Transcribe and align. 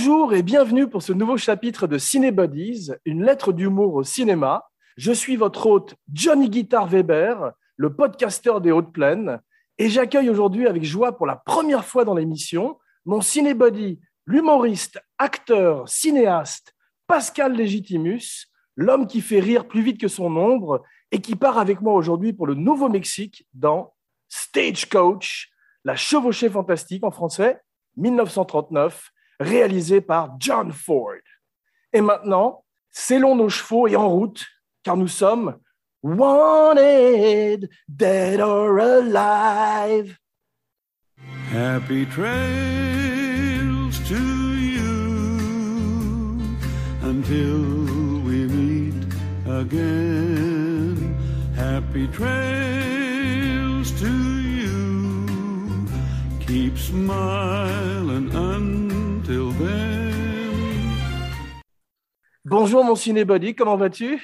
Bonjour 0.00 0.32
et 0.32 0.44
bienvenue 0.44 0.88
pour 0.88 1.02
ce 1.02 1.12
nouveau 1.12 1.36
chapitre 1.36 1.88
de 1.88 1.98
Ciné 1.98 2.30
Buddies, 2.30 2.92
une 3.04 3.24
lettre 3.24 3.52
d'humour 3.52 3.94
au 3.94 4.04
cinéma. 4.04 4.68
Je 4.96 5.10
suis 5.10 5.34
votre 5.34 5.66
hôte 5.66 5.96
Johnny 6.12 6.48
Guitar 6.48 6.86
Weber, 6.86 7.50
le 7.76 7.92
podcasteur 7.92 8.60
des 8.60 8.70
Hautes 8.70 8.92
Plaines, 8.92 9.40
et 9.76 9.88
j'accueille 9.88 10.30
aujourd'hui 10.30 10.68
avec 10.68 10.84
joie 10.84 11.16
pour 11.16 11.26
la 11.26 11.34
première 11.34 11.84
fois 11.84 12.04
dans 12.04 12.14
l'émission 12.14 12.78
mon 13.06 13.20
ciné 13.20 13.54
buddy, 13.54 13.98
l'humoriste, 14.24 15.00
acteur, 15.18 15.88
cinéaste 15.88 16.74
Pascal 17.08 17.56
Legitimus, 17.56 18.46
l'homme 18.76 19.08
qui 19.08 19.20
fait 19.20 19.40
rire 19.40 19.66
plus 19.66 19.82
vite 19.82 20.00
que 20.00 20.08
son 20.08 20.36
ombre 20.36 20.84
et 21.10 21.20
qui 21.20 21.34
part 21.34 21.58
avec 21.58 21.80
moi 21.80 21.94
aujourd'hui 21.94 22.32
pour 22.32 22.46
le 22.46 22.54
Nouveau-Mexique 22.54 23.48
dans 23.52 23.94
Stagecoach, 24.28 25.50
la 25.84 25.96
chevauchée 25.96 26.50
fantastique 26.50 27.02
en 27.02 27.10
français, 27.10 27.60
1939 27.96 29.10
réalisé 29.40 30.00
par 30.00 30.36
John 30.38 30.72
Ford. 30.72 31.14
Et 31.92 32.00
maintenant, 32.00 32.64
scellons 32.90 33.36
nos 33.36 33.48
chevaux 33.48 33.86
et 33.88 33.96
en 33.96 34.08
route, 34.08 34.44
car 34.82 34.96
nous 34.96 35.08
sommes 35.08 35.58
wanted, 36.02 37.68
dead 37.88 38.40
or 38.40 38.78
alive. 38.78 40.16
Happy 41.50 42.04
trails 42.06 43.98
to 44.06 44.54
you 44.54 45.18
until 47.02 48.22
we 48.22 48.46
meet 48.46 49.14
again. 49.46 51.16
Happy 51.56 52.06
trails 52.08 53.90
to 54.00 54.12
you. 54.40 55.86
Keep 56.40 56.78
smiling 56.78 58.30
Bonjour 62.50 62.84
mon 62.84 62.94
cinébody, 62.94 63.54
comment 63.54 63.76
vas-tu? 63.76 64.16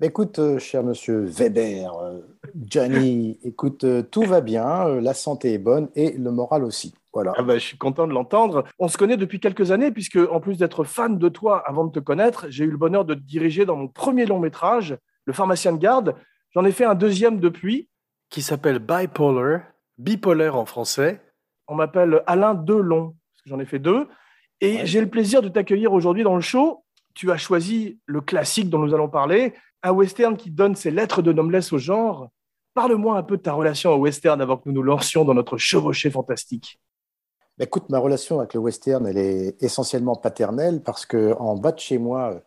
Bah, 0.00 0.06
Écoute, 0.06 0.38
euh, 0.38 0.58
cher 0.58 0.82
monsieur 0.82 1.24
Weber, 1.24 1.92
euh, 1.98 2.20
Gianni, 2.66 3.38
écoute, 3.44 3.84
euh, 3.84 4.02
tout 4.02 4.22
va 4.22 4.40
bien, 4.40 4.86
euh, 4.88 5.00
la 5.00 5.14
santé 5.14 5.54
est 5.54 5.58
bonne 5.58 5.88
et 5.94 6.12
le 6.12 6.30
moral 6.30 6.64
aussi. 6.64 6.94
Voilà. 7.12 7.32
ah 7.36 7.42
bah, 7.42 7.54
Je 7.54 7.64
suis 7.64 7.78
content 7.78 8.06
de 8.06 8.12
l'entendre. 8.12 8.64
On 8.78 8.88
se 8.88 8.98
connaît 8.98 9.16
depuis 9.16 9.40
quelques 9.40 9.70
années, 9.70 9.90
puisque 9.90 10.16
en 10.30 10.40
plus 10.40 10.58
d'être 10.58 10.84
fan 10.84 11.18
de 11.18 11.28
toi 11.28 11.62
avant 11.66 11.84
de 11.86 11.92
te 11.92 11.98
connaître, 12.00 12.46
j'ai 12.50 12.64
eu 12.64 12.70
le 12.70 12.76
bonheur 12.76 13.04
de 13.04 13.14
te 13.14 13.20
diriger 13.20 13.64
dans 13.64 13.76
mon 13.76 13.88
premier 13.88 14.26
long 14.26 14.38
métrage, 14.38 14.96
Le 15.24 15.32
pharmacien 15.32 15.72
de 15.72 15.78
garde. 15.78 16.14
J'en 16.54 16.64
ai 16.64 16.72
fait 16.72 16.84
un 16.84 16.94
deuxième 16.94 17.40
depuis, 17.40 17.88
qui 18.30 18.42
s'appelle 18.42 18.78
Bipolar, 18.78 19.62
bipolaire 19.98 20.56
en 20.56 20.66
français. 20.66 21.20
On 21.68 21.74
m'appelle 21.74 22.22
Alain 22.26 22.54
Delon, 22.54 23.16
parce 23.32 23.42
que 23.42 23.50
j'en 23.50 23.58
ai 23.60 23.64
fait 23.66 23.78
deux. 23.80 24.06
Et 24.60 24.76
Ouais. 24.76 24.86
j'ai 24.86 25.00
le 25.00 25.08
plaisir 25.08 25.42
de 25.42 25.48
t'accueillir 25.48 25.92
aujourd'hui 25.92 26.22
dans 26.22 26.36
le 26.36 26.40
show. 26.42 26.84
Tu 27.16 27.32
as 27.32 27.38
choisi 27.38 27.98
le 28.04 28.20
classique 28.20 28.68
dont 28.68 28.78
nous 28.78 28.94
allons 28.94 29.08
parler, 29.08 29.54
un 29.82 29.92
western 29.92 30.36
qui 30.36 30.50
donne 30.50 30.76
ses 30.76 30.90
lettres 30.90 31.22
de 31.22 31.32
noblesse 31.32 31.72
au 31.72 31.78
genre. 31.78 32.28
Parle-moi 32.74 33.16
un 33.16 33.22
peu 33.22 33.38
de 33.38 33.42
ta 33.42 33.54
relation 33.54 33.90
au 33.92 33.96
western 33.96 34.38
avant 34.42 34.58
que 34.58 34.64
nous 34.66 34.74
nous 34.74 34.82
lancions 34.82 35.24
dans 35.24 35.32
notre 35.32 35.56
chevauchée 35.56 36.10
fantastique. 36.10 36.78
Bah, 37.56 37.64
écoute, 37.64 37.88
ma 37.88 37.98
relation 37.98 38.38
avec 38.38 38.52
le 38.52 38.60
western, 38.60 39.06
elle 39.06 39.16
est 39.16 39.62
essentiellement 39.62 40.14
paternelle 40.14 40.82
parce 40.82 41.06
que 41.06 41.32
en 41.38 41.56
bas 41.56 41.72
de 41.72 41.78
chez 41.78 41.96
moi, 41.96 42.38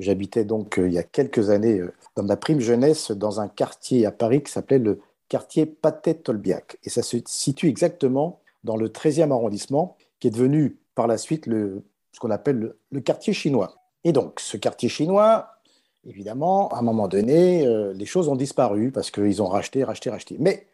j'habitais 0.00 0.44
donc 0.44 0.80
euh, 0.80 0.88
il 0.88 0.94
y 0.94 0.98
a 0.98 1.04
quelques 1.04 1.50
années 1.50 1.78
euh, 1.78 1.94
dans 2.16 2.24
ma 2.24 2.36
prime 2.36 2.58
jeunesse 2.58 3.12
dans 3.12 3.40
un 3.40 3.46
quartier 3.46 4.06
à 4.06 4.10
Paris 4.10 4.42
qui 4.42 4.50
s'appelait 4.50 4.80
le 4.80 5.00
quartier 5.28 5.66
Patet-Tolbiac. 5.66 6.78
Et 6.82 6.90
ça 6.90 7.02
se 7.02 7.18
situe 7.26 7.68
exactement 7.68 8.40
dans 8.64 8.76
le 8.76 8.88
13e 8.88 9.30
arrondissement 9.30 9.96
qui 10.18 10.26
est 10.26 10.32
devenu 10.32 10.78
par 10.96 11.06
la 11.06 11.16
suite 11.16 11.46
le, 11.46 11.84
ce 12.12 12.18
qu'on 12.18 12.30
appelle 12.30 12.58
le, 12.58 12.78
le 12.90 13.00
quartier 13.00 13.32
chinois. 13.32 13.79
Et 14.04 14.12
donc, 14.12 14.40
ce 14.40 14.56
quartier 14.56 14.88
chinois, 14.88 15.48
évidemment, 16.06 16.68
à 16.68 16.78
un 16.78 16.82
moment 16.82 17.08
donné, 17.08 17.66
euh, 17.66 17.92
les 17.92 18.06
choses 18.06 18.28
ont 18.28 18.36
disparu 18.36 18.90
parce 18.90 19.10
qu'ils 19.10 19.42
ont 19.42 19.46
racheté, 19.48 19.84
racheté, 19.84 20.10
racheté. 20.10 20.36
Mais 20.38 20.66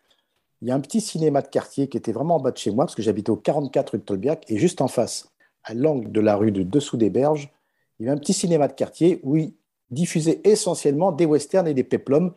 il 0.63 0.69
y 0.69 0.71
a 0.71 0.75
un 0.75 0.81
petit 0.81 1.01
cinéma 1.01 1.43
de 1.43 1.49
quartier 1.49 1.89
qui 1.89 1.97
était 1.97 2.13
vraiment 2.13 2.37
en 2.37 2.41
bas 2.41 2.51
de 2.53 2.57
chez 2.57 2.71
moi, 2.71 2.85
parce 2.87 2.95
que 2.95 3.03
j'habitais 3.03 3.31
au 3.31 3.37
44 3.37 3.91
rue 3.91 3.99
de 3.99 4.05
Tolbiac, 4.05 4.45
et 4.49 4.59
juste 4.59 4.81
en 4.81 4.89
face, 4.89 5.29
à 5.65 5.75
l'angle 5.75 6.11
de 6.13 6.21
la 6.21 6.37
rue 6.37 6.53
de 6.53 6.63
Dessous 6.63 6.97
des 6.97 7.11
Berges, 7.11 7.51
il 7.99 8.07
y 8.07 8.09
avait 8.09 8.17
un 8.17 8.21
petit 8.21 8.33
cinéma 8.33 8.69
de 8.69 8.73
quartier 8.75 9.21
où 9.23 9.37
il 9.37 9.55
diffusait 9.91 10.41
essentiellement 10.45 11.13
des 11.13 11.27
westerns 11.27 11.67
et 11.69 11.75
des 11.75 11.85
péplums, 11.85 12.33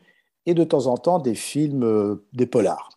et 0.46 0.54
de 0.54 0.64
temps 0.64 0.88
en 0.88 0.98
temps 0.98 1.20
des 1.20 1.36
films, 1.36 1.84
euh, 1.84 2.26
des 2.34 2.46
polars. 2.46 2.90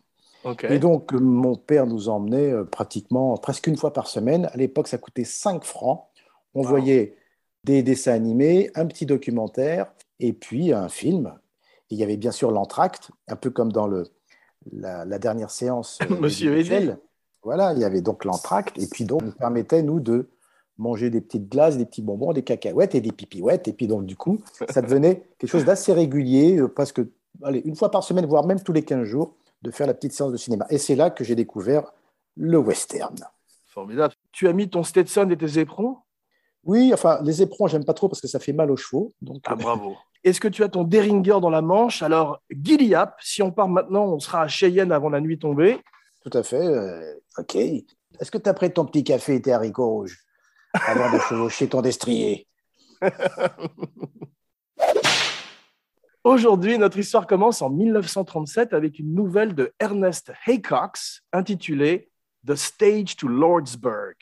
Et 0.73 0.79
donc, 0.79 1.13
euh, 1.13 1.19
mon 1.19 1.55
père 1.55 1.85
nous 1.87 2.09
emmenait 2.09 2.51
euh, 2.51 2.63
pratiquement 2.63 3.37
presque 3.37 3.67
une 3.67 3.77
fois 3.77 3.93
par 3.93 4.07
semaine. 4.07 4.49
À 4.53 4.57
l'époque, 4.57 4.87
ça 4.87 4.97
coûtait 4.97 5.23
5 5.23 5.63
francs. 5.63 6.05
On 6.53 6.61
Wow. 6.63 6.67
voyait 6.67 7.15
des 7.63 7.83
dessins 7.83 8.13
animés, 8.13 8.71
un 8.75 8.85
petit 8.85 9.05
documentaire 9.05 9.91
et 10.19 10.33
puis 10.33 10.73
un 10.73 10.89
film. 10.89 11.33
Et 11.89 11.95
il 11.95 11.97
y 11.97 12.03
avait 12.03 12.17
bien 12.17 12.31
sûr 12.31 12.51
l'entracte, 12.51 13.11
un 13.27 13.35
peu 13.35 13.49
comme 13.49 13.71
dans 13.71 13.87
le, 13.87 14.05
la, 14.71 15.05
la 15.05 15.19
dernière 15.19 15.51
séance. 15.51 15.99
euh, 16.09 16.15
Monsieur. 16.19 16.57
Eddy. 16.57 16.91
Voilà, 17.43 17.73
il 17.73 17.79
y 17.79 17.83
avait 17.83 18.01
donc 18.01 18.23
l'entracte 18.25 18.77
et 18.81 18.87
puis 18.87 19.03
donc, 19.03 19.21
on 19.21 19.25
nous 19.25 19.31
permettait, 19.33 19.83
nous, 19.83 19.99
de 19.99 20.29
manger 20.77 21.09
des 21.09 21.21
petites 21.21 21.49
glaces, 21.49 21.77
des 21.77 21.85
petits 21.85 22.01
bonbons, 22.01 22.33
des 22.33 22.43
cacahuètes 22.43 22.95
et 22.95 23.01
des 23.01 23.11
pipiouettes. 23.11 23.67
Et 23.67 23.73
puis 23.73 23.87
donc, 23.87 24.05
du 24.05 24.15
coup, 24.15 24.39
ça 24.69 24.81
devenait 24.81 25.23
quelque 25.37 25.49
chose 25.49 25.65
d'assez 25.65 25.93
régulier, 25.93 26.57
euh, 26.57 26.67
presque 26.67 27.01
allez, 27.43 27.61
une 27.65 27.75
fois 27.75 27.91
par 27.91 28.03
semaine, 28.03 28.25
voire 28.25 28.45
même 28.45 28.61
tous 28.61 28.73
les 28.73 28.83
15 28.83 29.03
jours, 29.03 29.35
de 29.61 29.71
faire 29.71 29.87
la 29.87 29.93
petite 29.93 30.13
séance 30.13 30.31
de 30.31 30.37
cinéma. 30.37 30.65
Et 30.69 30.77
c'est 30.77 30.95
là 30.95 31.09
que 31.09 31.23
j'ai 31.23 31.35
découvert 31.35 31.93
le 32.35 32.57
western. 32.57 33.15
Formidable. 33.67 34.13
Tu 34.31 34.47
as 34.47 34.53
mis 34.53 34.69
ton 34.69 34.83
Stetson 34.83 35.29
et 35.29 35.37
tes 35.37 35.59
éperons? 35.59 35.97
Oui, 36.63 36.91
enfin, 36.93 37.19
les 37.23 37.41
éperons, 37.41 37.67
j'aime 37.67 37.83
pas 37.85 37.93
trop 37.93 38.07
parce 38.07 38.21
que 38.21 38.27
ça 38.27 38.39
fait 38.39 38.53
mal 38.53 38.71
aux 38.71 38.77
chevaux. 38.77 39.13
Donc, 39.21 39.41
Ah, 39.45 39.53
euh, 39.53 39.55
bravo. 39.55 39.95
Est-ce 40.23 40.39
que 40.39 40.47
tu 40.47 40.63
as 40.63 40.69
ton 40.69 40.83
Derringer 40.85 41.39
dans 41.41 41.49
la 41.49 41.61
manche? 41.61 42.01
Alors, 42.01 42.41
Gilliap, 42.49 43.17
si 43.21 43.41
on 43.41 43.51
part 43.51 43.67
maintenant, 43.67 44.05
on 44.05 44.19
sera 44.19 44.43
à 44.43 44.47
Cheyenne 44.47 44.91
avant 44.93 45.09
la 45.09 45.19
nuit 45.19 45.37
tombée. 45.37 45.79
tout 46.23 46.37
à 46.37 46.43
fait. 46.43 46.55
euh, 46.65 47.13
OK. 47.37 47.55
Est-ce 47.55 48.31
que 48.31 48.37
tu 48.37 48.47
as 48.49 48.53
pris 48.53 48.71
ton 48.71 48.85
petit 48.85 49.03
café 49.03 49.35
et 49.35 49.41
tes 49.41 49.51
haricots 49.51 49.89
rouges 49.89 50.17
avant 50.73 51.11
de 51.11 51.19
chevaucher 51.19 51.67
ton 51.67 51.81
destrier? 51.81 52.47
Aujourd'hui, 56.23 56.77
notre 56.77 56.97
histoire 56.99 57.27
commence 57.27 57.61
en 57.61 57.69
1937 57.69 58.73
avec 58.73 58.97
une 58.99 59.13
nouvelle 59.13 59.53
de 59.53 59.73
Ernest 59.79 60.31
Haycox 60.47 61.21
intitulée 61.33 62.09
The 62.47 62.55
Stage 62.55 63.17
to 63.17 63.27
Lordsburg. 63.27 64.15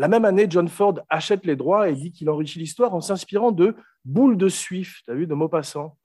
La 0.00 0.08
même 0.08 0.24
année, 0.24 0.46
John 0.48 0.66
Ford 0.66 0.94
achète 1.10 1.44
les 1.44 1.56
droits 1.56 1.90
et 1.90 1.94
dit 1.94 2.10
qu'il 2.10 2.30
enrichit 2.30 2.58
l'histoire 2.58 2.94
en 2.94 3.02
s'inspirant 3.02 3.52
de 3.52 3.76
Boule 4.06 4.38
de 4.38 4.48
Suif, 4.48 5.02
tu 5.04 5.10
as 5.10 5.14
vu, 5.14 5.26
de 5.26 5.34
Maupassant. 5.34 5.98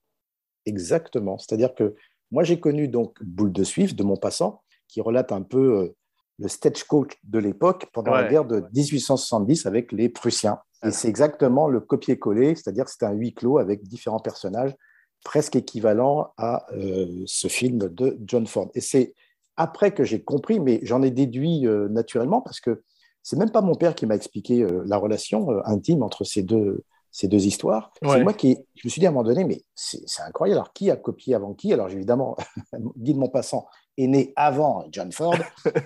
Exactement. 0.66 1.38
C'est-à-dire 1.38 1.74
que 1.74 1.96
moi, 2.30 2.44
j'ai 2.44 2.60
connu 2.60 2.90
donc 2.90 3.16
Boule 3.24 3.54
de 3.54 3.64
Suif 3.64 3.96
de 3.96 4.04
Montpassant, 4.04 4.62
qui 4.90 5.00
relate 5.00 5.32
un 5.32 5.44
peu 5.44 5.78
euh, 5.80 5.96
le 6.40 6.50
stagecoach 6.50 7.14
de 7.24 7.40
l'époque 7.40 7.86
pendant 7.94 8.12
Ouais. 8.12 8.24
la 8.24 8.28
guerre 8.28 8.44
de 8.44 8.66
1870 8.74 9.66
avec 9.66 9.94
les 9.94 10.10
Prussiens. 10.10 10.60
Et 10.84 10.92
c'est 10.92 11.08
exactement 11.08 11.70
le 11.70 11.80
copier-coller, 11.80 12.56
c'est-à-dire 12.56 12.84
que 12.84 12.92
c'est 12.92 13.06
un 13.06 13.14
huis 13.14 13.34
clos 13.34 13.60
avec 13.60 13.82
différents 13.84 14.20
personnages, 14.20 14.76
presque 15.24 15.56
équivalent 15.56 16.34
à 16.38 16.66
euh, 16.74 17.24
ce 17.28 17.48
film 17.48 17.78
de 17.88 18.18
John 18.26 18.46
Ford. 18.46 18.72
Et 18.76 18.82
c'est 18.82 19.14
après 19.56 19.94
que 19.94 20.04
j'ai 20.04 20.22
compris, 20.22 20.60
mais 20.60 20.82
j'en 20.84 21.02
ai 21.02 21.12
déduit 21.12 21.66
euh, 21.66 21.88
naturellement 21.88 22.42
parce 22.42 22.60
que 22.60 22.84
c'est 23.26 23.38
même 23.38 23.50
pas 23.50 23.62
mon 23.62 23.74
père 23.74 23.96
qui 23.96 24.06
m'a 24.06 24.16
expliqué 24.16 24.62
euh, 24.62 24.84
la 24.86 24.98
relation 24.98 25.50
euh, 25.50 25.60
intime 25.66 26.04
entre 26.04 26.24
ces 26.24 26.44
deux, 26.44 26.84
ces 27.10 27.28
deux 27.28 27.48
histoires. 27.48 27.92
Ouais. 28.04 28.10
C'est 28.12 28.24
moi 28.24 28.34
qui, 28.34 28.56
je 28.76 28.88
me 28.88 28.90
suis 28.90 29.00
dit 29.00 29.08
à 29.08 29.10
un 29.10 29.14
moment 29.14 29.24
donné, 29.24 29.44
mais 29.46 29.64
c'est 29.74 30.06
incroyable. 30.22 30.60
Alors, 30.60 30.74
qui 30.74 30.92
a 30.92 30.96
copié 30.96 31.34
avant 31.34 31.56
qui? 31.56 31.74
Alors, 31.74 31.90
évidemment, 31.90 32.38
Guy 32.98 33.16
de 33.16 33.20
Maupassant 33.20 33.66
est 33.98 34.06
né 34.06 34.32
avant 34.36 34.86
John 34.92 35.12
Ford 35.12 35.38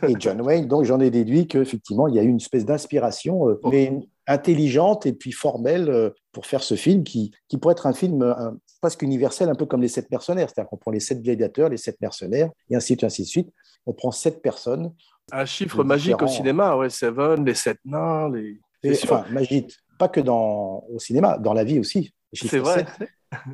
et 0.05 0.15
John 0.19 0.41
Wayne, 0.41 0.67
donc 0.67 0.83
j'en 0.83 0.99
ai 0.99 1.09
déduit 1.11 1.47
qu'effectivement, 1.47 2.09
il 2.09 2.15
y 2.15 2.19
a 2.19 2.23
eu 2.23 2.27
une 2.27 2.37
espèce 2.37 2.65
d'inspiration, 2.65 3.47
euh, 3.47 3.61
mais 3.71 3.97
intelligente 4.27 5.05
et 5.05 5.13
puis 5.13 5.31
formelle 5.31 6.11
pour 6.33 6.45
faire 6.45 6.61
ce 6.61 6.75
film 6.75 7.03
qui, 7.03 7.31
qui 7.47 7.57
pourrait 7.57 7.71
être 7.71 7.87
un 7.87 7.93
film 7.93 8.35
presque 8.81 9.01
universel, 9.01 9.49
un 9.49 9.55
peu 9.55 9.65
comme 9.65 9.81
les 9.81 9.87
sept 9.87 10.11
mercenaires. 10.11 10.49
C'est-à-dire 10.49 10.69
qu'on 10.69 10.77
prend 10.77 10.91
les 10.91 10.99
sept 10.99 11.21
gladiateurs, 11.21 11.69
les 11.69 11.77
sept 11.77 11.99
mercenaires, 12.01 12.49
et 12.69 12.75
ainsi 12.75 12.93
de 12.93 12.99
suite, 12.99 13.03
ainsi 13.05 13.21
de 13.23 13.27
suite. 13.27 13.49
On 13.85 13.93
prend 13.93 14.11
sept 14.11 14.41
personnes. 14.41 14.93
Un 15.31 15.45
chiffre 15.45 15.83
magique 15.83 16.15
au 16.21 16.25
différents- 16.25 16.31
cinéma, 16.31 16.75
ouais, 16.77 16.89
Seven, 16.89 17.45
les 17.45 17.53
sept 17.53 17.79
nains, 17.85 18.29
les... 18.31 18.93
Sûr. 18.95 19.11
enfin, 19.13 19.25
magique, 19.31 19.77
pas 19.97 20.07
que 20.07 20.19
dans, 20.21 20.83
au 20.89 20.99
cinéma, 20.99 21.37
dans 21.37 21.53
la 21.53 21.63
vie 21.63 21.79
aussi. 21.79 22.13
Les 22.41 22.47
C'est 22.47 22.59
vrai. 22.59 22.85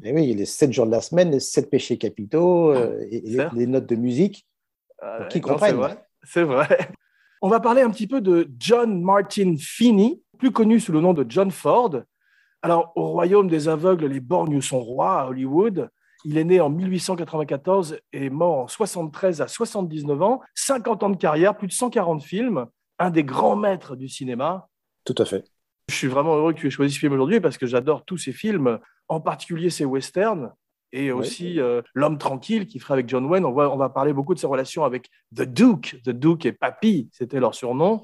Et 0.04 0.14
oui, 0.14 0.34
les 0.34 0.46
sept 0.46 0.72
jours 0.72 0.86
de 0.86 0.92
la 0.92 1.02
semaine, 1.02 1.32
les 1.32 1.40
sept 1.40 1.70
péchés 1.70 1.98
capitaux, 1.98 2.72
euh, 2.74 2.98
et, 3.10 3.18
et 3.18 3.22
les, 3.38 3.46
les 3.54 3.68
notes 3.68 3.88
de 3.88 3.96
musique. 3.96 4.48
Ah, 5.02 5.18
Pour 5.20 5.28
qu'ils 5.30 5.42
non, 5.42 5.48
C'est 5.48 5.54
comprennent. 5.54 5.76
vrai. 5.76 6.06
C'est 6.24 6.44
vrai. 6.44 6.90
On 7.42 7.50
va 7.50 7.60
parler 7.60 7.82
un 7.82 7.90
petit 7.90 8.08
peu 8.08 8.22
de 8.22 8.48
John 8.58 9.02
Martin 9.02 9.56
Finney, 9.60 10.22
plus 10.38 10.52
connu 10.52 10.80
sous 10.80 10.92
le 10.92 11.02
nom 11.02 11.14
de 11.14 11.26
John 11.28 11.52
Ford. 11.52 12.02
Alors, 12.62 12.92
au 12.96 13.08
royaume 13.08 13.48
des 13.48 13.68
aveugles, 13.68 14.06
les 14.08 14.20
borgnes 14.20 14.62
sont 14.62 14.80
rois 14.80 15.22
à 15.22 15.28
Hollywood. 15.28 15.90
Il 16.28 16.40
est 16.40 16.44
né 16.44 16.60
en 16.60 16.72
1894 16.72 18.00
et 18.12 18.30
mort 18.32 18.58
en 18.58 18.68
73 18.68 19.42
à 19.42 19.48
79 19.48 20.22
ans, 20.24 20.42
50 20.56 21.04
ans 21.04 21.10
de 21.12 21.18
carrière, 21.18 21.56
plus 21.56 21.68
de 21.68 21.74
140 21.74 22.24
films, 22.24 22.66
un 22.98 23.12
des 23.12 23.24
grands 23.24 23.56
maîtres 23.56 23.96
du 23.96 24.10
cinéma. 24.10 24.68
Tout 25.04 25.16
à 25.20 25.26
fait. 25.26 25.46
Je 25.88 25.96
suis 25.96 26.08
vraiment 26.08 26.36
heureux 26.36 26.54
que 26.54 26.60
tu 26.60 26.68
aies 26.68 26.72
choisi 26.72 26.96
ce 26.96 27.00
film 27.00 27.14
aujourd'hui 27.14 27.40
parce 27.40 27.60
que 27.60 27.68
j'adore 27.68 28.06
tous 28.06 28.18
ces 28.18 28.34
films, 28.34 28.80
en 29.08 29.22
particulier 29.22 29.70
ces 29.70 29.86
westerns 29.86 30.52
et 30.92 31.12
aussi 31.12 31.60
euh, 31.60 31.82
L'homme 31.94 32.18
tranquille 32.18 32.68
qui 32.68 32.80
ferait 32.80 32.94
avec 32.94 33.10
John 33.10 33.26
Wayne. 33.26 33.46
On 33.46 33.52
va, 33.52 33.70
on 33.70 33.78
va 33.78 33.90
parler 33.90 34.14
beaucoup 34.14 34.34
de 34.34 34.40
ses 34.40 34.48
relations 34.48 34.84
avec 34.84 35.10
The 35.36 35.42
Duke. 35.42 36.02
The 36.04 36.10
Duke 36.10 36.46
et 36.46 36.54
Papy, 36.54 37.10
c'était 37.12 37.40
leur 37.40 37.54
surnom. 37.54 38.02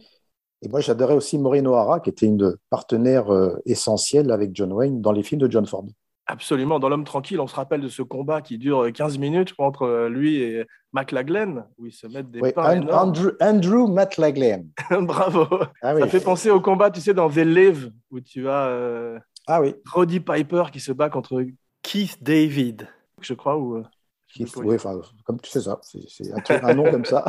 Et 0.62 0.68
moi, 0.68 0.80
j'adorais 0.80 1.16
aussi 1.16 1.40
Maureen 1.40 1.66
O'Hara, 1.66 2.02
qui 2.02 2.12
était 2.12 2.28
une 2.28 2.56
partenaire 2.70 3.34
euh, 3.34 3.58
essentielle 3.66 4.30
avec 4.30 4.52
John 4.54 4.72
Wayne 4.74 5.02
dans 5.02 5.12
les 5.12 5.24
films 5.24 5.42
de 5.42 5.50
John 5.50 5.66
Ford. 5.66 5.86
Absolument. 6.28 6.80
Dans 6.80 6.88
L'homme 6.90 7.04
tranquille, 7.04 7.40
on 7.40 7.48
se 7.48 7.56
rappelle 7.56 7.82
de 7.82 7.90
ce 7.90 8.02
combat 8.02 8.42
qui 8.42 8.58
dure 8.58 8.92
15 8.94 9.18
minutes 9.18 9.54
entre 9.58 9.84
euh, 9.84 10.10
lui 10.10 10.38
et 10.38 10.66
McLaglen, 10.94 11.66
où 11.78 11.88
ils 11.88 11.92
se 11.92 12.08
mettent 12.08 12.30
des 12.32 12.40
Oui, 12.42 12.52
pains 12.54 12.74
énormes. 12.74 13.10
Andrew, 13.10 13.30
Andrew 13.42 13.88
McLaglen. 13.92 14.70
Bravo. 15.02 15.48
Ah 15.82 15.96
oui. 15.96 16.02
Ça 16.02 16.08
fait 16.08 16.22
penser 16.24 16.50
au 16.50 16.62
combat, 16.62 16.92
tu 16.92 17.02
sais, 17.02 17.14
dans 17.14 17.30
The 17.30 17.38
Live, 17.38 17.92
où 18.12 18.20
tu 18.22 18.48
as 18.48 18.68
euh, 18.68 19.20
Ah 19.48 19.62
oui. 19.62 19.74
Roddy 19.92 20.20
Piper 20.20 20.66
qui 20.72 20.80
se 20.80 20.92
bat 20.92 21.10
contre 21.10 21.44
Keith 21.82 22.22
David, 22.24 22.88
je 23.20 23.34
crois. 23.34 23.58
Ou, 23.58 23.78
euh, 23.78 23.84
Qui- 24.28 24.46
Oui. 24.58 24.76
enfin, 24.76 25.02
comme 25.26 25.42
tu 25.42 25.50
sais 25.50 25.62
ça, 25.62 25.80
c'est 25.84 26.64
un, 26.64 26.74
nom 26.74 26.90
comme 26.90 27.06
ça. 27.06 27.26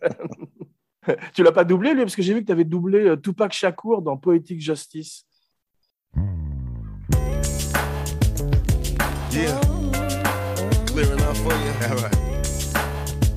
Tu 1.34 1.42
l'as 1.42 1.50
pas 1.50 1.64
doublé, 1.64 1.94
lui 1.94 2.02
Parce 2.02 2.14
que 2.14 2.22
j'ai 2.22 2.32
vu 2.32 2.42
que 2.42 2.46
tu 2.46 2.52
avais 2.52 2.62
doublé 2.64 3.08
euh, 3.08 3.16
Tupac 3.16 3.52
Shakur 3.52 4.02
dans 4.02 4.16
Poetic 4.16 4.60
Justice. 4.60 5.26
Yeah. 9.32 9.58
Clear 10.88 11.10
enough 11.14 11.38
for 11.38 11.54
you? 11.54 11.72
All 11.88 11.96
right. 11.96 12.16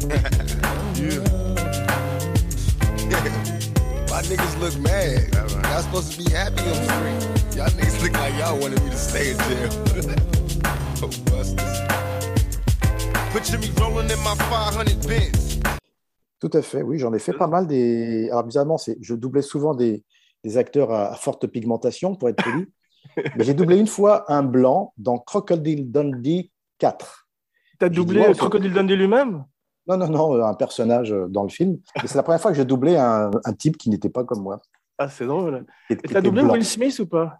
yeah. 0.99 1.23
My 4.11 4.21
niggas 4.23 4.59
look 4.59 4.77
mad. 4.79 5.33
Y'all 5.63 5.81
supposed 5.83 6.11
to 6.11 6.17
be 6.17 6.29
happy 6.31 6.59
on 6.63 6.65
the 6.67 6.83
street. 6.83 7.55
Y'all 7.55 7.69
niggas 7.69 8.01
look 8.03 8.11
like 8.11 8.33
y'all 8.35 8.59
wanted 8.59 8.83
me 8.83 8.89
to 8.89 8.97
stay 8.97 9.31
in 9.31 9.37
jail. 9.37 9.69
oh, 11.01 11.09
busters. 11.31 11.79
Picture 13.31 13.57
me 13.59 13.69
rolling 13.79 14.11
in 14.11 14.19
my 14.19 14.35
500 14.35 15.07
Benz. 15.07 15.61
Tout 16.41 16.51
à 16.51 16.61
fait, 16.61 16.81
oui, 16.81 16.99
j'en 16.99 17.13
ai 17.13 17.19
fait 17.19 17.31
pas 17.31 17.47
mal. 17.47 17.67
Des... 17.67 18.27
Alors, 18.31 18.43
bizarrement, 18.43 18.77
c'est- 18.77 18.97
je 19.01 19.15
doublais 19.15 19.41
souvent 19.41 19.73
des, 19.73 20.03
des 20.43 20.57
acteurs 20.57 20.91
à, 20.91 21.13
à 21.13 21.15
forte 21.15 21.47
pigmentation, 21.47 22.15
pour 22.17 22.27
être 22.27 22.43
poli. 22.43 22.65
Mais 23.35 23.43
j'ai 23.43 23.53
doublé 23.53 23.77
une 23.77 23.87
fois 23.87 24.31
un 24.31 24.43
blanc 24.43 24.93
dans 24.97 25.17
Crocodile 25.17 25.91
Dundee 25.91 26.51
4. 26.79 27.27
Tu 27.79 27.85
as 27.85 27.89
J'ai 27.89 27.95
doublé 27.95 28.21
dit, 28.21 28.27
ouais, 28.27 28.33
Crocodile 28.33 28.73
Dundee 28.73 28.95
lui-même? 28.95 29.45
Non, 29.87 29.97
non, 29.97 30.07
non, 30.07 30.43
un 30.43 30.53
personnage 30.55 31.15
dans 31.29 31.43
le 31.43 31.49
film. 31.49 31.77
Et 32.03 32.07
c'est 32.07 32.15
la 32.15 32.23
première 32.23 32.41
fois 32.41 32.51
que 32.51 32.57
je 32.57 32.63
doublais 32.63 32.97
un, 32.97 33.29
un 33.43 33.53
type 33.53 33.77
qui 33.77 33.89
n'était 33.89 34.09
pas 34.09 34.23
comme 34.23 34.41
moi. 34.41 34.59
Ah, 34.97 35.09
c'est 35.09 35.25
drôle. 35.25 35.65
Et 35.89 35.95
qui 35.97 36.01
tu 36.01 36.07
as 36.07 36.19
était 36.19 36.21
doublé 36.23 36.41
blanc. 36.43 36.53
Will 36.53 36.65
Smith 36.65 36.97
ou 36.99 37.05
pas? 37.07 37.39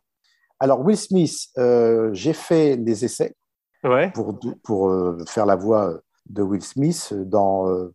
Alors, 0.60 0.82
Will 0.82 0.98
Smith, 0.98 1.48
euh, 1.58 2.10
j'ai 2.14 2.34
fait 2.34 2.78
des 2.78 3.04
essais 3.06 3.36
Ouais. 3.84 4.12
pour, 4.12 4.40
pour 4.64 4.90
euh, 4.90 5.18
faire 5.28 5.46
la 5.46 5.56
voix 5.56 6.00
de 6.28 6.42
Will 6.42 6.62
Smith 6.64 7.14
dans 7.14 7.68
euh, 7.70 7.94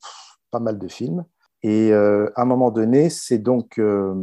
pas 0.50 0.60
mal 0.60 0.78
de 0.78 0.88
films. 0.88 1.24
Et 1.62 1.92
euh, 1.92 2.30
à 2.36 2.42
un 2.42 2.44
moment 2.44 2.70
donné, 2.70 3.10
c'est 3.10 3.38
donc 3.38 3.78
euh, 3.78 4.14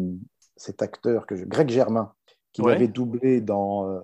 cet 0.56 0.82
acteur, 0.82 1.26
que 1.26 1.36
je- 1.36 1.46
Greg 1.46 1.70
Germain, 1.70 2.14
qui 2.58 2.64
Ouais. 2.64 2.74
l'avait 2.74 2.88
doublé 2.88 3.40
dans 3.40 3.88
euh, 3.88 4.00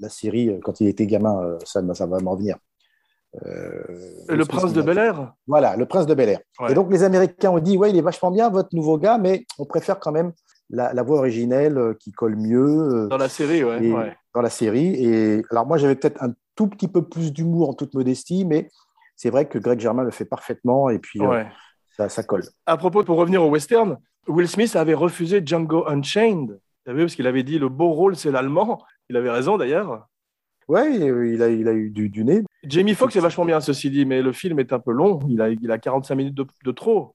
la 0.00 0.08
série 0.08 0.48
euh, 0.48 0.58
quand 0.64 0.80
il 0.80 0.88
était 0.88 1.06
gamin, 1.06 1.38
euh, 1.42 1.58
ça, 1.66 1.82
ça 1.94 2.06
va 2.06 2.18
m'en 2.20 2.34
venir. 2.34 2.56
Le 3.44 4.44
Prince 4.44 4.72
de 4.72 4.82
Bel 4.82 4.98
Air 4.98 5.34
Voilà, 5.46 5.76
le 5.76 5.86
Prince 5.86 6.06
de 6.06 6.14
Bel 6.14 6.28
Air. 6.30 6.40
Ouais. 6.60 6.72
Et 6.72 6.74
donc 6.74 6.90
les 6.90 7.02
Américains 7.02 7.50
ont 7.50 7.58
dit, 7.58 7.76
ouais, 7.76 7.90
il 7.90 7.96
est 7.96 8.02
vachement 8.02 8.30
bien, 8.30 8.48
votre 8.50 8.74
nouveau 8.74 8.98
gars, 8.98 9.18
mais 9.18 9.44
on 9.58 9.64
préfère 9.64 9.98
quand 10.00 10.12
même 10.12 10.32
la, 10.70 10.92
la 10.94 11.02
voix 11.02 11.18
originelle 11.18 11.94
qui 11.98 12.12
colle 12.12 12.36
mieux. 12.36 13.08
Dans 13.10 13.16
la 13.18 13.28
série, 13.28 13.64
ouais. 13.64 13.84
et- 13.84 13.92
ouais. 13.92 14.16
dans 14.34 14.42
la 14.42 14.50
série. 14.50 14.94
Et 15.04 15.42
alors 15.50 15.66
moi, 15.66 15.76
j'avais 15.78 15.94
peut-être 15.94 16.22
un 16.22 16.32
tout 16.56 16.66
petit 16.68 16.88
peu 16.88 17.02
plus 17.06 17.32
d'humour 17.32 17.68
en 17.70 17.74
toute 17.74 17.94
modestie, 17.94 18.44
mais 18.44 18.70
c'est 19.16 19.30
vrai 19.30 19.46
que 19.46 19.58
Greg 19.58 19.78
Germain 19.80 20.02
le 20.04 20.10
fait 20.10 20.24
parfaitement 20.24 20.88
et 20.90 20.98
puis 20.98 21.20
euh, 21.22 21.44
ça, 21.96 22.08
ça 22.08 22.22
colle. 22.22 22.44
À 22.66 22.76
propos, 22.76 23.02
pour 23.04 23.16
revenir 23.18 23.42
au 23.42 23.48
western, 23.50 23.98
Will 24.28 24.48
Smith 24.48 24.76
avait 24.76 24.94
refusé 24.94 25.42
Django 25.44 25.86
Unchained. 25.88 26.58
Tu 26.84 26.90
as 26.90 26.94
vu, 26.94 27.02
parce 27.02 27.14
qu'il 27.14 27.26
avait 27.26 27.42
dit 27.42 27.58
le 27.58 27.68
beau 27.68 27.92
rôle, 27.92 28.16
c'est 28.16 28.30
l'allemand. 28.30 28.82
Il 29.08 29.16
avait 29.16 29.30
raison 29.30 29.56
d'ailleurs. 29.56 30.08
Ouais, 30.68 30.94
il 30.94 31.42
a, 31.42 31.48
il 31.48 31.68
a 31.68 31.72
eu 31.72 31.90
du, 31.90 32.08
du 32.08 32.24
nez. 32.24 32.42
Jamie 32.64 32.94
Foxx 32.94 33.16
est 33.16 33.20
vachement 33.20 33.44
bien, 33.44 33.60
ceci 33.60 33.90
dit, 33.90 34.04
mais 34.04 34.22
le 34.22 34.32
film 34.32 34.58
est 34.60 34.72
un 34.72 34.78
peu 34.78 34.92
long. 34.92 35.20
Il 35.28 35.40
a, 35.40 35.48
il 35.50 35.70
a 35.70 35.78
45 35.78 36.14
minutes 36.14 36.34
de, 36.34 36.46
de 36.64 36.70
trop. 36.72 37.14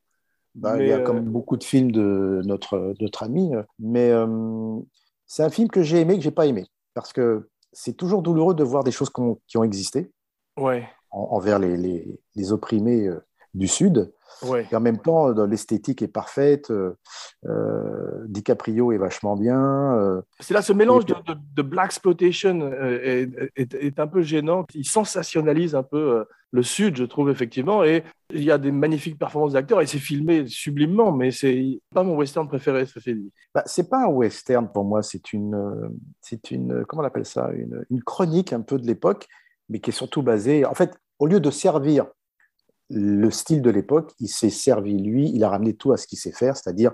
Bah, 0.55 0.75
Mais, 0.77 0.85
il 0.85 0.89
y 0.89 0.91
a 0.91 0.97
euh, 0.97 1.03
comme 1.03 1.21
beaucoup 1.21 1.55
de 1.57 1.63
films 1.63 1.91
de 1.91 2.41
notre, 2.45 2.93
notre 2.99 3.23
ami, 3.23 3.51
mais 3.79 4.09
euh, 4.11 4.77
c'est 5.25 5.43
un 5.43 5.49
film 5.49 5.69
que 5.69 5.81
j'ai 5.83 5.99
aimé, 6.01 6.17
que 6.17 6.23
j'ai 6.23 6.31
pas 6.31 6.45
aimé, 6.47 6.65
parce 6.93 7.13
que 7.13 7.49
c'est 7.71 7.93
toujours 7.95 8.21
douloureux 8.21 8.55
de 8.55 8.63
voir 8.63 8.83
des 8.83 8.91
choses 8.91 9.11
qui 9.47 9.57
ont 9.57 9.63
existé 9.63 10.11
Ouais, 10.57 10.87
en- 11.11 11.27
envers 11.31 11.59
les, 11.59 11.77
les, 11.77 12.19
les 12.35 12.51
opprimés 12.51 13.05
euh, 13.07 13.23
du 13.57 13.67
Sud. 13.67 14.11
ouais. 14.43 14.67
Et 14.71 14.75
en 14.75 14.79
même 14.79 14.99
temps, 14.99 15.33
dans 15.33 15.45
l'esthétique 15.45 16.01
est 16.01 16.07
parfaite. 16.07 16.69
euh, 16.71 16.93
euh, 17.45 18.23
DiCaprio 18.27 18.91
est 18.91 18.97
vachement 18.97 19.35
bien. 19.35 19.95
euh, 19.97 20.21
C'est 20.39 20.53
là, 20.53 20.61
ce 20.61 20.73
mélange 20.73 21.05
de, 21.05 21.13
de, 21.13 21.35
de 21.55 21.61
black 21.61 21.87
exploitation 21.87 22.61
euh, 22.61 22.99
est, 23.03 23.51
est- 23.55 23.73
est 23.73 23.99
un 23.99 24.07
peu 24.07 24.21
gênant. 24.21 24.65
Il 24.73 24.85
sensationnalise 24.85 25.75
un 25.75 25.83
peu 25.83 25.97
euh, 26.19 26.23
le 26.51 26.63
Sud, 26.63 26.95
je 26.97 27.03
trouve, 27.03 27.29
effectivement. 27.29 27.83
Et 27.83 28.03
il 28.33 28.43
y 28.43 28.51
a 28.51 28.57
des 28.57 28.71
magnifiques 28.71 29.17
performances 29.17 29.53
d'acteurs 29.53 29.81
et 29.81 29.87
c'est 29.87 29.97
filmé 29.99 30.45
sublimement, 30.47 31.11
mais 31.11 31.31
c'est 31.31 31.79
pas 31.93 32.03
mon 32.03 32.15
western 32.15 32.47
préféré, 32.47 32.85
fait 32.85 33.13
dit. 33.13 33.31
Bah, 33.55 33.63
c'est 33.65 33.89
pas 33.89 34.05
un 34.05 34.09
western 34.09 34.69
pour 34.71 34.83
moi, 34.85 35.01
c'est 35.01 35.33
une, 35.33 35.55
euh, 35.55 35.87
c'est 36.21 36.51
une, 36.51 36.71
euh, 36.73 36.83
comment 36.87 37.03
on 37.03 37.05
appelle 37.05 37.25
ça, 37.25 37.49
une, 37.53 37.85
une 37.89 38.03
chronique 38.03 38.53
un 38.53 38.61
peu 38.61 38.77
de 38.77 38.85
l'époque, 38.85 39.27
mais 39.69 39.79
qui 39.79 39.89
est 39.89 39.93
surtout 39.93 40.21
basée. 40.21 40.65
En 40.65 40.73
fait, 40.73 40.95
au 41.19 41.25
lieu 41.27 41.39
de 41.39 41.49
servir 41.49 42.05
le 42.89 43.29
style 43.31 43.61
de 43.61 43.69
l'époque, 43.69 44.13
il 44.19 44.27
s'est 44.29 44.49
servi 44.49 44.97
lui, 44.97 45.29
il 45.33 45.43
a 45.43 45.49
ramené 45.49 45.73
tout 45.73 45.91
à 45.91 45.97
ce 45.97 46.07
qu'il 46.07 46.17
sait 46.17 46.31
faire, 46.31 46.55
c'est-à-dire 46.55 46.91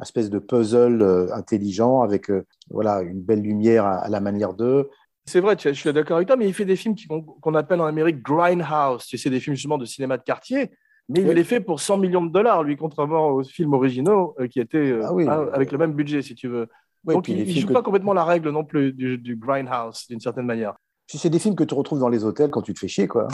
une 0.00 0.04
espèce 0.04 0.30
de 0.30 0.38
puzzle 0.38 1.00
euh, 1.02 1.32
intelligent 1.34 2.00
avec 2.02 2.30
euh, 2.30 2.44
voilà 2.70 3.02
une 3.02 3.20
belle 3.20 3.40
lumière 3.42 3.84
à, 3.84 3.98
à 3.98 4.08
la 4.08 4.20
manière 4.20 4.54
d'eux. 4.54 4.90
C'est 5.26 5.40
vrai, 5.40 5.56
je 5.58 5.70
suis 5.72 5.92
d'accord 5.92 6.16
avec 6.16 6.26
toi, 6.26 6.36
mais 6.36 6.48
il 6.48 6.54
fait 6.54 6.64
des 6.64 6.74
films 6.74 6.96
qu'on 7.40 7.54
appelle 7.54 7.80
en 7.80 7.86
Amérique 7.86 8.20
grindhouse. 8.22 9.06
Tu 9.06 9.16
sais, 9.18 9.30
des 9.30 9.38
films 9.38 9.54
justement 9.54 9.78
de 9.78 9.84
cinéma 9.84 10.16
de 10.18 10.24
quartier, 10.24 10.72
mais 11.08 11.20
il 11.20 11.28
les 11.28 11.44
fait 11.44 11.60
pour 11.60 11.78
100 11.78 11.98
millions 11.98 12.24
de 12.24 12.32
dollars, 12.32 12.64
lui, 12.64 12.76
contrairement 12.76 13.28
aux 13.28 13.44
films 13.44 13.72
originaux 13.74 14.34
euh, 14.40 14.48
qui 14.48 14.58
étaient 14.58 14.98
Ah 15.00 15.14
oui. 15.14 15.28
hein, 15.28 15.46
avec 15.52 15.70
le 15.70 15.78
même 15.78 15.92
budget, 15.92 16.22
si 16.22 16.34
tu 16.34 16.48
veux. 16.48 16.66
Donc, 17.04 17.28
il 17.28 17.46
ne 17.46 17.52
joue 17.52 17.68
que- 17.68 17.72
pas 17.72 17.82
complètement 17.82 18.14
la 18.14 18.24
règle 18.24 18.50
non 18.50 18.64
plus 18.64 18.92
du, 18.92 19.18
du 19.18 19.36
grindhouse, 19.36 20.06
d'une 20.08 20.20
certaine 20.20 20.46
manière. 20.46 20.74
Puis 21.12 21.18
c'est 21.18 21.28
des 21.28 21.38
films 21.38 21.54
que 21.56 21.64
tu 21.64 21.74
retrouves 21.74 21.98
dans 21.98 22.08
les 22.08 22.24
hôtels 22.24 22.48
quand 22.50 22.62
tu 22.62 22.72
te 22.72 22.78
fais 22.78 22.88
chier, 22.88 23.06
quoi. 23.06 23.28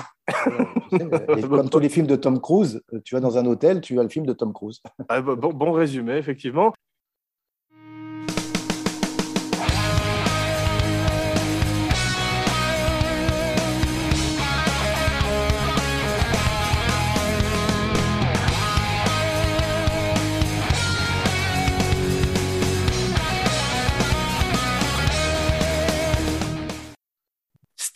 Tu 0.91 0.97
sais, 0.97 1.09
et 1.37 1.43
comme 1.43 1.71
tous 1.71 1.79
les 1.79 1.89
films 1.89 2.09
de 2.09 2.17
Tom 2.17 2.41
Cruise, 2.41 2.83
tu 3.05 3.15
vas 3.15 3.21
dans 3.21 3.39
un 3.39 3.47
hôtel, 3.47 3.81
tu 3.81 4.01
as 4.01 4.03
le 4.03 4.09
film 4.09 4.27
de 4.27 4.33
Tom 4.33 4.53
Cruise. 4.53 4.83
Ah, 5.09 5.21
bon, 5.21 5.37
bon- 5.37 5.53
bon 5.53 5.71
résumé, 5.71 6.15
effectivement. 6.17 6.73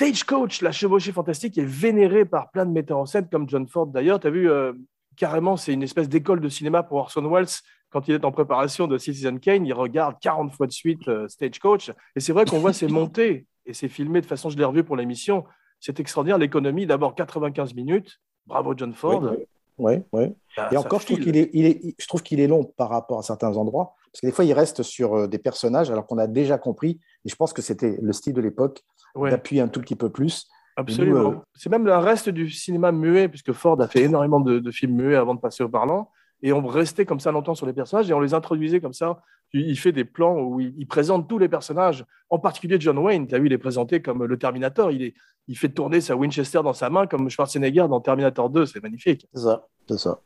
Stagecoach, 0.03 0.63
la 0.63 0.73
chevauchée 0.73 1.13
fantastique, 1.13 1.59
est 1.59 1.65
vénérée 1.65 2.25
par 2.25 2.51
plein 2.51 2.67
de 2.67 2.73
metteurs 2.73 2.99
en 2.99 3.07
scène, 3.07 3.29
comme 3.31 3.49
John 3.49 3.69
Ford 3.69 3.87
d'ailleurs. 3.87 4.19
Tu 4.19 4.27
as 4.27 4.31
vu, 4.31 4.51
euh, 4.51 4.73
carrément, 5.17 5.57
c'est 5.57 5.73
une 5.73 5.85
espèce 5.85 6.09
d'école 6.09 6.41
de 6.41 6.49
cinéma 6.49 6.83
pour 6.83 6.99
Orson 6.99 7.25
Welles. 7.31 7.47
Quand 7.91 8.09
il 8.09 8.15
est 8.15 8.25
en 8.25 8.33
préparation 8.33 8.89
de 8.89 8.99
Citizen 8.99 9.39
Kane, 9.39 9.65
il 9.65 9.73
regarde 9.73 10.17
40 10.21 10.53
fois 10.55 10.67
de 10.67 10.73
suite 10.73 11.07
euh, 11.07 11.29
Stagecoach. 11.29 11.93
Et 12.17 12.21
c'est 12.21 12.33
vrai 12.33 12.47
qu'on 12.47 12.59
voit 12.59 12.73
ces 12.73 12.89
montées, 12.89 13.47
et 13.65 13.75
c'est 13.75 13.89
filmé 13.89 14.21
de 14.21 14.27
façon, 14.27 14.51
je 14.51 14.59
l'ai 14.59 14.65
revu 14.65 14.83
pour 14.83 14.97
l'émission. 14.97 15.45
C'est 15.79 16.01
extraordinaire, 16.01 16.39
l'économie. 16.39 16.85
D'abord 16.85 17.15
95 17.15 17.73
minutes. 17.75 18.19
Bravo 18.47 18.75
John 18.77 18.95
Ford. 18.95 19.37
Oui, 19.79 19.95
ouais. 20.13 20.33
Ah, 20.57 20.69
Et 20.73 20.77
encore, 20.77 20.99
je 20.99 21.07
trouve 21.07 21.19
file. 21.19 21.27
qu'il 21.27 21.37
est, 21.37 21.51
il 21.53 21.65
est, 21.65 21.95
je 21.97 22.07
trouve 22.09 22.23
qu'il 22.25 22.41
est 22.41 22.49
long 22.49 22.65
par 22.65 22.89
rapport 22.89 23.21
à 23.21 23.23
certains 23.23 23.57
endroits, 23.57 23.95
parce 24.13 24.21
que 24.21 24.27
des 24.27 24.33
fois, 24.33 24.45
il 24.45 24.53
reste 24.53 24.83
sur 24.83 25.15
euh, 25.15 25.27
des 25.29 25.39
personnages 25.39 25.91
alors 25.91 26.07
qu'on 26.07 26.19
a 26.19 26.27
déjà 26.27 26.59
compris. 26.59 26.99
Et 27.25 27.29
je 27.29 27.37
pense 27.37 27.53
que 27.53 27.63
c'était 27.63 27.99
le 28.01 28.13
style 28.13 28.35
de 28.35 28.41
l'époque 28.41 28.83
Ouais. 29.15 29.31
d'appuyer 29.31 29.61
un 29.61 29.69
tout 29.69 29.81
petit 29.81 29.95
peu 29.97 30.09
plus. 30.11 30.49
Absolument. 30.77 31.31
Euh, 31.33 31.35
C'est 31.55 31.69
même 31.69 31.87
un 31.87 32.01
reste 32.01 32.31
du 32.31 32.49
cinéma 32.51 32.93
muet, 32.93 33.29
puisque 33.29 33.53
Ford 33.53 33.79
a 33.83 33.87
fait 33.89 34.03
énormément 34.05 34.41
de, 34.41 34.59
de 34.59 34.71
films 34.71 34.95
muets 34.97 35.17
avant 35.17 35.35
de 35.35 35.41
passer 35.41 35.63
au 35.63 35.69
parlant. 35.69 36.11
Et 36.41 36.53
on 36.53 36.67
restait 36.67 37.05
comme 37.05 37.21
ça 37.21 37.31
longtemps 37.31 37.55
sur 37.55 37.67
les 37.67 37.73
personnages 37.75 38.11
et 38.11 38.15
on 38.15 38.21
les 38.21 38.33
introduisait 38.35 38.81
comme 38.81 38.95
ça. 38.95 39.21
Il 39.53 39.79
fait 39.79 39.93
des 39.93 40.07
plans 40.07 40.41
où 40.41 40.61
il, 40.61 40.75
il 40.79 40.87
présente 40.87 41.29
tous 41.29 41.39
les 41.39 41.49
personnages, 41.49 42.07
en 42.31 42.39
particulier 42.39 42.79
John 42.81 42.97
Wayne. 42.99 43.27
Tu 43.27 43.35
as 43.35 43.39
vu, 43.39 43.47
il 43.47 43.53
est 43.53 43.59
présenté 43.59 44.01
comme 44.01 44.25
le 44.25 44.39
Terminator. 44.39 44.91
Il, 44.91 45.03
est, 45.03 45.15
il 45.47 45.59
fait 45.59 45.69
tourner 45.69 46.01
sa 46.01 46.17
Winchester 46.17 46.63
dans 46.65 46.73
sa 46.73 46.89
main 46.89 47.07
comme 47.07 47.29
Schwarzenegger 47.29 47.87
dans 47.91 48.01
Terminator 48.01 48.49
2. 48.49 48.65
C'est 48.65 48.83
magnifique. 48.83 49.29
C'est 49.35 49.43
ça. 49.43 49.67
C'est 49.87 49.99
ça. 49.99 50.21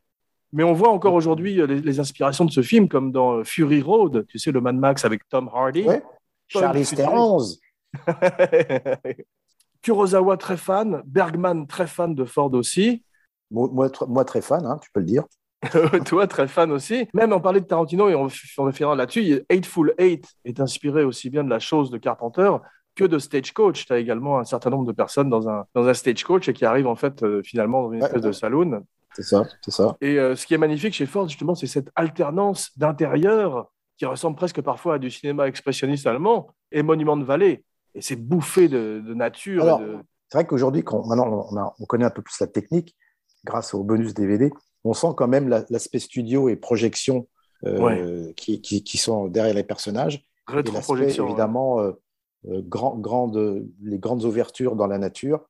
Mais 0.53 0.63
on 0.63 0.73
voit 0.75 0.91
encore 0.91 1.13
aujourd'hui 1.15 1.61
euh, 1.61 1.67
les, 1.67 1.81
les 1.81 1.99
inspirations 2.01 2.45
de 2.45 2.53
ce 2.53 2.63
film, 2.63 2.89
comme 2.89 3.11
dans 3.11 3.39
euh, 3.39 3.45
Fury 3.45 3.83
Road, 3.83 4.25
tu 4.29 4.39
sais, 4.39 4.53
le 4.53 4.61
Mad 4.61 4.77
Max 4.77 5.05
avec 5.05 5.29
Tom 5.29 5.51
Hardy. 5.53 5.83
Ouais. 5.83 6.03
Charlie 6.49 6.85
Theron. 6.85 7.39
Kurosawa 9.83 10.37
très 10.37 10.57
fan, 10.57 11.03
Bergman 11.07 11.67
très 11.67 11.87
fan 11.87 12.15
de 12.15 12.25
Ford 12.25 12.53
aussi. 12.55 13.05
Moi, 13.51 13.69
moi, 13.73 13.89
tr- 13.89 14.09
moi, 14.09 14.25
très 14.25 14.41
fan, 14.41 14.65
hein, 14.67 14.79
tu 14.83 14.91
peux 14.93 15.01
le 15.01 15.07
dire. 15.07 15.25
Toi, 16.07 16.27
très 16.27 16.49
fan 16.49 16.71
aussi. 16.73 17.09
Même 17.15 17.33
on 17.33 17.41
parlait 17.41 17.61
de 17.61 17.67
Tarantino 17.67 18.09
et 18.09 18.15
on, 18.15 18.29
on 18.59 18.73
finira 18.73 18.95
là-dessus. 18.95 19.43
Eightful 19.49 19.95
Eight 19.99 20.27
est 20.45 20.61
inspiré 20.61 21.03
aussi 21.05 21.31
bien 21.31 21.45
de 21.45 21.51
la 21.51 21.59
chose 21.59 21.91
de 21.91 21.99
Carpenter 21.99 22.51
que 22.95 23.05
de 23.05 23.19
Stagecoach. 23.19 23.87
Tu 23.87 23.93
as 23.93 23.99
également 23.99 24.39
un 24.39 24.45
certain 24.45 24.71
nombre 24.71 24.87
de 24.87 24.93
personnes 24.93 25.31
dans 25.31 25.49
un, 25.49 25.65
dans 25.75 25.87
un 25.87 25.95
Stagecoach 25.95 26.49
et 26.49 26.53
qui 26.53 26.65
arrivent 26.65 26.87
en 26.87 26.95
fait 26.97 27.23
euh, 27.23 27.43
finalement 27.45 27.83
dans 27.85 27.93
une 27.93 28.01
Ouais, 28.01 28.07
espèce 28.07 28.23
ouais. 28.23 28.29
de 28.29 28.33
saloon. 28.33 28.83
C'est 29.15 29.23
ça, 29.23 29.45
c'est 29.63 29.71
ça. 29.71 29.97
Et 30.01 30.19
euh, 30.19 30.37
ce 30.37 30.47
qui 30.47 30.55
est 30.55 30.59
magnifique 30.59 30.93
chez 30.95 31.07
Ford, 31.07 31.27
justement, 31.29 31.55
c'est 31.55 31.67
cette 31.67 31.91
alternance 31.97 32.71
d'intérieur 32.77 33.73
qui 33.99 34.05
ressemble 34.07 34.37
presque 34.37 34.61
parfois 34.61 34.95
à 34.95 34.99
du 34.99 35.11
cinéma 35.11 35.49
expressionniste 35.49 36.07
allemand 36.07 36.49
et 36.73 36.83
Monument 36.83 37.17
de 37.17 37.25
Vallée. 37.25 37.65
Et 37.95 38.03
c'est 38.03 38.17
bouffé 38.17 38.69
de, 38.69 39.03
de 39.07 39.15
nature. 39.15 39.63
et 39.63 39.67
Alors, 39.67 39.81
de- 39.81 39.97
C'est 40.31 40.39
vrai 40.39 40.47
qu'aujourd'hui, 40.47 40.83
maintenant 41.07 41.49
on, 41.51 41.57
a- 41.57 41.75
on 41.79 41.85
connaît 41.87 42.05
un 42.05 42.11
peu 42.11 42.23
plus 42.23 42.39
la 42.41 42.47
technique, 42.47 42.95
grâce 43.45 43.73
au 43.75 43.83
bonus 43.85 44.13
DVD, 44.13 44.51
on 44.85 44.93
sent 44.93 45.09
quand 45.17 45.29
même 45.29 45.49
la- 45.49 45.65
l'aspect 45.71 45.99
studio 45.99 46.49
et 46.49 46.57
projection 46.57 47.27
euh, 47.65 48.33
qui, 48.37 48.61
qui- 48.61 48.85
qui 48.85 48.99
sont 48.99 49.29
derrière 49.29 49.55
les 49.55 49.65
personnages. 49.65 50.25
Rétroprojection. 50.47 51.27
évidemment, 51.27 51.81
euh, 51.81 51.93
euh, 52.49 52.61
grand, 52.65 52.97
grande, 52.97 53.67
les 53.83 53.99
grandes 53.99 54.25
ouvertures 54.25 54.77
dans 54.77 54.87
la 54.87 54.99
nature. 54.99 55.47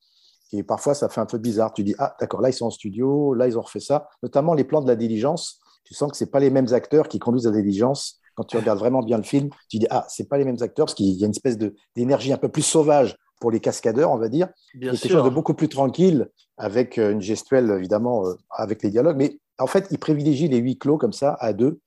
Et 0.52 0.62
parfois, 0.62 0.94
ça 0.94 1.08
fait 1.08 1.20
un 1.20 1.26
peu 1.26 1.38
bizarre. 1.38 1.72
Tu 1.74 1.82
dis, 1.82 1.94
ah, 1.98 2.16
d'accord, 2.20 2.40
là, 2.40 2.48
ils 2.48 2.52
sont 2.54 2.66
en 2.66 2.70
studio, 2.70 3.34
là, 3.34 3.48
ils 3.48 3.58
ont 3.58 3.62
refait 3.62 3.80
ça. 3.80 4.08
Notamment 4.22 4.54
les 4.54 4.62
plans 4.64 4.80
de 4.80 4.86
la 4.86 4.94
diligence. 4.94 5.60
Tu 5.84 5.92
sens 5.94 6.10
que 6.12 6.16
ce 6.16 6.24
pas 6.24 6.38
les 6.38 6.48
mêmes 6.50 6.72
acteurs 6.72 7.08
qui 7.08 7.18
conduisent 7.18 7.46
la 7.46 7.52
diligence. 7.60 8.20
Quand 8.36 8.44
tu 8.44 8.56
regardes 8.58 8.78
vraiment 8.78 9.02
bien 9.02 9.16
le 9.16 9.22
film, 9.22 9.48
tu 9.68 9.78
dis, 9.78 9.86
ah, 9.90 10.04
c'est 10.08 10.28
pas 10.28 10.36
les 10.36 10.44
mêmes 10.44 10.58
acteurs 10.60 10.86
parce 10.86 10.94
qu'il 10.94 11.06
y 11.06 11.24
a 11.24 11.26
une 11.26 11.32
espèce 11.32 11.58
d'énergie 11.96 12.32
un 12.32 12.36
peu 12.36 12.50
plus 12.50 12.62
sauvage 12.62 13.16
pour 13.40 13.50
les 13.50 13.60
cascadeurs, 13.60 14.12
on 14.12 14.18
va 14.18 14.28
dire. 14.28 14.48
Bien 14.74 14.90
a 14.90 14.92
quelque 14.92 15.08
sûr. 15.08 15.16
chose 15.16 15.24
de 15.24 15.30
beaucoup 15.30 15.54
plus 15.54 15.68
tranquille, 15.68 16.28
avec 16.58 16.98
euh, 16.98 17.12
une 17.12 17.20
gestuelle, 17.22 17.70
évidemment, 17.70 18.26
euh, 18.26 18.34
avec 18.50 18.82
les 18.82 18.90
dialogues. 18.90 19.16
Mais 19.16 19.38
en 19.58 19.66
fait, 19.66 19.88
il 19.90 19.98
privilégie 19.98 20.48
les 20.48 20.58
huis 20.58 20.78
clos 20.78 20.98
comme 20.98 21.14
ça, 21.14 21.36
à 21.40 21.54
deux. 21.54 21.80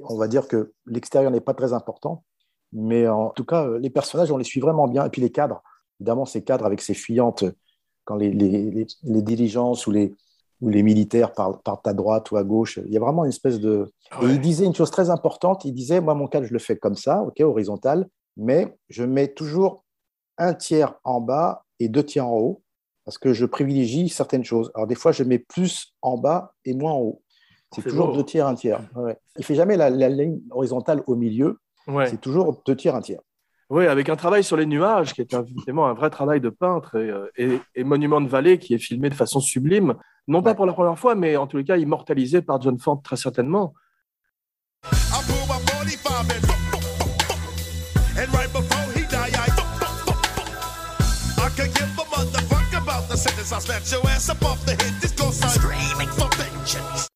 On 0.00 0.16
va 0.16 0.28
dire 0.28 0.48
que 0.48 0.72
l'extérieur 0.84 1.30
n'est 1.30 1.40
pas 1.40 1.54
très 1.54 1.72
important. 1.72 2.24
Mais 2.72 3.08
en 3.08 3.30
tout 3.30 3.44
cas, 3.44 3.66
euh, 3.66 3.78
les 3.78 3.90
personnages, 3.90 4.30
on 4.30 4.36
les 4.36 4.44
suit 4.44 4.60
vraiment 4.60 4.88
bien. 4.88 5.04
Et 5.06 5.10
puis 5.10 5.22
les 5.22 5.30
cadres, 5.30 5.62
évidemment, 5.98 6.26
ces 6.26 6.44
cadres 6.44 6.66
avec 6.66 6.82
ces 6.82 6.94
fuyantes, 6.94 7.44
quand 8.04 8.16
les, 8.16 8.30
les, 8.30 8.70
les, 8.70 8.86
les 9.02 9.22
diligences 9.22 9.86
ou 9.86 9.92
les, 9.92 10.14
ou 10.60 10.68
les 10.68 10.82
militaires 10.82 11.32
partent, 11.32 11.62
partent 11.62 11.86
à 11.86 11.92
droite 11.94 12.30
ou 12.30 12.36
à 12.36 12.44
gauche, 12.44 12.78
il 12.86 12.92
y 12.92 12.96
a 12.96 13.00
vraiment 13.00 13.24
une 13.24 13.30
espèce 13.30 13.60
de... 13.60 13.92
Et 14.22 14.26
il 14.26 14.40
disait 14.40 14.64
une 14.64 14.74
chose 14.74 14.90
très 14.90 15.10
importante, 15.10 15.64
il 15.64 15.72
disait, 15.72 16.00
moi, 16.00 16.14
mon 16.14 16.26
cadre, 16.28 16.46
je 16.46 16.52
le 16.52 16.58
fais 16.58 16.76
comme 16.76 16.94
ça, 16.94 17.22
ok, 17.22 17.40
horizontal, 17.40 18.08
mais 18.36 18.74
je 18.88 19.04
mets 19.04 19.28
toujours 19.28 19.84
un 20.38 20.54
tiers 20.54 20.94
en 21.04 21.20
bas 21.20 21.64
et 21.80 21.88
deux 21.88 22.02
tiers 22.04 22.26
en 22.26 22.36
haut, 22.38 22.62
parce 23.04 23.18
que 23.18 23.32
je 23.32 23.44
privilégie 23.46 24.08
certaines 24.08 24.44
choses. 24.44 24.70
Alors 24.74 24.86
des 24.86 24.94
fois, 24.94 25.12
je 25.12 25.22
mets 25.24 25.38
plus 25.38 25.94
en 26.02 26.16
bas 26.18 26.54
et 26.64 26.74
moins 26.74 26.92
en 26.92 26.98
haut. 27.00 27.22
C'est 27.74 27.82
toujours 27.82 28.08
beau. 28.08 28.16
deux 28.16 28.24
tiers, 28.24 28.46
un 28.46 28.54
tiers. 28.54 28.80
Ouais. 28.94 29.16
Il 29.38 29.44
fait 29.44 29.54
jamais 29.54 29.76
la, 29.76 29.90
la 29.90 30.08
ligne 30.08 30.40
horizontale 30.50 31.02
au 31.06 31.16
milieu, 31.16 31.58
Ouais. 31.86 32.06
c'est 32.08 32.20
toujours 32.20 32.62
deux 32.66 32.74
tiers, 32.76 32.94
un 32.96 33.00
tiers. 33.00 33.20
Oui, 33.68 33.86
avec 33.86 34.08
un 34.08 34.16
travail 34.16 34.42
sur 34.44 34.56
les 34.56 34.66
nuages, 34.66 35.12
qui 35.12 35.20
est 35.20 35.34
un- 35.34 35.44
un 35.68 35.94
vrai 35.94 36.08
travail 36.10 36.40
de 36.40 36.48
peintre, 36.48 36.96
et, 36.96 37.10
euh, 37.10 37.26
et, 37.36 37.58
et 37.74 37.84
Monument 37.84 38.20
de 38.20 38.28
Vallée, 38.28 38.58
qui 38.58 38.74
est 38.74 38.78
filmé 38.78 39.08
de 39.10 39.14
façon 39.14 39.40
sublime, 39.40 39.94
non 40.28 40.42
pas 40.42 40.54
pour 40.54 40.66
la 40.66 40.72
première 40.72 40.98
fois, 40.98 41.14
mais 41.14 41.36
en 41.36 41.46
tous 41.46 41.56
les 41.58 41.64
cas 41.64 41.76
immortalisé 41.76 42.42
par 42.42 42.60
John 42.60 42.78
Ford 42.78 43.00
très 43.02 43.16
certainement. 43.16 43.74
I 44.84 44.88
pull 45.26 45.46
my 45.48 45.58
45 45.66 46.20
and 46.20 46.40
boom, 46.46 46.62
boom, 46.72 46.80
boom, 46.98 47.16
boom. 47.28 48.18
And 48.18 48.32
right 48.34 48.52
before 48.52 48.92
he 48.94 49.02
die, 49.08 49.30
I 49.32 49.48
boom, 49.56 49.66
boom, 49.80 49.96
boom, 50.06 50.16
boom. 50.36 51.46
I 51.46 51.48
could 51.56 51.72
give 51.74 51.90
a 51.98 52.04
motherfuck 52.04 52.72
about 52.76 53.08
the 53.08 53.16
sentence 53.16 53.52
I 53.52 53.60
smash 53.60 53.92
your 53.92 54.06
ass 54.10 54.28
up 54.30 54.42
off 54.44 54.64
the 54.66 54.72
head. 54.72 54.94
This 55.00 55.12
goes 55.12 55.42
on 55.42 55.48
screaming 55.50 56.08
for 56.08 56.28
vengeance. 56.36 57.08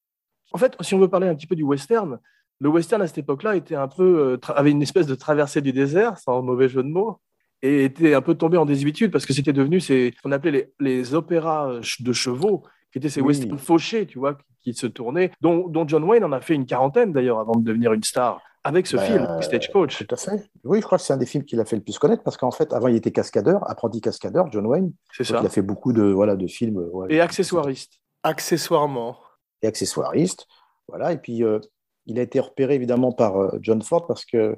En 0.53 0.59
fait, 0.59 0.77
si 0.81 0.95
on 0.95 0.99
veut 0.99 1.09
parler 1.09 1.29
un 1.29 1.35
petit 1.35 1.47
peu 1.47 1.55
du 1.57 1.63
western, 1.63 2.19
le 2.61 2.69
western 2.69 3.01
à 3.03 3.07
cette 3.07 3.19
époque-là 3.19 3.57
était 3.57 3.77
un 3.77 3.89
peu, 3.89 4.39
euh, 4.43 4.53
avait 4.55 4.71
une 4.73 4.83
espèce 4.83 5.07
de 5.07 5.15
traversée 5.15 5.61
du 5.63 5.73
désert, 5.73 6.19
sans 6.19 6.43
mauvais 6.43 6.69
jeu 6.69 6.83
de 6.83 6.89
mots, 6.89 7.21
et 7.63 7.85
était 7.85 8.15
un 8.15 8.21
peu 8.21 8.35
tombé 8.35 8.57
en 8.57 8.65
désuétude 8.67 9.11
parce 9.13 9.27
que 9.27 9.33
c'était 9.33 9.53
devenu 9.53 9.81
ces- 9.81 10.13
ce 10.17 10.23
qu'on 10.23 10.33
appelait 10.33 10.51
les, 10.51 10.73
les 10.81 11.15
opéras 11.15 11.71
euh, 11.71 11.81
de 12.01 12.13
chevaux, 12.13 12.65
qui 12.93 12.99
étaient 12.99 13.09
ces 13.09 13.21
Oui. 13.21 13.29
westerns 13.29 13.59
fauchés, 13.59 14.07
tu 14.07 14.19
vois, 14.19 14.35
qui, 14.35 14.45
qui 14.63 14.75
se 14.75 14.87
tournaient, 14.87 15.31
dont, 15.41 15.69
dont 15.69 15.87
John 15.87 16.05
Wayne 16.05 16.25
en 16.25 16.33
a 16.33 16.41
fait 16.41 16.55
une 16.55 16.67
quarantaine 16.67 17.13
d'ailleurs 17.13 17.39
avant 17.39 17.55
de 17.55 17.63
devenir 17.63 17.93
une 17.93 18.03
star, 18.03 18.41
avec 18.65 18.87
ce 18.87 18.97
Bah, 18.97 19.03
film, 19.03 19.27
Stagecoach. 19.43 20.05
Tout 20.07 20.15
à 20.15 20.19
fait. 20.19 20.51
Oui, 20.65 20.81
je 20.81 20.85
crois 20.87 20.99
que 20.99 21.05
c'est 21.05 21.13
un 21.13 21.17
des 21.17 21.27
films 21.27 21.45
qu'il 21.45 21.61
a 21.61 21.65
fait 21.65 21.77
le 21.77 21.83
plus 21.83 21.99
connaître, 21.99 22.23
parce 22.23 22.37
qu'en 22.37 22.51
fait, 22.51 22.73
avant, 22.73 22.89
il 22.89 22.97
était 22.97 23.13
cascadeur, 23.13 23.69
apprenti 23.71 24.01
cascadeur, 24.01 24.51
John 24.53 24.67
Wayne. 24.67 24.93
C'est 25.13 25.25
ça. 25.25 25.39
il 25.41 25.47
a 25.47 25.49
fait 25.51 25.63
beaucoup 25.63 25.93
de, 25.93 26.03
voilà, 26.03 26.37
de 26.37 26.47
films. 26.47 26.77
ouais, 26.93 27.07
Et 27.15 27.21
accessoiriste. 27.21 27.95
Accessoirement. 28.23 29.17
et 29.63 29.67
accessoiriste. 29.67 30.47
Voilà. 30.89 31.13
Et 31.13 31.19
puis, 31.19 31.45
euh, 31.45 31.59
il 32.07 32.19
a 32.19 32.23
été 32.23 32.41
repéré 32.41 32.75
évidemment 32.75 33.13
par 33.13 33.37
euh, 33.41 33.59
John 33.63 33.81
Ford 33.83 34.07
parce 34.07 34.25
que 34.25 34.57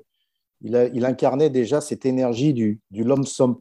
il, 0.62 0.76
a, 0.76 0.86
il 0.86 1.04
incarnait 1.04 1.50
déjà 1.50 1.80
cette 1.80 2.06
énergie 2.06 2.54
du, 2.54 2.80
du 2.92 3.02
lonesome, 3.04 3.58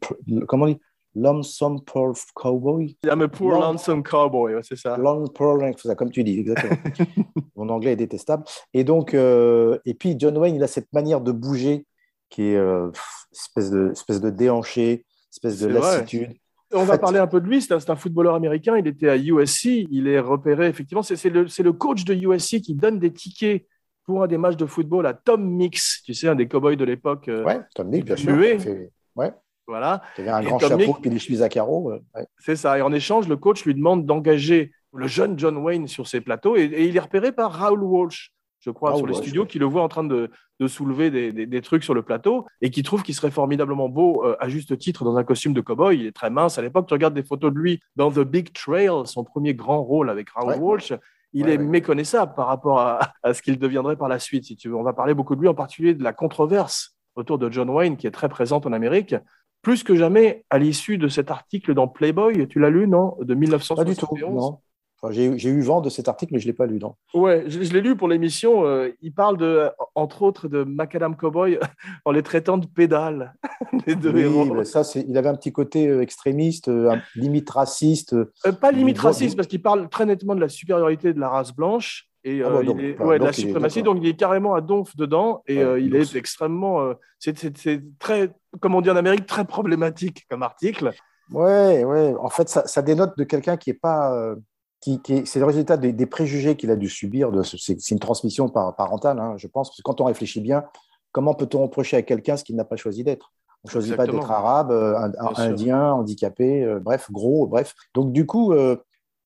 comment 0.47 0.65
on 0.65 0.67
dit? 0.69 0.79
Lonesome 1.15 1.81
Pearl 1.83 2.13
Cowboy. 2.35 2.95
I'm 3.05 3.21
a 3.21 3.27
poor 3.27 3.53
Long- 3.53 3.61
lonesome 3.61 4.03
cowboy, 4.03 4.55
ouais, 4.55 4.61
c'est 4.63 4.77
ça. 4.77 4.97
Long 4.97 5.27
Pearl, 5.27 5.59
c'est 5.77 5.87
ça, 5.89 5.95
comme 5.95 6.11
tu 6.11 6.23
dis, 6.23 6.39
exactement. 6.39 6.77
Mon 7.55 7.69
anglais 7.69 7.93
est 7.93 7.97
détestable. 7.97 8.43
Et 8.73 8.83
donc, 8.83 9.13
euh, 9.13 9.77
et 9.85 9.93
puis 9.93 10.15
John 10.17 10.37
Wayne, 10.37 10.55
il 10.55 10.63
a 10.63 10.67
cette 10.67 10.91
manière 10.93 11.21
de 11.21 11.31
bouger 11.31 11.85
qui 12.29 12.43
est 12.43 12.55
euh, 12.55 12.89
espèce, 13.31 13.69
de, 13.71 13.91
espèce 13.91 14.21
de 14.21 14.29
déhanché, 14.29 15.05
espèce 15.31 15.59
de 15.59 15.67
vrai. 15.67 15.79
lassitude. 15.79 16.33
On 16.73 16.85
va 16.85 16.97
parler 16.97 17.19
un 17.19 17.27
peu 17.27 17.41
de 17.41 17.47
lui. 17.47 17.61
C'est 17.61 17.89
un, 17.89 17.95
footballeur 17.97 18.33
américain. 18.33 18.77
Il 18.77 18.87
était 18.87 19.09
à 19.09 19.17
USC. 19.17 19.65
Il 19.91 20.07
est 20.07 20.19
repéré, 20.21 20.67
effectivement. 20.67 21.03
C'est 21.03 21.21
le, 21.29 21.45
le 21.45 21.73
coach 21.73 22.05
de 22.05 22.13
USC 22.13 22.61
qui 22.61 22.75
donne 22.75 22.97
des 22.97 23.11
tickets 23.11 23.65
pour 24.05 24.23
un 24.23 24.27
des 24.27 24.37
matchs 24.37 24.55
de 24.55 24.65
football 24.65 25.05
à 25.05 25.13
Tom 25.13 25.43
Mix, 25.45 26.01
tu 26.05 26.13
sais, 26.13 26.29
un 26.29 26.35
des 26.35 26.47
cowboys 26.47 26.77
de 26.77 26.85
l'époque. 26.85 27.27
euh, 27.27 27.43
Ouais, 27.43 27.59
Tom 27.75 27.89
Nick, 27.89 28.05
bien 28.05 28.15
sûr. 28.15 28.35
Fait- 28.39 28.89
ouais, 29.15 29.33
Voilà, 29.71 30.01
qui 30.15 30.21
avait 30.21 30.29
un 30.31 30.41
Et 30.41 30.45
grand 30.45 30.59
chapeau 30.59 30.93
puis 31.01 31.09
des 31.09 31.17
chemises 31.19 31.41
à 31.41 31.47
carreaux. 31.49 31.91
ouais. 31.91 32.25
c'est 32.39 32.55
ça. 32.57 32.77
Et 32.77 32.81
en 32.81 32.91
échange, 32.91 33.27
le 33.29 33.37
coach 33.37 33.63
lui 33.65 33.73
demande 33.73 34.05
d'engager 34.05 34.71
le 34.93 35.07
jeune 35.07 35.39
John 35.39 35.55
Wayne 35.57 35.87
sur 35.87 36.07
ses 36.07 36.19
plateaux. 36.19 36.57
Et, 36.57 36.63
et 36.63 36.85
il 36.87 36.97
est 36.97 36.99
repéré 36.99 37.31
par 37.31 37.53
Raoul 37.53 37.81
Walsh, 37.83 38.33
je 38.59 38.69
crois, 38.69 38.95
sur 38.97 39.07
les 39.07 39.13
studios, 39.13 39.45
qui 39.45 39.57
le 39.59 39.65
voit 39.65 39.81
en 39.81 39.87
train 39.87 40.03
de, 40.03 40.29
de 40.59 40.67
soulever 40.67 41.09
des, 41.09 41.31
des- 41.31 41.45
des 41.45 41.61
trucs 41.61 41.83
sur 41.85 41.93
le 41.93 42.01
plateau 42.03 42.45
et 42.61 42.69
qui 42.69 42.83
trouve 42.83 43.01
qu'il 43.01 43.15
serait 43.15 43.31
formidablement 43.31 43.87
beau, 43.87 44.25
euh, 44.25 44.35
à 44.41 44.49
juste 44.49 44.77
titre, 44.77 45.05
dans 45.05 45.15
un 45.15 45.23
costume 45.23 45.53
de 45.53 45.61
cowboy. 45.61 45.97
Il 45.99 46.05
est 46.05 46.11
très 46.11 46.29
mince. 46.29 46.57
À 46.57 46.61
l'époque, 46.61 46.85
tu 46.87 46.93
regardes 46.93 47.13
des 47.13 47.23
photos 47.23 47.53
de 47.53 47.57
lui 47.57 47.79
dans 47.95 48.11
The 48.11 48.19
Big 48.19 48.51
Trail, 48.51 48.89
son 49.05 49.23
premier 49.23 49.53
grand 49.55 49.81
rôle 49.81 50.09
avec 50.09 50.29
Raoul 50.31 50.49
Ouais. 50.51 50.57
Walsh. 50.59 50.93
Il 51.33 51.45
Ouais, 51.45 51.53
est 51.53 51.57
méconnaissable 51.57 52.33
par 52.35 52.47
rapport 52.47 52.79
à, 52.81 52.99
à 53.23 53.33
ce 53.33 53.41
qu'il 53.41 53.57
deviendrait 53.57 53.95
par 53.95 54.09
la 54.09 54.19
suite, 54.19 54.43
si 54.43 54.57
tu 54.57 54.67
veux. 54.67 54.75
On 54.75 54.83
va 54.83 54.91
parler 54.91 55.13
beaucoup 55.13 55.35
de 55.37 55.41
lui, 55.41 55.47
en 55.47 55.53
particulier 55.55 55.93
de 55.95 56.03
la 56.03 56.11
controverse 56.11 56.97
autour 57.15 57.37
de 57.39 57.49
John 57.49 57.69
Wayne, 57.69 57.95
qui 57.97 58.05
est 58.07 58.11
très 58.11 58.27
présente 58.29 58.65
en 58.65 58.73
Amérique. 58.73 59.15
Plus 59.61 59.83
que 59.83 59.95
jamais, 59.95 60.43
à 60.49 60.57
l'issue 60.57 60.97
de 60.97 61.07
cet 61.07 61.29
article 61.31 61.73
dans 61.73 61.87
Playboy, 61.87 62.47
tu 62.47 62.59
l'as 62.59 62.69
lu, 62.69 62.87
non? 62.87 63.15
De 63.21 63.33
Pas 63.33 63.39
1971 63.39 63.95
du 63.95 63.95
tout, 64.25 64.31
non. 64.31 64.59
Enfin, 65.03 65.11
j'ai 65.13 65.49
eu 65.49 65.61
vent 65.61 65.81
de 65.81 65.89
cet 65.89 66.07
article, 66.07 66.33
mais 66.33 66.39
je 66.39 66.45
ne 66.45 66.51
l'ai 66.51 66.55
pas 66.55 66.67
lu, 66.67 66.77
non. 66.77 66.93
Ouais, 67.15 67.43
je, 67.47 67.63
je 67.63 67.73
l'ai 67.73 67.81
lu 67.81 67.95
pour 67.95 68.07
l'émission. 68.07 68.65
euh, 68.67 68.89
il 69.01 69.11
parle 69.11 69.37
de, 69.37 69.67
entre 69.95 70.21
autres 70.21 70.47
de 70.47 70.63
Macadam 70.63 71.15
Cowboy 71.15 71.57
en 72.05 72.11
les 72.11 72.21
traitant 72.21 72.59
de 72.59 72.67
pédales, 72.67 73.33
les 73.87 73.95
deux 73.95 74.13
Oui, 74.13 74.21
héros. 74.21 74.63
ça, 74.63 74.83
il 74.95 75.17
avait 75.17 75.29
un 75.29 75.35
petit 75.35 75.51
côté 75.51 75.87
euh, 75.87 76.01
extrémiste, 76.01 76.67
euh, 76.67 76.95
limite 77.15 77.49
raciste. 77.49 78.13
euh, 78.13 78.51
pas 78.61 78.71
limite 78.71 78.99
raciste, 78.99 79.35
parce 79.35 79.47
qu'il 79.47 79.61
parle 79.63 79.89
très 79.89 80.05
nettement 80.05 80.35
de 80.35 80.41
la 80.41 80.49
supériorité 80.49 81.13
de 81.13 81.19
la 81.19 81.29
race 81.29 81.51
blanche 81.55 82.07
et 82.23 82.41
Ah 82.43 82.47
euh, 82.47 82.51
bon, 82.51 82.61
il 82.61 82.65
donc, 82.65 82.79
est, 82.81 82.93
bah, 82.93 83.05
ouais, 83.05 83.19
de 83.19 83.23
la 83.23 83.29
donc 83.29 83.37
il 83.37 83.43
est 83.43 83.47
suprématie. 83.47 83.83
Donc 83.83 83.97
il 84.01 84.07
est 84.07 84.15
carrément 84.15 84.53
à 84.53 84.61
donf 84.61 84.95
dedans 84.95 85.43
et 85.47 85.57
Ouais, 85.57 85.63
euh, 85.63 85.79
il 85.79 85.95
est 85.95 86.15
extrêmement. 86.15 86.81
euh, 86.81 86.93
c'est- 87.19 87.81
très, 87.99 88.31
comme 88.59 88.75
on 88.75 88.81
dit 88.81 88.89
en 88.89 88.95
Amérique, 88.95 89.25
très 89.25 89.45
problématique 89.45 90.25
comme 90.29 90.43
article. 90.43 90.91
Ouais, 91.31 91.83
ouais. 91.85 92.13
En 92.19 92.29
fait, 92.29 92.49
ça, 92.49 92.67
ça 92.67 92.81
dénote 92.81 93.17
de 93.17 93.23
quelqu'un 93.23 93.57
qui 93.57 93.69
est 93.69 93.73
pas. 93.75 94.13
euh, 94.15 94.35
qui, 94.81 94.99
qui 95.01 95.13
est- 95.13 95.25
c'est 95.27 95.37
le 95.39 95.45
résultat 95.45 95.77
des, 95.77 95.93
des 95.93 96.05
préjugés 96.07 96.55
qu'il 96.55 96.71
a 96.71 96.75
dû 96.75 96.89
subir. 96.89 97.29
C'est 97.43 97.91
une 97.91 97.99
transmission 97.99 98.49
par- 98.49 98.75
parentale, 98.75 99.19
hein, 99.19 99.35
je 99.37 99.45
pense. 99.47 99.69
Parce 99.69 99.77
que 99.77 99.83
quand 99.83 100.01
on 100.01 100.05
réfléchit 100.05 100.41
bien, 100.41 100.63
comment 101.11 101.35
peut-on 101.35 101.61
reprocher 101.61 101.97
à 101.97 102.01
quelqu'un 102.01 102.35
ce 102.35 102.43
qu'il 102.43 102.55
n'a 102.55 102.65
pas 102.65 102.77
choisi 102.77 103.03
d'être? 103.03 103.31
On 103.63 103.67
ne 103.67 103.71
choisit 103.71 103.95
pas 103.95 104.07
d'être 104.07 104.31
arabe, 104.31 104.71
un- 104.71 105.11
indien, 105.37 105.91
handicapé, 105.93 106.63
euh, 106.63 106.79
bref, 106.79 107.11
gros, 107.11 107.45
bref. 107.45 107.75
Donc, 107.93 108.11
du 108.11 108.25
coup. 108.25 108.53
euh, 108.53 108.75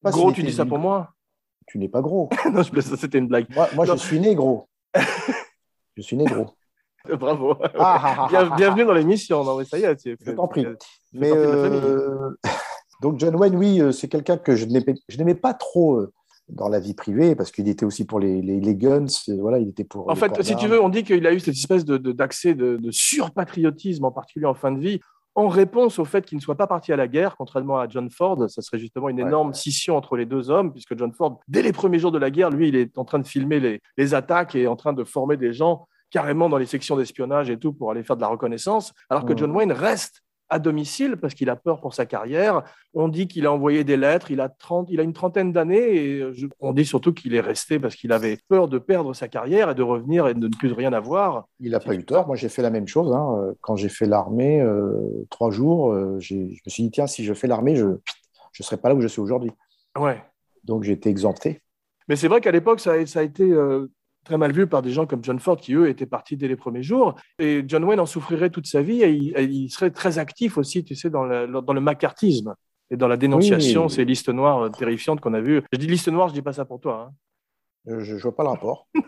pas 0.03 0.11
Gros, 0.11 0.33
tu 0.33 0.43
dis 0.43 0.51
ça 0.51 0.65
pour 0.65 0.77
moi 0.77 1.13
Tu 1.67 1.77
n'es 1.77 1.89
pas 1.89 2.01
gros. 2.01 2.29
Non, 2.53 2.61
je 2.63 2.71
plaisante, 2.71 2.99
c'était 2.99 3.17
une 3.17 3.27
blague. 3.27 3.47
Moi, 3.75 3.85
je 3.85 3.95
suis 3.97 4.19
né 4.19 4.35
gros. 4.35 4.67
je 5.97 6.01
suis 6.01 6.15
né 6.17 6.25
gros. 6.25 6.47
Bravo. 7.07 7.55
Ah, 7.61 7.69
ah, 7.77 8.15
ah, 8.19 8.27
Bien- 8.29 8.55
bienvenue 8.55 8.85
dans 8.85 8.93
l'émission. 8.93 9.43
Non, 9.43 9.57
mais 9.57 9.65
ça 9.65 9.77
y 9.77 9.83
est, 9.83 9.95
tu- 9.95 10.17
Je 10.25 10.31
t'en 10.31 10.47
prie. 10.47 10.65
Mais 11.13 11.31
euh, 11.31 12.31
donc 13.01 13.19
John 13.19 13.35
Wayne, 13.35 13.55
oui, 13.55 13.79
euh, 13.79 13.91
c'est 13.91 14.07
quelqu'un 14.07 14.37
que 14.37 14.55
je 14.55 14.65
n'aimais, 14.65 15.35
pas 15.35 15.53
trop 15.53 15.97
euh, 15.97 16.11
dans 16.49 16.67
la 16.67 16.79
vie 16.79 16.95
privée, 16.95 17.35
parce 17.35 17.51
qu'il 17.51 17.67
était 17.69 17.85
aussi 17.85 18.05
pour 18.05 18.19
les, 18.19 18.41
les, 18.41 18.59
les 18.59 18.75
guns, 18.75 19.05
voilà, 19.39 19.59
il 19.59 19.69
était 19.69 19.83
pour. 19.83 20.09
En 20.09 20.15
fait, 20.15 20.41
si 20.43 20.55
tu 20.55 20.67
veux, 20.67 20.81
on 20.81 20.89
dit 20.89 21.03
qu'il 21.03 21.25
a 21.27 21.33
eu 21.33 21.39
cette 21.39 21.55
espèce 21.55 21.85
de- 21.85 21.97
de- 21.97 22.11
d'accès 22.11 22.55
de, 22.55 22.77
de 22.77 22.91
surpatriotisme, 22.91 24.05
en 24.05 24.11
particulier 24.11 24.45
en 24.47 24.55
fin 24.55 24.71
de 24.71 24.79
vie, 24.79 24.99
en 25.35 25.47
réponse 25.49 25.99
au 25.99 26.05
fait 26.05 26.25
qu'il 26.25 26.37
ne 26.37 26.41
soit 26.41 26.55
pas 26.55 26.67
parti 26.67 26.91
à 26.93 26.95
la 26.95 27.07
guerre, 27.07 27.35
contrairement 27.37 27.77
à 27.77 27.87
John 27.87 28.09
Ford. 28.09 28.49
Ça 28.49 28.61
serait 28.61 28.79
justement 28.79 29.09
une 29.09 29.21
Ouais. 29.21 29.27
énorme 29.27 29.53
scission 29.53 29.97
entre 29.97 30.15
les 30.15 30.25
deux 30.25 30.49
hommes, 30.49 30.71
puisque 30.71 30.97
John 30.97 31.11
Ford, 31.13 31.39
dès 31.47 31.61
les 31.61 31.73
premiers 31.73 31.99
jours 31.99 32.11
de 32.11 32.17
la 32.17 32.31
guerre, 32.31 32.49
lui, 32.49 32.69
il 32.69 32.75
est 32.75 32.97
en 32.97 33.05
train 33.05 33.19
de 33.19 33.27
filmer 33.27 33.59
les, 33.59 33.81
les 33.97 34.13
attaques 34.13 34.55
et 34.55 34.67
en 34.67 34.75
train 34.75 34.93
de 34.93 35.03
former 35.03 35.37
des 35.37 35.51
gens 35.53 35.87
carrément 36.09 36.47
dans 36.49 36.57
les 36.57 36.65
sections 36.65 36.95
d'espionnage 36.95 37.49
et 37.49 37.59
tout 37.59 37.73
pour 37.73 37.91
aller 37.91 38.03
faire 38.03 38.15
de 38.15 38.21
la 38.21 38.27
reconnaissance, 38.27 38.93
alors 39.09 39.25
que 39.25 39.33
Mhm. 39.33 39.37
John 39.39 39.51
Wayne 39.51 39.71
reste 39.73 40.21
à 40.49 40.59
domicile 40.59 41.17
parce 41.17 41.33
qu'il 41.33 41.49
a 41.49 41.55
peur 41.55 41.81
pour 41.81 41.93
sa 41.93 42.05
carrière. 42.05 42.63
On 42.93 43.07
dit 43.07 43.27
qu'il 43.27 43.45
a 43.47 43.51
envoyé 43.51 43.83
des 43.83 43.97
lettres, 43.97 44.29
il 44.31 44.39
a, 44.41 44.49
30, 44.49 44.87
il 44.91 44.99
a 44.99 45.03
une 45.03 45.13
trentaine 45.13 45.51
d'années 45.51 45.95
et 45.95 46.33
je- 46.33 46.47
on 46.59 46.71
dit 46.73 46.85
surtout 46.85 47.13
qu'il 47.13 47.33
est 47.33 47.39
resté 47.41 47.79
parce 47.79 47.95
qu'il 47.95 48.11
avait 48.11 48.37
peur 48.47 48.67
de 48.67 48.77
perdre 48.77 49.13
sa 49.13 49.27
carrière 49.27 49.71
et 49.71 49.75
de 49.75 49.81
revenir 49.83 50.27
et 50.27 50.33
de 50.33 50.39
ne 50.47 50.55
plus 50.55 50.71
rien 50.71 50.93
avoir. 50.93 51.47
Il 51.59 51.71
n'a 51.71 51.79
pas 51.79 51.95
eu 51.95 52.05
tort. 52.05 52.27
Moi, 52.27 52.35
j'ai 52.35 52.49
fait 52.49 52.61
la 52.61 52.69
même 52.69 52.87
chose. 52.87 53.11
hein. 53.13 53.53
Quand 53.61 53.75
j'ai 53.75 53.89
fait 53.89 54.05
l'armée, 54.05 54.61
euh, 54.61 55.25
trois 55.29 55.49
jours, 55.51 55.91
euh, 55.91 56.17
j'ai- 56.19 56.49
je 56.53 56.61
me 56.65 56.69
suis 56.69 56.83
dit, 56.83 56.91
tiens, 56.91 57.07
si 57.07 57.23
je 57.23 57.33
fais 57.33 57.47
l'armée, 57.47 57.75
je 57.75 57.85
ne 57.85 57.97
serai 58.63 58.77
pas 58.77 58.89
là 58.89 58.95
où 58.95 59.01
je 59.01 59.07
suis 59.07 59.21
aujourd'hui. 59.21 59.51
Ouais. 59.97 60.21
Donc, 60.63 60.83
j'ai 60.83 60.93
été 60.93 61.09
exempté. 61.09 61.59
Mais 62.07 62.15
c'est 62.15 62.27
vrai 62.27 62.39
qu'à 62.39 62.51
l'époque, 62.51 62.79
ça, 62.79 62.91
a- 62.93 63.05
ça 63.07 63.19
a 63.21 63.23
été 63.23 63.43
euh, 63.51 63.87
très 64.25 64.37
mal 64.37 64.51
vu 64.51 64.67
par 64.67 64.81
des 64.81 64.91
gens 64.91 65.05
comme 65.05 65.23
John 65.23 65.39
Ford 65.39 65.55
qui, 65.57 65.73
eux, 65.73 65.87
étaient 65.87 66.05
partis 66.05 66.35
dès 66.35 66.47
les 66.49 66.57
premiers 66.57 66.83
jours. 66.83 67.15
Et 67.39 67.63
John 67.67 67.83
Wayne 67.85 67.99
en 68.01 68.05
souffrirait 68.05 68.49
toute 68.49 68.67
sa 68.67 68.81
vie 68.81 69.01
et 69.03 69.11
il, 69.11 69.37
et 69.37 69.43
il 69.43 69.69
serait 69.69 69.91
très 69.91 70.17
actif 70.19 70.57
aussi, 70.57 70.83
tu 70.83 70.95
sais, 70.95 71.09
dans 71.09 71.23
le, 71.23 71.47
dans 71.61 71.73
le 71.73 71.79
macartisme 71.81 72.53
et 72.91 72.97
dans 72.97 73.07
la 73.07 73.15
dénonciation, 73.17 73.83
Oui. 73.85 73.89
ces 73.89 74.03
listes 74.05 74.29
noires 74.29 74.69
terrifiantes 74.71 75.21
qu'on 75.21 75.33
a 75.33 75.39
vues. 75.41 75.61
Je 75.71 75.77
dis 75.77 75.87
liste 75.87 76.09
noire, 76.09 76.27
je 76.27 76.33
dis 76.33 76.41
pas 76.41 76.53
ça 76.53 76.65
pour 76.65 76.79
toi. 76.81 77.09
hein. 77.09 77.13
Euh, 77.93 77.99
Je 78.03 78.15
ne 78.15 78.19
vois 78.19 78.35
pas 78.35 78.43
le 78.43 78.49
rapport. 78.49 78.87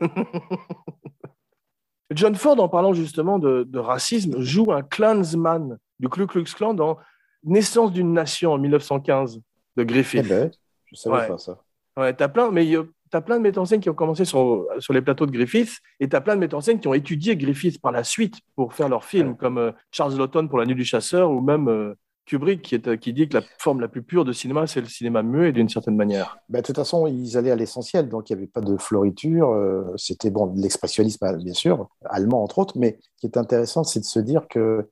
John 2.13 2.35
Ford, 2.35 2.59
en 2.59 2.69
parlant 2.69 2.93
justement 2.93 3.37
de, 3.37 3.63
de 3.67 3.79
racisme, 3.79 4.39
joue 4.39 4.71
un 4.71 4.81
Klansman 4.81 5.77
du 5.99 6.07
Ku 6.09 6.25
Klux 6.25 6.45
Klan 6.45 6.73
dans 6.73 6.97
Naissance 7.43 7.91
d'une 7.91 8.13
nation 8.13 8.53
en 8.53 8.57
1915 8.57 9.37
de 9.37 9.41
Eh 9.83 9.85
Griffith. 9.85 10.27
ben, 10.27 10.49
je 10.85 10.95
savais 10.95 11.17
Ouais. 11.17 11.27
pas 11.27 11.37
ça. 11.37 11.59
Ouais, 11.97 12.13
t'as 12.13 12.29
plein, 12.29 12.51
mais 12.51 12.65
tu 13.09 13.17
as 13.17 13.21
plein 13.21 13.37
de 13.37 13.41
metteurs 13.41 13.63
en 13.63 13.65
scène 13.65 13.79
qui 13.79 13.89
ont 13.89 13.93
commencé 13.93 14.25
sur, 14.25 14.65
sur 14.79 14.93
les 14.93 15.01
plateaux 15.01 15.25
de 15.25 15.31
Griffith 15.31 15.77
et 15.99 16.07
tu 16.09 16.15
as 16.15 16.21
plein 16.21 16.35
de 16.35 16.39
metteurs 16.39 16.59
en 16.59 16.61
scène 16.61 16.79
qui 16.79 16.87
ont 16.87 16.93
étudié 16.93 17.35
Griffith 17.37 17.79
par 17.81 17.91
la 17.91 18.03
suite 18.03 18.35
pour 18.55 18.73
faire 18.73 18.89
leurs 18.89 19.03
films, 19.05 19.29
Ouais. 19.29 19.35
comme 19.39 19.57
euh, 19.57 19.71
Charles 19.91 20.17
Lawton 20.17 20.47
pour 20.47 20.59
La 20.59 20.65
Nuit 20.65 20.75
du 20.75 20.85
Chasseur 20.85 21.31
ou 21.31 21.41
même 21.41 21.67
euh, 21.69 21.93
Kubrick 22.25 22.61
qui, 22.61 22.75
est, 22.75 22.97
qui 22.99 23.13
dit 23.13 23.29
que 23.29 23.35
la 23.37 23.43
forme 23.57 23.79
la 23.79 23.87
plus 23.87 24.03
pure 24.03 24.25
de 24.25 24.33
cinéma, 24.33 24.67
c'est 24.67 24.81
le 24.81 24.87
cinéma 24.87 25.23
muet 25.23 25.53
d'une 25.53 25.69
certaine 25.69 25.95
manière. 25.95 26.37
Ben, 26.49 26.59
de 26.59 26.65
toute 26.65 26.75
façon, 26.75 27.07
ils 27.07 27.37
allaient 27.37 27.51
à 27.51 27.55
l'essentiel, 27.55 28.09
donc 28.09 28.29
il 28.29 28.35
n'y 28.35 28.39
avait 28.41 28.47
pas 28.51 28.59
de 28.59 28.75
floriture. 28.75 29.49
euh, 29.51 29.93
C'était 29.95 30.29
bon, 30.29 30.53
l'expressionnisme, 30.57 31.37
bien 31.37 31.53
sûr, 31.53 31.87
allemand 32.03 32.43
entre 32.43 32.59
autres, 32.59 32.77
mais 32.77 32.99
ce 33.15 33.21
qui 33.21 33.27
est 33.27 33.37
intéressant, 33.37 33.85
c'est 33.85 34.01
de 34.01 34.05
se 34.05 34.19
dire 34.19 34.45
que 34.49 34.89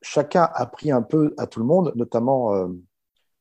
chacun 0.00 0.48
a 0.54 0.66
pris 0.66 0.92
un 0.92 1.02
peu 1.02 1.34
à 1.38 1.48
tout 1.48 1.58
le 1.58 1.66
monde, 1.66 1.92
notamment 1.96 2.54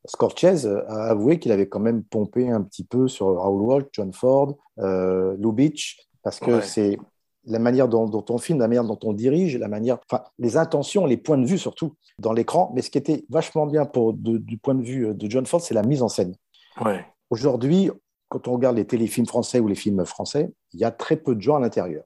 Scorsese 0.07 0.65
a 0.87 1.09
avoué 1.09 1.39
qu'il 1.39 1.51
avait 1.51 1.67
quand 1.67 1.79
même 1.79 2.03
pompé 2.03 2.49
un 2.49 2.61
petit 2.61 2.83
peu 2.83 3.07
sur 3.07 3.35
Raoul 3.39 3.61
Walsh, 3.61 3.85
John 3.91 4.13
Ford, 4.13 4.55
euh, 4.79 5.35
Lubitsch, 5.37 5.97
parce 6.23 6.39
que 6.39 6.51
Ouais. 6.51 6.61
c'est 6.61 6.97
la 7.45 7.59
manière 7.59 7.87
dont, 7.87 8.07
dont 8.07 8.25
on 8.29 8.37
filme, 8.37 8.59
la 8.59 8.67
manière 8.67 8.83
dont 8.83 8.97
on 9.03 9.13
dirige, 9.13 9.55
la 9.57 9.67
manière, 9.67 9.99
enfin, 10.09 10.23
les 10.39 10.57
intentions, 10.57 11.05
les 11.05 11.17
points 11.17 11.37
de 11.37 11.45
vue 11.45 11.57
surtout 11.59 11.93
dans 12.19 12.33
l'écran. 12.33 12.71
Mais 12.75 12.81
ce 12.81 12.89
qui 12.89 12.97
était 12.97 13.25
vachement 13.29 13.67
bien 13.67 13.85
pour, 13.85 14.13
de- 14.13 14.37
du 14.39 14.57
point 14.57 14.73
de 14.75 14.81
vue 14.83 15.13
de 15.13 15.29
John 15.29 15.45
Ford, 15.45 15.61
c'est 15.61 15.75
la 15.75 15.83
mise 15.83 16.01
en 16.01 16.09
scène. 16.09 16.35
Ouais. 16.83 17.05
Aujourd'hui, 17.29 17.91
quand 18.29 18.47
on 18.47 18.53
regarde 18.53 18.75
les 18.77 18.85
téléfilms 18.87 19.27
français 19.27 19.59
ou 19.59 19.67
les 19.67 19.75
films 19.75 20.03
français, 20.05 20.51
il 20.73 20.79
y 20.79 20.83
a 20.83 20.91
très 20.91 21.17
peu 21.17 21.35
de 21.35 21.41
gens 21.41 21.55
à 21.55 21.59
l'intérieur. 21.59 22.03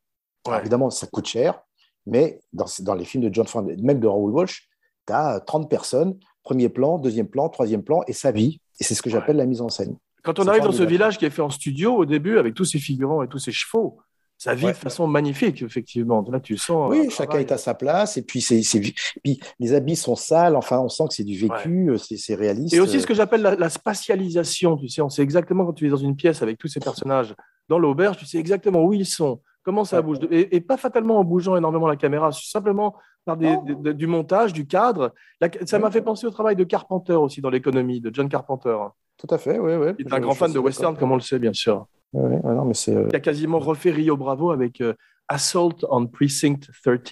Ouais. 0.48 0.60
Évidemment, 0.60 0.90
ça 0.90 1.08
coûte 1.08 1.28
cher, 1.28 1.62
mais 2.06 2.40
dans, 2.52 2.66
dans 2.82 2.96
les 2.96 3.06
films 3.06 3.24
de 3.30 3.34
John 3.34 3.48
Ford, 3.48 3.64
même 3.64 4.00
de 4.00 4.08
Raoul 4.08 4.32
Walsh, 4.32 4.68
tu 5.08 5.14
as 5.14 5.40
30 5.40 5.70
personnes, 5.70 6.18
premier 6.44 6.70
plan, 6.70 6.98
deuxième 6.98 7.28
plan, 7.28 7.50
troisième 7.50 7.84
plan, 7.84 8.02
et 8.08 8.14
ça 8.14 8.32
vit. 8.32 8.60
Et 8.80 8.84
c'est 8.84 8.96
ce 8.96 9.02
que 9.02 9.10
j'appelle 9.10 9.38
la 9.38 9.46
mise 9.46 9.62
en 9.62 9.70
scène. 9.70 9.98
Quand 10.24 10.40
on 10.40 10.48
arrive 10.48 10.64
dans 10.64 10.72
ce 10.72 10.84
village 10.84 11.18
qui 11.18 11.26
est 11.26 11.30
fait 11.30 11.42
en 11.42 11.50
studio 11.50 11.96
au 11.96 12.06
début 12.06 12.38
avec 12.38 12.54
tous 12.54 12.66
ses 12.66 12.80
figurants 12.80 13.24
et 13.24 13.28
tous 13.28 13.40
ses 13.40 13.52
chevaux, 13.52 14.00
ça 14.38 14.54
vit 14.56 14.66
Ouais. 14.68 14.72
de 14.72 14.78
façon 14.78 15.06
magnifique, 15.06 15.62
effectivement. 15.62 16.26
Là, 16.32 16.40
tu 16.40 16.56
sens. 16.58 16.90
Oui, 16.90 17.00
un 17.08 17.10
chacun 17.10 17.26
travail. 17.26 17.42
est 17.46 17.52
à 17.52 17.58
sa 17.58 17.74
place, 17.74 18.16
et 18.16 18.22
puis, 18.22 18.40
c'est, 18.42 18.62
puis 19.24 19.40
les 19.60 19.74
habits 19.74 19.98
sont 19.98 20.16
sales, 20.16 20.56
enfin, 20.56 20.80
on 20.80 20.88
sent 20.88 21.04
que 21.10 21.14
c'est 21.14 21.24
du 21.26 21.38
vécu, 21.38 21.92
c'est, 21.98 22.16
c'est 22.16 22.36
réaliste. 22.36 22.74
Et 22.74 22.80
aussi 22.80 23.02
ce 23.02 23.08
que 23.08 23.14
j'appelle 23.14 23.42
la, 23.42 23.56
la 23.56 23.70
spatialisation, 23.70 24.78
tu 24.78 24.88
sais, 24.88 25.02
on 25.02 25.10
sait 25.10 25.22
exactement 25.24 25.66
quand 25.66 25.74
tu 25.74 25.88
es 25.88 25.90
dans 25.90 25.98
une 25.98 26.16
pièce 26.16 26.42
avec 26.42 26.58
tous 26.58 26.68
ces 26.70 26.80
personnages 26.80 27.36
dans 27.68 27.80
l'auberge, 27.80 28.18
tu 28.18 28.26
sais 28.26 28.38
exactement 28.38 28.84
où 28.84 28.94
ils 28.94 29.06
sont, 29.06 29.42
comment 29.64 29.86
ça 29.86 30.02
bouge, 30.02 30.18
et, 30.32 30.56
et 30.56 30.62
pas 30.62 30.78
fatalement 30.78 31.20
en 31.20 31.24
bougeant 31.24 31.56
énormément 31.56 31.88
la 31.88 31.96
caméra, 31.96 32.32
simplement 32.32 32.96
par 33.26 33.38
des- 33.38 33.58
des- 33.84 33.94
du 33.94 34.08
montage, 34.08 34.54
du 34.54 34.66
cadre. 34.66 35.14
La- 35.42 35.50
ça 35.66 35.78
m'a 35.80 35.92
fait 35.92 36.02
penser 36.02 36.26
au 36.26 36.32
travail 36.32 36.56
de 36.56 36.64
Carpenter 36.64 37.14
aussi 37.14 37.42
dans 37.42 37.50
l'économie, 37.50 38.02
de 38.02 38.10
John 38.14 38.30
Carpenter. 38.30 38.78
Tout 39.18 39.28
à 39.30 39.38
fait, 39.38 39.60
oui, 39.60 39.74
oui. 39.76 39.90
Il 40.00 40.08
est 40.08 40.14
un 40.14 40.20
grand 40.20 40.34
fan 40.34 40.52
de 40.54 40.60
western, 40.60 40.96
comme 40.98 41.12
on 41.12 41.16
le 41.16 41.22
sait 41.22 41.40
bien 41.40 41.54
sûr. 41.54 41.86
Oui, 42.14 42.38
oui, 42.44 42.56
non, 42.56 42.66
mais 42.66 42.74
c'est, 42.74 42.96
euh, 42.96 43.06
Il 43.10 43.16
a 43.16 43.20
quasiment 43.20 43.60
refait 43.60 43.92
Rio 43.92 44.18
Bravo 44.18 44.52
avec 44.52 44.82
euh, 44.82 44.94
Assault 45.28 45.76
on 45.90 46.08
Precinct 46.08 46.60
13. 46.84 47.04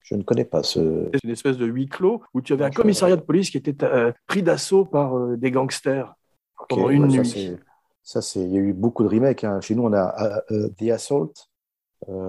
je 0.00 0.14
ne 0.14 0.22
connais 0.22 0.44
pas 0.44 0.62
ce. 0.62 1.08
C'est 1.14 1.24
une 1.24 1.30
espèce 1.30 1.56
de 1.56 1.66
huis 1.66 1.88
clos 1.88 2.22
où 2.34 2.40
tu 2.40 2.52
avais 2.52 2.62
Non, 2.64 2.68
un 2.68 2.70
je- 2.72 2.76
commissariat 2.76 3.16
de 3.16 3.22
police 3.22 3.50
qui 3.50 3.56
était 3.56 3.82
euh, 3.84 4.12
pris 4.28 4.42
d'assaut 4.42 4.84
par 4.84 5.16
des 5.36 5.50
gangsters 5.50 6.14
pendant 6.68 6.84
Ok, 6.84 6.92
une 6.92 7.04
ouais, 7.04 7.10
ça, 7.10 7.16
nuit. 7.18 7.26
c'est- 7.28 7.58
Ça, 8.04 8.20
c'est, 8.20 8.40
il 8.40 8.52
y 8.52 8.58
a 8.58 8.60
eu 8.60 8.72
beaucoup 8.72 9.02
de 9.04 9.08
remakes. 9.08 9.44
hein. 9.44 9.60
Chez 9.60 9.74
nous, 9.76 9.84
on 9.84 9.92
a 9.92 10.42
The 10.76 10.90
Assault, 10.90 11.32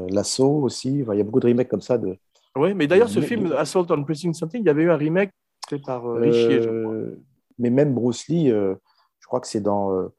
L'Assaut 0.10 0.62
aussi. 0.64 1.00
Enfin, 1.04 1.14
il 1.14 1.18
y 1.18 1.22
a 1.22 1.24
beaucoup 1.24 1.40
de 1.40 1.48
remakes 1.48 1.70
comme 1.70 1.82
ça. 1.82 1.98
De, 1.98 2.18
Oui, 2.56 2.74
mais 2.74 2.88
d'ailleurs, 2.88 3.10
ce 3.10 3.20
Mais- 3.20 3.26
film 3.26 3.52
Assault 3.58 3.86
on 3.90 4.04
Precinct 4.04 4.34
Something, 4.34 4.62
il 4.62 4.68
y 4.68 4.70
avait 4.70 4.84
eu 4.84 4.92
un 4.92 4.98
remake 4.98 5.32
fait 5.70 5.80
par 5.80 6.06
euh, 6.08 6.20
Richier, 6.20 6.62
je 6.62 6.68
crois. 6.70 6.94
Euh, 6.94 7.22
mais 7.60 7.70
même 7.70 7.94
Bruce 7.94 8.28
Lee, 8.28 8.52
euh, 8.52 8.76
je 9.20 9.28
crois 9.28 9.40
que 9.40 9.48
c'est 9.48 9.62
dans. 9.62 9.92
euh, 9.94 10.10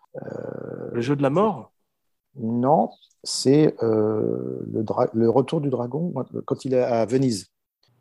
Le 0.93 1.01
jeu 1.01 1.17
de 1.17 1.23
la 1.23 1.31
mort? 1.31 1.71
non, 2.37 2.91
c'est 3.23 3.77
euh, 3.85 4.59
le, 4.73 4.83
dra- 4.83 5.09
le 5.15 5.31
Retour 5.31 5.61
du 5.61 5.71
Dragon 5.71 6.13
quand 6.47 6.65
il 6.65 6.75
est 6.75 6.83
à 6.83 7.05
Venise. 7.07 7.47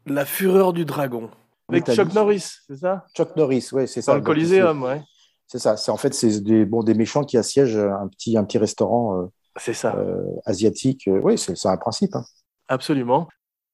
La 0.08 0.26
fureur 0.26 0.74
du 0.74 0.86
dragon. 0.86 1.30
Avec. 1.70 1.90
Chuck 1.92 2.14
Norris, 2.14 2.58
c'est 2.68 2.78
ça? 2.78 3.06
Chuck 3.16 3.36
Norris, 3.38 3.70
ouais, 3.72 3.88
c'est 3.88 4.02
ça. 4.02 4.12
Dans 4.14 4.18
le 4.18 4.24
Coliseum, 4.24 4.84
ouais. 4.84 5.02
C'est 5.48 5.60
ça. 5.60 5.78
C'est 5.78 5.92
en 5.92 5.98
fait 5.98 6.14
c'est 6.14 6.42
des 6.42 6.66
bon 6.66 6.84
des 6.84 6.94
méchants 6.96 7.24
qui 7.24 7.38
assiègent 7.38 7.78
un 7.78 8.08
petit 8.08 8.36
un 8.38 8.44
petit 8.44 8.58
restaurant 8.58 9.18
euh, 9.22 9.26
C'est 9.58 9.74
ça, 9.74 9.96
euh, 9.96 10.24
asiatique. 10.46 11.08
Euh, 11.08 11.20
Oui, 11.24 11.38
c'est 11.38 11.66
un 11.68 11.78
principe. 11.78 12.16
hein. 12.16 12.26
absolument. 12.68 13.28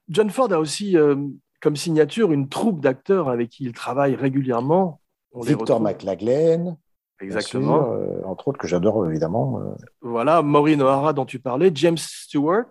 John 0.10 0.30
Ford 0.30 0.52
a 0.52 0.60
aussi 0.60 0.98
euh, 0.98 1.16
comme 1.62 1.76
signature 1.76 2.32
une 2.32 2.50
troupe 2.50 2.82
d'acteurs 2.82 3.30
avec 3.30 3.50
qui 3.50 3.64
il 3.66 3.74
travaille 3.74 4.16
régulièrement. 4.16 5.00
On 5.32 5.42
Victor 5.42 5.80
McLaglen, 5.80 6.76
Exactement. 7.22 7.84
sûr, 7.84 7.92
euh, 7.92 8.22
entre 8.26 8.48
autres 8.48 8.58
que 8.60 8.68
j'adore 8.68 9.08
évidemment. 9.08 9.60
euh, 9.62 9.76
Voilà, 10.02 10.42
Maureen 10.42 10.82
O'Hara 10.82 11.14
dont 11.14 11.26
tu 11.26 11.40
parlais, 11.40 11.70
James 11.76 11.98
Stewart, 11.98 12.70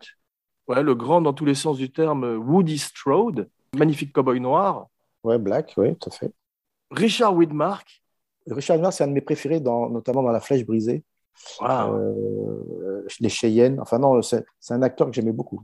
ouais, 0.66 0.82
le 0.82 0.94
grand 0.94 1.20
dans 1.20 1.32
tous 1.32 1.44
les 1.44 1.54
sens 1.54 1.76
du 1.76 1.92
terme, 1.92 2.24
Woody 2.24 2.78
Strode, 2.78 3.48
magnifique 3.76 4.12
cowboy 4.12 4.40
noir, 4.40 4.88
ouais, 5.22 5.38
Black, 5.38 5.74
oui, 5.76 5.94
tout 5.96 6.08
à 6.10 6.12
fait. 6.12 6.32
Richard 6.90 7.34
Widmark, 7.36 8.02
Richard 8.48 8.78
Miller, 8.78 8.92
c'est 8.92 9.04
un 9.04 9.08
de 9.08 9.12
mes 9.12 9.20
préférés, 9.20 9.60
dans, 9.60 9.88
notamment 9.90 10.22
dans 10.22 10.32
La 10.32 10.40
Flèche 10.40 10.64
brisée, 10.66 11.04
euh, 11.62 13.06
les 13.20 13.28
Cheyennes. 13.28 13.80
Enfin 13.80 13.98
non, 13.98 14.20
c'est 14.22 14.44
un 14.70 14.82
acteur 14.82 15.08
que 15.08 15.12
j'aimais 15.12 15.32
beaucoup. 15.32 15.62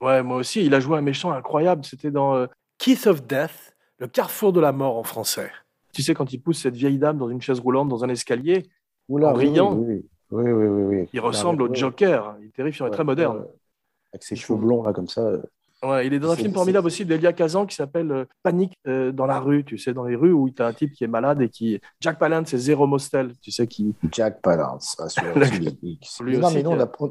Ouais, 0.00 0.22
moi 0.22 0.36
aussi, 0.36 0.64
il 0.64 0.74
a 0.74 0.80
joué 0.80 0.98
un 0.98 1.02
méchant 1.02 1.32
incroyable. 1.32 1.84
C'était 1.84 2.10
dans 2.10 2.34
euh, 2.34 2.46
Keith 2.78 3.06
of 3.06 3.26
Death, 3.26 3.74
le 3.98 4.06
carrefour 4.06 4.52
de 4.52 4.60
la 4.60 4.72
mort 4.72 4.98
en 4.98 5.04
français. 5.04 5.50
Tu 5.92 6.02
sais, 6.02 6.14
quand 6.14 6.32
il 6.32 6.38
pousse 6.38 6.60
cette 6.60 6.76
vieille 6.76 6.98
dame 6.98 7.16
dans 7.16 7.30
une 7.30 7.40
chaise 7.40 7.60
roulante 7.60 7.88
dans 7.88 8.04
un 8.04 8.08
escalier, 8.08 8.68
Oula, 9.08 9.32
En 9.32 9.36
oui, 9.36 9.48
riant. 9.48 9.74
Oui, 9.74 10.04
oui, 10.30 10.42
oui, 10.42 10.52
oui, 10.52 10.66
oui, 10.66 10.96
oui. 10.96 11.08
il 11.12 11.20
ressemble 11.20 11.62
au 11.62 11.72
Joker. 11.72 12.36
Il 12.40 12.48
est 12.48 12.54
terrifiant, 12.54 12.86
ouais, 12.86 12.90
très 12.90 13.04
moderne. 13.04 13.46
Avec 14.12 14.24
ses 14.24 14.36
cheveux 14.36 14.58
blonds, 14.58 14.82
là, 14.82 14.92
comme 14.92 15.08
ça. 15.08 15.30
Ouais, 15.82 16.06
il 16.06 16.14
est 16.14 16.18
dans 16.18 16.30
un 16.30 16.36
film 16.36 16.54
formidable 16.54 16.86
aussi 16.86 17.04
d'Elia 17.04 17.32
Kazan 17.34 17.66
qui 17.66 17.76
s'appelle 17.76 18.10
euh, 18.10 18.24
Panique 18.42 18.72
euh, 18.88 19.12
dans 19.12 19.26
la 19.26 19.38
rue, 19.38 19.62
tu 19.64 19.76
sais, 19.76 19.92
dans 19.92 20.04
les 20.04 20.16
rues 20.16 20.32
où 20.32 20.48
tu 20.50 20.62
as 20.62 20.66
un 20.66 20.72
type 20.72 20.92
qui 20.92 21.04
est 21.04 21.08
malade 21.08 21.42
et 21.42 21.48
qui. 21.50 21.78
Jack 22.00 22.18
Palance, 22.18 22.48
c'est 22.48 22.58
Zéro 22.58 22.86
Mostel, 22.86 23.32
tu 23.42 23.50
sais, 23.50 23.66
qui. 23.66 23.94
Jack 24.10 24.40
Palance. 24.40 24.96
non, 26.38 26.50
mais 26.50 26.62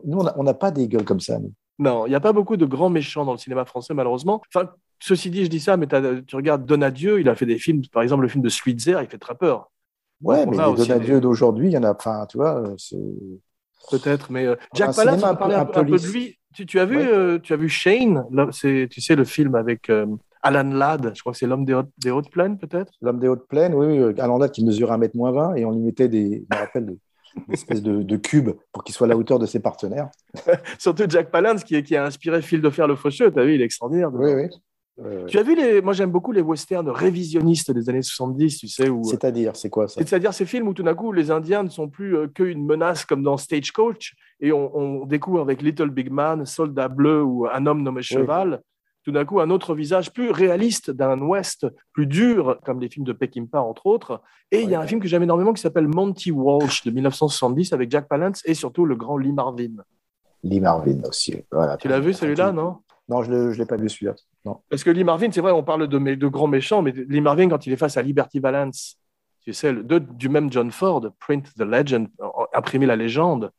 nous, 0.03 0.19
on 0.35 0.43
n'a 0.43 0.53
pas 0.53 0.71
des 0.71 0.87
gueules 0.87 1.05
comme 1.05 1.19
ça. 1.19 1.37
nous. 1.39 1.51
Non, 1.77 2.05
il 2.05 2.09
n'y 2.09 2.15
a 2.15 2.19
pas 2.21 2.33
beaucoup 2.33 2.57
de 2.57 2.65
grands 2.65 2.89
méchants 2.89 3.25
dans 3.25 3.33
le 3.33 3.37
cinéma 3.37 3.65
français, 3.65 3.93
malheureusement. 3.93 4.41
Enfin, 4.53 4.69
ceci 4.99 5.29
dit, 5.29 5.43
je 5.43 5.49
dis 5.49 5.59
ça, 5.59 5.77
mais 5.77 5.87
tu 6.25 6.35
regardes 6.35 6.65
Donadieu, 6.65 7.19
il 7.19 7.29
a 7.29 7.35
fait 7.35 7.45
des 7.45 7.57
films, 7.59 7.81
par 7.91 8.01
exemple, 8.01 8.23
le 8.23 8.29
film 8.29 8.43
de 8.43 8.49
Switzer, 8.49 8.97
il 9.01 9.07
fait 9.07 9.17
très 9.17 9.35
peur. 9.35 9.69
Ouais, 10.21 10.43
On 10.47 10.51
mais 10.51 10.57
les 10.57 10.87
Donadieu 10.87 11.15
des- 11.15 11.21
d'aujourd'hui, 11.21 11.67
il 11.67 11.73
y 11.73 11.77
en 11.77 11.83
a. 11.83 11.91
Enfin, 11.93 12.25
tu 12.27 12.37
vois, 12.37 12.61
euh, 12.61 12.75
c'est. 12.77 12.97
Peut-être, 13.91 14.31
mais 14.31 14.45
euh, 14.45 14.55
Jack 14.73 14.95
Palance, 14.95 15.21
on 15.21 15.27
va 15.27 15.35
parler 15.35 15.55
un, 15.55 15.59
un 15.61 15.65
peu- 15.65 15.83
de 15.83 15.97
lui. 16.11 16.39
Tu, 16.55 16.65
tu 16.65 16.79
as 16.79 16.85
vu, 16.85 16.97
Ouais. 16.97 17.07
euh, 17.07 17.39
tu 17.39 17.53
as 17.53 17.57
vu 17.57 17.69
Shane, 17.69 18.23
là, 18.31 18.47
tu 18.51 18.87
sais, 19.01 19.15
le 19.15 19.23
film 19.25 19.55
avec 19.55 19.89
euh, 19.89 20.05
Alan 20.41 20.63
Ladd, 20.63 21.11
je 21.15 21.19
crois 21.21 21.33
que 21.33 21.37
c'est 21.39 21.47
l'homme 21.47 21.65
des 21.65 21.73
hautes, 21.73 21.89
des 22.01 22.11
hautes 22.11 22.29
plaines, 22.29 22.57
peut-être? 22.57 22.93
L'homme 23.01 23.19
des 23.19 23.27
hautes 23.27 23.47
plaines, 23.47 23.73
oui, 23.73 23.87
oui, 23.99 24.19
Alan 24.19 24.37
Ladd 24.37 24.51
qui 24.51 24.63
mesurait 24.63 24.95
1m20 24.97 25.57
et 25.57 25.65
on 25.65 25.71
lui 25.71 25.81
mettait 25.81 26.07
des. 26.07 26.45
Je 26.49 26.55
me 26.57 26.61
rappelle, 26.61 26.85
des, 26.85 26.97
une 27.47 27.53
espèce 27.53 27.81
de, 27.81 28.01
de 28.01 28.15
cube 28.17 28.51
pour 28.71 28.83
qu'il 28.85 28.95
soit 28.95 29.07
à 29.07 29.09
la 29.09 29.17
hauteur 29.17 29.39
de 29.39 29.45
ses 29.45 29.59
partenaires. 29.59 30.09
Surtout 30.79 31.03
Jack 31.09 31.31
Palance 31.31 31.63
qui, 31.65 31.81
qui 31.83 31.95
a 31.97 32.05
inspiré 32.05 32.41
Phil 32.41 32.61
de 32.61 32.69
Fer 32.69 32.87
le 32.87 32.95
Faucheux. 32.95 33.31
Tu 33.31 33.39
as 33.39 33.43
vu, 33.43 33.55
il 33.55 33.61
est 33.61 33.65
extraordinaire. 33.65 34.09
Oui, 34.13 34.31
oui. 34.33 34.43
Euh, 35.03 35.25
Tu 35.25 35.37
as 35.37 35.43
vu 35.43 35.55
les. 35.55 35.81
Moi, 35.81 35.91
j'aime 35.91 36.11
beaucoup 36.11 36.31
les 36.31 36.39
westerns 36.39 36.89
révisionnistes 36.89 37.71
des 37.71 37.89
années 37.89 38.01
70, 38.01 38.59
tu 38.59 38.67
sais, 38.69 38.87
où. 38.87 39.03
C'est-à-dire, 39.03 39.53
c'est 39.57 39.69
quoi 39.69 39.89
ça? 39.89 39.95
C'est-à-dire 39.99 40.33
ces 40.33 40.45
films 40.45 40.69
où 40.69 40.73
tout 40.73 40.83
d'un 40.83 40.93
coup 40.95 41.11
les 41.11 41.31
Indiens 41.31 41.63
ne 41.63 41.69
sont 41.69 41.89
plus 41.89 42.15
euh, 42.15 42.27
qu'une 42.27 42.65
menace 42.65 43.03
comme 43.03 43.21
dans 43.21 43.35
Stagecoach 43.35 44.13
et 44.39 44.51
on, 44.51 44.75
on 44.75 45.05
découvre 45.05 45.41
avec 45.41 45.61
Little 45.61 45.89
Big 45.89 46.09
Man, 46.11 46.45
Soldat 46.45 46.87
Bleu 46.89 47.23
ou 47.23 47.47
Un 47.47 47.65
homme 47.65 47.81
nommé 47.83 48.01
Cheval, 48.01 48.61
tout 49.03 49.11
d'un 49.11 49.23
coup 49.25 49.39
un 49.39 49.49
autre 49.49 49.75
visage 49.75 50.11
plus 50.11 50.31
réaliste 50.31 50.89
d'un 50.91 51.19
Ouest 51.21 51.67
plus 51.93 52.07
dur 52.07 52.57
comme 52.65 52.79
les 52.79 52.89
films 52.89 53.05
de 53.05 53.13
Peckinpah 53.13 53.61
entre 53.61 53.85
autres. 53.85 54.21
Et 54.51 54.61
il 54.61 54.69
y 54.69 54.75
a 54.75 54.81
un 54.81 54.87
film 54.87 54.99
que 54.99 55.07
j'aime 55.07 55.23
énormément 55.23 55.53
qui 55.53 55.61
s'appelle 55.61 55.87
Monty 55.87 56.31
Walsh 56.31 56.83
de 56.83 56.91
1970 56.91 57.73
avec 57.73 57.91
Jack 57.91 58.07
Palance 58.07 58.41
et 58.45 58.53
surtout 58.53 58.85
le 58.85 58.95
grand 58.95 59.17
Lee 59.17 59.31
Marvin. 59.31 59.75
Lee 60.43 60.59
Marvin 60.59 61.01
aussi. 61.07 61.35
Voilà. 61.51 61.77
Tu 61.77 61.87
l'as 61.87 61.99
vu 61.99 62.13
celui-là, 62.13 62.51
non? 62.51 62.77
Non, 63.07 63.21
je 63.21 63.31
ne 63.31 63.51
l'ai 63.53 63.65
pas 63.65 63.77
vu 63.77 63.87
celui-là. 63.89 64.15
Parce 64.69 64.83
que 64.83 64.89
Lee 64.89 65.03
Marvin, 65.03 65.29
c'est 65.31 65.41
vrai, 65.41 65.51
on 65.51 65.63
parle 65.63 65.87
de, 65.87 66.27
grands 66.27 66.47
méchants, 66.47 66.81
mais 66.81 66.91
Lee 66.91 67.21
Marvin, 67.21 67.47
quand 67.49 67.65
il 67.67 67.73
est 67.73 67.77
face 67.77 67.97
à 67.97 68.01
Liberty 68.01 68.39
Valance, 68.39 68.97
tu 69.41 69.53
sais, 69.53 69.71
le, 69.71 69.83
de- 69.83 69.99
du 69.99 70.29
même 70.29 70.51
John 70.51 70.71
Ford, 70.71 71.05
Print 71.19 71.51
the 71.55 71.61
Legend, 71.61 72.07
en- 72.19 72.45
imprimer 72.53 72.87
la 72.87 72.95
légende, 72.95 73.51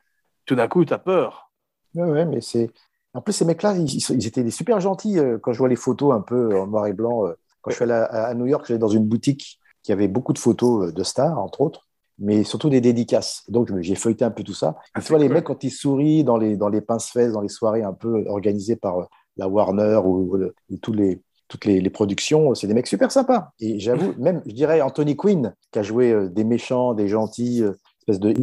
tout 0.46 0.54
d'un 0.54 0.68
coup, 0.68 0.84
tu 0.84 0.92
as 0.94 0.98
peur. 0.98 1.50
Ouais, 1.94 2.04
ouais, 2.10 2.24
mais 2.26 2.40
c'est. 2.40 2.70
En 3.14 3.22
plus, 3.22 3.32
ces 3.32 3.44
mecs-là, 3.46 3.74
ils, 3.76 4.26
étaient 4.26 4.44
des 4.44 4.50
super 4.50 4.80
gentils 4.80 5.18
euh, 5.18 5.38
quand 5.38 5.52
je 5.52 5.58
vois 5.58 5.68
les 5.68 5.76
photos 5.76 6.14
un 6.14 6.20
peu 6.20 6.58
en 6.60 6.66
noir 6.66 6.86
et 6.86 6.92
blanc. 6.92 7.26
euh, 7.26 7.32
Quand 7.62 7.70
je 7.70 7.76
suis 7.76 7.84
allé 7.84 7.92
à, 7.94 8.04
à 8.26 8.34
New 8.34 8.46
York, 8.46 8.66
j'allais 8.68 8.78
dans 8.78 8.88
une 8.88 9.06
boutique 9.06 9.58
qui 9.82 9.92
avait 9.92 10.08
beaucoup 10.08 10.32
de 10.34 10.38
photos 10.38 10.88
euh, 10.88 10.92
de 10.92 11.02
stars, 11.02 11.38
entre 11.38 11.62
autres, 11.62 11.86
mais 12.18 12.44
surtout 12.44 12.68
des 12.68 12.82
dédicaces. 12.82 13.44
Donc, 13.48 13.70
j'ai 13.80 13.94
feuilleté 13.94 14.24
un 14.24 14.30
peu 14.30 14.42
tout 14.42 14.52
ça. 14.54 14.76
Ah, 14.94 15.00
tu 15.00 15.08
vois, 15.12 15.18
les 15.18 15.30
mecs, 15.30 15.44
quand 15.44 15.64
ils 15.64 15.70
sourient 15.70 16.24
dans 16.24 16.36
les, 16.36 16.56
dans 16.58 16.68
les 16.68 16.82
pince-fesses, 16.82 17.32
dans 17.32 17.40
les 17.40 17.48
soirées 17.48 17.82
un 17.82 17.94
peu 17.94 18.24
organisées 18.28 18.76
par 18.76 19.08
la 19.38 19.48
Warner 19.48 20.00
ou, 20.04 20.32
ou 20.32 20.36
le- 20.36 20.54
ou 20.70 20.76
tous 20.76 20.92
les, 20.92 21.22
toutes 21.48 21.64
les, 21.64 21.80
les 21.80 21.90
productions, 21.90 22.54
c'est 22.54 22.66
des 22.66 22.74
mecs 22.74 22.86
super 22.86 23.10
sympas. 23.10 23.50
Et 23.60 23.78
j'avoue, 23.80 24.14
même, 24.18 24.42
je 24.46 24.52
dirais 24.52 24.82
Anthony 24.82 25.16
Quinn, 25.16 25.54
qui 25.72 25.78
a 25.78 25.82
joué 25.82 26.28
des 26.30 26.44
méchants, 26.44 26.92
des 26.92 27.08
gentils, 27.08 27.62
espèce, 28.00 28.20
de, 28.20 28.34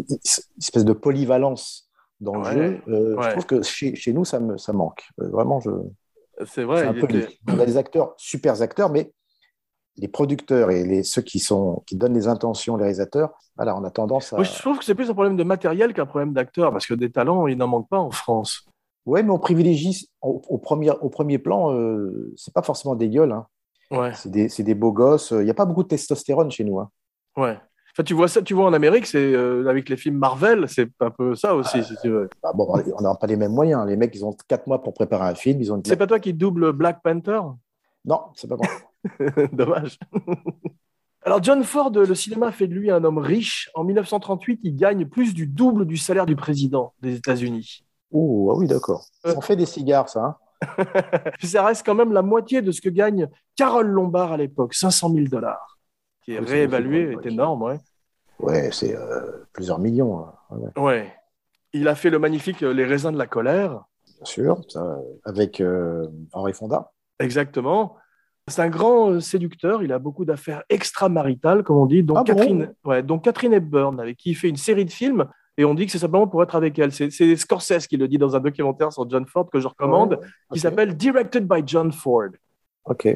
espèce 0.59 0.85
de 0.85 0.93
polyvalence 0.93 1.82
dans 2.23 2.35
le 2.37 2.43
jeu. 2.45 2.81
Euh, 2.87 3.15
ouais. 3.15 3.23
Je 3.23 3.29
trouve 3.31 3.45
que 3.45 3.61
chez, 3.61 3.95
chez 3.95 4.13
nous, 4.13 4.25
ça, 4.25 4.39
me, 4.39 4.57
ça 4.57 4.73
manque. 4.73 5.03
Euh, 5.21 5.29
Vraiment, 5.29 5.59
je, 5.59 5.69
C'est 6.45 6.63
vrai, 6.63 6.85
un 6.87 6.93
peu 6.93 7.05
était-. 7.05 7.27
On 7.47 7.59
a 7.59 7.65
des 7.65 7.77
acteurs, 7.77 8.13
super 8.17 8.61
acteurs, 8.61 8.89
mais 8.89 9.11
les 9.97 10.07
producteurs 10.07 10.71
et 10.71 10.83
les, 10.83 11.03
ceux 11.03 11.21
qui, 11.21 11.37
sont, 11.39 11.83
qui 11.85 11.95
donnent 11.95 12.15
les 12.15 12.27
intentions, 12.27 12.75
les 12.77 12.83
réalisateurs, 12.83 13.31
voilà, 13.55 13.77
on 13.77 13.83
a 13.83 13.91
tendance 13.91 14.33
à. 14.33 14.37
Moi, 14.37 14.43
je 14.45 14.57
trouve 14.59 14.79
que 14.79 14.85
c'est 14.85 14.95
plus 14.95 15.09
un 15.09 15.13
problème 15.13 15.37
de 15.37 15.43
matériel 15.43 15.93
qu'un 15.93 16.07
problème 16.07 16.33
d'acteur, 16.33 16.71
parce 16.71 16.87
que 16.87 16.95
des 16.95 17.11
talents, 17.11 17.45
il 17.45 17.57
n'en 17.57 17.67
manque 17.67 17.87
pas 17.89 17.99
en 17.99 18.09
France. 18.09 18.65
Ouais, 19.05 19.21
mais 19.21 19.29
on 19.31 19.37
privilégie 19.37 20.09
au, 20.21 20.41
au 20.47 20.57
premier, 20.57 20.89
au 21.01 21.09
premier 21.09 21.37
plan, 21.37 21.73
euh, 21.73 22.33
c'est 22.37 22.53
pas 22.53 22.63
forcément 22.63 22.95
des 22.95 23.09
gueules. 23.09 23.33
hein. 23.33 23.45
Ouais, 23.91 24.13
C'est 24.15 24.31
des, 24.31 24.47
des 24.47 24.75
beaux 24.75 24.93
gosses. 24.93 25.31
Il 25.31 25.43
n'y 25.43 25.51
a 25.51 25.53
pas 25.53 25.65
beaucoup 25.65 25.83
de 25.83 25.89
testostérone 25.89 26.49
chez 26.49 26.63
nous. 26.63 26.79
hein. 26.79 26.89
ouais. 27.37 27.59
Enfin, 27.95 28.03
tu 28.03 28.13
vois 28.15 28.27
ça, 28.27 28.41
tu 28.41 28.53
vois 28.55 28.65
en 28.65 28.73
Amérique, 28.73 29.05
c'est 29.05 29.33
euh, 29.33 29.67
avec 29.69 29.87
les 29.87 29.97
films 29.97 30.17
Marvel, 30.17 30.67
c'est 30.67 30.89
un 30.99 31.11
peu 31.11 31.35
ça 31.35 31.53
aussi, 31.55 31.83
si 31.83 31.95
tu 32.01 32.09
veux. 32.09 32.27
Bah, 32.41 32.51
bon, 32.55 32.67
on 32.97 33.01
n'a 33.01 33.13
pas 33.15 33.27
les 33.27 33.35
mêmes 33.35 33.51
moyens. 33.53 33.85
Les 33.87 33.95
mecs, 33.95 34.15
ils 34.15 34.25
ont 34.25 34.35
quatre 34.47 34.65
mois 34.65 34.81
pour 34.81 34.93
préparer 34.95 35.27
un 35.27 35.35
film. 35.35 35.61
Ils 35.61 35.71
ont 35.71 35.75
une- 35.77 35.85
C'est 35.85 35.95
pas 35.95 36.07
toi 36.07 36.19
qui 36.19 36.33
double 36.33 36.71
Black 36.73 37.03
Panther? 37.03 37.39
Non, 38.05 38.21
c'est 38.35 38.47
pas 38.49 38.55
moi. 38.57 38.67
Dommage. 39.53 39.99
Alors, 41.25 41.41
John 41.41 41.63
Ford, 41.63 41.91
le 41.91 42.15
cinéma 42.15 42.51
fait 42.51 42.67
de 42.67 42.73
lui 42.73 42.89
un 42.91 43.03
homme 43.03 43.19
riche. 43.19 43.69
En 43.75 43.83
1938, 43.83 44.59
il 44.63 44.75
gagne 44.75 45.05
plus 45.05 45.33
du 45.33 45.45
double 45.47 45.85
du 45.85 45.95
salaire 45.97 46.25
du 46.25 46.35
président 46.35 46.93
des 47.01 47.15
États-Unis. 47.17 47.85
Oh, 48.11 48.49
ah 48.51 48.57
oui, 48.57 48.67
d'accord. 48.67 49.05
Ça 49.23 49.37
en 49.37 49.41
fait 49.41 49.55
des 49.55 49.65
cigares, 49.65 50.09
ça. 50.09 50.23
hein. 50.25 50.35
Ça 51.43 51.63
reste 51.65 51.85
quand 51.85 51.95
même 51.95 52.11
la 52.13 52.21
moitié 52.21 52.61
de 52.61 52.71
ce 52.71 52.81
que 52.81 52.89
gagne 52.89 53.27
Carole 53.55 53.87
Lombard 53.87 54.31
à 54.33 54.37
l'époque, 54.37 54.73
500 54.73 55.11
000 55.13 55.25
dollars, 55.27 55.72
qui 56.23 56.33
est 56.33 56.39
Oui, 56.39 56.45
c'est 56.47 56.53
réévalué, 56.53 57.13
est 57.21 57.25
énorme. 57.25 57.61
Ouais. 57.63 57.79
Ouais, 58.39 58.69
c'est 58.71 58.95
euh, 58.95 59.45
plusieurs 59.53 59.79
millions. 59.79 60.19
hein. 60.19 60.33
Ouais, 60.75 60.81
ouais. 60.81 61.13
Il 61.73 61.87
a 61.87 61.95
fait 61.95 62.09
le 62.09 62.19
magnifique 62.19 62.61
euh, 62.63 62.73
Les 62.73 62.85
raisins 62.85 63.11
de 63.11 63.17
la 63.17 63.27
colère. 63.27 63.83
bien 64.17 64.25
sûr. 64.25 64.61
Ça, 64.69 64.97
avec 65.25 65.59
euh, 65.61 66.07
Henri 66.33 66.53
Fonda. 66.53 66.91
Exactement. 67.19 67.95
C'est 68.47 68.61
un 68.61 68.69
grand 68.69 69.11
euh, 69.11 69.19
séducteur. 69.19 69.83
Il 69.83 69.93
a 69.93 69.99
beaucoup 69.99 70.25
d'affaires 70.25 70.63
extramaritales, 70.69 71.63
comme 71.63 71.77
on 71.77 71.85
dit. 71.85 72.03
Donc, 72.03 72.17
Ah 72.19 72.23
bon 72.23 72.35
Catherine, 72.35 72.73
ouais, 72.85 73.01
donc 73.03 73.23
Catherine 73.23 73.53
Hepburn, 73.53 73.99
avec 73.99 74.17
qui 74.17 74.31
il 74.31 74.35
fait 74.35 74.49
une 74.49 74.57
série 74.57 74.85
de 74.85 74.91
films. 74.91 75.25
Et 75.57 75.65
on 75.65 75.75
dit 75.75 75.85
que 75.85 75.91
c'est 75.91 75.99
simplement 75.99 76.27
pour 76.27 76.41
être 76.43 76.55
avec 76.55 76.77
elle. 76.79 76.91
C'est 76.91 77.35
Scorsese 77.35 77.85
qui 77.87 77.95
le 77.95 78.07
dit 78.07 78.17
dans 78.17 78.35
un 78.35 78.39
documentaire 78.39 78.91
sur 78.91 79.07
John 79.09 79.25
Ford 79.27 79.49
que 79.51 79.59
je 79.59 79.67
recommande, 79.67 80.13
Ouais, 80.19 80.27
qui 80.53 80.59
s'appelle 80.59 80.97
Directed 80.97 81.47
by 81.47 81.61
John 81.65 81.91
Ford. 81.91 82.29
Ok. 82.85 83.07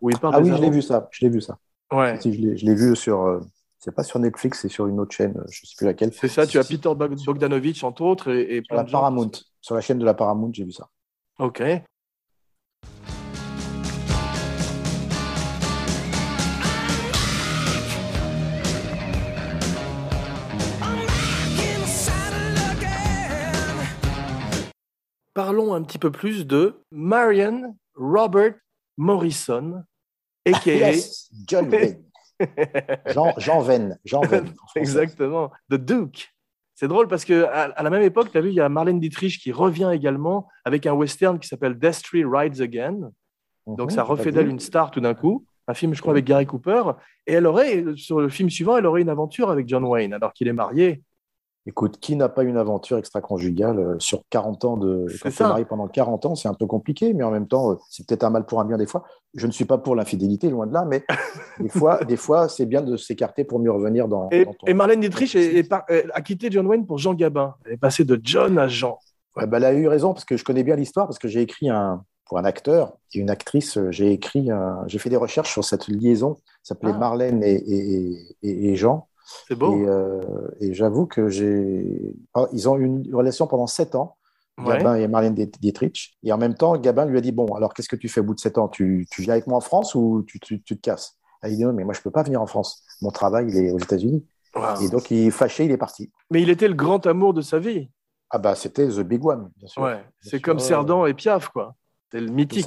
Où 0.00 0.08
il 0.10 0.18
parle 0.18 0.34
Ah 0.36 0.40
oui, 0.40 0.52
je 0.56 0.62
l'ai 0.62 0.70
vu 0.70 0.82
ça. 0.82 1.08
Je 1.10 1.24
l'ai 1.26 1.30
vu 1.30 1.40
ça. 1.40 1.58
Ouais. 1.92 2.20
Si, 2.20 2.32
je 2.56 2.64
l'ai 2.66 2.74
vu 2.74 2.94
sur. 2.96 3.22
euh, 3.22 3.40
c'est 3.78 3.94
pas 3.94 4.02
sur 4.02 4.18
Netflix, 4.18 4.60
c'est 4.60 4.68
sur 4.68 4.86
une 4.86 5.00
autre 5.00 5.14
chaîne. 5.14 5.42
Je 5.50 5.66
sais 5.66 5.74
plus 5.76 5.86
laquelle. 5.86 6.12
C'est 6.12 6.28
ça, 6.28 6.46
tu 6.46 6.58
as 6.58 6.64
Peter 6.64 6.94
Bog- 6.94 7.16
Bogdanovich, 7.24 7.82
entre 7.82 8.02
autres, 8.02 8.30
et, 8.30 8.56
et 8.58 8.62
Sur 8.64 8.74
la 8.76 8.82
plein 8.82 8.84
de 8.84 8.88
gens. 8.88 8.98
Paramount. 9.00 9.30
Sur 9.60 9.74
la 9.74 9.80
chaîne 9.80 9.98
de 9.98 10.04
la 10.04 10.14
Paramount, 10.14 10.50
j'ai 10.52 10.64
vu 10.64 10.72
ça. 10.72 10.88
Ok. 11.38 11.62
Parlons 25.34 25.74
un 25.74 25.82
petit 25.82 25.98
peu 25.98 26.10
plus 26.10 26.46
de 26.46 26.82
Marion 26.90 27.76
Robert 27.94 28.54
Morrison, 28.96 29.84
a.k.a. 30.46 30.70
Yes, 30.92 31.30
John 31.46 31.68
Wayne. 31.70 32.02
Jean, 33.08 33.34
Jean 33.36 33.60
Venn. 33.60 33.98
Jean 34.04 34.22
Venn. 34.22 34.46
Exactement, 34.74 35.50
The 35.70 35.74
Duke. 35.74 36.28
C'est 36.74 36.88
drôle 36.88 37.08
parce 37.08 37.26
que 37.26 37.44
à, 37.44 37.64
à 37.64 37.82
la 37.82 37.90
même 37.90 38.02
époque, 38.02 38.30
tu 38.32 38.38
as 38.38 38.40
vu, 38.40 38.48
il 38.48 38.54
y 38.54 38.60
a 38.60 38.68
Marlène 38.70 38.98
Dietrich 39.00 39.38
qui 39.38 39.52
revient 39.52 39.90
également 39.92 40.48
avec 40.64 40.86
un 40.86 40.92
western 40.94 41.38
qui 41.38 41.46
s'appelle 41.46 41.78
Destry 41.78 42.24
Rides 42.24 42.60
Again. 42.62 43.10
Donc 43.66 43.90
Mhm, 43.90 43.90
ça 43.90 43.94
j'ai 43.94 43.96
pas 43.96 44.02
refait 44.04 44.32
d'elle 44.32 44.48
une 44.48 44.60
star 44.60 44.90
tout 44.90 45.00
d'un 45.00 45.12
coup. 45.14 45.44
Un 45.68 45.74
film, 45.74 45.94
je 45.94 46.00
crois, 46.00 46.12
avec 46.14 46.24
Gary 46.24 46.46
Cooper. 46.46 46.82
Et 47.26 47.34
elle 47.34 47.46
aurait, 47.46 47.84
sur 47.96 48.20
le 48.20 48.28
film 48.30 48.48
suivant, 48.48 48.76
elle 48.78 48.86
aurait 48.86 49.02
une 49.02 49.10
aventure 49.10 49.50
avec 49.50 49.68
John 49.68 49.84
Wayne, 49.84 50.14
alors 50.14 50.32
qu'il 50.32 50.48
est 50.48 50.52
marié. 50.54 51.02
Écoute, 51.66 51.98
qui 52.00 52.16
n'a 52.16 52.30
pas 52.30 52.42
une 52.42 52.56
aventure 52.56 52.96
extra-conjugale 52.96 53.78
euh, 53.78 53.94
sur 53.98 54.22
40 54.30 54.64
ans 54.64 54.76
de. 54.78 55.06
Quand 55.22 55.28
tu 55.30 55.42
marié 55.42 55.64
pendant 55.66 55.88
40 55.88 56.24
ans, 56.26 56.34
c'est 56.34 56.48
un 56.48 56.54
peu 56.54 56.66
compliqué, 56.66 57.12
mais 57.12 57.22
en 57.22 57.30
même 57.30 57.46
temps, 57.46 57.72
euh, 57.72 57.74
c'est 57.90 58.06
peut-être 58.06 58.24
un 58.24 58.30
mal 58.30 58.46
pour 58.46 58.60
un 58.60 58.64
bien 58.64 58.78
des 58.78 58.86
fois. 58.86 59.04
Je 59.34 59.46
ne 59.46 59.52
suis 59.52 59.66
pas 59.66 59.76
pour 59.76 59.94
l'infidélité, 59.94 60.48
loin 60.48 60.66
de 60.66 60.72
là, 60.72 60.86
mais 60.88 61.04
des 61.60 61.68
fois, 61.68 62.02
des 62.04 62.16
fois 62.16 62.48
c'est 62.48 62.64
bien 62.66 62.80
de 62.80 62.96
s'écarter 62.96 63.44
pour 63.44 63.58
mieux 63.58 63.70
revenir 63.70 64.08
dans, 64.08 64.28
Et, 64.30 64.46
dans 64.46 64.54
ton. 64.54 64.66
et 64.66 64.74
Marlène 64.74 65.00
Dietrich 65.00 65.34
est- 65.36 65.56
est 65.58 65.62
par- 65.68 65.84
est- 65.88 66.06
a 66.14 66.20
quitté 66.22 66.50
John 66.50 66.66
Wayne 66.66 66.86
pour 66.86 66.96
Jean 66.98 67.12
Gabin. 67.14 67.54
Elle 67.66 67.72
est 67.74 67.76
passée 67.76 68.04
de 68.04 68.18
John 68.22 68.58
à 68.58 68.66
Jean. 68.66 68.98
Ouais, 69.36 69.46
bah, 69.46 69.58
elle 69.58 69.64
a 69.64 69.74
eu 69.74 69.86
raison 69.86 70.12
parce 70.14 70.24
que 70.24 70.36
je 70.38 70.44
connais 70.44 70.64
bien 70.64 70.76
l'histoire 70.76 71.06
parce 71.06 71.18
que 71.18 71.28
j'ai 71.28 71.42
écrit 71.42 71.68
un 71.68 72.02
pour 72.24 72.38
un 72.38 72.44
acteur 72.44 72.94
et 73.12 73.18
une 73.18 73.28
actrice. 73.28 73.76
euh, 73.76 73.90
J'ai 73.90 74.12
écrit, 74.12 74.50
un- 74.50 74.82
j'ai 74.86 74.98
fait 74.98 75.10
des 75.10 75.16
recherches 75.16 75.52
sur 75.52 75.64
cette 75.64 75.88
liaison. 75.88 76.36
Ça 76.62 76.74
s'appelait 76.74 76.92
Ah. 76.94 76.98
Marlène 76.98 77.42
et, 77.44 77.52
et, 77.54 78.12
et- 78.42 78.70
et 78.70 78.76
Jean. 78.76 79.08
C'est 79.48 79.54
beau. 79.54 79.76
Et, 79.76 79.86
euh, 79.88 80.20
et 80.60 80.74
j'avoue 80.74 81.06
que 81.06 81.28
j'ai, 81.28 82.14
ah, 82.34 82.46
ils 82.52 82.68
ont 82.68 82.76
eu 82.76 82.84
une 82.84 83.14
relation 83.14 83.46
pendant 83.46 83.66
sept 83.66 83.94
ans. 83.94 84.16
Ouais. 84.58 84.76
Gabin 84.78 84.94
et 84.96 85.08
Marlène 85.08 85.34
Diet- 85.34 85.58
Dietrich. 85.60 86.18
Et 86.22 86.32
en 86.32 86.38
même 86.38 86.54
temps, 86.54 86.76
Gabin 86.76 87.06
lui 87.06 87.16
a 87.16 87.20
dit 87.22 87.32
Bon, 87.32 87.46
alors 87.54 87.72
qu'est-ce 87.72 87.88
que 87.88 87.96
tu 87.96 88.08
fais 88.08 88.20
au 88.20 88.24
bout 88.24 88.34
de 88.34 88.40
sept 88.40 88.58
ans? 88.58 88.68
Tu, 88.68 89.06
tu 89.10 89.22
viens 89.22 89.32
avec 89.34 89.46
moi 89.46 89.56
en 89.56 89.60
France 89.62 89.94
ou 89.94 90.22
tu, 90.26 90.38
tu- 90.40 90.60
tu 90.62 90.76
te 90.76 90.80
casses? 90.82 91.16
Elle 91.42 91.56
dit 91.56 91.64
Non, 91.64 91.72
mais 91.72 91.84
moi, 91.84 91.94
je 91.94 92.00
ne 92.00 92.02
peux 92.02 92.10
pas 92.10 92.22
venir 92.22 92.42
en 92.42 92.46
France. 92.46 92.82
Mon 93.00 93.10
travail, 93.10 93.46
il 93.48 93.56
est 93.56 93.70
aux 93.70 93.78
États-Unis. 93.78 94.26
Wow. 94.54 94.82
Et 94.82 94.88
donc, 94.90 95.10
il 95.10 95.28
est 95.28 95.30
fâché, 95.30 95.64
il 95.64 95.70
est 95.70 95.76
parti. 95.78 96.10
Mais 96.30 96.42
il 96.42 96.50
était 96.50 96.68
le 96.68 96.74
grand 96.74 97.06
amour 97.06 97.32
de 97.32 97.40
sa 97.40 97.58
vie. 97.58 97.88
Ah, 98.28 98.38
bah, 98.38 98.54
c'était 98.54 98.86
The 98.88 99.00
Big 99.00 99.24
One, 99.24 99.50
bien 99.56 99.68
sûr. 99.68 99.82
Ouais. 99.82 100.04
C'est 100.20 100.40
comme 100.40 100.58
Cerdan 100.58 101.06
et 101.06 101.14
Piaf, 101.14 101.48
quoi. 101.48 101.74
C'est 102.12 102.20
le 102.20 102.30
mythique. 102.30 102.66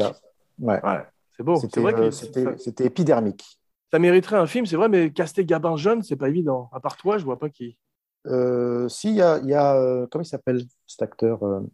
Ouais. 0.59 0.83
Ouais. 0.83 1.03
C'est 1.37 1.43
beau. 1.43 1.57
C'était 1.57 1.81
euh, 1.85 2.11
c'était- 2.11 2.57
c'était 2.57 2.85
épidermique. 2.85 3.59
Ça 3.93 3.99
mériterait 3.99 4.37
un 4.37 4.47
film, 4.47 4.65
c'est 4.65 4.75
vrai, 4.75 4.89
mais 4.89 5.11
caster 5.11 5.45
Gabin 5.45 5.75
jeune, 5.75 6.01
c'est 6.01 6.15
pas 6.15 6.27
évident. 6.27 6.67
À 6.73 6.79
part 6.79 6.97
toi, 6.97 7.19
je 7.19 7.25
vois 7.25 7.37
pas 7.37 7.49
qui. 7.49 7.77
Euh, 8.25 8.89
si, 8.89 9.09
il 9.09 9.15
y 9.17 9.21
a, 9.21 9.37
il 9.37 9.47
y 9.47 9.53
a, 9.53 9.75
euh, 9.75 10.07
comment 10.09 10.23
il 10.23 10.27
s'appelle 10.27 10.63
cet 10.87 11.03
acteur 11.03 11.43
euh, 11.43 11.59
qui, 11.59 11.69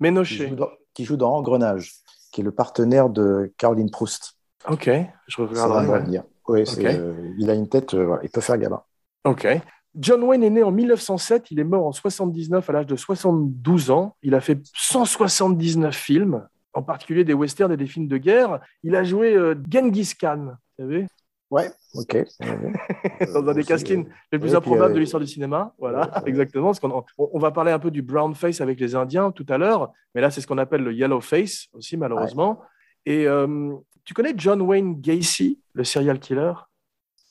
Ménoché. 0.00 0.48
joue 0.48 0.54
dans, 0.54 0.70
qui 0.94 1.04
joue 1.04 1.18
dans 1.18 1.34
Engrenage, 1.34 1.92
qui 2.32 2.40
est 2.40 2.44
le 2.44 2.52
partenaire 2.52 3.10
de 3.10 3.52
Caroline 3.58 3.90
Proust. 3.90 4.32
Ok, 4.66 4.88
je 5.28 5.42
regarderai. 5.42 5.86
ouais. 5.88 5.98
revenir. 5.98 6.22
Oui, 6.48 6.66
c'est, 6.66 6.86
Ok. 6.88 6.94
euh, 6.94 7.34
il 7.36 7.50
a 7.50 7.54
une 7.54 7.68
tête, 7.68 7.94
voilà, 7.94 8.22
il 8.22 8.30
peut 8.30 8.40
faire 8.40 8.56
Gabin. 8.56 8.82
Ok. 9.24 9.46
John 9.94 10.22
Wayne 10.22 10.44
est 10.44 10.48
né 10.50 10.62
en 10.62 10.70
1907, 10.70 11.50
il 11.50 11.60
est 11.60 11.64
mort 11.64 11.84
en 11.84 11.92
79 11.92 12.70
à 12.70 12.72
l'âge 12.72 12.86
de 12.86 12.96
72 12.96 13.90
ans. 13.90 14.16
Il 14.22 14.34
a 14.34 14.40
fait 14.40 14.58
179 14.74 15.94
films, 15.94 16.48
en 16.72 16.82
particulier 16.82 17.24
des 17.24 17.34
westerns 17.34 17.72
et 17.72 17.76
des 17.76 17.86
films 17.86 18.08
de 18.08 18.16
guerre. 18.16 18.60
Il 18.82 18.96
a 18.96 19.04
joué 19.04 19.36
Genghis 19.70 20.14
Khan, 20.18 20.52
vous 20.78 20.84
savez 20.84 21.06
Ouais, 21.52 21.70
ok. 21.94 22.16
dans 23.34 23.46
un 23.46 23.52
des 23.52 23.62
casquines 23.62 24.08
les 24.32 24.38
plus 24.38 24.54
improbables 24.54 24.92
euh, 24.92 24.94
de 24.94 25.00
l'histoire 25.00 25.20
du 25.20 25.26
cinéma. 25.26 25.74
Voilà, 25.78 26.10
ouais. 26.22 26.30
exactement. 26.30 26.68
Parce 26.68 26.80
qu'on 26.80 27.04
on, 27.18 27.28
on 27.30 27.38
va 27.38 27.50
parler 27.50 27.70
un 27.72 27.78
peu 27.78 27.90
du 27.90 28.00
brown 28.00 28.34
face 28.34 28.62
avec 28.62 28.80
les 28.80 28.94
Indiens 28.94 29.30
tout 29.32 29.44
à 29.50 29.58
l'heure, 29.58 29.92
mais 30.14 30.22
là, 30.22 30.30
c'est 30.30 30.40
ce 30.40 30.46
qu'on 30.46 30.56
appelle 30.56 30.82
le 30.82 30.94
yellow 30.94 31.20
face 31.20 31.66
aussi, 31.74 31.98
malheureusement. 31.98 32.62
Et 33.04 33.26
euh, 33.28 33.74
tu 34.04 34.14
connais 34.14 34.32
John 34.34 34.62
Wayne 34.62 34.98
Gacy, 34.98 35.60
le 35.74 35.84
serial 35.84 36.18
killer? 36.20 36.54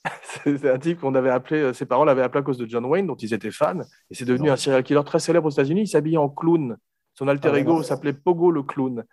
C'est 0.23 0.69
un 0.69 0.77
type 0.79 0.99
qu'on 0.99 1.13
avait 1.15 1.29
appelé, 1.29 1.59
euh, 1.59 1.73
ses 1.73 1.85
parents 1.85 2.05
l'avaient 2.05 2.23
appelé 2.23 2.39
à 2.39 2.43
cause 2.43 2.57
de 2.57 2.67
John 2.67 2.85
Wayne, 2.85 3.07
dont 3.07 3.15
ils 3.15 3.33
étaient 3.33 3.51
fans. 3.51 3.81
Et 4.09 4.15
c'est 4.15 4.25
devenu 4.25 4.47
Non. 4.47 4.53
un 4.53 4.57
serial 4.57 4.83
killer 4.83 5.01
très 5.05 5.19
célèbre 5.19 5.45
aux 5.47 5.51
États-Unis. 5.51 5.81
Il 5.81 5.87
s'habillait 5.87 6.17
en 6.17 6.29
clown. 6.29 6.77
Son 7.13 7.27
alter 7.27 7.51
Ah 7.53 7.59
ego 7.59 7.83
s'appelait 7.83 8.13
Pogo 8.13 8.51
le 8.51 8.63
clown. 8.63 9.03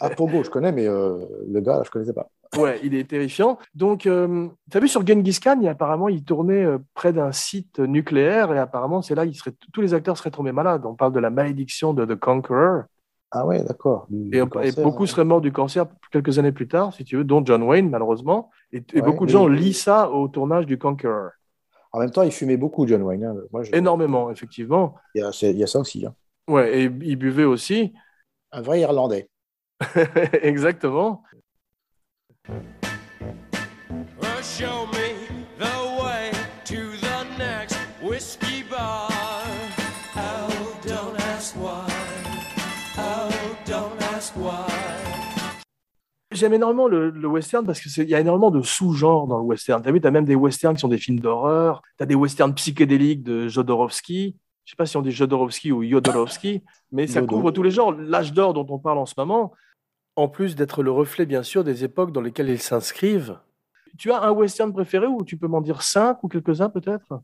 Ah, 0.00 0.10
Pogo, 0.10 0.42
je 0.44 0.50
connais, 0.50 0.72
mais 0.72 0.86
euh, 0.86 1.16
le 1.48 1.60
gars, 1.60 1.76
là, 1.78 1.82
je 1.84 1.90
connaissais 1.90 2.12
pas. 2.12 2.28
Ouais, 2.56 2.80
il 2.82 2.94
est 2.94 3.08
terrifiant. 3.08 3.58
Donc, 3.74 4.06
euh, 4.06 4.48
tu 4.70 4.76
as 4.76 4.80
vu 4.80 4.88
sur 4.88 5.06
Genghis 5.06 5.38
Khan, 5.40 5.58
il, 5.62 5.68
apparemment, 5.68 6.08
il 6.08 6.24
tournait 6.24 6.64
euh, 6.64 6.78
près 6.94 7.12
d'un 7.12 7.32
site 7.32 7.78
nucléaire 7.78 8.52
et 8.52 8.58
apparemment, 8.58 9.02
c'est 9.02 9.14
là, 9.14 9.24
il 9.24 9.34
serait, 9.34 9.52
tous 9.72 9.80
les 9.80 9.94
acteurs 9.94 10.18
seraient 10.18 10.32
tombés 10.32 10.52
malades. 10.52 10.84
On 10.84 10.94
parle 10.96 11.12
de 11.12 11.20
la 11.20 11.30
malédiction 11.30 11.94
de 11.94 12.04
The 12.04 12.18
Conqueror. 12.18 12.84
Ah 13.30 13.46
ouais, 13.46 13.62
d'accord. 13.62 14.08
Et, 14.32 14.42
beaucoup 14.82 15.06
seraient 15.06 15.24
morts 15.24 15.40
du 15.40 15.52
cancer 15.52 15.86
quelques 16.10 16.40
années 16.40 16.50
plus 16.50 16.66
tard, 16.66 16.92
si 16.92 17.04
tu 17.04 17.16
veux, 17.16 17.24
dont 17.24 17.44
John 17.44 17.62
Wayne, 17.62 17.88
malheureusement. 17.88 18.50
Et, 18.72 18.78
et 18.78 18.82
Ouais, 18.96 19.02
beaucoup 19.02 19.24
de 19.24 19.30
gens 19.30 19.46
lient 19.46 19.72
ça 19.72 20.10
au 20.10 20.26
tournage 20.26 20.66
du 20.66 20.78
Conqueror. 20.78 21.30
En 21.92 22.00
même 22.00 22.10
temps, 22.10 22.22
il 22.22 22.32
fumait 22.32 22.56
beaucoup, 22.56 22.86
John 22.86 23.02
Wayne. 23.02 23.24
hein. 23.24 23.34
Moi, 23.52 23.62
je- 23.62 23.74
Énormément, 23.74 24.30
effectivement. 24.30 24.96
Il 25.14 25.20
y 25.20 25.24
a, 25.24 25.30
c'est- 25.32 25.52
il 25.52 25.58
y 25.58 25.62
a 25.62 25.66
ça 25.68 25.78
aussi. 25.78 26.04
hein. 26.04 26.14
Ouais, 26.48 26.80
et 26.80 26.84
il 26.84 27.16
buvait 27.16 27.44
aussi. 27.44 27.92
Un 28.50 28.62
vrai 28.62 28.80
Irlandais. 28.80 29.28
Exactement. 30.42 31.22
Well, 34.20 34.42
show 34.42 34.86
me 34.92 35.26
the 35.58 36.02
way 36.02 36.30
to 36.64 36.96
the 37.00 37.24
next 37.38 37.78
whiskey 38.02 38.62
bar. 38.70 39.08
Oh, 40.16 40.76
don't 40.86 41.18
ask 41.34 41.54
why. 41.56 41.86
Oh, 42.98 43.30
don't 43.66 44.02
ask 44.14 44.34
why. 44.36 44.66
J'aime 46.32 46.54
énormément 46.54 46.86
le, 46.86 47.10
le 47.10 47.28
western 47.28 47.66
parce 47.66 47.80
qu'il 47.80 48.08
y 48.08 48.14
a 48.14 48.20
énormément 48.20 48.50
de 48.50 48.62
sous-genres 48.62 49.26
dans 49.26 49.38
le 49.38 49.44
western. 49.44 49.82
Tu 49.82 49.88
as 49.88 49.92
vu, 49.92 50.00
tu 50.00 50.06
as 50.06 50.10
même 50.10 50.24
des 50.24 50.36
westerns 50.36 50.74
qui 50.74 50.80
sont 50.80 50.88
des 50.88 50.98
films 50.98 51.18
d'horreur. 51.20 51.82
Tu 51.98 52.02
as 52.04 52.06
des 52.06 52.14
westerns 52.14 52.54
psychédéliques 52.54 53.22
de 53.22 53.48
Jodorowsky. 53.48 54.36
Je 54.64 54.70
sais 54.70 54.76
pas 54.76 54.86
si 54.86 54.96
on 54.96 55.02
dit 55.02 55.10
Jodorowsky 55.10 55.72
ou 55.72 55.82
Jodorowsky, 55.82 56.62
mais 56.92 57.08
ça 57.08 57.20
Yodo. 57.20 57.34
couvre 57.34 57.50
tous 57.50 57.64
les 57.64 57.72
genres. 57.72 57.92
L'âge 57.92 58.32
d'or 58.32 58.54
dont 58.54 58.66
on 58.68 58.78
parle 58.78 58.98
en 58.98 59.06
ce 59.06 59.14
moment, 59.18 59.52
en 60.20 60.28
plus 60.28 60.54
d'être 60.54 60.82
le 60.82 60.90
reflet, 60.90 61.26
bien 61.26 61.42
sûr, 61.42 61.64
des 61.64 61.84
époques 61.84 62.12
dans 62.12 62.20
lesquelles 62.20 62.50
ils 62.50 62.60
s'inscrivent. 62.60 63.38
Tu 63.98 64.12
as 64.12 64.22
un 64.22 64.30
western 64.30 64.72
préféré 64.72 65.06
ou 65.06 65.24
tu 65.24 65.36
peux 65.36 65.48
m'en 65.48 65.60
dire 65.60 65.82
cinq 65.82 66.22
ou 66.22 66.28
quelques-uns 66.28 66.68
peut-être? 66.70 67.20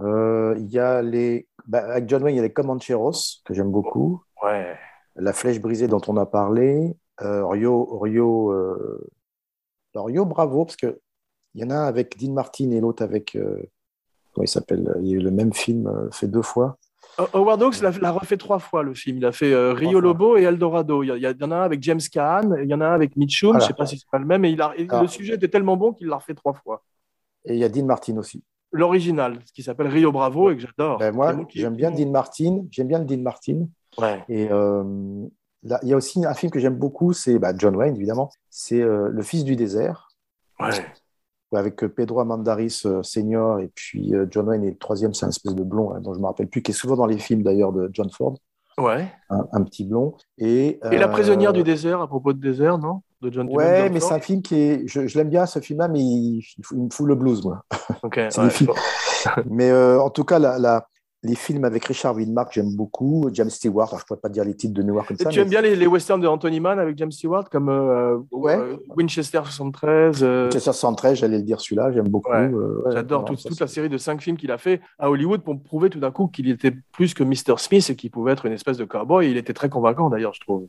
Euh, 0.00 0.54
il 0.58 0.68
y 0.68 0.78
a 0.78 1.02
les. 1.02 1.46
bah, 1.66 1.84
avec 1.92 2.08
John 2.08 2.22
Wayne, 2.22 2.34
il 2.34 2.38
y 2.38 2.40
a 2.40 2.42
les 2.42 2.52
Comancheros, 2.52 3.42
que 3.44 3.54
j'aime 3.54 3.70
beaucoup. 3.70 4.22
Ouais. 4.42 4.76
La 5.14 5.32
flèche 5.32 5.60
brisée 5.60 5.88
dont 5.88 6.00
on 6.08 6.16
a 6.16 6.26
parlé. 6.26 6.96
Euh, 7.22 7.46
Rio, 7.46 7.98
Rio, 7.98 8.52
euh, 8.52 9.08
alors, 9.94 10.06
Rio 10.06 10.24
Bravo, 10.26 10.64
parce 10.64 10.76
que 10.76 11.00
il 11.54 11.62
y 11.62 11.64
en 11.64 11.70
a 11.70 11.76
un 11.76 11.86
avec 11.86 12.18
Dean 12.18 12.32
Martin 12.32 12.70
et 12.70 12.80
l'autre 12.80 13.02
avec. 13.02 13.36
euh, 13.36 13.62
comment 14.32 14.44
il 14.44 14.48
s'appelle? 14.48 14.94
Il 15.00 15.06
y 15.06 15.12
a 15.12 15.16
eu 15.16 15.20
le 15.20 15.30
même 15.30 15.52
film 15.52 15.86
euh, 15.86 16.10
fait 16.10 16.28
deux 16.28 16.42
fois. 16.42 16.76
Howard 17.32 17.62
Hawks 17.62 17.80
l'a 17.80 18.10
refait 18.12 18.36
trois 18.36 18.58
fois 18.58 18.82
le 18.82 18.94
film. 18.94 19.16
Il 19.18 19.24
a 19.24 19.32
fait 19.32 19.52
euh, 19.52 19.72
Rio. 19.72 20.00
Lobo 20.00 20.36
et 20.36 20.42
Eldorado. 20.42 21.02
Il 21.02 21.06
y, 21.08 21.10
a- 21.12 21.16
il 21.16 21.22
y 21.40 21.44
en 21.44 21.50
a 21.50 21.56
un 21.56 21.62
avec 21.62 21.82
James 21.82 22.00
Caan, 22.12 22.54
il 22.62 22.68
y 22.68 22.74
en 22.74 22.80
a 22.80 22.86
un 22.86 22.92
avec 22.94 23.16
Mitchum. 23.16 23.50
Voilà. 23.50 23.64
Je 23.64 23.68
sais 23.68 23.74
pas 23.74 23.86
si 23.86 23.98
c'est 23.98 24.08
pas 24.10 24.18
le 24.18 24.26
même, 24.26 24.42
mais 24.42 24.52
il 24.52 24.60
a, 24.60 24.72
et 24.76 24.86
Ah. 24.90 25.00
le 25.02 25.08
sujet 25.08 25.34
était 25.34 25.48
tellement 25.48 25.76
bon 25.76 25.92
qu'il 25.92 26.08
l'a 26.08 26.16
refait 26.16 26.34
trois 26.34 26.52
fois. 26.52 26.82
Et 27.44 27.54
il 27.54 27.58
y 27.58 27.64
a 27.64 27.68
Dean 27.68 27.84
Martin 27.86 28.16
aussi. 28.18 28.42
L'original, 28.72 29.38
ce 29.46 29.52
qui 29.52 29.62
s'appelle 29.62 29.86
Rio 29.86 30.12
Bravo 30.12 30.50
et 30.50 30.56
que 30.56 30.62
j'adore. 30.62 30.98
Ben, 30.98 31.14
moi, 31.14 31.34
j'aime 31.54 31.76
bien 31.76 31.90
Dean 31.90 32.10
Martin. 32.10 32.64
J'aime 32.70 32.88
bien 32.88 32.98
Dean 32.98 33.18
Martin. 33.22 33.66
Ouais. 33.96 34.22
Et 34.28 34.48
euh, 34.50 34.82
là, 35.62 35.78
il 35.82 35.88
y 35.88 35.92
a 35.92 35.96
aussi 35.96 36.24
un 36.26 36.34
film 36.34 36.50
que 36.52 36.58
j'aime 36.58 36.74
beaucoup, 36.76 37.12
c'est 37.12 37.38
bah, 37.38 37.52
John 37.56 37.76
Wayne, 37.76 37.96
évidemment. 37.96 38.30
C'est 38.50 38.82
euh, 38.82 39.08
Le 39.10 39.22
Fils 39.22 39.44
du 39.44 39.56
désert, 39.56 40.08
Ouais. 40.60 40.70
Avec 41.56 41.82
euh, 41.84 41.88
Pedro 41.88 42.20
Amandaris 42.20 42.82
euh, 42.86 43.02
senior, 43.02 43.60
et 43.60 43.70
puis 43.74 44.14
euh, 44.14 44.26
John 44.30 44.48
Wayne, 44.48 44.64
et 44.64 44.70
le 44.70 44.76
troisième, 44.76 45.14
c'est 45.14 45.26
un 45.26 45.30
espèce 45.30 45.54
de 45.54 45.62
blond, 45.62 45.92
hein, 45.94 46.00
dont 46.00 46.12
je 46.12 46.18
ne 46.18 46.22
me 46.22 46.26
rappelle 46.28 46.48
plus, 46.48 46.62
qui 46.62 46.70
est 46.70 46.74
souvent 46.74 46.96
dans 46.96 47.06
les 47.06 47.18
films 47.18 47.42
d'ailleurs 47.42 47.72
de 47.72 47.90
John 47.92 48.10
Ford, 48.10 48.34
Ouais. 48.78 49.08
un, 49.30 49.46
un 49.52 49.62
petit 49.62 49.84
blond. 49.84 50.14
Et, 50.36 50.78
Et 50.92 50.98
La 50.98 51.08
prisonnière 51.08 51.52
du 51.54 51.62
désert, 51.62 52.00
à 52.02 52.06
propos 52.06 52.32
de 52.34 52.40
désert, 52.40 52.76
non? 52.78 53.00
De 53.22 53.32
John 53.32 53.48
Ouais, 53.50 53.84
John 53.84 53.92
mais 53.94 54.00
c'est 54.00 54.12
un 54.12 54.20
film 54.20 54.42
qui 54.42 54.56
est. 54.56 54.82
Je, 54.86 55.06
je 55.06 55.16
l'aime 55.18 55.30
bien, 55.30 55.46
ce 55.46 55.58
film-là, 55.60 55.88
mais 55.88 56.00
il, 56.00 56.42
me 56.74 56.90
fout 56.90 57.06
le 57.06 57.14
blues, 57.14 57.42
moi. 57.42 57.62
Ok, 58.02 58.20
C'est 58.30 58.40
ouais. 58.42 58.48
mais 59.48 59.70
euh, 59.70 59.98
en 59.98 60.10
tout 60.10 60.24
cas, 60.24 60.38
la, 60.38 60.58
la- 60.58 60.86
les 61.26 61.34
films 61.34 61.64
avec 61.64 61.84
Richard 61.84 62.14
Widmark, 62.14 62.52
j'aime 62.52 62.74
beaucoup. 62.74 63.28
James 63.32 63.50
Stewart, 63.50 63.88
alors 63.88 63.98
je 63.98 64.04
ne 64.04 64.06
pourrais 64.06 64.20
pas 64.20 64.28
dire 64.28 64.44
les 64.44 64.54
titres 64.54 64.74
de 64.74 64.82
Noir 64.82 65.06
comme 65.06 65.16
Et 65.18 65.22
ça. 65.22 65.30
tu 65.30 65.38
mais 65.38 65.42
aimes 65.42 65.48
bien 65.50 65.60
les, 65.60 65.74
les 65.76 65.86
westerns 65.86 66.20
de 66.20 66.26
Anthony 66.26 66.60
Mann 66.60 66.78
avec 66.78 66.96
James 66.98 67.10
Stewart, 67.10 67.48
comme 67.50 67.68
euh, 67.68 68.18
Ouais. 68.30 68.56
euh, 68.56 68.76
Winchester 68.96 69.40
73 69.44 70.22
euh, 70.22 70.44
Manchester 70.44 70.72
113, 70.72 71.18
j'allais 71.18 71.38
le 71.38 71.42
dire 71.42 71.60
celui-là, 71.60 71.90
j'aime 71.92 72.08
beaucoup. 72.08 72.30
Ouais. 72.30 72.48
euh, 72.52 72.82
ouais, 72.84 72.92
J'adore 72.92 73.24
toute, 73.24 73.60
la 73.60 73.66
série 73.66 73.88
de 73.88 73.98
cinq 73.98 74.20
films 74.22 74.36
qu'il 74.36 74.50
a 74.52 74.58
fait 74.58 74.80
à 74.98 75.10
Hollywood 75.10 75.42
pour 75.42 75.60
prouver 75.60 75.90
tout 75.90 76.00
d'un 76.00 76.10
coup 76.10 76.28
qu'il 76.28 76.48
était 76.48 76.72
plus 76.92 77.12
que 77.14 77.24
Mr. 77.24 77.58
Smith 77.58 77.88
et 77.90 77.96
qu'il 77.96 78.10
pouvait 78.10 78.32
être 78.32 78.46
une 78.46 78.52
espèce 78.52 78.76
de 78.78 78.84
cowboy. 78.84 79.30
Il 79.30 79.36
était 79.36 79.52
très 79.54 79.68
convaincant 79.68 80.08
d'ailleurs, 80.10 80.34
je 80.34 80.40
trouve. 80.40 80.66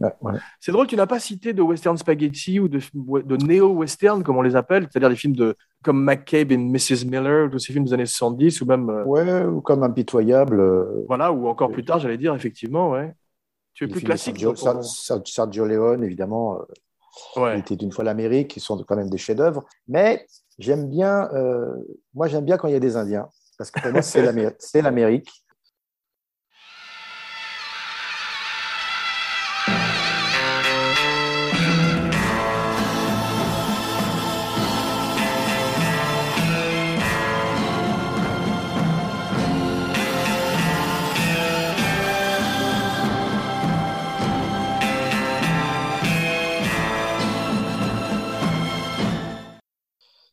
Ouais, 0.00 0.12
ouais. 0.22 0.32
C'est 0.60 0.70
drôle, 0.70 0.86
tu 0.86 0.94
n'as 0.96 1.06
pas 1.06 1.18
cité 1.18 1.52
de 1.52 1.60
western 1.62 1.96
spaghetti 1.98 2.60
ou 2.60 2.68
de, 2.68 2.78
de 2.94 3.36
néo-western, 3.36 4.22
comme 4.22 4.36
on 4.36 4.42
les 4.42 4.54
appelle, 4.54 4.84
c'est-à-dire 4.90 5.10
des 5.10 5.16
films 5.16 5.34
de, 5.34 5.56
comme 5.82 6.02
McCabe 6.04 6.52
et 6.52 6.56
Mrs. 6.56 7.04
Miller, 7.06 7.50
tous 7.50 7.58
ces 7.58 7.72
films 7.72 7.84
des 7.84 7.92
années 7.92 8.06
70, 8.06 8.60
ou 8.60 8.66
même, 8.66 8.88
euh, 8.90 9.04
Ouais, 9.04 9.44
ou 9.44 9.60
comme 9.60 9.82
Impitoyable. 9.82 10.60
euh, 10.60 11.04
voilà, 11.08 11.32
ou 11.32 11.48
encore 11.48 11.72
plus 11.72 11.84
tard, 11.84 11.98
j'allais 11.98 12.16
dire, 12.18 12.34
effectivement, 12.34 12.90
ouais. 12.90 13.12
Tu 13.74 13.84
es 13.84 13.86
les 13.88 13.92
plus 13.92 14.02
classique. 14.04 14.38
Sergio, 14.38 14.54
Sergio 15.24 15.64
Leone, 15.64 16.04
évidemment. 16.04 16.58
euh, 16.60 16.64
Il 17.36 17.42
Ouais. 17.42 17.58
était 17.58 17.74
d'une 17.74 17.90
fois 17.90 18.04
l'Amérique, 18.04 18.48
qui 18.48 18.60
sont 18.60 18.80
quand 18.84 18.94
même 18.94 19.10
des 19.10 19.18
chefs-d'œuvre. 19.18 19.64
Mais 19.88 20.26
j'aime 20.60 20.88
bien, 20.88 21.28
euh, 21.32 21.74
moi 22.14 22.28
j'aime 22.28 22.44
bien 22.44 22.56
quand 22.56 22.68
il 22.68 22.72
y 22.74 22.76
a 22.76 22.80
des 22.80 22.96
Indiens, 22.96 23.28
parce 23.56 23.72
que 23.72 23.80
pour 23.80 23.92
moi 23.92 24.02
c'est 24.02 24.22
l'Amérique. 24.82 25.28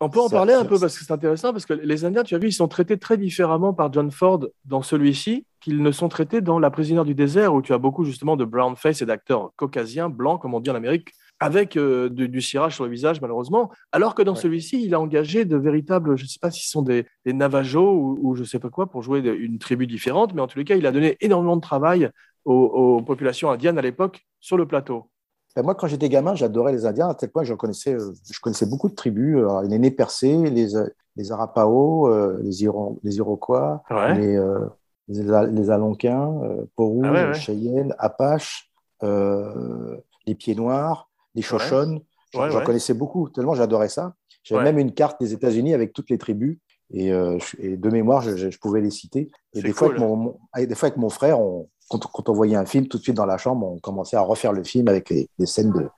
On 0.05 0.09
peut 0.09 0.19
en 0.19 0.27
Ça- 0.27 0.35
parler 0.37 0.53
un 0.53 0.65
peu 0.65 0.79
parce 0.79 0.97
que 0.97 1.03
c'est 1.03 1.11
intéressant, 1.11 1.51
parce 1.51 1.65
que 1.65 1.73
les 1.73 2.05
Indiens, 2.05 2.23
tu 2.23 2.35
as 2.35 2.37
vu, 2.37 2.49
ils 2.49 2.53
sont 2.53 2.67
traités 2.67 2.97
très 2.97 3.17
différemment 3.17 3.73
par 3.73 3.91
John 3.91 4.11
Ford 4.11 4.45
dans 4.65 4.81
celui-ci 4.83 5.45
qu'ils 5.61 5.81
ne 5.81 5.91
sont 5.91 6.09
traités 6.09 6.41
dans 6.41 6.59
La 6.59 6.69
prisonnière 6.69 7.05
du 7.05 7.15
désert, 7.15 7.55
où 7.55 7.61
tu 7.63 7.73
as 7.73 7.79
beaucoup 7.79 8.05
justement 8.05 8.35
de 8.37 8.45
brown 8.45 8.75
face 8.75 9.01
et 9.01 9.05
d'acteurs 9.07 9.51
caucasiens, 9.55 10.09
blancs, 10.09 10.39
comme 10.41 10.53
on 10.53 10.59
dit 10.59 10.69
en 10.69 10.75
Amérique, 10.75 11.09
avec 11.39 11.75
euh, 11.75 12.07
du, 12.09 12.29
du 12.29 12.39
cirage 12.39 12.75
sur 12.75 12.83
le 12.85 12.91
visage, 12.91 13.19
malheureusement. 13.19 13.71
Alors 13.91 14.13
que 14.15 14.21
dans 14.21 14.33
Ouais. 14.35 14.39
celui-ci, 14.39 14.83
il 14.85 14.93
a 14.93 14.99
engagé 14.99 15.43
de 15.43 15.57
véritables, 15.57 16.15
je 16.17 16.23
ne 16.23 16.27
sais 16.27 16.39
pas 16.39 16.51
si 16.51 16.63
ce 16.65 16.69
sont 16.69 16.83
des, 16.83 17.05
des 17.25 17.33
Navajos 17.33 17.91
ou, 17.93 18.19
ou 18.21 18.35
je 18.35 18.41
ne 18.41 18.45
sais 18.45 18.59
pas 18.59 18.69
quoi, 18.69 18.85
pour 18.85 19.01
jouer 19.01 19.21
de- 19.23 19.33
une 19.33 19.57
tribu 19.57 19.87
différente, 19.87 20.33
mais 20.35 20.41
en 20.41 20.47
tous 20.47 20.59
les 20.59 20.65
cas, 20.65 20.75
il 20.75 20.85
a 20.85 20.91
donné 20.91 21.17
énormément 21.19 21.55
de 21.55 21.61
travail 21.61 22.09
aux, 22.45 22.53
aux 22.53 23.01
populations 23.01 23.49
indiennes 23.49 23.79
à 23.79 23.81
l'époque 23.81 24.21
sur 24.39 24.55
le 24.57 24.67
plateau. 24.67 25.09
Ben, 25.55 25.63
moi, 25.63 25.73
quand 25.75 25.87
j'étais 25.87 26.09
gamin, 26.09 26.35
j'adorais 26.35 26.73
les 26.73 26.85
Indiens, 26.85 27.07
à 27.09 27.13
tel 27.15 27.29
point 27.31 27.43
que 27.43 27.47
je 27.47 27.53
connaissais, 27.53 27.93
euh, 27.93 28.13
je 28.29 28.39
connaissais 28.41 28.65
beaucoup 28.65 28.89
de 28.89 28.95
tribus. 28.95 29.37
Alors, 29.37 29.61
les 29.61 29.79
Nez 29.79 29.91
percés, 29.91 30.35
les, 30.49 30.75
euh, 30.75 30.87
les 31.15 31.31
Arapaho, 31.31 32.09
euh, 32.09 32.39
les, 32.43 32.63
Iron- 32.63 32.99
les 33.03 33.17
Iroquois, 33.17 33.81
Ouais. 33.89 34.15
les, 34.19 34.35
euh, 34.35 34.65
les, 35.07 35.31
Al- 35.31 35.53
les 35.55 35.69
Alonquins, 35.69 36.33
euh, 36.43 36.65
Peaux-Rouges, 36.75 37.05
Ah 37.07 37.13
ouais, 37.13 37.25
ouais. 37.27 37.33
Cheyennes, 37.35 37.95
Apaches, 37.99 38.69
euh, 39.03 39.95
les 40.27 40.35
Pieds 40.35 40.55
Noirs, 40.55 41.09
les 41.35 41.41
Shoshone. 41.41 42.01
J'en 42.33 42.61
connaissais 42.63 42.93
beaucoup, 42.93 43.29
tellement 43.29 43.55
j'adorais 43.55 43.87
ça. 43.89 44.13
J'avais 44.43 44.63
même 44.65 44.77
une 44.77 44.91
carte 44.93 45.21
des 45.21 45.31
États-Unis 45.33 45.73
avec 45.73 45.93
toutes 45.93 46.09
les 46.09 46.17
tribus. 46.17 46.59
Et, 46.93 47.11
euh, 47.11 47.37
et 47.59 47.77
de 47.77 47.89
mémoire, 47.89 48.21
je, 48.21 48.57
pouvais 48.57 48.81
les 48.81 48.91
citer. 48.91 49.29
Et 49.53 49.61
des 49.61 49.73
fois, 49.73 49.87
cool. 49.87 49.97
avec 49.97 50.07
mon, 50.09 50.15
mon- 50.15 50.39
avec- 50.53 50.69
des 50.69 50.75
fois, 50.75 50.87
avec 50.87 50.97
mon 50.97 51.09
frère, 51.09 51.39
on- 51.39 51.69
quand, 51.89 51.99
quand 51.99 52.29
on 52.29 52.33
voyait 52.33 52.55
un 52.55 52.65
film, 52.65 52.87
tout 52.87 52.97
de 52.97 53.03
suite 53.03 53.15
dans 53.15 53.25
la 53.25 53.37
chambre, 53.37 53.67
on 53.67 53.79
commençait 53.79 54.17
à 54.17 54.21
refaire 54.21 54.53
le 54.53 54.63
film 54.63 54.87
avec 54.87 55.09
les, 55.09 55.29
les 55.37 55.45
scènes 55.45 55.71
de, 55.71 55.89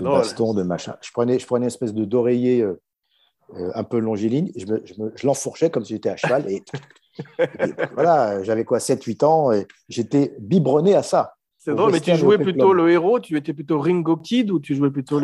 baston, 0.00 0.54
de 0.54 0.62
machin. 0.62 0.96
Je 1.02 1.10
prenais, 1.12 1.38
je 1.38 1.46
prenais 1.46 1.64
une 1.64 1.68
espèce 1.68 1.94
de 1.94 2.04
d'oreiller 2.04 2.62
euh, 2.62 2.80
euh, 3.56 3.70
un 3.74 3.84
peu 3.84 3.98
longiligne, 3.98 4.52
je, 4.56 4.66
me- 4.66 4.82
je, 4.84 4.94
me- 5.02 5.12
je 5.16 5.26
l'enfourchais 5.26 5.70
comme 5.70 5.84
si 5.84 5.94
j'étais 5.94 6.08
à 6.10 6.16
cheval. 6.16 6.50
Et, 6.50 6.56
et 6.56 6.62
voilà, 7.94 8.42
j'avais 8.42 8.64
quoi, 8.64 8.78
7-8 8.78 9.24
ans, 9.24 9.52
et 9.52 9.66
j'étais 9.88 10.34
biberonné 10.38 10.94
à 10.94 11.02
ça. 11.02 11.34
C'est 11.58 11.74
drôle, 11.74 11.92
mais 11.92 12.00
tu 12.00 12.14
jouais 12.14 12.38
plutôt 12.38 12.72
le 12.72 12.90
héros, 12.90 13.20
tu 13.20 13.36
étais 13.36 13.52
plutôt 13.52 13.80
Ringo 13.80 14.16
Kid 14.16 14.50
ou 14.50 14.60
tu 14.60 14.74
jouais 14.74 14.90
plutôt 14.90 15.20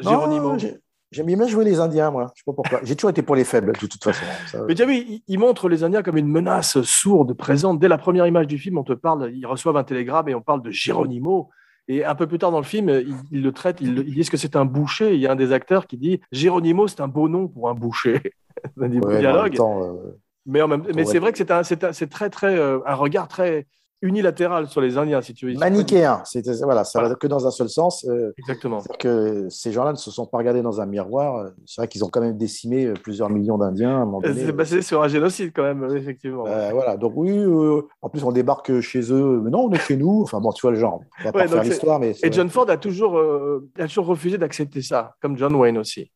Geronimo? 0.00 0.58
j'ai- 0.58 0.78
J'aime 1.10 1.26
bien 1.26 1.46
jouer 1.46 1.64
les 1.64 1.80
Indiens, 1.80 2.10
moi. 2.10 2.30
Je 2.34 2.40
sais 2.40 2.44
pas 2.44 2.52
pourquoi. 2.52 2.80
J'ai 2.82 2.94
toujours 2.94 3.10
été 3.10 3.22
pour 3.22 3.34
les 3.34 3.44
faibles, 3.44 3.72
de 3.72 3.86
toute 3.86 4.02
façon. 4.04 4.24
Ça, 4.46 4.62
Mais 4.68 4.74
tu 4.74 4.82
as 4.82 4.86
vu, 4.86 4.96
il, 4.96 5.22
il 5.26 5.38
montre 5.38 5.68
les 5.68 5.82
Indiens 5.82 6.02
comme 6.02 6.18
une 6.18 6.28
menace 6.28 6.80
sourde, 6.82 7.32
présente. 7.34 7.78
Dès 7.78 7.88
la 7.88 7.96
première 7.98 8.26
image 8.26 8.46
du 8.46 8.58
film, 8.58 8.76
on 8.78 8.84
te 8.84 8.92
parle, 8.92 9.30
ils 9.34 9.46
reçoivent 9.46 9.76
un 9.78 9.84
télégramme 9.84 10.28
et 10.28 10.34
on 10.34 10.42
parle 10.42 10.62
de 10.62 10.70
Geronimo. 10.70 11.48
Et 11.90 12.04
un 12.04 12.14
peu 12.14 12.26
plus 12.26 12.38
tard 12.38 12.50
dans 12.50 12.58
le 12.58 12.64
film, 12.64 12.90
ils, 12.90 13.14
ils 13.30 13.42
le 13.42 13.52
traitent, 13.52 13.80
ils, 13.80 13.98
ils 14.06 14.14
disent 14.14 14.28
que 14.28 14.36
c'est 14.36 14.56
un 14.56 14.66
boucher? 14.66 15.14
Il 15.14 15.20
y 15.20 15.26
a 15.26 15.32
un 15.32 15.36
des 15.36 15.52
acteurs 15.52 15.86
qui 15.86 15.96
dit 15.96 16.20
Geronimo, 16.32 16.86
c'est 16.86 17.00
un 17.00 17.08
beau 17.08 17.28
nom 17.30 17.48
pour 17.48 17.70
un 17.70 17.74
boucher. 17.74 18.20
Un 18.76 18.82
ouais, 18.82 18.88
mais 18.88 18.98
en 19.04 19.06
même 19.08 19.18
dialogue. 19.20 19.54
temps, 19.54 19.82
euh, 19.84 20.18
Mais, 20.44 20.60
en 20.60 20.66
même- 20.68 20.82
mais 20.94 21.04
c'est 21.04 21.20
vrai 21.20 21.30
que 21.32 21.38
c'est 21.38 21.50
un, 21.52 21.62
c'est 21.62 21.84
un- 21.84 21.92
c'est 21.92 22.08
très, 22.08 22.28
très, 22.28 22.58
euh, 22.58 22.80
un 22.86 22.94
regard 22.94 23.28
très 23.28 23.66
unilatéral 24.02 24.68
sur 24.68 24.80
les 24.80 24.96
Indiens, 24.96 25.20
si 25.20 25.34
tu 25.34 25.46
veux. 25.50 25.58
Manichéen. 25.58 26.22
Voilà, 26.62 26.84
ça 26.84 26.98
Voilà. 27.00 27.08
va 27.10 27.14
que 27.16 27.26
dans 27.26 27.46
un 27.46 27.50
seul 27.50 27.68
sens. 27.68 28.04
euh, 28.08 28.32
Exactement. 28.38 28.80
Que 28.98 29.48
ces 29.48 29.72
gens-là 29.72 29.92
ne 29.92 29.96
se 29.96 30.10
sont 30.10 30.26
pas 30.26 30.38
regardés 30.38 30.62
dans 30.62 30.80
un 30.80 30.86
miroir. 30.86 31.46
C'est 31.66 31.80
vrai 31.80 31.88
qu'ils 31.88 32.04
ont 32.04 32.08
quand 32.08 32.20
même 32.20 32.36
décimé 32.36 32.86
euh, 32.86 32.94
plusieurs 32.94 33.30
millions 33.30 33.58
d'Indiens. 33.58 34.08
C'est 34.34 34.52
basé 34.52 34.82
sur 34.82 35.02
un 35.02 35.08
génocide 35.08 35.52
quand 35.54 35.62
même, 35.64 35.84
effectivement. 35.96 36.46
Euh, 36.46 36.70
voilà, 36.72 36.96
donc 36.96 37.12
oui, 37.16 37.30
euh, 37.36 37.82
en 38.02 38.08
plus 38.08 38.22
on 38.24 38.32
débarque 38.32 38.80
chez 38.80 39.00
eux, 39.12 39.40
mais 39.42 39.50
non, 39.50 39.64
on 39.64 39.72
est 39.72 39.78
chez 39.80 39.96
nous. 39.96 40.22
Enfin 40.22 40.40
bon, 40.40 40.52
tu 40.52 40.62
vois 40.62 40.70
le 40.72 40.78
genre. 40.78 41.00
On 41.20 41.24
va 41.24 41.32
pas 41.32 41.38
Ouais, 41.40 41.48
c'est- 41.48 41.62
l'histoire, 41.64 41.98
mais 42.00 42.14
Et. 42.22 42.32
John 42.32 42.48
Ford 42.50 42.68
a 42.70 42.76
toujours, 42.76 43.18
a 43.18 43.86
toujours 43.86 44.06
refusé 44.06 44.38
d'accepter 44.38 44.82
ça, 44.82 45.14
comme 45.20 45.36
John 45.36 45.54
Wayne 45.54 45.78
aussi. 45.78 46.10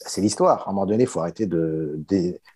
C'est 0.00 0.20
l'histoire. 0.20 0.66
À 0.66 0.70
un 0.70 0.72
moment 0.72 0.86
donné, 0.86 1.04
il 1.04 1.06
faut 1.08 1.20
arrêter 1.20 1.46
de, 1.46 2.00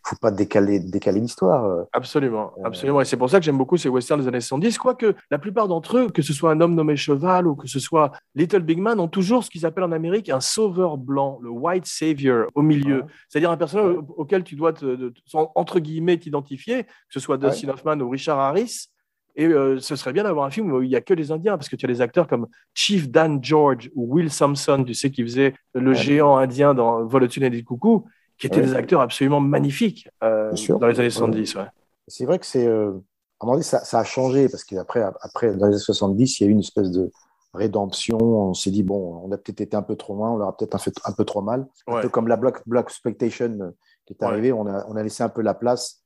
faut 0.04 0.16
pas 0.16 0.30
décaler, 0.30 0.78
décaler 0.80 1.20
l'histoire. 1.20 1.64
euh. 1.64 1.82
Absolument, 1.92 2.52
Euh, 2.58 2.62
absolument. 2.64 3.00
Et 3.00 3.04
c'est 3.04 3.16
pour 3.16 3.28
ça 3.28 3.38
que 3.40 3.44
j'aime 3.44 3.58
beaucoup 3.58 3.76
ces 3.76 3.88
westerns 3.88 4.20
des 4.20 4.28
années 4.28 4.40
70, 4.40 4.78
quoique 4.78 5.14
la 5.30 5.38
plupart 5.38 5.66
d'entre 5.68 5.98
eux, 5.98 6.08
que 6.10 6.22
ce 6.22 6.32
soit 6.32 6.50
un 6.52 6.60
homme 6.60 6.74
nommé 6.74 6.96
Cheval 6.96 7.46
ou 7.48 7.56
que 7.56 7.66
ce 7.66 7.80
soit 7.80 8.12
Little 8.34 8.62
Big 8.62 8.78
Man, 8.78 9.00
ont 9.00 9.08
toujours 9.08 9.42
ce 9.44 9.50
qu'ils 9.50 9.66
appellent 9.66 9.84
en 9.84 9.92
Amérique 9.92 10.28
un 10.30 10.40
sauveur 10.40 10.96
blanc, 10.98 11.38
le 11.42 11.50
white 11.50 11.86
savior 11.86 12.46
au 12.54 12.62
milieu. 12.62 13.00
Ouais. 13.00 13.06
C'est-à-dire 13.28 13.50
un 13.50 13.56
personnage 13.56 13.96
au- 13.96 14.14
auquel 14.18 14.44
tu 14.44 14.54
dois, 14.54 14.72
te, 14.72 15.12
entre 15.34 15.80
guillemets, 15.80 16.18
t'identifier, 16.18 16.84
que 16.84 16.90
ce 17.10 17.20
soit 17.20 17.38
Dustin 17.38 17.68
Hoffman 17.70 17.98
ou 18.00 18.08
Richard 18.08 18.38
Harris. 18.38 18.86
Et 19.34 19.46
euh, 19.46 19.78
ce 19.80 19.96
serait 19.96 20.12
bien 20.12 20.24
d'avoir 20.24 20.44
un 20.46 20.50
film 20.50 20.70
où 20.72 20.82
il 20.82 20.88
n'y 20.88 20.96
a 20.96 21.00
que 21.00 21.14
les 21.14 21.30
Indiens, 21.32 21.56
parce 21.56 21.68
que 21.68 21.76
tu 21.76 21.86
as 21.86 21.88
des 21.88 22.00
acteurs 22.00 22.26
comme 22.26 22.46
Chief 22.74 23.08
Dan 23.10 23.42
George 23.42 23.90
ou 23.94 24.14
Will 24.14 24.30
Sampson, 24.30 24.84
tu 24.86 24.94
sais, 24.94 25.10
qui 25.10 25.22
faisait 25.22 25.54
le 25.74 25.90
Ouais. 25.90 25.96
géant 25.96 26.36
indien 26.36 26.74
dans 26.74 27.04
Vol 27.04 27.22
au-dessus 27.24 27.40
des 27.40 27.62
coucou, 27.64 28.04
qui 28.38 28.46
étaient 28.46 28.56
Ouais. 28.60 28.66
des 28.66 28.74
acteurs 28.74 29.00
absolument 29.00 29.40
magnifiques 29.40 30.08
euh, 30.22 30.52
dans 30.80 30.86
les 30.86 30.94
années 30.98 31.06
Ouais. 31.06 31.10
70. 31.10 31.54
ouais. 31.56 31.66
C'est 32.08 32.26
vrai 32.26 32.38
que 32.38 32.46
c'est, 32.46 32.66
euh, 32.66 32.90
à 32.90 32.90
un 32.90 33.46
moment 33.46 33.52
donné, 33.54 33.62
ça, 33.62 33.80
ça 33.84 34.00
a 34.00 34.04
changé 34.04 34.48
parce 34.48 34.64
qu'après, 34.64 35.02
après, 35.22 35.54
dans 35.56 35.66
les 35.66 35.74
années 35.74 35.78
70, 35.82 36.40
il 36.40 36.44
y 36.44 36.46
a 36.46 36.48
eu 36.50 36.52
une 36.52 36.60
espèce 36.60 36.90
de 36.90 37.10
rédemption. 37.54 38.18
On 38.20 38.54
s'est 38.54 38.70
dit 38.70 38.82
bon, 38.82 39.20
on 39.24 39.30
a 39.32 39.36
peut-être 39.38 39.60
été 39.60 39.76
un 39.76 39.82
peu 39.82 39.96
trop 39.96 40.14
loin, 40.14 40.30
on 40.30 40.36
leur 40.36 40.48
a 40.48 40.56
peut-être 40.56 40.78
fait 40.80 40.92
un 41.04 41.12
peu 41.12 41.24
trop 41.24 41.42
mal. 41.42 41.66
Un 41.86 42.00
peu 42.00 42.08
comme 42.08 42.28
la 42.28 42.36
Black, 42.36 42.62
Black 42.66 42.86
Expectation 42.86 43.58
euh, 43.60 43.70
qui 44.06 44.14
est 44.14 44.22
arrivée, 44.24 44.52
on, 44.52 44.66
a, 44.66 44.84
on 44.88 44.96
a 44.96 45.02
laissé 45.02 45.22
un 45.22 45.28
peu 45.28 45.42
la 45.42 45.54
place 45.54 46.01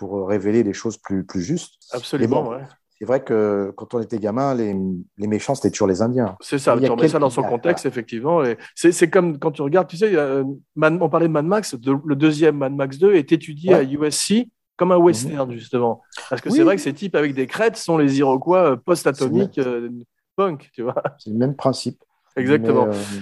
pour 0.00 0.16
euh, 0.18 0.24
révéler 0.24 0.64
des 0.64 0.72
choses 0.72 0.96
plus, 0.96 1.24
plus 1.24 1.42
justes. 1.42 1.74
Absolument, 1.92 2.42
bon, 2.42 2.50
ouais. 2.52 2.62
C'est 2.98 3.04
vrai 3.06 3.22
que 3.22 3.72
quand 3.76 3.94
on 3.94 4.00
était 4.00 4.18
gamin, 4.18 4.54
les, 4.54 4.74
les 5.18 5.26
méchants, 5.26 5.54
c'était 5.54 5.70
toujours 5.70 5.88
les 5.88 6.02
Indiens. 6.02 6.36
C'est 6.40 6.58
ça, 6.58 6.76
tu 6.78 6.90
remets 6.90 7.08
ça 7.08 7.18
dans 7.18 7.30
son 7.30 7.42
contexte, 7.42 7.86
effectivement. 7.86 8.42
et 8.44 8.58
C'est 8.74 8.92
c'est 8.92 9.08
comme 9.08 9.38
quand 9.38 9.52
tu 9.52 9.62
regardes, 9.62 9.88
tu 9.88 9.96
sais, 9.96 10.14
euh, 10.16 10.44
Man- 10.76 10.98
on 11.00 11.08
parlait 11.08 11.28
de 11.28 11.32
Mad 11.32 11.44
Max, 11.46 11.74
de- 11.74 11.94
le 12.04 12.16
deuxième 12.16 12.56
Mad 12.58 12.74
Max 12.74 12.98
2 12.98 13.14
est 13.14 13.32
étudié 13.32 13.70
Ouais. 13.74 13.80
à 13.80 13.82
USC 13.84 14.48
comme 14.76 14.92
un 14.92 14.96
western, 14.98 15.50
justement. 15.52 16.02
Parce 16.28 16.40
que 16.42 16.50
c'est 16.50 16.62
vrai 16.62 16.76
que 16.76 16.82
ces 16.82 16.92
types 16.94 17.14
avec 17.14 17.34
des 17.34 17.46
crêtes 17.46 17.76
sont 17.76 17.96
les 17.98 18.18
Iroquois 18.18 18.72
euh, 18.72 18.76
post-atomiques 18.76 19.58
euh, 19.58 19.88
punk, 20.36 20.70
tu 20.74 20.82
vois. 20.82 21.02
C'est 21.18 21.30
le 21.30 21.36
même 21.36 21.54
principe. 21.56 22.02
Exactement. 22.36 22.86
Mais, 22.86 22.96
euh, 22.96 23.20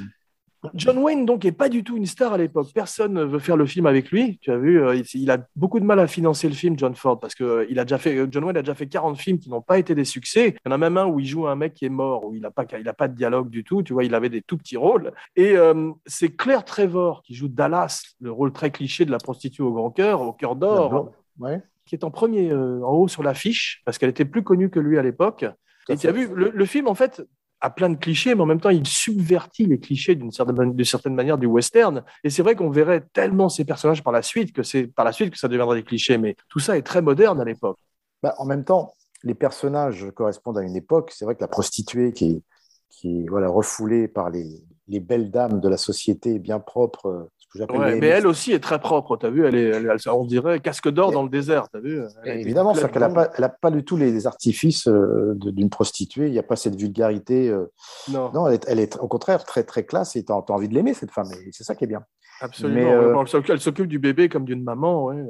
John 0.74 0.98
Wayne, 0.98 1.24
donc, 1.24 1.44
est 1.44 1.52
pas 1.52 1.68
du 1.68 1.84
tout 1.84 1.96
une 1.96 2.06
star 2.06 2.32
à 2.32 2.38
l'époque. 2.38 2.68
Personne 2.74 3.12
ne 3.12 3.24
veut 3.24 3.38
faire 3.38 3.56
le 3.56 3.66
film 3.66 3.86
avec 3.86 4.10
lui. 4.10 4.38
Tu 4.40 4.50
as 4.50 4.58
vu, 4.58 4.82
euh, 4.82 5.00
il, 5.14 5.30
a 5.30 5.38
beaucoup 5.54 5.78
de 5.78 5.84
mal 5.84 6.00
à 6.00 6.06
financer 6.06 6.48
le 6.48 6.54
film, 6.54 6.78
John 6.78 6.94
Ford, 6.94 7.20
parce 7.20 7.34
que 7.34 7.44
euh, 7.44 7.66
il 7.70 7.78
a 7.78 7.84
déjà 7.84 7.98
fait, 7.98 8.26
John 8.30 8.44
Wayne 8.44 8.56
a 8.56 8.62
déjà 8.62 8.74
fait 8.74 8.88
40 8.88 9.18
films 9.18 9.38
qui 9.38 9.50
n'ont 9.50 9.62
pas 9.62 9.78
été 9.78 9.94
des 9.94 10.04
succès. 10.04 10.56
Il 10.64 10.68
y 10.68 10.72
en 10.72 10.74
a 10.74 10.78
même 10.78 10.96
un 10.96 11.06
où 11.06 11.20
il 11.20 11.26
joue 11.26 11.46
un 11.46 11.54
mec 11.54 11.74
qui 11.74 11.84
est 11.84 11.90
mort, 11.90 12.24
où 12.24 12.34
il 12.34 12.40
n'a 12.40 12.50
pas, 12.50 12.64
il 12.78 12.88
a 12.88 12.92
pas 12.92 13.08
de 13.08 13.14
dialogue 13.14 13.50
du 13.50 13.62
tout. 13.62 13.82
Tu 13.82 13.92
vois, 13.92 14.04
il 14.04 14.14
avait 14.14 14.30
des 14.30 14.42
tout 14.42 14.56
petits 14.56 14.76
rôles. 14.76 15.12
Et 15.36 15.56
euh, 15.56 15.92
c'est 16.06 16.30
Claire 16.30 16.64
Trevor 16.64 17.22
qui 17.22 17.34
joue 17.34 17.48
Dallas, 17.48 18.14
le 18.20 18.32
rôle 18.32 18.52
très 18.52 18.70
cliché 18.70 19.04
de 19.04 19.10
la 19.10 19.18
prostituée 19.18 19.62
au 19.62 19.72
grand 19.72 19.90
cœur, 19.90 20.22
au 20.22 20.32
cœur 20.32 20.56
d'or, 20.56 21.12
ouais. 21.38 21.62
qui 21.86 21.94
est 21.94 22.04
en 22.04 22.10
premier, 22.10 22.50
euh, 22.50 22.84
en 22.84 22.94
haut 22.94 23.08
sur 23.08 23.22
l'affiche, 23.22 23.82
parce 23.84 23.98
qu'elle 23.98 24.10
était 24.10 24.24
plus 24.24 24.42
connue 24.42 24.70
que 24.70 24.80
lui 24.80 24.98
à 24.98 25.02
l'époque. 25.02 25.46
Et 25.88 25.96
tu 25.96 26.06
as 26.06 26.12
vu, 26.12 26.28
le, 26.34 26.50
le 26.50 26.64
film, 26.66 26.86
en 26.86 26.94
fait, 26.94 27.22
a 27.60 27.70
plein 27.70 27.90
de 27.90 27.96
clichés, 27.96 28.34
mais 28.34 28.42
en 28.42 28.46
même 28.46 28.60
temps, 28.60 28.70
il 28.70 28.86
subvertit 28.86 29.66
les 29.66 29.80
clichés 29.80 30.14
d'une 30.14 30.30
certaine, 30.30 31.14
manière 31.14 31.38
du 31.38 31.46
western. 31.46 32.04
Et 32.22 32.30
c'est 32.30 32.42
vrai 32.42 32.54
qu'on 32.54 32.70
verrait 32.70 33.04
tellement 33.12 33.48
ces 33.48 33.64
personnages 33.64 34.02
par 34.02 34.12
la 34.12 34.22
suite 34.22 34.52
que 34.52 34.62
c'est 34.62 34.86
par 34.86 35.04
la 35.04 35.12
suite 35.12 35.30
que 35.32 35.38
ça 35.38 35.48
deviendrait 35.48 35.78
des 35.78 35.84
clichés. 35.84 36.18
Mais 36.18 36.36
tout 36.48 36.60
ça 36.60 36.76
est 36.76 36.82
très 36.82 37.02
moderne 37.02 37.40
à 37.40 37.44
l'époque. 37.44 37.78
Bah, 38.22 38.34
en 38.38 38.44
même 38.44 38.64
temps, 38.64 38.94
les 39.24 39.34
personnages 39.34 40.06
correspondent 40.14 40.58
à 40.58 40.62
une 40.62 40.76
époque. 40.76 41.12
C'est 41.14 41.24
vrai 41.24 41.34
que 41.34 41.40
la 41.40 41.48
prostituée 41.48 42.12
qui 42.12 42.30
est, 42.30 42.42
qui 42.90 43.20
est 43.22 43.28
voilà, 43.28 43.48
refoulée 43.48 44.06
par 44.06 44.30
les, 44.30 44.62
les 44.88 45.00
belles 45.00 45.30
dames 45.30 45.60
de 45.60 45.68
la 45.68 45.76
société 45.76 46.38
bien 46.38 46.60
propres, 46.60 47.06
euh, 47.06 47.30
ce 47.48 47.52
que 47.54 47.58
j'appelle 47.60 47.80
Ouais, 47.80 47.94
les- 47.94 48.00
mais 48.00 48.06
elle 48.08 48.26
aussi 48.26 48.52
est 48.52 48.60
très 48.60 48.78
propre. 48.78 49.16
Tu 49.16 49.24
as 49.26 49.30
vu, 49.30 49.46
elle 49.46 49.54
est, 49.54 49.68
elle 49.68 49.86
est- 49.86 50.08
on 50.08 50.24
dirait 50.24 50.60
casque 50.60 50.88
d'or 50.90 51.12
dans 51.12 51.22
le 51.22 51.28
désert. 51.30 51.68
T'as 51.70 51.80
vu 51.80 52.02
Elle 52.24 52.40
Évidemment, 52.40 52.74
c'est 52.74 52.90
qu'elle 52.90 53.02
n'a 53.02 53.48
pas, 53.48 53.70
du 53.70 53.84
tout 53.84 53.96
les, 53.96 54.10
les 54.12 54.26
artifices 54.26 54.86
euh, 54.88 55.32
d'une 55.36 55.70
prostituée. 55.70 56.26
Il 56.26 56.32
n'y 56.32 56.38
a 56.38 56.42
pas 56.42 56.56
cette 56.56 56.76
vulgarité. 56.76 57.48
euh. 57.48 57.72
Non, 58.10 58.30
Non, 58.32 58.46
elle 58.48 58.54
est, 58.54 58.64
elle 58.68 58.80
est 58.80 58.98
au 58.98 59.08
contraire 59.08 59.44
très 59.44 59.64
très 59.64 59.84
classe 59.86 60.14
et 60.16 60.24
tu 60.24 60.32
as, 60.32 60.36
envie 60.50 60.68
de 60.68 60.74
l'aimer 60.74 60.92
cette 60.94 61.10
femme. 61.10 61.28
Et 61.46 61.50
c'est 61.52 61.64
ça 61.64 61.74
qui 61.74 61.84
est 61.84 61.88
bien. 61.88 62.04
absolument. 62.40 62.80
mais, 62.80 62.92
euh, 62.92 63.40
Elle 63.48 63.60
s'occupe 63.60 63.86
du 63.86 63.98
bébé 63.98 64.28
comme 64.28 64.44
d'une 64.44 64.62
maman. 64.62 65.06
Ouais. 65.06 65.24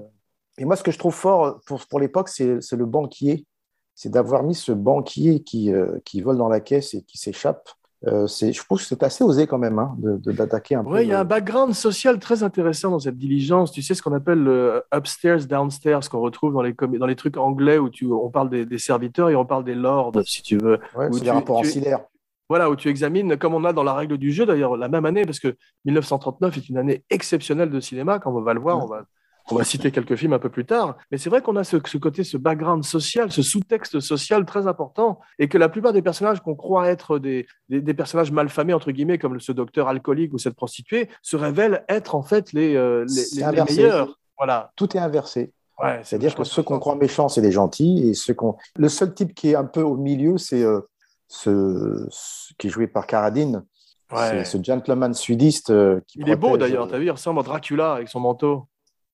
Et 0.59 0.65
moi, 0.65 0.75
ce 0.75 0.83
que 0.83 0.91
je 0.91 0.99
trouve 0.99 1.15
fort 1.15 1.61
pour, 1.67 1.81
pour 1.87 2.01
l'époque, 2.01 2.29
c'est 2.29 2.61
c'est 2.61 2.77
le 2.77 2.87
banquier. 2.87 3.47
C'est 3.95 4.11
d'avoir 4.11 4.43
mis 4.43 4.55
ce 4.55 4.71
banquier 4.73 5.43
qui, 5.43 5.73
qui 6.05 6.21
vole 6.21 6.37
dans 6.37 6.49
la 6.49 6.61
caisse 6.61 6.95
et 6.95 7.03
qui 7.03 7.19
s'échappe. 7.19 7.69
Euh, 8.07 8.29
c'est- 8.29 8.53
je 8.53 8.63
trouve 8.65 8.79
que 8.79 8.85
c'est 8.85 9.03
assez 9.03 9.25
osé 9.25 9.49
quand 9.49 9.59
même 9.59 9.79
hein, 9.81 9.97
de- 9.99 10.19
de- 10.19 10.31
d'attaquer 10.31 10.77
un 10.77 10.85
peu. 10.85 10.91
Oui, 10.93 11.03
il 11.03 11.09
y 11.09 11.13
a 11.13 11.19
un 11.19 11.25
background 11.25 11.75
social 11.75 12.21
très 12.21 12.45
intéressant 12.45 12.91
dans 12.93 13.01
cette 13.01 13.19
diligence. 13.19 13.73
Tu 13.73 13.83
sais 13.83 13.95
ce 13.95 14.03
qu'on 14.03 14.13
appelle 14.13 14.39
le 14.39 14.85
upstairs, 14.95 15.45
downstairs, 15.47 16.01
qu'on 16.09 16.21
retrouve 16.21 16.53
dans 16.53 16.63
les, 16.63 16.75
dans 16.75 17.07
les 17.07 17.17
trucs 17.17 17.37
anglais 17.37 17.77
où 17.79 17.91
tu, 17.91 18.07
on 18.07 18.31
parle 18.31 18.51
des, 18.51 18.65
des 18.65 18.79
serviteurs 18.79 19.31
et 19.31 19.35
on 19.37 19.45
parle 19.45 19.65
des 19.65 19.75
lords, 19.75 20.13
si 20.25 20.43
tu 20.43 20.59
veux. 20.59 20.79
Ouais, 20.97 21.09
c'est 21.13 21.25
des 21.25 21.31
rapports 21.33 21.59
ancillaires. 21.59 22.01
Voilà, 22.49 22.71
où 22.71 22.77
tu 22.77 22.89
examines, 22.89 23.37
comme 23.37 23.53
on 23.55 23.65
a 23.65 23.73
dans 23.73 23.83
la 23.83 23.93
règle 23.95 24.17
du 24.17 24.31
jeu, 24.33 24.47
d'ailleurs, 24.47 24.77
la 24.77 24.89
même 24.89 25.05
année, 25.05 25.25
parce 25.27 25.41
que 25.41 25.57
1939 25.85 26.57
est 26.57 26.69
une 26.69 26.79
année 26.79 27.05
exceptionnelle 27.11 27.69
de 27.71 27.81
cinéma, 27.81 28.21
comme 28.21 28.37
on 28.37 28.41
va 28.43 28.55
le 28.55 28.61
voir, 28.61 28.79
Ouais. 28.79 28.85
on 28.85 28.87
va, 28.87 29.03
on 29.51 29.57
va 29.57 29.65
citer 29.65 29.91
quelques 29.91 30.17
films 30.17 30.33
un 30.35 30.39
peu 30.39 30.51
plus 30.51 30.65
tard. 30.67 30.97
Mais 31.11 31.19
c'est 31.19 31.31
vrai 31.31 31.41
qu'on 31.43 31.57
a 31.57 31.65
ce, 31.65 31.77
ce 31.85 31.99
côté, 31.99 32.25
ce 32.25 32.37
background 32.37 32.85
social, 32.85 33.33
ce 33.33 33.43
sous-texte 33.43 34.01
social 34.01 34.45
très 34.45 34.67
important, 34.67 35.21
et 35.39 35.49
que 35.49 35.57
la 35.59 35.69
plupart 35.69 35.93
des 35.93 36.03
personnages 36.03 36.41
qu'on 36.41 36.55
croit 36.55 36.89
être 36.89 37.19
des, 37.19 37.47
des, 37.69 37.81
des 37.81 37.95
personnages 37.95 38.31
malfamés, 38.33 38.75
entre 38.75 38.91
guillemets, 38.91 39.19
comme 39.19 39.41
ce 39.41 39.53
docteur 39.53 39.89
alcoolique 39.89 40.33
ou 40.35 40.39
cette 40.39 40.55
prostituée, 40.55 41.09
se 41.23 41.37
révèlent 41.37 41.85
être 41.89 42.15
en 42.15 42.23
fait 42.23 42.53
les, 42.53 42.75
euh, 42.77 43.07
les, 43.35 43.47
meilleurs. 43.65 44.19
Voilà. 44.37 44.71
Tout 44.77 44.97
est 44.97 45.01
inversé. 45.01 45.53
Ouais, 45.83 46.01
C'est-à-dire 46.03 46.35
que 46.35 46.43
ceux 46.45 46.63
qu'on 46.63 46.79
croit 46.81 46.97
méchants, 46.97 47.29
c'est 47.29 47.41
les 47.41 47.53
gentils. 47.53 48.09
Et 48.09 48.15
ceux 48.15 48.35
qu'on... 48.35 48.57
Le 48.77 48.89
seul 48.89 49.15
type 49.15 49.33
qui 49.35 49.51
est 49.51 49.55
un 49.55 49.65
peu 49.65 49.83
au 49.83 49.97
milieu, 49.97 50.37
c'est 50.37 50.63
euh, 50.63 50.81
ce... 51.29 52.07
ce- 52.11 52.53
qui 52.59 52.67
est 52.67 52.71
joué 52.71 52.87
par 52.89 53.07
Carradine. 53.07 53.65
Ouais. 54.11 54.43
C'est 54.43 54.45
ce 54.59 54.63
gentleman 54.63 55.15
sudiste. 55.15 55.71
euh, 55.71 56.01
qui 56.07 56.19
Il 56.21 56.29
est 56.31 56.37
beau 56.37 56.57
d'ailleurs, 56.57 56.89
tu 56.89 56.95
as 56.95 56.99
vu, 56.99 57.07
il 57.07 57.11
ressemble 57.11 57.41
à 57.41 57.43
Dracula 57.43 57.93
avec 57.95 58.09
son 58.09 58.21
manteau. 58.21 58.67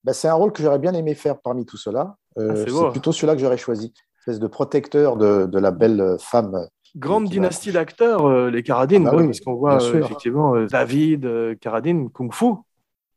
Bah, 0.05 0.13
c'est 0.13 0.27
un 0.27 0.35
rôle 0.35 0.51
que 0.51 0.61
j'aurais 0.61 0.77
bien 0.79 0.93
aimé 0.93 1.15
faire 1.15 1.39
parmi 1.41 1.65
tout 1.65 1.77
cela. 1.77 2.15
Euh, 2.37 2.51
Ah, 2.51 2.55
c'est 2.55 2.91
plutôt 2.91 3.11
celui-là 3.11 3.33
que 3.33 3.41
j'aurais 3.41 3.57
choisi. 3.57 3.91
Espèce 4.19 4.39
de 4.39 4.47
protecteur 4.47 5.17
de, 5.17 5.47
de 5.47 5.59
la 5.59 5.71
belle 5.71 6.15
femme. 6.19 6.67
Grande 6.95 7.23
qui 7.25 7.29
va- 7.29 7.33
dynastie 7.41 7.71
d'acteurs, 7.71 8.25
euh, 8.27 8.49
les 8.51 8.61
Carradine, 8.63 9.07
Ah 9.07 9.11
bah 9.11 9.17
oui, 9.17 9.25
parce 9.25 9.39
qu'on 9.41 9.55
voit 9.55 9.81
euh, 9.83 9.99
effectivement 10.03 10.55
euh, 10.55 10.67
David, 10.67 11.25
euh, 11.25 11.55
Carradine, 11.55 12.09
Kung 12.11 12.31
Fu. 12.31 12.45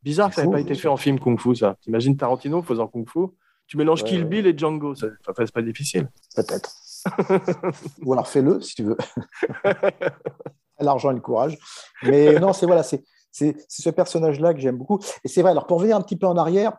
Bizarre 0.01 0.29
que 0.29 0.35
ça 0.35 0.45
n'ait 0.45 0.51
pas 0.51 0.59
été 0.61 0.73
fait 0.75 0.87
en 0.87 0.97
film 0.97 1.19
Kung 1.19 1.39
Fu, 1.39 1.55
ça. 1.55 1.75
T'imagines 1.81 2.17
Tarantino 2.17 2.61
faisant 2.63 2.87
Kung 2.87 3.07
Fu? 3.07 3.19
Tu 3.67 3.77
mélanges 3.77 4.01
Ouais, 4.03 4.09
Kill. 4.09 4.25
Bill 4.25 4.47
et 4.47 4.57
Django, 4.57 4.95
ça, 4.95 5.07
enfin, 5.27 5.45
c'est 5.45 5.53
pas 5.53 5.61
difficile. 5.61 6.09
Peut-être. 6.35 6.71
Ou 8.03 8.13
alors 8.13 8.27
fais-le 8.27 8.59
si 8.61 8.73
tu 8.75 8.83
veux. 8.83 8.97
L'argent 10.79 11.11
et 11.11 11.15
le 11.15 11.19
courage. 11.19 11.57
Mais 12.03 12.39
non, 12.39 12.53
c'est 12.53 12.65
voilà, 12.65 12.83
c'est 12.83 13.03
c'est 13.31 13.55
ce 13.67 13.89
personnage-là 13.89 14.53
que 14.53 14.59
j'aime 14.59 14.77
beaucoup. 14.77 14.99
Et 15.23 15.27
c'est 15.27 15.41
vrai. 15.41 15.51
Alors 15.51 15.67
pour 15.67 15.77
revenir 15.77 15.95
un 15.97 16.01
petit 16.01 16.15
peu 16.17 16.27
en 16.27 16.37
arrière, 16.37 16.77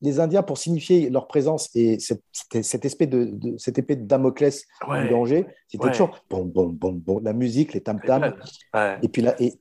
les 0.00 0.20
Indiens 0.20 0.44
pour 0.44 0.58
signifier 0.58 1.10
leur 1.10 1.26
présence 1.26 1.74
et 1.74 1.98
cette, 1.98 2.84
espèce 2.84 3.08
de, 3.08 3.24
de- 3.32 3.58
cette 3.58 3.78
épée 3.78 3.96
de 3.96 4.04
Damoclès 4.06 4.64
du 4.84 4.90
Ouais. 4.92 5.10
danger, 5.10 5.44
c'était 5.66 5.86
Ouais. 5.86 5.90
toujours 5.90 6.10
bon 6.30 6.44
bon 6.44 6.66
bon 6.68 6.92
bon 6.92 7.18
la 7.20 7.32
musique, 7.32 7.72
les 7.74 7.80
tam 7.80 7.98
tam. 8.06 8.32
Ouais. 8.74 8.96
Et 9.02 9.08
puis 9.08 9.22
là, 9.22 9.34
et, 9.40 9.52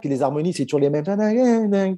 puis 0.00 0.08
les 0.08 0.22
harmonies, 0.22 0.52
c'est 0.52 0.64
toujours 0.64 0.80
les 0.80 0.90
mêmes. 0.90 1.04
Et 1.08 1.96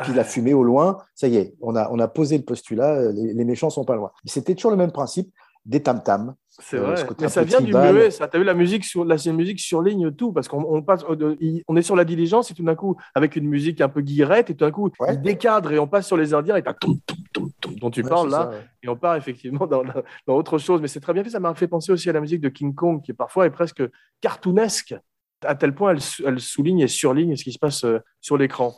puis 0.00 0.12
la 0.14 0.24
fumée 0.24 0.54
au 0.54 0.64
loin, 0.64 0.98
ça 1.14 1.28
y 1.28 1.36
est, 1.36 1.54
on 1.60 1.76
a, 1.76 1.88
on 1.92 2.00
a 2.00 2.08
posé 2.08 2.36
le 2.38 2.44
postulat, 2.44 3.12
les, 3.12 3.32
les 3.34 3.44
méchants 3.44 3.70
sont 3.70 3.84
pas 3.84 3.94
loin. 3.94 4.10
C'était 4.24 4.56
toujours 4.56 4.72
le 4.72 4.76
même 4.76 4.90
principe. 4.92 5.30
Des 5.64 5.82
tam-tams. 5.82 6.34
C'est 6.60 6.76
Euh, 6.76 6.82
vrai. 6.82 6.96
ce 6.98 7.04
côté 7.04 7.24
Mais 7.24 7.28
ça 7.30 7.42
vient 7.42 7.60
du 7.60 7.72
muet, 7.74 8.10
ça. 8.12 8.28
T'as 8.28 8.38
vu 8.38 8.44
la 8.44 8.54
musique 8.54 8.84
sur 8.84 9.04
la 9.04 9.16
musique 9.32 9.58
surligne 9.58 10.12
tout 10.12 10.32
parce 10.32 10.46
qu'on 10.46 10.62
on 10.62 10.82
passe, 10.82 11.02
euh, 11.10 11.34
on 11.66 11.76
est 11.76 11.82
sur 11.82 11.96
la 11.96 12.04
diligence 12.04 12.50
et 12.50 12.54
tout 12.54 12.62
d'un 12.62 12.76
coup 12.76 12.96
avec 13.14 13.34
une 13.34 13.48
musique 13.48 13.80
un 13.80 13.88
peu 13.88 14.00
guillerette 14.02 14.50
et 14.50 14.54
tout 14.54 14.64
d'un 14.64 14.70
coup 14.70 14.90
Ouais. 15.00 15.14
il 15.14 15.20
décadre 15.22 15.72
et 15.72 15.78
on 15.80 15.88
passe 15.88 16.06
sur 16.06 16.16
les 16.16 16.32
Indiens 16.32 16.54
et 16.56 16.62
t'as 16.62 16.74
tom 16.74 16.96
tom 17.06 17.16
tom 17.32 17.50
tom 17.60 17.74
dont 17.76 17.90
tu 17.90 18.02
Ouais, 18.02 18.08
parles 18.08 18.30
là 18.30 18.42
ça, 18.44 18.50
ouais. 18.50 18.62
et 18.84 18.88
on 18.88 18.96
part 18.96 19.16
effectivement 19.16 19.66
dans, 19.66 19.82
dans- 19.82 20.02
dans 20.28 20.34
autre 20.36 20.58
chose. 20.58 20.80
Mais 20.80 20.86
c'est 20.88 21.00
très 21.00 21.12
bien 21.12 21.24
fait. 21.24 21.30
Ça 21.30 21.40
m'a 21.40 21.54
fait 21.54 21.66
penser 21.66 21.90
aussi 21.90 22.08
à 22.08 22.12
la 22.12 22.20
musique 22.20 22.40
de 22.40 22.50
King 22.50 22.72
Kong 22.74 23.02
qui 23.02 23.12
parfois 23.14 23.46
est 23.46 23.50
presque 23.50 23.82
cartoonesque 24.20 24.94
à 25.44 25.54
tel 25.54 25.74
point 25.74 25.90
elle, 25.92 25.98
elle 26.26 26.40
souligne 26.40 26.80
et 26.80 26.88
surligne 26.88 27.36
ce 27.36 27.44
qui 27.44 27.52
se 27.52 27.58
passe 27.58 27.84
euh, 27.84 27.98
sur 28.20 28.36
l'écran. 28.38 28.74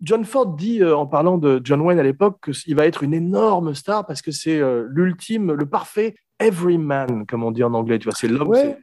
John 0.00 0.24
Ford 0.24 0.46
dit 0.54 0.82
euh, 0.82 0.96
en 0.96 1.06
parlant 1.06 1.38
de 1.38 1.60
John 1.64 1.80
Wayne 1.80 1.98
à 1.98 2.02
l'époque 2.02 2.50
qu'il 2.52 2.76
va 2.76 2.86
être 2.86 3.02
une 3.02 3.14
énorme 3.14 3.74
star 3.74 4.06
parce 4.06 4.22
que 4.22 4.30
c'est 4.30 4.58
euh, 4.60 4.86
l'ultime, 4.90 5.52
le 5.52 5.66
parfait 5.66 6.14
everyman, 6.38 7.26
comme 7.26 7.42
on 7.42 7.50
dit 7.50 7.64
en 7.64 7.74
anglais. 7.74 7.98
Tu 7.98 8.04
vois, 8.04 8.14
c'est 8.16 8.28
l'homme. 8.28 8.48
Ouais. 8.48 8.78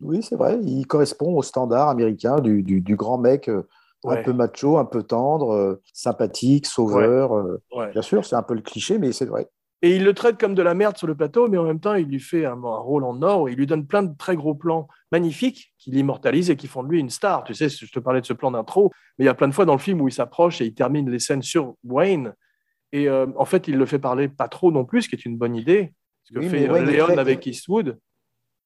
Oui, 0.00 0.22
c'est 0.22 0.36
vrai. 0.36 0.58
Il 0.62 0.86
correspond 0.86 1.36
au 1.36 1.42
standard 1.42 1.88
américain 1.88 2.40
du, 2.40 2.62
du, 2.62 2.80
du 2.80 2.96
grand 2.96 3.18
mec 3.18 3.48
euh, 3.48 3.62
Ouais. 4.04 4.20
un 4.20 4.22
peu 4.22 4.32
macho, 4.34 4.76
un 4.78 4.84
peu 4.84 5.02
tendre, 5.02 5.80
sympathique, 5.92 6.66
sauveur. 6.66 7.32
ouais. 7.74 7.90
Bien 7.90 8.02
sûr, 8.02 8.24
c'est 8.24 8.36
un 8.36 8.42
peu 8.42 8.54
le 8.54 8.60
cliché, 8.60 8.98
mais 8.98 9.10
c'est 9.10 9.24
vrai. 9.24 9.48
Et 9.86 9.94
il 9.94 10.02
le 10.04 10.14
traite 10.14 10.36
comme 10.36 10.54
de 10.56 10.62
la 10.62 10.74
merde 10.74 10.96
sur 10.96 11.06
le 11.06 11.14
plateau, 11.14 11.46
mais 11.48 11.58
en 11.58 11.62
même 11.62 11.78
temps, 11.78 11.94
il 11.94 12.06
lui 12.08 12.18
fait 12.18 12.44
un, 12.44 12.54
un 12.64 12.78
rôle 12.78 13.04
en 13.04 13.22
or 13.22 13.42
où 13.42 13.48
il 13.48 13.54
lui 13.56 13.66
donne 13.66 13.86
plein 13.86 14.02
de 14.02 14.12
très 14.16 14.34
gros 14.34 14.54
plans 14.56 14.88
magnifiques 15.12 15.72
qui 15.78 15.92
l'immortalisent 15.92 16.50
et 16.50 16.56
qui 16.56 16.66
font 16.66 16.82
de 16.82 16.88
lui 16.88 16.98
une 16.98 17.08
star. 17.10 17.44
Tu 17.44 17.54
sais, 17.54 17.68
je 17.68 17.90
te 17.92 18.00
parlais 18.00 18.20
de 18.20 18.26
ce 18.26 18.32
plan 18.32 18.50
d'intro, 18.50 18.90
mais 19.16 19.24
il 19.24 19.26
y 19.26 19.30
a 19.30 19.34
plein 19.34 19.46
de 19.46 19.54
fois 19.54 19.64
dans 19.64 19.74
le 19.74 19.78
film 19.78 20.00
où 20.00 20.08
il 20.08 20.12
s'approche 20.12 20.60
et 20.60 20.64
il 20.66 20.74
termine 20.74 21.08
les 21.08 21.20
scènes 21.20 21.42
sur 21.42 21.74
Wayne. 21.84 22.34
Et 22.90 23.08
euh, 23.08 23.26
en 23.36 23.44
fait, 23.44 23.68
il 23.68 23.76
le 23.76 23.86
fait 23.86 24.00
parler 24.00 24.26
pas 24.28 24.48
trop 24.48 24.72
non 24.72 24.84
plus, 24.84 25.02
ce 25.02 25.08
qui 25.08 25.14
est 25.14 25.24
une 25.24 25.36
bonne 25.36 25.54
idée. 25.54 25.92
Ce 26.24 26.32
que 26.34 26.40
Oui, 26.40 26.48
fait 26.48 26.68
Wayne 26.68 26.86
Léon 26.86 27.04
très- 27.06 27.18
avec 27.18 27.46
Eastwood. 27.46 27.98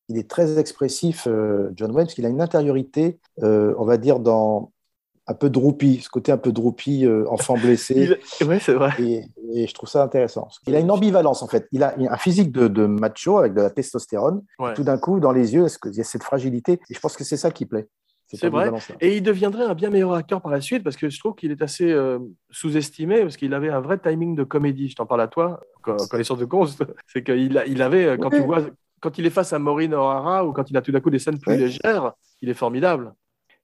Il 0.08 0.16
est 0.16 0.28
très 0.28 0.58
expressif, 0.58 1.26
euh, 1.28 1.70
John 1.76 1.90
Wayne, 1.92 2.06
parce 2.06 2.14
qu'il 2.14 2.24
a 2.24 2.30
une 2.30 2.40
intériorité, 2.40 3.18
euh, 3.42 3.74
on 3.78 3.84
va 3.84 3.98
dire, 3.98 4.20
dans 4.20 4.72
un 5.26 5.34
peu 5.34 5.48
droopy, 5.50 6.00
ce 6.00 6.08
côté 6.08 6.32
un 6.32 6.38
peu 6.38 6.50
droopy, 6.52 7.06
euh, 7.06 7.24
enfant 7.28 7.54
blessé. 7.56 8.16
Ouais, 8.46 8.58
c'est 8.58 8.72
vrai. 8.72 8.90
Et, 8.98 9.22
et 9.52 9.66
je 9.66 9.74
trouve 9.74 9.88
ça 9.88 10.02
intéressant. 10.02 10.48
Il 10.66 10.74
a 10.74 10.80
une 10.80 10.90
ambivalence, 10.90 11.42
en 11.42 11.46
fait. 11.46 11.68
Il 11.72 11.82
a 11.82 11.94
un 11.98 12.16
physique 12.16 12.50
de, 12.52 12.66
de 12.68 12.86
macho 12.86 13.38
avec 13.38 13.54
de 13.54 13.60
la 13.60 13.70
testostérone. 13.70 14.42
Ouais. 14.58 14.74
Tout 14.74 14.82
d'un 14.82 14.98
coup, 14.98 15.20
dans 15.20 15.32
les 15.32 15.54
yeux, 15.54 15.66
il 15.86 15.94
y 15.94 16.00
a 16.00 16.04
cette 16.04 16.24
fragilité? 16.24 16.80
Et 16.90 16.94
je 16.94 17.00
pense 17.00 17.16
que 17.16 17.22
c'est 17.24 17.36
ça 17.36 17.50
qui 17.50 17.66
plaît. 17.66 17.88
C'est 18.32 18.48
vrai. 18.48 18.70
Et 19.00 19.16
il 19.16 19.22
deviendrait 19.24 19.64
un 19.64 19.74
bien 19.74 19.90
meilleur 19.90 20.14
acteur 20.14 20.40
par 20.40 20.52
la 20.52 20.60
suite 20.60 20.84
parce 20.84 20.96
que 20.96 21.10
je 21.10 21.18
trouve 21.18 21.34
qu'il 21.34 21.50
est 21.50 21.62
assez 21.62 21.90
euh, 21.90 22.20
sous-estimé 22.50 23.22
parce 23.22 23.36
qu'il 23.36 23.52
avait 23.54 23.70
un 23.70 23.80
vrai 23.80 23.98
timing 23.98 24.36
de 24.36 24.44
comédie. 24.44 24.88
Je 24.88 24.94
t'en 24.94 25.06
parle 25.06 25.20
à 25.22 25.26
toi, 25.28 25.60
co- 25.82 25.96
connaissance 26.08 26.38
de 26.38 26.44
cause. 26.44 26.76
C'est 27.08 27.24
qu'il 27.24 27.60
il 27.66 27.82
avait, 27.82 28.04
euh, 28.04 28.16
quand 28.16 28.30
Oui. 28.32 28.38
tu 28.40 28.46
vois, 28.46 28.60
quand 29.00 29.18
il 29.18 29.26
est 29.26 29.30
face 29.30 29.52
à 29.52 29.58
Maureen 29.58 29.94
O'Hara 29.94 30.44
ou 30.46 30.52
quand 30.52 30.70
il 30.70 30.76
a 30.76 30.82
tout 30.82 30.92
d'un 30.92 31.00
coup 31.00 31.10
des 31.10 31.18
scènes 31.18 31.40
plus 31.40 31.54
Oui. 31.54 31.58
légères, 31.58 32.12
il 32.40 32.48
est 32.48 32.54
formidable. 32.54 33.12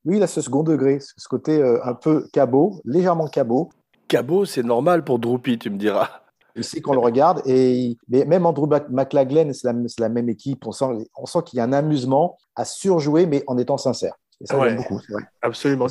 Oui, 0.07 0.17
il 0.19 0.23
a 0.23 0.27
ce 0.27 0.41
second 0.41 0.63
degré, 0.63 0.99
ce 1.01 1.29
côté 1.29 1.61
euh, 1.61 1.79
un 1.85 1.95
peu 1.95 2.27
cabot, 2.33 2.81
légèrement 2.85 3.27
cabot. 3.27 3.69
Cabot, 4.09 4.45
c'est 4.45 4.63
normal 4.63 5.03
pour 5.05 5.19
Droopy, 5.19 5.59
tu 5.59 5.69
me 5.69 5.77
diras. 5.77 6.09
Il 6.55 6.65
sait 6.65 6.81
qu'on 6.81 6.93
le 6.93 7.01
regarde. 7.01 7.43
Et 7.45 7.75
il- 7.77 7.97
mais 8.09 8.25
même 8.25 8.47
Andrew 8.47 8.67
McLaglen, 8.89 9.53
c'est 9.53 9.71
la, 9.71 9.75
c'est 9.89 10.01
la 10.01 10.09
même 10.09 10.29
équipe. 10.29 10.65
On 10.67 10.73
sent, 10.73 10.87
on 11.17 11.27
sent 11.27 11.41
qu'il 11.45 11.57
y 11.59 11.61
a 11.61 11.65
un 11.65 11.73
amusement 11.73 12.39
à 12.55 12.65
surjouer, 12.65 13.27
mais 13.27 13.43
en 13.47 13.59
étant 13.59 13.77
sincère. 13.77 14.15
Et 14.41 14.47
ça, 14.47 14.57
Ouais. 14.59 14.69
j'aime 14.69 14.77
beaucoup. 14.79 15.01
vrai. 15.11 15.23
Absolument. 15.43 15.87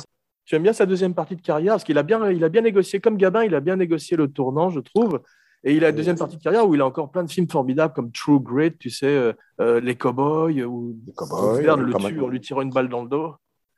Tu 0.46 0.54
aimes 0.54 0.62
bien 0.62 0.72
sa 0.72 0.86
deuxième 0.86 1.12
partie 1.14 1.36
de 1.36 1.42
carrière? 1.42 1.74
Parce 1.74 1.84
qu'il 1.84 1.98
a 1.98 2.02
bien, 2.02 2.30
il 2.30 2.42
a 2.42 2.48
bien 2.48 2.62
négocié, 2.62 3.00
comme 3.00 3.16
Gabin, 3.16 3.44
il 3.44 3.54
a 3.54 3.60
bien 3.60 3.76
négocié 3.76 4.16
le 4.16 4.28
tournant, 4.28 4.70
je 4.70 4.80
trouve. 4.80 5.20
Et 5.64 5.74
il 5.74 5.84
a 5.84 5.90
une 5.90 5.96
deuxième 5.96 6.16
partie 6.16 6.36
de 6.36 6.42
carrière 6.42 6.66
où 6.68 6.74
il 6.74 6.80
a 6.80 6.86
encore 6.86 7.10
plein 7.10 7.24
de 7.24 7.30
films 7.30 7.48
formidables 7.50 7.92
comme 7.92 8.12
True 8.12 8.40
Grit, 8.40 8.76
tu 8.78 8.88
sais, 8.88 9.06
euh, 9.06 9.32
euh, 9.60 9.80
Les 9.80 9.96
Cowboys, 9.96 10.62
où 10.64 10.96
Les 11.06 11.12
Cowboys, 11.12 11.62
le 11.76 11.92
tue 12.08 12.20
en 12.22 12.28
lui 12.28 12.40
tirant 12.40 12.62
une 12.62 12.70
balle 12.70 12.88
dans 12.88 13.02
le 13.02 13.08
dos. 13.08 13.34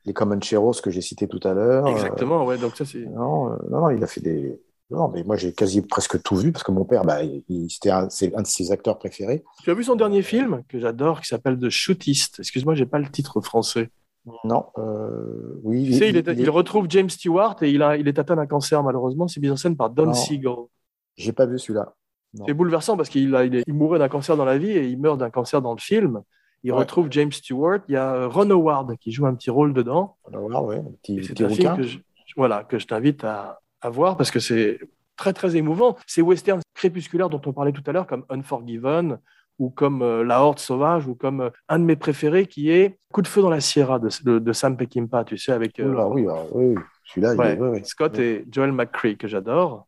Les 0.09 0.15
Comancheros 0.15 0.73
que 0.83 0.91
j'ai 0.91 1.01
cités 1.03 1.29
tout 1.29 1.41
à 1.45 1.53
l'heure. 1.55 1.87
euh, 1.87 1.91
Exactement, 1.91 2.45
ouais. 2.47 2.57
Donc 2.59 2.77
ça, 2.77 2.85
c'est. 2.85 3.05
Non, 3.05 3.53
euh, 3.53 3.57
non, 3.71 3.81
non, 3.83 3.91
il 3.91 4.03
a 4.03 4.07
fait 4.07 4.21
des. 4.21 4.61
Non, 4.91 5.09
mais 5.09 5.23
moi 5.23 5.37
j'ai 5.37 5.53
quasi 5.53 5.83
presque 5.83 6.23
tout 6.23 6.35
vu 6.37 6.51
parce 6.51 6.65
que 6.65 6.73
mon 6.73 6.87
père, 6.87 7.05
bah, 7.05 7.19
c'était 7.69 7.91
un, 7.91 8.09
c'est 8.09 8.35
un 8.35 8.41
de 8.41 8.47
ses 8.47 8.73
acteurs 8.73 8.99
préférés. 8.99 9.45
Tu 9.63 9.71
as 9.71 9.75
vu 9.75 9.85
son 9.85 9.97
dernier 9.97 10.23
film 10.23 10.63
que 10.67 10.79
j'adore, 10.81 11.21
qui 11.21 11.29
s'appelle 11.29 11.59
The 11.59 11.69
Shootist. 11.69 12.39
Excuse-moi, 12.41 12.75
j'ai 12.75 12.87
pas 12.87 12.99
le 12.99 13.11
titre 13.11 13.41
français. 13.43 13.91
Non, 14.45 14.65
euh, 14.79 15.61
oui. 15.63 15.85
Tu 15.85 15.93
sais, 15.95 16.09
il, 16.09 16.17
est- 16.17 16.27
il 16.27 16.39
il 16.41 16.47
est- 16.47 16.49
retrouve 16.49 16.87
James 16.89 17.11
Stewart 17.11 17.57
et 17.63 17.71
il, 17.71 17.83
a, 17.83 17.97
il 17.99 18.09
est 18.09 18.19
atteint 18.19 18.37
d'un 18.37 18.47
cancer 18.47 18.83
malheureusement. 18.83 19.29
C'est 19.29 19.41
mis 19.41 19.51
en 19.51 19.57
scène 19.57 19.77
par 19.77 19.91
Don. 19.91 20.15
Siegel. 20.15 20.55
J'ai 21.17 21.33
pas 21.33 21.45
vu 21.45 21.59
celui-là. 21.59 21.95
C'est 22.47 22.55
bouleversant 22.55 22.97
parce 22.97 23.11
qu'il 23.11 23.35
a- 23.35 23.45
il, 23.45 23.63
il 23.67 23.75
mourait 23.75 23.99
d'un 23.99 24.09
cancer 24.09 24.39
dans 24.39 24.45
la 24.47 24.57
vie 24.57 24.71
et 24.71 24.87
il 24.87 24.99
meurt 24.99 25.19
d'un 25.19 25.31
cancer 25.31 25.61
dans 25.61 25.73
le 25.75 25.81
film. 25.81 26.23
Il 26.65 26.73
Ouais. 26.73 26.79
retrouve 26.79 27.09
James 27.11 27.31
Stewart. 27.33 27.81
Il 27.89 27.93
y 27.93 27.97
a 27.97 28.15
euh, 28.15 28.29
Ron 28.29 28.51
Howard 28.51 28.97
qui 28.99 29.13
joue 29.13 29.27
un 29.27 29.35
petit 29.35 29.51
rôle 29.51 29.73
dedans. 29.73 30.17
On 30.25 30.31
va 30.33 30.39
voir, 30.41 30.65
ouais, 30.65 30.77
un 30.79 30.91
petit, 31.03 31.17
petit 31.21 31.45
un 31.45 31.49
film 31.49 31.77
que 31.77 31.83
je, 31.85 31.99
voilà, 32.37 32.65
que 32.65 32.79
je 32.79 32.87
t'invite 32.87 33.23
à, 33.25 33.61
à 33.81 33.91
voir 33.91 34.17
parce 34.17 34.31
que 34.31 34.41
c'est 34.41 34.81
très 35.17 35.33
très 35.33 35.57
émouvant. 35.57 35.97
Ces 36.07 36.21
westerns 36.23 36.61
crépusculaires 36.75 37.29
dont 37.29 37.41
on 37.47 37.53
parlait 37.53 37.73
tout 37.73 37.83
à 37.87 37.93
l'heure, 37.93 38.07
comme 38.07 38.25
Unforgiven 38.29 39.19
ou 39.61 39.71
comme 39.71 40.03
euh, 40.03 40.25
La 40.25 40.43
Horde 40.43 40.59
sauvage 40.59 41.07
ou 41.07 41.15
comme 41.15 41.41
euh, 41.43 41.51
un 41.69 41.79
de 41.79 41.85
mes 41.85 41.97
préférés 41.97 42.47
qui 42.47 42.71
est 42.71 42.99
Coup 43.13 43.23
de 43.23 43.29
feu 43.29 43.41
dans 43.43 43.51
la 43.51 43.61
Sierra 43.61 43.99
de, 43.99 44.09
de, 44.25 44.39
de 44.39 44.53
Sam 44.53 44.77
Peckinpah, 44.77 45.25
tu 45.25 45.39
sais, 45.39 45.53
avec 45.53 45.79
euh, 45.81 45.91
Oula, 45.91 46.09
oui, 46.09 46.27
ah, 46.31 46.43
oui, 46.53 46.75
oui. 46.77 46.83
celui-là, 47.07 47.35
il 47.35 47.39
ouais, 47.41 47.53
est- 47.55 47.59
ouais, 47.59 47.69
ouais. 47.71 47.85
Scott 47.85 48.19
et 48.19 48.45
Joel 48.51 48.73
McCree 48.73 49.17
que 49.17 49.27
j'adore. 49.29 49.87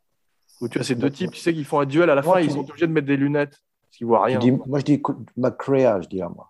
Où 0.61 0.69
tu 0.69 0.79
as 0.79 0.83
ces 0.83 0.95
deux 0.95 1.11
types, 1.11 1.31
tu 1.33 1.41
sais, 1.41 1.55
qui 1.55 1.65
font 1.65 1.81
un 1.81 1.87
duel 1.87 2.11
à 2.11 2.15
la 2.15 2.23
fin, 2.23 2.39
ils 2.41 2.51
sont 2.51 2.61
obligés 2.61 2.87
de 2.87 2.93
mettre 2.93 3.07
des 3.07 3.17
lunettes 3.17 3.59
parce 3.83 3.97
qu'ils 3.97 4.07
voient 4.07 4.25
rien. 4.25 4.39
dis- 4.39 4.51
moi, 4.53 4.79
je 4.81 4.85
dis 4.85 5.01
McCrea, 5.37 6.01
je 6.03 6.09
dis 6.09 6.21
à 6.21 6.29
moi. 6.29 6.50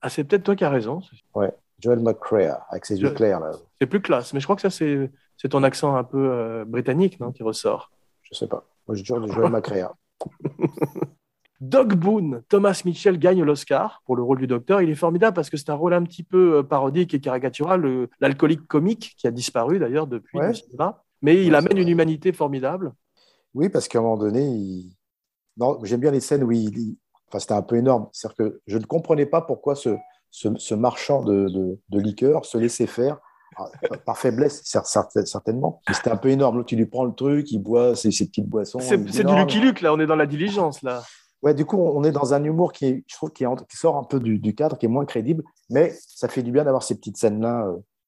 Ah, 0.00 0.08
c'est 0.10 0.24
peut-être 0.24 0.44
toi 0.44 0.56
qui 0.56 0.64
as 0.64 0.70
raison. 0.70 1.00
Joel 1.80 2.00
McCrea, 2.00 2.66
avec 2.70 2.86
ses 2.86 3.00
yeux 3.00 3.10
clairs, 3.10 3.40
là. 3.40 3.52
C'est 3.80 3.86
plus 3.86 4.00
classe, 4.02 4.32
mais 4.34 4.40
je 4.40 4.46
crois 4.46 4.56
que 4.56 4.62
ça, 4.62 4.70
c'est 4.70 5.10
c'est 5.36 5.50
ton 5.50 5.62
accent 5.62 5.94
un 5.94 6.02
peu 6.04 6.30
euh, 6.32 6.64
britannique 6.64 7.20
non, 7.20 7.30
qui 7.30 7.42
ressort. 7.44 7.92
Je 8.22 8.34
sais 8.36 8.48
pas. 8.48 8.64
Moi, 8.88 8.96
je 8.96 9.02
dis 9.02 9.06
Joel 9.06 9.50
McCrea. 9.50 9.94
Doug 11.60 11.94
Boone, 11.94 12.42
Thomas 12.48 12.82
Mitchell 12.84 13.18
gagne 13.18 13.42
l'Oscar 13.42 14.02
pour 14.06 14.14
le 14.16 14.22
rôle 14.22 14.38
du 14.38 14.46
docteur. 14.46 14.80
Il 14.80 14.90
est 14.90 14.94
formidable 14.94 15.34
parce 15.34 15.50
que 15.50 15.56
c'est 15.56 15.70
un 15.70 15.74
rôle 15.74 15.92
un 15.92 16.04
petit 16.04 16.22
peu 16.22 16.58
euh, 16.58 16.62
parodique 16.62 17.14
et 17.14 17.20
caricatural, 17.20 18.08
l'alcoolique 18.20 18.66
comique 18.68 19.14
qui 19.18 19.26
a 19.26 19.32
disparu 19.32 19.78
d'ailleurs 19.80 20.06
depuis 20.06 20.38
Ouais. 20.38 20.48
le 20.48 20.54
cinéma. 20.54 21.02
Mais 21.22 21.44
il 21.44 21.50
Ouais, 21.50 21.56
amène 21.58 21.78
une 21.78 21.88
humanité 21.88 22.32
formidable. 22.32 22.92
Oui, 23.54 23.68
parce 23.68 23.88
qu'à 23.88 23.98
un 23.98 24.02
moment 24.02 24.16
donné, 24.16 24.44
il... 24.46 24.92
non, 25.56 25.78
j'aime 25.82 26.00
bien 26.00 26.12
les 26.12 26.20
scènes 26.20 26.44
où 26.44 26.52
il. 26.52 26.96
Enfin, 27.28 27.38
c'était 27.38 27.54
un 27.54 27.62
peu 27.62 27.76
énorme. 27.76 28.08
C'est-à-dire 28.12 28.36
que 28.36 28.60
je 28.66 28.78
ne 28.78 28.84
comprenais 28.84 29.26
pas 29.26 29.40
pourquoi 29.42 29.74
ce, 29.74 29.90
ce, 30.30 30.48
ce 30.56 30.74
marchand 30.74 31.22
de, 31.22 31.48
de, 31.48 31.78
de 31.88 31.98
liqueur 32.00 32.44
se 32.44 32.58
laissait 32.58 32.86
faire. 32.86 33.18
Ah, 33.56 33.66
Par, 34.06 34.16
faiblesse, 34.16 34.62
cer- 34.62 34.84
cer- 34.86 35.24
certainement. 35.26 35.80
C'était 35.90 36.10
un 36.10 36.16
peu 36.16 36.28
énorme. 36.28 36.58
L'autre, 36.58 36.72
il 36.72 36.76
lui 36.78 36.86
prend 36.86 37.04
le 37.04 37.12
truc, 37.14 37.50
il 37.50 37.58
boit 37.58 37.94
ses, 37.96 38.10
ses 38.12 38.26
petites 38.28 38.46
boissons. 38.48 38.78
C'est 38.78 39.24
du 39.24 39.34
Lucky 39.34 39.60
Luke, 39.60 39.80
là, 39.80 39.92
on 39.92 39.98
est 39.98 40.06
dans 40.06 40.16
la 40.16 40.26
diligence, 40.26 40.82
là. 40.82 41.02
Ouais, 41.42 41.54
du 41.54 41.64
coup, 41.64 41.76
on 41.78 42.02
est 42.04 42.10
dans 42.12 42.34
un 42.34 42.42
humour 42.44 42.72
qui, 42.72 42.86
est, 42.86 43.04
je 43.06 43.14
trouve, 43.16 43.30
qui, 43.32 43.44
est 43.44 43.46
en- 43.46 43.56
qui 43.56 43.76
sort 43.76 43.96
un 43.96 44.04
peu 44.04 44.20
du, 44.20 44.38
du 44.38 44.54
cadre, 44.54 44.76
qui 44.78 44.86
est 44.86 44.88
moins 44.88 45.04
crédible, 45.04 45.44
mais 45.70 45.92
ça 46.06 46.28
fait 46.28 46.42
du 46.42 46.50
bien 46.52 46.64
d'avoir 46.64 46.82
ces 46.82 46.96
petites 46.96 47.16
scènes-là, 47.16 47.66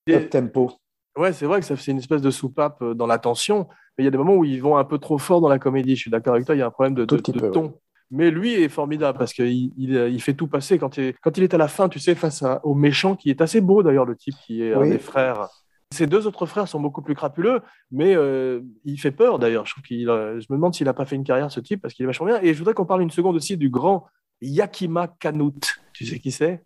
euh, 0.08 0.14
up 0.16 0.30
tempo. 0.30 0.70
Ouais, 1.16 1.32
c'est 1.32 1.46
vrai 1.46 1.60
que 1.60 1.66
ça 1.66 1.76
c'est 1.76 1.90
une 1.92 1.98
espèce 1.98 2.22
de 2.22 2.30
soupape 2.30 2.82
euh, 2.82 2.94
dans 2.94 3.06
la 3.06 3.18
tension, 3.18 3.66
mais 3.96 4.02
il 4.02 4.04
y 4.04 4.08
a 4.08 4.10
des 4.10 4.18
moments 4.18 4.34
où 4.34 4.44
ils 4.44 4.60
vont 4.62 4.76
un 4.76 4.84
peu 4.84 4.98
trop 4.98 5.18
fort 5.18 5.40
dans 5.40 5.48
la 5.48 5.58
comédie. 5.60 5.94
Je 5.96 6.00
suis 6.02 6.10
d'accord 6.10 6.34
avec 6.34 6.46
toi, 6.46 6.54
il 6.54 6.58
y 6.58 6.62
a 6.62 6.66
un 6.66 6.70
problème 6.70 6.94
de, 6.94 7.04
Tout 7.04 7.16
de- 7.16 7.20
petit 7.22 7.32
de 7.32 7.38
peu, 7.40 7.50
ton. 7.50 7.74
Mais 8.10 8.30
lui 8.30 8.54
est 8.54 8.68
formidable 8.68 9.18
parce 9.18 9.32
qu'il 9.32 9.72
il, 9.76 9.96
euh, 9.96 10.08
il 10.08 10.20
fait 10.20 10.34
tout 10.34 10.48
passer. 10.48 10.78
Quand 10.78 10.96
il, 10.96 11.04
est, 11.04 11.16
quand 11.22 11.36
il 11.38 11.44
est 11.44 11.54
à 11.54 11.58
la 11.58 11.68
fin, 11.68 11.88
tu 11.88 11.98
sais, 12.00 12.14
face 12.14 12.42
à- 12.42 12.60
au 12.64 12.74
méchant, 12.74 13.14
qui 13.14 13.30
est 13.30 13.40
assez 13.40 13.60
beau 13.60 13.82
d'ailleurs, 13.82 14.04
le 14.06 14.16
type 14.16 14.34
qui 14.46 14.62
est 14.62 14.74
un 14.74 14.82
des 14.82 14.98
frères. 14.98 15.48
Ses 15.92 16.06
deux 16.06 16.26
autres 16.26 16.46
frères 16.46 16.68
sont 16.68 16.80
beaucoup 16.80 17.02
plus 17.02 17.14
crapuleux, 17.16 17.62
mais 17.90 18.14
euh, 18.16 18.60
il 18.84 19.00
fait 19.00 19.10
peur 19.10 19.38
d'ailleurs. 19.40 19.66
Je, 19.66 19.72
trouve 19.72 19.82
qu'il, 19.84 20.08
euh, 20.08 20.40
je 20.40 20.46
me 20.50 20.56
demande 20.56 20.72
s'il 20.74 20.86
n'a 20.86 20.92
pas 20.94 21.04
fait 21.04 21.16
une 21.16 21.24
carrière, 21.24 21.50
ce 21.50 21.58
type, 21.60 21.82
parce 21.82 21.94
qu'il 21.94 22.04
est 22.04 22.06
vachement 22.06 22.26
bien. 22.26 22.40
Et 22.42 22.52
je 22.54 22.58
voudrais 22.58 22.74
qu'on 22.74 22.86
parle 22.86 23.02
une 23.02 23.10
seconde 23.10 23.34
aussi 23.36 23.56
du 23.56 23.70
grand 23.70 24.06
Yakima 24.40 25.08
Kanut. 25.20 25.80
Tu 25.92 26.06
sais 26.06 26.18
qui 26.18 26.30
c'est? 26.30 26.62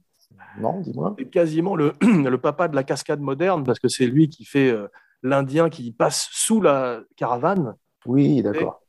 Non, 0.61 0.80
dis-moi. 0.80 1.14
c'est 1.18 1.30
quasiment 1.30 1.74
le, 1.74 1.92
le 2.03 2.36
papa 2.36 2.68
de 2.68 2.76
la 2.76 2.84
cascade 2.84 3.20
moderne 3.20 3.64
parce 3.64 3.78
que 3.78 3.88
c'est 3.88 4.07
lui 4.07 4.28
qui 4.28 4.45
fait 4.45 4.70
euh, 4.70 4.88
l'Indien 5.22 5.68
qui 5.70 5.90
passe 5.92 6.28
sous 6.32 6.61
la 6.61 7.01
caravane 7.16 7.74
Oui, 8.07 8.42
d'accord. 8.42 8.82
et 8.82 8.84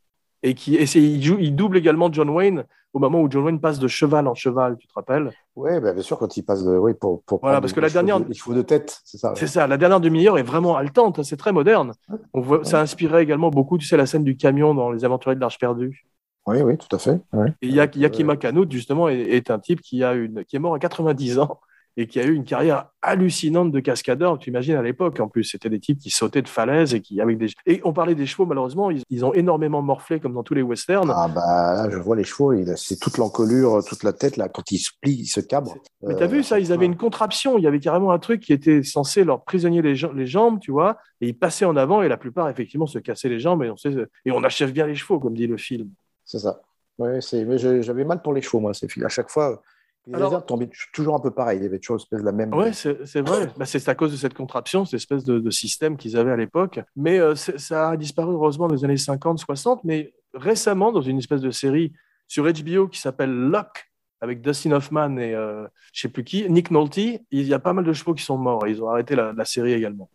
qui 0.53 0.75
et 0.75 0.85
c'est- 0.85 1.01
il, 1.01 1.23
joue- 1.23 1.39
il 1.39 1.55
double 1.55 1.77
également 1.77 2.11
John 2.11 2.29
Wayne 2.29 2.65
au 2.93 2.99
moment 2.99 3.19
où 3.21 3.29
John 3.29 3.43
Wayne 3.43 3.59
passe 3.59 3.79
de 3.79 3.87
cheval 3.89 4.27
en 4.27 4.35
cheval, 4.35 4.77
tu 4.77 4.87
te 4.87 4.93
rappelles? 4.93 5.31
Oui, 5.57 5.71
bah, 5.81 5.91
bien 5.91 6.01
sûr, 6.01 6.17
quand 6.17 6.37
il 6.37 6.43
passe 6.43 6.63
de. 6.63 6.77
Oui, 6.77 6.93
pour, 6.93 7.23
pour 7.23 7.39
Voilà, 7.41 7.59
parce 7.59 7.73
que 7.73 7.79
la 7.81 7.89
dernière- 7.89 8.19
de- 8.21 8.27
les 8.27 8.33
cheveux 8.33 8.55
de 8.55 8.61
tête, 8.61 9.01
c'est 9.03 9.17
ça. 9.17 9.29
ouais. 9.29 9.35
C'est 9.37 9.47
ça, 9.47 9.67
la 9.67 9.77
dernière 9.77 9.99
demi-heure 9.99 10.37
est 10.37 10.43
vraiment 10.43 10.77
haletante, 10.77 11.21
c'est 11.23 11.35
très 11.37 11.51
moderne. 11.51 11.93
On 12.33 12.39
voit, 12.41 12.63
ça 12.63 12.79
a 12.79 12.81
inspiré 12.83 13.21
également 13.21 13.49
beaucoup, 13.49 13.77
tu 13.77 13.85
sais, 13.85 13.97
la 13.97 14.05
scène 14.05 14.23
du 14.23 14.37
camion 14.37 14.73
dans 14.73 14.91
Les 14.91 15.03
Aventuriers 15.03 15.35
de 15.35 15.41
l'Arche 15.41 15.59
perdue. 15.59 16.05
Oui, 16.47 16.61
oui, 16.61 16.77
tout 16.77 16.93
à 16.95 16.99
fait. 16.99 17.19
Ouais. 17.33 17.51
Et 17.61 17.69
Yak- 17.69 17.95
Yakima 17.97 18.37
Kanut, 18.37 18.71
justement, 18.71 19.09
est, 19.09 19.19
est 19.19 19.49
un 19.51 19.59
type 19.59 19.81
qui, 19.81 20.03
a 20.03 20.13
une, 20.13 20.45
qui 20.45 20.55
est 20.55 20.59
mort 20.59 20.75
à 20.75 20.79
90 20.79 21.39
ans 21.39 21.59
et 21.97 22.07
qui 22.07 22.19
a 22.19 22.25
eu 22.25 22.33
une 22.33 22.43
carrière 22.43 22.89
hallucinante 23.01 23.71
de 23.71 23.79
cascadeur. 23.79 24.37
Tu 24.39 24.49
imagines 24.49 24.75
à 24.75 24.81
l'époque, 24.81 25.19
en 25.19 25.27
plus, 25.27 25.43
c'était 25.43 25.69
des 25.69 25.79
types 25.79 25.99
qui 25.99 26.09
sautaient 26.09 26.41
de 26.41 26.47
falaises 26.47 26.93
et 26.93 27.01
qui 27.01 27.21
avec 27.21 27.37
des 27.37 27.47
et 27.65 27.79
on 27.83 27.93
parlait 27.93 28.15
des 28.15 28.25
chevaux. 28.25 28.45
Malheureusement, 28.45 28.91
ils, 28.91 29.03
ils 29.09 29.23
ont 29.23 29.33
énormément 29.33 29.81
morflé 29.81 30.19
comme 30.19 30.33
dans 30.33 30.43
tous 30.43 30.53
les 30.55 30.61
westerns. 30.61 31.11
Ah 31.15 31.27
bah 31.27 31.73
là, 31.83 31.89
je 31.89 31.97
vois 31.97 32.15
les 32.15 32.23
chevaux, 32.23 32.53
c'est 32.75 32.99
toute 32.99 33.17
l'encolure, 33.17 33.83
toute 33.87 34.03
la 34.03 34.13
tête 34.13 34.37
là, 34.37 34.49
quand 34.49 34.71
ils 34.71 34.79
se 34.79 34.91
plient, 35.01 35.19
ils 35.21 35.25
se 35.27 35.39
cabrent. 35.39 35.75
Mais 36.01 36.15
t'as 36.15 36.25
Euh, 36.25 36.27
vu 36.27 36.43
ça 36.43 36.59
Ils 36.59 36.71
avaient 36.73 36.85
une 36.85 36.97
contraption. 36.97 37.57
Il 37.57 37.63
y 37.63 37.67
avait 37.67 37.79
carrément 37.79 38.11
un 38.11 38.19
truc 38.19 38.41
qui 38.41 38.53
était 38.53 38.83
censé 38.83 39.23
leur 39.23 39.43
prisonnier 39.43 39.81
les, 39.81 39.95
jam- 39.95 40.15
les 40.15 40.25
jambes, 40.27 40.59
tu 40.59 40.71
vois. 40.71 40.97
Et 41.21 41.27
ils 41.29 41.37
passaient 41.37 41.65
en 41.65 41.75
avant 41.77 42.01
et 42.01 42.07
la 42.09 42.17
plupart 42.17 42.49
effectivement 42.49 42.87
se 42.87 42.99
cassaient 42.99 43.29
les 43.29 43.39
jambes 43.39 43.63
et 43.63 43.69
on, 43.69 43.77
sait, 43.77 43.95
et 44.25 44.31
on 44.31 44.43
achève 44.43 44.71
bien 44.71 44.85
les 44.87 44.95
chevaux, 44.95 45.19
comme 45.19 45.33
dit 45.33 45.47
le 45.47 45.57
film. 45.57 45.89
C'est 46.25 46.39
ça. 46.39 46.59
Je- 46.99 47.81
j'avais 47.81 48.05
mal 48.05 48.21
pour 48.21 48.33
les 48.33 48.41
chevaux, 48.41 48.59
moi, 48.59 48.73
ces 48.73 48.87
filles. 48.87 49.03
À 49.05 49.09
chaque 49.09 49.29
fois, 49.29 49.61
les 50.07 50.15
Alors- 50.15 50.29
réserves 50.29 50.45
tombaient 50.45 50.69
toujours 50.93 51.15
un 51.15 51.19
peu 51.19 51.31
pareil. 51.31 51.59
Il 51.59 51.63
y 51.63 51.65
avait 51.65 51.79
toujours 51.79 51.95
une 51.95 52.01
espèce 52.01 52.19
de 52.21 52.25
la 52.25 52.31
même. 52.31 52.53
Ouais, 52.53 52.73
c'est 52.73 53.21
vrai. 53.21 53.47
Bah, 53.57 53.65
c'est 53.65 53.87
à 53.89 53.95
cause 53.95 54.11
de 54.11 54.17
cette 54.17 54.33
contraption, 54.33 54.85
cette 54.85 54.95
espèce 54.95 55.23
de, 55.23 55.39
de 55.39 55.49
système 55.49 55.97
qu'ils 55.97 56.15
avaient 56.17 56.31
à 56.31 56.37
l'époque. 56.37 56.79
Mais 56.95 57.19
euh, 57.19 57.35
ça 57.35 57.89
a 57.91 57.97
disparu 57.97 58.33
heureusement 58.33 58.67
dans 58.67 58.75
les 58.75 58.85
années 58.85 58.97
50, 58.97 59.39
60. 59.39 59.83
Mais 59.83 60.13
récemment, 60.33 60.91
dans 60.91 61.01
une 61.01 61.17
espèce 61.17 61.41
de 61.41 61.51
série 61.51 61.93
sur 62.27 62.45
HBO 62.51 62.87
qui 62.87 62.99
s'appelle 62.99 63.31
Luck, 63.31 63.91
avec 64.21 64.41
Dustin 64.41 64.71
Hoffman 64.71 65.17
et 65.17 65.33
euh, 65.35 65.67
je 65.93 66.01
sais 66.01 66.09
plus 66.09 66.23
qui, 66.23 66.49
Nick 66.49 66.71
Nolte, 66.71 66.97
il 66.97 67.21
y 67.31 67.53
a 67.53 67.59
pas 67.59 67.73
mal 67.73 67.83
de 67.83 67.93
chevaux 67.93 68.13
qui 68.13 68.23
sont 68.23 68.37
morts. 68.37 68.65
Ils 68.67 68.81
ont 68.81 68.89
arrêté 68.89 69.15
la, 69.15 69.33
la 69.33 69.45
série 69.45 69.73
également. 69.73 70.09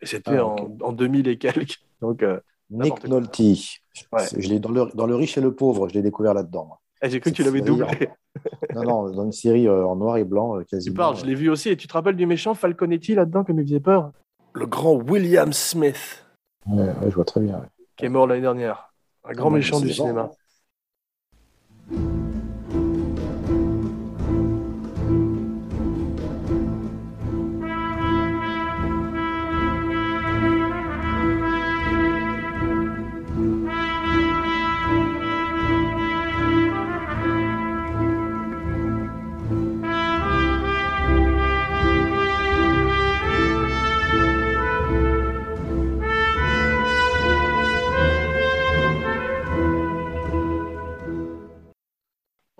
Et 0.00 0.06
c'était 0.06 0.36
Ah, 0.36 0.44
en, 0.46 0.56
ok. 0.56 0.82
en 0.82 0.92
2000 0.92 1.28
et 1.28 1.38
quelques. 1.38 1.78
Donc, 2.02 2.22
euh, 2.22 2.40
Nick. 2.70 3.06
Nolte. 3.06 3.38
Ouais. 3.38 4.22
Je 4.36 4.48
l'ai 4.48 4.58
dans 4.58 4.70
le, 4.70 4.86
dans 4.94 5.06
le 5.06 5.14
riche 5.14 5.38
et 5.38 5.40
le 5.40 5.54
pauvre, 5.54 5.88
je 5.88 5.94
l'ai 5.94 6.02
découvert 6.02 6.34
là-dedans. 6.34 6.78
Eh, 7.04 7.10
j'ai 7.10 7.20
cru 7.20 7.30
que 7.30 7.36
tu 7.36 7.42
l'avais 7.44 7.60
doublé. 7.60 7.86
Non, 8.74 8.82
non, 8.82 9.10
dans 9.10 9.24
une 9.24 9.32
série 9.32 9.68
euh, 9.68 9.86
en 9.86 9.96
noir 9.96 10.16
et 10.16 10.24
blanc, 10.24 10.56
euh, 10.56 10.60
Tu 10.60 10.66
quasiment. 10.66 10.96
parles, 10.96 11.16
je 11.16 11.24
l'ai 11.24 11.34
vu 11.34 11.48
aussi. 11.50 11.68
Et 11.70 11.76
tu 11.76 11.86
te 11.86 11.92
rappelles 11.92 12.16
du 12.16 12.26
méchant 12.26 12.54
Falconetti 12.54 13.14
là-dedans, 13.14 13.44
comme 13.44 13.58
il 13.60 13.64
faisait 13.66 13.80
peur? 13.80 14.10
Le 14.54 14.66
grand 14.66 14.94
William 14.94 15.52
Smith, 15.52 16.24
Ouais, 16.66 16.82
ouais, 16.82 16.94
je 17.10 17.14
vois 17.14 17.24
très 17.24 17.40
bien. 17.40 17.56
ouais. 17.58 17.66
qui 17.96 18.06
est 18.06 18.08
mort 18.08 18.26
l'année 18.26 18.40
dernière. 18.40 18.92
Un 19.24 19.32
grand 19.32 19.46
Ah 19.46 19.50
bon, 19.50 19.56
méchant 19.56 19.80
du 19.80 19.86
bon. 19.88 19.92
cinéma. 19.92 20.30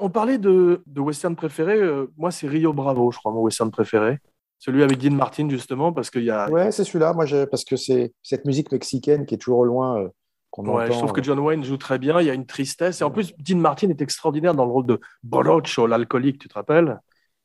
On 0.04 0.10
parlait 0.10 0.36
de, 0.36 0.82
de 0.86 1.00
western 1.00 1.34
préféré. 1.34 1.78
euh, 1.80 2.12
moi, 2.18 2.30
c'est 2.30 2.46
Rio 2.46 2.74
Bravo, 2.74 3.10
je 3.10 3.16
crois, 3.18 3.32
mon 3.32 3.40
western 3.40 3.70
préféré. 3.70 4.18
Celui 4.58 4.82
avec 4.82 4.98
Dean 4.98 5.14
Martin, 5.14 5.48
justement, 5.48 5.94
parce 5.94 6.10
qu'il 6.10 6.24
y 6.24 6.30
a. 6.30 6.50
Ouais, 6.50 6.70
c'est 6.72 6.84
celui-là, 6.84 7.14
moi, 7.14 7.24
parce 7.50 7.64
que 7.64 7.76
c'est 7.76 8.12
cette 8.22 8.44
musique 8.44 8.70
mexicaine 8.70 9.24
qui 9.24 9.34
est 9.34 9.38
toujours 9.38 9.60
au 9.60 9.64
loin, 9.64 10.02
euh, 10.02 10.08
qu'on 10.50 10.66
Ouais, 10.66 10.84
entend. 10.84 10.92
je 10.92 10.98
trouve 10.98 11.12
que 11.12 11.20
euh, 11.20 11.24
John 11.24 11.38
Wayne 11.38 11.64
joue 11.64 11.78
très 11.78 11.98
bien. 11.98 12.20
Il 12.20 12.26
y 12.26 12.30
a 12.30 12.34
une 12.34 12.44
tristesse. 12.44 13.00
Et 13.00 13.04
en 13.04 13.10
plus, 13.10 13.32
Dean 13.38 13.56
Martin 13.56 13.88
est 13.88 14.02
extraordinaire 14.02 14.54
dans 14.54 14.66
le 14.66 14.72
rôle 14.72 14.86
de 14.86 15.00
Borocho, 15.22 15.86
l'alcoolique, 15.86 16.38
tu 16.38 16.48
te 16.48 16.54
rappelles? 16.54 17.00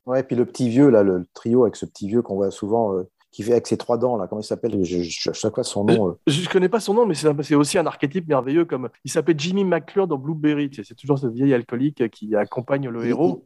Ouais, 0.06 0.24
puis 0.24 0.36
le 0.36 0.46
petit 0.46 0.68
vieux, 0.70 0.90
là, 0.90 1.02
le, 1.02 1.20
le 1.20 1.28
trio 1.34 1.64
avec 1.64 1.78
ce 1.78 1.86
petit 1.86 2.08
vieux 2.10 2.22
qu'on 2.22 2.36
voit 2.36 2.52
souvent, 2.52 2.94
qui 3.32 3.44
fait 3.44 3.52
avec 3.52 3.68
ses 3.68 3.78
trois 3.78 3.98
dents, 3.98 4.18
là, 4.18 4.28
comment 4.28 4.42
il 4.42 4.46
s'appelle? 4.46 4.84
Je, 4.84 5.04
je, 5.04 5.32
chaque 5.34 5.54
fois 5.54 5.64
son 5.64 5.84
nom. 5.84 6.10
euh, 6.10 6.14
Je 6.28 6.42
ne 6.42 6.48
connais 6.48 6.70
pas 6.70 6.80
son 6.80 6.94
nom, 6.96 7.06
mais 7.06 7.14
c'est 7.14 7.56
aussi 7.56 7.78
un 7.78 7.86
archétype 7.86 8.28
merveilleux. 8.28 8.66
comme 8.66 8.90
Il 9.06 9.12
s'appelle 9.12 9.40
Jimmy 9.40 9.64
McClure 9.64 10.08
dans 10.08 10.18
Blueberry. 10.18 10.70
Tu 10.70 10.78
sais, 10.78 10.84
C'est 10.88 10.96
toujours 10.96 11.20
ce 11.20 11.28
vieil 11.28 11.54
alcoolique 11.54 12.10
qui 12.10 12.36
accompagne 12.36 12.90
le 12.90 13.04
il- 13.04 13.10
héros. 13.10 13.46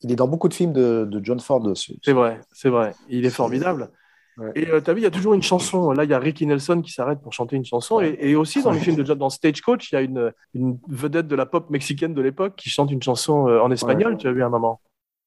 Il 0.00 0.12
est 0.12 0.16
dans 0.16 0.28
beaucoup 0.28 0.48
de 0.48 0.54
films 0.54 0.72
de, 0.72 1.06
de 1.10 1.20
John 1.24 1.40
Ford. 1.40 1.76
ce- 1.76 1.92
C'est 2.02 2.12
vrai, 2.12 2.40
c'est 2.52 2.68
vrai. 2.70 2.94
Il 3.08 3.26
est 3.26 3.30
formidable. 3.30 3.90
Ouais. 4.38 4.52
Et 4.54 4.64
tu 4.66 4.70
as 4.90 4.94
vu, 4.94 5.00
il 5.00 5.02
y 5.02 5.06
a 5.06 5.10
toujours 5.10 5.34
une 5.34 5.42
chanson. 5.42 5.90
Là, 5.90 6.04
il 6.04 6.10
y 6.10 6.14
a 6.14 6.18
Ricky 6.20 6.46
Nelson 6.46 6.80
qui 6.80 6.92
s'arrête 6.92 7.20
pour 7.20 7.32
chanter 7.32 7.56
une 7.56 7.64
chanson. 7.64 8.00
Et, 8.00 8.16
et 8.20 8.36
aussi, 8.36 8.62
dans 8.62 8.70
le 8.70 8.78
film 8.78 8.94
de 8.94 9.04
John, 9.04 9.18
dans 9.18 9.30
Stagecoach, 9.30 9.90
il 9.90 9.96
y 9.96 9.98
a 9.98 10.00
une, 10.00 10.32
une 10.54 10.78
vedette 10.88 11.26
de 11.26 11.34
la 11.34 11.44
pop 11.44 11.68
mexicaine 11.70 12.14
de 12.14 12.22
l'époque 12.22 12.54
qui 12.56 12.70
chante 12.70 12.92
une 12.92 13.02
chanson 13.02 13.48
euh, 13.48 13.60
en 13.60 13.70
espagnol. 13.72 14.16
Tu 14.16 14.28
as 14.28 14.32
vu 14.32 14.44
un 14.44 14.48
moment? 14.48 14.80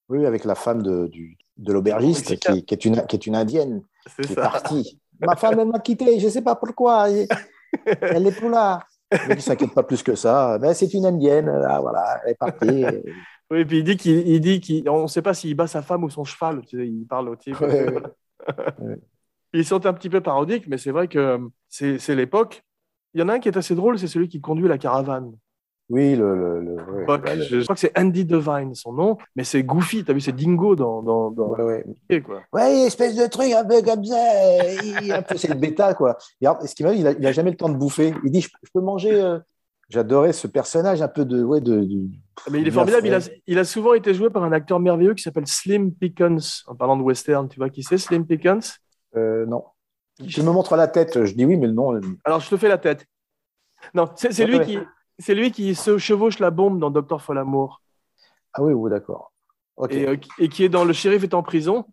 Oui, 0.08 0.26
avec 0.26 0.46
la 0.46 0.56
femme 0.56 0.82
de, 0.82 1.08
du, 1.08 1.38
de 1.62 1.74
l'aubergiste, 1.74 2.38
qui, 2.40 2.66
qui 2.66 2.74
est 2.74 2.86
une, 2.86 3.06
qui 3.06 3.16
est 3.16 3.28
une 3.28 3.36
indienne, 3.36 3.82
C'est 4.06 4.26
qui 4.26 4.32
est 4.34 4.36
ça. 4.36 4.42
partie. 4.42 5.00
Ma 5.20 5.36
femme, 5.36 5.60
elle 5.60 5.68
m'a 5.68 5.80
quitté, 5.80 6.20
je 6.20 6.26
ne 6.26 6.32
sais 6.32 6.42
pas 6.42 6.56
pourquoi. 6.56 7.10
Elle 7.10 7.28
elle 8.02 8.28
est 8.28 8.32
plus 8.38 8.50
là. 8.50 8.84
Mais 9.28 9.36
il 9.36 9.42
s'inquiète 9.42 9.74
pas 9.74 9.84
plus 9.84 10.02
que 10.04 10.16
ça. 10.16 10.58
Ben, 10.58 10.74
c'est 10.74 10.94
une 10.94 11.06
indienne, 11.06 11.50
ah, 11.68 11.80
voilà, 11.80 12.22
elle 12.24 12.32
est 12.32 12.36
partie. 12.36 12.86
Oui, 13.52 13.60
et 13.60 13.66
puis 13.66 13.80
il 13.80 13.84
dit 13.84 13.98
qu'il 13.98 14.28
il 14.28 14.40
dit 14.40 14.62
qu'il, 14.62 14.90
on 14.90 15.04
ne 15.04 15.08
sait 15.08 15.22
pas 15.22 15.34
s'il 15.34 15.56
bat 15.56 15.68
sa 15.68 15.82
femme 15.82 16.06
ou 16.06 16.10
son 16.10 16.24
cheval. 16.24 16.62
Tu 16.66 16.78
sais, 16.78 16.88
il 16.88 17.06
parle 17.06 17.28
au 17.30 17.36
type. 17.36 17.60
Ouais, 17.60 17.90
ouais. 17.90 18.02
Ouais. 18.80 18.96
Ils 19.54 19.66
sont 19.66 19.86
un 19.86 19.94
petit 19.94 20.10
peu 20.10 20.22
parodiques, 20.22 20.68
mais 20.68 20.78
c'est 20.78 20.92
vrai 20.92 21.10
que 21.10 21.20
euh, 21.20 21.38
c'est 21.68 22.00
c'est 22.00 22.16
l'époque. 22.16 22.64
Il 23.14 23.20
y 23.20 23.24
en 23.24 23.28
a 23.28 23.34
un 23.34 23.40
qui 23.40 23.50
est 23.50 23.58
assez 23.58 23.76
drôle, 23.76 24.00
c'est 24.00 24.08
celui 24.08 24.30
qui 24.30 24.40
conduit 24.40 24.70
la 24.70 24.78
caravane. 24.78 25.34
Oui, 25.92 26.16
le. 26.16 26.36
le, 26.36 26.62
le- 26.62 26.76
ouais, 27.06 27.42
Je 27.42 27.64
crois 27.64 27.76
que 27.76 27.82
c'est 27.82 27.98
Andy 28.00 28.24
Devine, 28.24 28.74
son 28.74 28.94
nom, 28.94 29.18
mais 29.36 29.44
c'est 29.44 29.62
Goofy. 29.62 30.06
T'as 30.06 30.14
vu, 30.14 30.22
c'est 30.22 30.32
Dingo 30.32 30.76
dans, 30.76 31.04
dans, 31.04 31.32
dans 31.32 31.50
ouais, 31.50 31.84
quoi. 32.26 32.42
Ouais, 32.54 32.84
espèce 32.84 33.16
de 33.16 33.28
truc 33.28 33.52
un 33.52 33.66
peu 33.66 33.82
comme 33.82 34.06
ça. 34.06 34.16
peu- 35.28 35.36
C'est 35.38 35.50
le 35.50 35.56
bêta, 35.56 35.94
quoi. 35.94 36.18
Et 36.40 36.48
alors, 36.48 36.62
ce 36.66 36.74
qui 36.74 36.84
m'a 36.84 36.94
dit, 36.94 37.02
il 37.02 37.08
a, 37.08 37.12
il 37.12 37.28
a 37.28 37.32
jamais 37.34 37.52
le 37.52 37.58
temps 37.58 37.68
de 37.70 37.76
bouffer. 37.78 38.14
Il 38.24 38.32
dit, 38.32 38.40
je, 38.42 38.48
je 38.64 38.70
peux 38.74 38.80
manger. 38.82 39.14
euh, 39.22 39.38
J'adorais 39.90 40.32
ce 40.32 40.48
personnage 40.48 41.02
un 41.02 41.10
peu 41.10 41.26
de. 41.26 41.44
Ouais, 41.44 41.60
de, 41.60 41.82
de- 41.82 42.08
Mais 42.50 42.62
il 42.62 42.68
est 42.70 42.72
formidable. 42.72 43.06
Il 43.08 43.14
a, 43.14 43.20
fait. 43.20 43.44
il 43.46 43.60
a 43.60 43.66
souvent 43.66 43.94
été 43.94 44.14
joué 44.14 44.30
par 44.30 44.44
un 44.46 44.54
acteur 44.54 44.80
merveilleux 44.80 45.14
qui 45.14 45.22
s'appelle 45.24 45.46
Slim 45.48 45.92
Pickens. 45.94 46.64
En 46.68 46.76
parlant 46.76 46.96
de 46.96 47.02
western, 47.04 47.50
tu 47.50 47.58
vois 47.60 47.70
qui 47.70 47.84
c'est, 47.84 47.98
Slim 47.98 48.26
Pickens? 48.26 48.78
Euh, 49.18 49.46
non. 49.46 49.66
Tu 50.26 50.42
me 50.44 50.52
montres 50.52 50.78
la 50.78 50.88
tête. 50.88 51.26
Je 51.26 51.34
dis 51.34 51.44
oui, 51.44 51.58
mais 51.58 51.68
le 51.68 51.74
nom. 51.74 51.94
euh, 51.96 52.00
Alors, 52.24 52.40
je 52.40 52.50
te 52.50 52.56
fais 52.56 52.70
la 52.70 52.78
tête. 52.78 53.06
Non, 53.94 54.08
c'est 54.16 54.46
lui, 54.46 54.60
ouais. 54.60 54.66
qui, 54.66 54.78
c'est 55.22 55.36
lui 55.36 55.52
qui 55.52 55.76
se 55.76 55.98
chevauche 55.98 56.40
la 56.40 56.52
bombe 56.52 56.80
dans 56.80 56.90
Docteur 56.90 57.22
Folamour 57.22 57.82
Ah 58.54 58.64
oui, 58.64 58.74
oui, 58.74 58.90
d'accord. 58.90 59.32
Et, 59.90 60.08
euh, 60.08 60.16
qui- 60.18 60.30
et 60.40 60.50
qui 60.50 60.64
est 60.64 60.70
dans 60.70 60.84
Le 60.86 60.94
shérif 60.94 61.24
est 61.24 61.34
en 61.34 61.42
prison. 61.44 61.86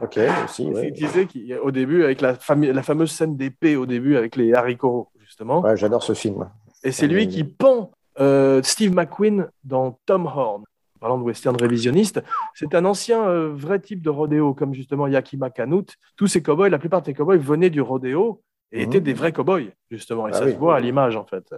Ok, 0.00 0.18
aussi. 0.44 0.64
Il 0.64 0.72
Ouais. 0.74 0.90
disait 0.90 1.26
qu'il- 1.26 1.54
au 1.62 1.70
début, 1.70 2.04
avec 2.04 2.20
la, 2.20 2.34
fameuse 2.34 3.10
scène 3.12 3.36
d'épée 3.36 3.76
au 3.76 3.86
début 3.86 4.16
avec 4.16 4.36
les 4.36 4.52
haricots, 4.54 5.10
justement. 5.18 5.60
Ouais, 5.62 5.76
J'adore 5.76 6.02
ce 6.02 6.12
film. 6.14 6.50
Et 6.82 6.92
c'est 6.92 7.06
lui 7.06 7.28
qui 7.28 7.44
pend 7.44 7.92
euh, 8.18 8.60
Steve 8.62 8.92
McQueen 8.94 9.48
dans 9.64 9.98
Tom 10.06 10.26
Horn. 10.26 10.64
Parlant 11.00 11.16
de 11.16 11.22
western 11.22 11.56
révisionniste, 11.56 12.20
c'est 12.54 12.74
un 12.74 12.84
ancien 12.84 13.26
euh, 13.26 13.54
vrai 13.54 13.80
type 13.80 14.02
de 14.02 14.10
rodéo, 14.10 14.52
comme 14.52 14.74
justement 14.74 15.06
Yakima 15.06 15.48
Canute. 15.48 15.94
Tous 16.16 16.26
ces 16.26 16.42
cowboys, 16.42 16.68
la 16.68 16.78
plupart 16.78 17.00
des 17.00 17.14
cowboys 17.14 17.38
venaient 17.38 17.70
du 17.70 17.80
rodéo 17.80 18.42
et 18.72 18.80
Mhm. 18.80 18.82
étaient 18.90 19.00
des 19.00 19.14
vrais 19.14 19.32
cowboys, 19.32 19.72
justement. 19.90 20.28
Et 20.28 20.32
Ah 20.34 20.38
ça 20.38 20.44
oui. 20.44 20.52
se 20.52 20.58
voit 20.58 20.76
à 20.76 20.80
l'image, 20.80 21.16
en 21.16 21.24
fait. 21.24 21.54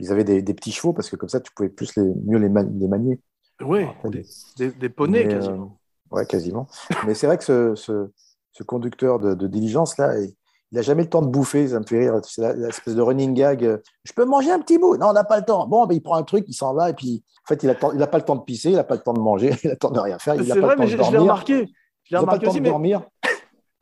Ils 0.00 0.10
avaient 0.10 0.24
des, 0.24 0.42
des 0.42 0.54
petits 0.54 0.72
chevaux 0.72 0.92
parce 0.92 1.08
que 1.10 1.16
comme 1.16 1.28
ça, 1.28 1.40
tu 1.40 1.52
pouvais 1.54 1.68
plus 1.68 1.94
les, 1.96 2.02
mieux 2.26 2.38
les, 2.38 2.48
ma- 2.48 2.62
les 2.62 2.88
manier. 2.88 3.20
Oui, 3.62 3.86
des, 4.04 4.24
des, 4.56 4.70
des 4.72 4.88
poneys 4.88 5.24
Mais, 5.24 5.28
quasiment. 5.34 5.78
euh, 6.12 6.16
ouais, 6.16 6.26
quasiment. 6.26 6.66
Mais 7.06 7.14
c'est 7.14 7.26
vrai 7.26 7.36
que 7.36 7.44
ce, 7.44 7.74
ce, 7.74 8.10
ce 8.52 8.62
conducteur 8.62 9.18
de, 9.18 9.34
de 9.34 9.46
diligence, 9.46 9.98
là, 9.98 10.18
il 10.18 10.34
n'a 10.72 10.80
jamais 10.82 11.02
le 11.02 11.10
temps 11.10 11.20
de 11.20 11.28
bouffer. 11.28 11.68
Ça 11.68 11.78
me 11.78 11.84
fait 11.86 11.98
rire. 11.98 12.18
C'est 12.24 12.40
la- 12.40 12.54
l'espèce 12.54 12.94
de 12.94 13.02
running 13.02 13.34
gag. 13.34 13.62
euh, 13.64 13.76
Je 14.04 14.12
peux 14.14 14.24
manger 14.24 14.50
un 14.50 14.60
petit 14.60 14.78
bout 14.78 14.96
Non, 14.96 15.08
on 15.08 15.12
n'a 15.12 15.24
pas 15.24 15.38
le 15.38 15.44
temps. 15.44 15.66
Bon, 15.66 15.84
ben, 15.86 15.94
il 15.94 16.00
prend 16.02 16.16
un 16.16 16.22
truc, 16.22 16.44
il 16.48 16.54
s'en 16.54 16.72
va. 16.72 16.88
Et 16.90 16.94
puis, 16.94 17.22
en 17.44 17.48
fait, 17.48 17.62
il 17.62 17.66
n'a 17.66 17.74
il 17.94 18.02
a 18.02 18.06
pas 18.06 18.18
le 18.18 18.24
temps 18.24 18.36
de 18.36 18.42
pisser, 18.42 18.70
il 18.70 18.76
n'a 18.76 18.84
pas 18.84 18.94
le 18.94 19.02
temps 19.02 19.12
de 19.12 19.20
manger, 19.20 19.50
il 19.64 19.68
n'a 19.68 19.76
pas 19.76 19.88
le 19.88 19.88
temps 19.88 19.90
de 19.90 20.00
rien 20.00 20.18
faire. 20.18 20.34
C'est 20.36 20.42
vrai, 20.60 20.60
le 20.60 20.76
temps 20.76 20.82
mais 20.82 20.86
je, 20.88 20.96
l'ai 20.96 21.18
remarqué. 21.18 21.66
Je 22.04 22.16
l'ai 22.16 22.20
n'ont 22.20 22.26
pas 22.26 22.38
le 22.38 22.38
remarqué 22.38 22.44
temps 22.46 22.50
aussi, 22.52 22.58
de 22.60 22.62
mais 22.64 22.68
dormir. 22.70 23.02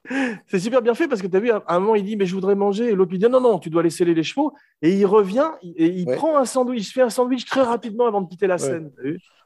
c'est 0.47 0.59
super 0.59 0.83
bien 0.83 0.95
fait 0.95 1.09
parce 1.09 1.21
que 1.23 1.27
tu 1.27 1.37
as 1.37 1.41
vu, 1.41 1.51
à 1.51 1.63
un 1.69 1.81
moment, 1.81 1.95
il 1.95 2.05
dit 2.05 2.17
Mais 2.17 2.27
je 2.27 2.35
voudrais 2.35 2.55
manger. 2.55 2.89
Et 2.91 2.93
l'autre 2.95 3.11
lui 3.11 3.19
dit 3.19 3.27
Non, 3.29 3.41
non, 3.41 3.59
tu 3.59 3.71
dois 3.71 3.83
laisser 3.83 4.05
les 4.05 4.23
chevaux. 4.23 4.53
Et 4.83 4.93
il 4.97 5.05
revient 5.07 5.49
et 5.63 5.87
il 5.87 6.09
Ouais. 6.09 6.17
prend 6.17 6.37
un 6.39 6.45
sandwich. 6.45 6.81
Il 6.81 6.85
se 6.85 6.93
fait 6.93 7.03
un 7.03 7.11
sandwich 7.11 7.45
très 7.47 7.63
rapidement 7.63 8.07
avant 8.07 8.21
de 8.23 8.29
quitter 8.29 8.47
la 8.47 8.59
scène. 8.59 8.91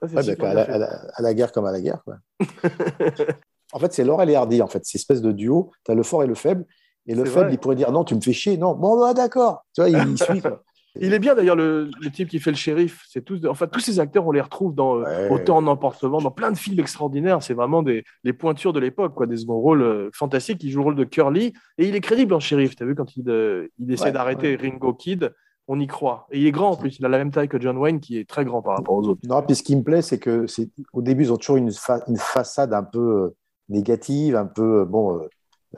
Ça, 0.03 0.07
Ouais, 0.07 0.41
à, 0.45 0.55
la, 0.55 0.65
fait. 0.65 0.73
à 0.73 0.79
la- 0.79 1.03
à 1.15 1.23
la 1.23 1.35
guerre 1.35 1.53
comme 1.53 1.67
à 1.67 1.73
la 1.73 1.81
guerre. 1.81 2.03
Quoi. 2.05 2.17
en 3.73 3.79
fait, 3.79 3.93
c'est 3.93 4.05
Laurel 4.05 4.31
et 4.31 4.35
Hardy, 4.35 4.61
en 4.63 4.67
fait. 4.69 4.81
C'est 4.85 4.99
espèce 4.99 5.23
de 5.23 5.33
duo. 5.33 5.71
Tu 5.85 5.93
as 5.93 5.95
le 5.95 6.03
fort 6.03 6.23
et 6.23 6.27
le 6.27 6.35
faible. 6.35 6.67
Et 7.07 7.15
le 7.15 7.25
faible, 7.25 7.47
vrai. 7.47 7.55
il 7.55 7.59
pourrait 7.59 7.75
dire 7.77 7.91
non, 7.91 8.05
tu 8.05 8.15
me 8.15 8.21
fais 8.21 8.33
chier. 8.33 8.57
Non, 8.57 8.75
bon, 8.75 8.99
bah, 9.01 9.13
d'accord. 9.15 9.65
Tu 9.75 9.81
vois, 9.81 9.91
il, 9.91 9.97
il 10.11 10.19
suit. 10.23 10.41
Quoi. 10.41 10.63
Il 11.01 11.15
est 11.15 11.19
bien 11.19 11.35
d'ailleurs 11.35 11.57
le, 11.57 11.91
le 12.01 12.11
type 12.11 12.29
qui 12.29 12.39
fait 12.39 12.51
le 12.51 12.57
shérif. 12.57 13.03
C'est 13.09 13.25
tous, 13.25 13.41
enfin 13.49 13.67
tous 13.67 13.81
ces 13.81 13.99
acteurs, 13.99 14.27
on 14.27 14.33
les 14.33 14.41
retrouve 14.43 14.75
dans 14.75 14.97
euh, 14.99 15.03
Ouais. 15.05 15.31
Autant 15.31 15.57
en 15.57 15.67
emportement, 15.67 16.21
dans 16.21 16.31
plein 16.31 16.51
de 16.53 16.57
films 16.59 16.79
extraordinaires. 16.81 17.43
C'est 17.43 17.55
vraiment 17.55 17.83
des 17.83 18.05
les 18.25 18.33
pointures 18.35 18.73
de 18.75 18.81
l'époque, 18.81 19.15
quoi, 19.15 19.27
des 19.27 19.39
seconds 19.39 19.59
rôles 19.61 19.83
euh, 19.83 20.11
fantastiques. 20.13 20.63
Il 20.65 20.71
joue 20.71 20.81
le 20.81 20.85
rôle 20.85 20.97
de 20.97 21.05
Curly 21.05 21.55
et 21.79 21.89
il 21.89 21.95
est 21.97 22.01
crédible 22.01 22.35
en 22.35 22.41
shérif. 22.41 22.77
T'as 22.77 22.85
vu 22.85 22.95
quand 22.95 23.17
il, 23.17 23.29
euh, 23.31 23.69
il 23.79 23.91
essaie 23.91 24.05
Ouais, 24.05 24.13
d'arrêter 24.13 24.57
Ringo 24.57 24.93
Kid, 24.93 25.33
on 25.69 25.81
y 25.81 25.87
croit. 25.87 26.27
Et 26.31 26.41
il 26.41 26.47
est 26.47 26.53
grand 26.53 26.73
en 26.73 26.77
plus. 26.77 26.99
Il 26.99 27.07
a 27.07 27.09
la 27.09 27.17
même 27.19 27.31
taille 27.31 27.49
que 27.49 27.59
John 27.61 27.79
Wayne, 27.79 28.01
qui 28.01 28.19
est 28.19 28.29
très 28.29 28.45
grand 28.45 28.61
par 28.61 28.77
rapport 28.77 28.95
aux 28.97 29.09
autres. 29.09 29.21
Non, 29.27 29.41
puis 29.43 29.55
ce 29.57 29.63
qui 29.63 29.75
me 29.77 29.83
plaît, 29.83 30.03
c'est 30.03 30.19
que 30.19 30.47
c'est 30.47 30.69
au 30.93 31.01
début, 31.01 31.23
ils 31.25 31.33
ont 31.33 31.37
toujours 31.39 31.57
une, 31.57 31.73
fa- 31.73 32.03
une 32.09 32.19
façade 32.19 32.75
un 32.75 32.83
peu 32.83 33.33
négative, 33.71 34.37
un 34.37 34.47
peu 34.47 34.85
bon. 34.85 35.21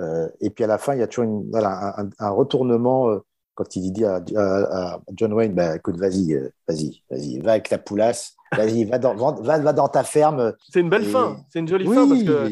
euh, 0.00 0.28
et 0.40 0.50
puis 0.50 0.64
à 0.64 0.66
la 0.66 0.78
fin, 0.78 0.94
il 0.94 0.98
y 1.00 1.02
a 1.02 1.06
toujours 1.06 1.24
une, 1.24 1.48
voilà, 1.50 2.00
un, 2.00 2.08
un 2.18 2.30
retournement 2.30 3.10
quand 3.54 3.76
il 3.76 3.92
dit 3.92 4.04
à, 4.04 4.16
à- 4.36 4.94
à 4.94 5.00
John 5.16 5.32
Wayne, 5.32 5.54
bah, 5.54 5.76
écoute, 5.76 5.96
vas-y, 5.96 6.34
euh, 6.34 6.48
vas-y, 6.68 7.02
vas-y, 7.10 7.38
va 7.40 7.52
avec 7.52 7.68
ta 7.68 7.78
poulasse, 7.78 8.34
vas-y, 8.56 8.84
va 8.84 8.98
dans, 8.98 9.14
va, 9.14 9.58
va 9.58 9.72
dans 9.72 9.88
ta 9.88 10.02
ferme. 10.04 10.54
C'est 10.70 10.80
une 10.80 10.90
belle 10.90 11.04
Et- 11.04 11.10
fin. 11.10 11.36
C'est 11.50 11.60
une 11.60 11.68
jolie 11.68 11.86
fin 11.86 12.08
parce 12.08 12.22
que, 12.22 12.48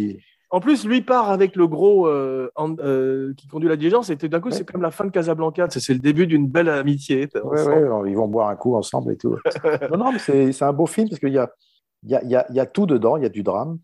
en 0.50 0.60
plus, 0.60 0.84
lui 0.86 1.00
part 1.00 1.30
avec 1.30 1.56
le 1.56 1.66
gros 1.66 2.06
euh, 2.06 2.50
en- 2.56 2.76
euh, 2.78 3.32
qui 3.36 3.48
conduit 3.48 3.68
la 3.68 3.76
diligence 3.76 4.10
et 4.10 4.16
d'un 4.16 4.38
coup, 4.40 4.48
Ouais. 4.50 4.54
c'est 4.54 4.64
comme 4.70 4.82
la 4.82 4.90
fin 4.90 5.04
de 5.04 5.10
Casablanca. 5.10 5.66
C'est 5.70 5.92
le 5.94 5.98
début 5.98 6.26
d'une 6.26 6.46
belle 6.46 6.68
amitié. 6.68 7.28
Ouais, 7.42 7.64
ouais, 7.66 8.10
ils 8.10 8.16
vont 8.16 8.28
boire 8.28 8.48
un 8.48 8.56
coup 8.56 8.74
ensemble 8.76 9.12
et 9.12 9.16
tout. 9.16 9.36
non, 9.90 9.96
non, 9.96 10.12
mais 10.12 10.18
c'est 10.52 10.62
un 10.64 10.72
beau 10.72 10.86
film 10.86 11.08
parce 11.08 11.20
qu'il 11.20 11.32
y 11.32 11.38
a, 11.38 11.50
y, 12.06 12.14
a, 12.14 12.22
y, 12.24 12.36
a, 12.36 12.46
y 12.52 12.60
a 12.60 12.66
tout 12.66 12.86
dedans. 12.86 13.16
Il 13.16 13.22
y 13.22 13.26
a 13.26 13.30
du 13.30 13.42
drame, 13.42 13.78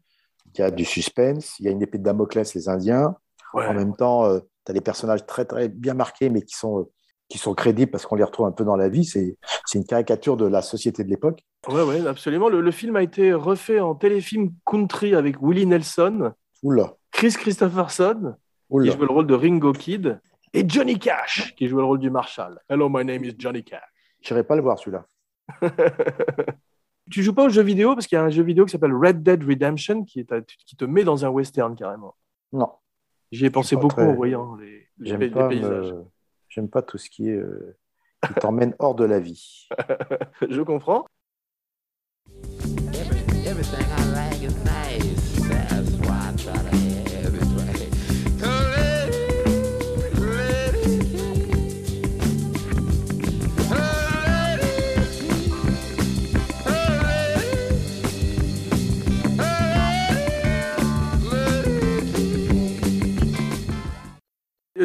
il 0.55 0.61
y 0.61 0.63
a 0.63 0.71
du 0.71 0.85
suspense, 0.85 1.55
il 1.59 1.65
y 1.65 1.69
a 1.69 1.73
une 1.73 1.83
épée 1.83 1.99
de 1.99 2.03
Damoclès, 2.05 2.55
les 2.55 2.69
Indiens. 2.69 3.17
En 3.55 3.73
même 3.75 3.97
temps, 3.97 4.29
tu 4.39 4.71
as 4.71 4.75
des 4.75 4.83
personnages 4.83 5.25
très, 5.25 5.47
très 5.47 5.69
bien 5.71 5.95
marqués, 5.95 6.29
mais 6.29 6.43
qui 6.43 6.55
sont, 6.55 6.81
euh, 6.81 6.83
qui 7.29 7.39
sont 7.39 7.55
crédibles 7.55 7.91
parce 7.91 8.07
qu'on 8.07 8.17
les 8.17 8.25
retrouve 8.25 8.47
un 8.47 8.53
peu 8.53 8.65
dans 8.65 8.77
la 8.77 8.89
vie. 8.89 9.05
C'est 9.05 9.37
une 9.75 9.85
caricature 9.85 10.37
de 10.37 10.47
la 10.47 10.63
société 10.63 11.05
de 11.05 11.09
l'époque. 11.11 11.45
Ouais, 11.69 11.83
ouais, 11.83 12.07
absolument. 12.07 12.49
Le, 12.49 12.61
le 12.61 12.71
film 12.71 12.97
a 12.97 13.03
été 13.03 13.33
refait 13.33 13.81
en 13.81 13.95
téléfilm 13.95 14.51
country 14.65 15.15
avec 15.15 15.37
Willie 15.43 15.67
Nelson, 15.67 16.33
Oula, 16.63 16.95
Chris 17.13 17.33
Christopherson, 17.39 18.35
qui 18.71 18.91
jouait 18.91 19.07
le 19.07 19.13
rôle 19.13 19.27
de 19.27 19.35
Ringo 19.35 19.73
Kid, 19.73 20.21
et 20.55 20.65
Johnny 20.67 20.99
Cash, 20.99 21.55
qui 21.57 21.69
jouait 21.69 21.83
le 21.83 21.87
rôle 21.87 21.99
du 21.99 22.11
Marshal. 22.11 22.59
Hello, 22.69 22.89
my 22.89 23.05
name 23.05 23.25
is 23.25 23.35
Johnny 23.39 23.63
Cash. 23.63 23.83
Je 24.23 24.33
n'irai 24.33 24.45
pas 24.45 24.57
le 24.57 24.63
voir 24.63 24.79
celui-là. 24.79 25.05
Tu 27.11 27.23
joues 27.23 27.33
pas 27.33 27.45
aux 27.45 27.49
jeux 27.49 27.63
vidéo? 27.63 27.95
Parce 27.95 28.07
qu'il 28.07 28.17
y 28.17 28.19
a 28.21 28.25
un 28.25 28.29
jeu 28.29 28.43
vidéo 28.43 28.67
qui 28.67 28.73
s'appelle 28.73 28.93
Red 28.95 29.23
Dead 29.23 29.43
Redemption 29.43 30.05
qui, 30.05 30.21
est 30.21 30.31
à- 30.31 30.43
qui 30.43 30.77
te 30.77 30.85
met 30.85 31.05
dans 31.05 31.25
un 31.25 31.31
western 31.31 31.75
carrément. 31.75 32.15
Non, 32.53 32.71
J'y 33.33 33.47
ai 33.47 33.51
pensé 33.51 33.77
beaucoup 33.77 33.95
très- 33.97 34.07
en 34.07 34.15
voyant 34.15 34.57
les, 34.57 34.89
paysages. 34.99 35.93
me- 35.93 36.05
j'aime 36.59 36.69
pas 36.69 36.83
tout 36.83 36.99
ce 36.99 37.09
qui 37.09 37.29
est 37.29 37.37
euh, 37.37 37.79
qui 38.27 38.35
t'emmène 38.35 38.75
hors 38.81 38.97
de 38.97 39.05
la 39.05 39.21
vie. 39.21 39.69
Je 40.51 40.61
comprends. 40.63 41.07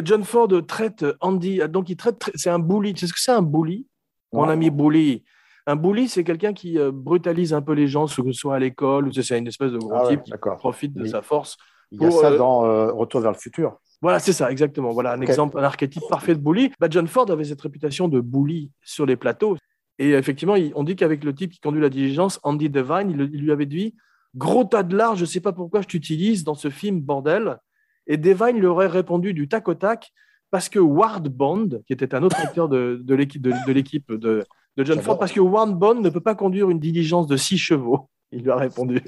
John 0.02 0.24
Ford 0.24 0.48
traite 0.66 1.04
Andy, 1.20 1.60
donc 1.68 1.90
il 1.90 1.96
traite, 1.96 2.30
c'est 2.34 2.50
un 2.50 2.58
bully. 2.58 2.94
Tu 2.94 3.00
sais 3.00 3.06
ce 3.06 3.12
que 3.12 3.20
c'est 3.20 3.32
un 3.32 3.42
bully? 3.42 3.86
Mon 4.32 4.48
ami 4.48 4.70
bully? 4.70 5.24
Un 5.66 5.76
bully, 5.76 6.08
c'est 6.08 6.24
quelqu'un 6.24 6.52
qui 6.52 6.78
euh, 6.78 6.90
brutalise 6.92 7.54
un 7.54 7.62
peu 7.62 7.72
les 7.72 7.88
gens, 7.88 8.06
que 8.06 8.12
ce 8.12 8.32
soit 8.32 8.56
à 8.56 8.58
l'école, 8.58 9.08
ou 9.08 9.12
c'est 9.12 9.38
une 9.38 9.46
espèce 9.46 9.72
de 9.72 9.78
gros 9.78 9.92
Ah 9.94 10.02
ouais, 10.04 10.08
type 10.10 10.22
qui 10.24 10.32
profite 10.58 10.94
de 10.94 11.04
Oui. 11.04 11.08
sa 11.08 11.22
force. 11.22 11.56
Il 11.90 12.02
y 12.02 12.04
a 12.04 12.08
Pour, 12.08 12.20
ça 12.20 12.32
euh, 12.32 12.38
dans 12.38 12.66
euh, 12.66 12.92
Retour 12.92 13.20
vers 13.20 13.32
le 13.32 13.38
futur. 13.38 13.78
Voilà, 14.02 14.18
c'est 14.18 14.34
ça, 14.34 14.50
exactement. 14.50 14.90
Voilà 14.90 15.12
un 15.12 15.20
exemple, 15.22 15.58
un 15.58 15.62
archétype 15.62 16.02
parfait 16.10 16.34
de 16.34 16.40
bully. 16.40 16.70
Bah, 16.78 16.88
John 16.90 17.06
Ford 17.06 17.30
avait 17.30 17.44
cette 17.44 17.60
réputation 17.62 18.08
de 18.08 18.20
bully 18.20 18.70
sur 18.82 19.06
les 19.06 19.16
plateaux. 19.16 19.56
Et 19.98 20.10
effectivement, 20.10 20.56
on 20.74 20.82
dit 20.82 20.96
qu'avec 20.96 21.24
le 21.24 21.34
type 21.34 21.52
qui 21.52 21.60
conduit 21.60 21.80
la 21.80 21.88
diligence, 21.88 22.40
Andy 22.42 22.68
Devine, 22.68 23.10
il 23.10 23.40
lui 23.40 23.52
avait 23.52 23.64
dit 23.64 23.94
Gros 24.34 24.64
tas 24.64 24.82
de 24.82 24.96
lard, 24.96 25.14
je 25.14 25.22
ne 25.22 25.26
sais 25.26 25.40
pas 25.40 25.52
pourquoi 25.52 25.80
je 25.80 25.86
t'utilise 25.86 26.44
dans 26.44 26.56
ce 26.56 26.68
film, 26.68 27.00
bordel. 27.00 27.58
Et 28.06 28.16
Devine 28.16 28.58
lui 28.58 28.66
aurait 28.66 28.86
répondu 28.86 29.32
du 29.34 29.48
tac 29.48 29.68
au 29.68 29.74
tac 29.74 30.12
parce 30.50 30.68
que 30.68 30.78
Ward 30.78 31.28
Bond, 31.28 31.80
qui 31.86 31.92
était 31.92 32.14
un 32.14 32.22
autre 32.22 32.38
acteur 32.40 32.68
de, 32.68 33.00
de 33.02 33.14
l'équipe 33.14 33.42
de, 33.42 33.52
de 33.66 33.72
l'équipe 33.72 34.12
de, 34.12 34.44
de 34.76 34.84
John. 34.84 35.00
Ford, 35.00 35.18
parce 35.18 35.32
que 35.32 35.40
Ward 35.40 35.72
Bond 35.74 35.96
ne 35.96 36.10
peut 36.10 36.20
pas 36.20 36.34
conduire 36.34 36.70
une 36.70 36.78
diligence 36.78 37.26
de 37.26 37.36
six 37.36 37.58
chevaux. 37.58 38.08
Il 38.30 38.42
lui 38.42 38.50
a 38.50 38.56
répondu. 38.56 39.00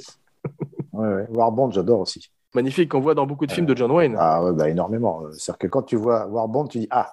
Ouais, 0.93 1.09
ouais. 1.09 1.27
Warband, 1.35 1.71
j'adore 1.71 2.01
aussi. 2.01 2.31
Magnifique, 2.55 2.91
qu'on 2.91 3.01
voit 3.01 3.15
dans 3.15 3.27
beaucoup 3.27 3.47
de 3.47 3.53
films 3.53 3.67
de 3.67 3.77
John 3.77 3.91
Wayne. 3.91 4.17
Ah 4.19 4.43
ouais, 4.43 4.53
bah, 4.53 4.69
énormément. 4.69 5.23
C'est-à-dire 5.33 5.59
que 5.59 5.67
quand 5.67 5.83
tu 5.83 5.97
vois 5.97 6.27
Warband, 6.27 6.67
tu 6.69 6.79
dis 6.79 6.89
Ah, 6.91 7.13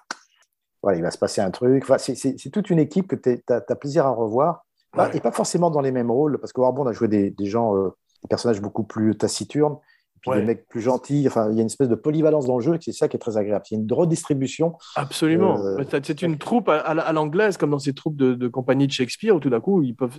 voilà, 0.82 0.98
il 0.98 1.02
va 1.02 1.12
se 1.12 1.18
passer 1.18 1.42
un 1.42 1.52
truc. 1.52 1.84
Enfin, 1.84 1.98
c'est- 1.98 2.50
toute 2.52 2.70
une 2.70 2.80
équipe 2.80 3.08
que 3.08 3.16
tu 3.16 3.42
as, 3.50 3.76
plaisir 3.76 4.06
à 4.06 4.12
revoir. 4.12 4.66
Ouais. 4.96 5.10
Et 5.16 5.20
pas 5.20 5.32
forcément 5.32 5.72
dans 5.72 5.82
les 5.82 5.92
mêmes 5.92 6.12
rôles, 6.12 6.40
parce 6.40 6.54
que 6.54 6.62
Warband 6.62 6.86
a 6.86 6.92
joué 6.94 7.08
des, 7.08 7.32
des 7.32 7.46
gens, 7.46 7.76
euh, 7.76 7.90
des 8.22 8.28
personnages 8.30 8.62
beaucoup 8.62 8.84
plus 8.84 9.18
taciturnes, 9.18 9.78
puis 10.24 10.32
Ouais. 10.32 10.40
des 10.40 10.46
mecs 10.46 10.68
plus 10.68 10.82
gentils. 10.82 11.26
Enfin, 11.28 11.50
il 11.52 11.56
y 11.56 11.60
a 11.60 11.62
une 11.62 11.68
espèce 11.68 11.90
de 11.90 11.96
polyvalence 11.96 12.48
dans 12.48 12.58
le 12.58 12.64
jeu, 12.64 12.74
et 12.74 12.78
c'est 12.82 12.92
ça 12.94 13.08
qui 13.08 13.18
est 13.18 13.20
très 13.20 13.38
agréable. 13.38 13.64
Il 13.70 13.74
y 13.76 13.78
a 13.78 13.84
une 13.84 13.94
redistribution. 13.94 14.74
Absolument. 14.96 15.64
Euh, 15.64 15.76
Mais 15.78 15.86
c'est- 16.04 16.22
une 16.24 16.38
troupe 16.38 16.70
à, 16.70 16.78
à 16.80 16.94
la- 16.96 17.04
à 17.04 17.14
l'anglaise, 17.14 17.58
comme 17.58 17.70
dans 17.72 17.80
ces 17.80 17.94
troupes 17.94 18.16
de, 18.16 18.34
de 18.34 18.48
compagnie 18.48 18.88
de 18.88 18.92
Shakespeare, 18.92 19.36
où 19.36 19.40
tout 19.40 19.50
d'un 19.52 19.60
coup, 19.62 19.84
ils 19.84 19.96
peuvent 19.96 20.18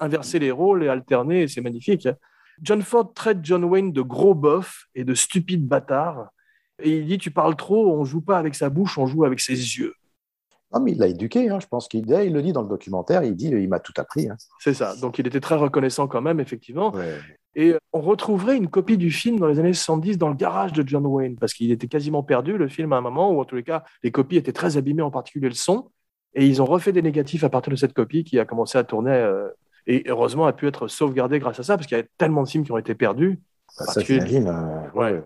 inverser 0.00 0.38
les 0.38 0.50
rôles 0.50 0.84
et 0.84 0.88
alterner, 0.88 1.42
et 1.42 1.48
c'est 1.48 1.60
magnifique. 1.60 2.06
hein. 2.06 2.14
John 2.60 2.82
Ford 2.82 3.12
traite 3.12 3.38
John 3.42 3.64
Wayne 3.64 3.92
de 3.92 4.02
gros 4.02 4.34
bof 4.34 4.86
et 4.94 5.04
de 5.04 5.14
stupide 5.14 5.66
bâtard. 5.66 6.28
Et 6.82 6.98
il 6.98 7.06
dit 7.06 7.18
Tu 7.18 7.30
parles 7.30 7.56
trop, 7.56 7.92
on 7.92 8.04
joue 8.04 8.20
pas 8.20 8.38
avec 8.38 8.54
sa 8.54 8.68
bouche, 8.70 8.98
on 8.98 9.06
joue 9.06 9.24
avec 9.24 9.40
ses 9.40 9.52
yeux. 9.54 9.94
Non, 10.72 10.80
mais 10.80 10.92
il 10.92 10.98
l'a 10.98 11.08
éduqué, 11.08 11.50
hein, 11.50 11.58
je 11.60 11.66
pense 11.66 11.86
qu'il 11.88 12.08
il 12.08 12.32
le 12.32 12.40
dit 12.42 12.52
dans 12.52 12.62
le 12.62 12.68
documentaire, 12.68 13.24
il 13.24 13.34
dit 13.36 13.48
il 13.48 13.68
m'a 13.68 13.80
tout 13.80 13.92
appris. 13.96 14.28
hein. 14.30 14.36
C'est 14.60 14.74
ça. 14.74 14.94
Donc 14.96 15.18
il 15.18 15.26
était 15.26 15.40
très 15.40 15.56
reconnaissant 15.56 16.06
quand 16.08 16.22
même, 16.22 16.40
effectivement. 16.40 16.92
Ouais. 16.94 17.18
Et 17.54 17.74
on 17.92 18.00
retrouverait 18.00 18.56
une 18.56 18.68
copie 18.68 18.96
du 18.96 19.10
film 19.10 19.38
dans 19.38 19.46
les 19.46 19.58
années 19.58 19.72
70 19.74 20.16
dans 20.18 20.28
le 20.28 20.34
garage 20.34 20.72
de 20.72 20.86
John 20.86 21.04
Wayne, 21.06 21.36
parce 21.36 21.52
qu'il 21.52 21.70
était 21.70 21.86
quasiment 21.88 22.22
perdu, 22.22 22.56
le 22.56 22.68
film, 22.68 22.92
à 22.92 22.96
un 22.96 23.00
moment, 23.02 23.30
ou 23.30 23.40
en 23.40 23.44
tous 23.44 23.56
les 23.56 23.62
cas, 23.62 23.84
les 24.02 24.10
copies 24.10 24.36
étaient 24.36 24.52
très 24.52 24.76
abîmées, 24.78 25.02
en 25.02 25.10
particulier 25.10 25.48
le 25.48 25.54
son. 25.54 25.90
Et 26.34 26.46
ils 26.46 26.62
ont 26.62 26.64
refait 26.64 26.92
des 26.92 27.02
négatifs 27.02 27.44
à 27.44 27.50
partir 27.50 27.70
de 27.70 27.76
cette 27.76 27.92
copie 27.92 28.24
qui 28.24 28.38
a 28.38 28.44
commencé 28.46 28.78
à 28.78 28.84
tourner. 28.84 29.10
euh, 29.12 29.48
et 29.86 30.04
heureusement, 30.08 30.46
a 30.46 30.52
pu 30.52 30.66
être 30.66 30.88
sauvegardée 30.88 31.40
grâce 31.40 31.58
à 31.60 31.62
ça, 31.62 31.76
parce 31.76 31.86
qu'il 31.86 31.96
y 31.96 32.00
avait 32.00 32.08
tellement 32.16 32.42
de 32.44 32.48
films 32.48 32.64
qui 32.64 32.72
ont 32.72 32.78
été 32.78 32.94
perdus. 32.94 33.38
Bah, 33.78 33.84
ça, 33.84 33.94
Particulier- 33.94 34.26
j'imagine. 34.26 34.48
euh, 34.48 34.98
Ouais. 34.98 35.22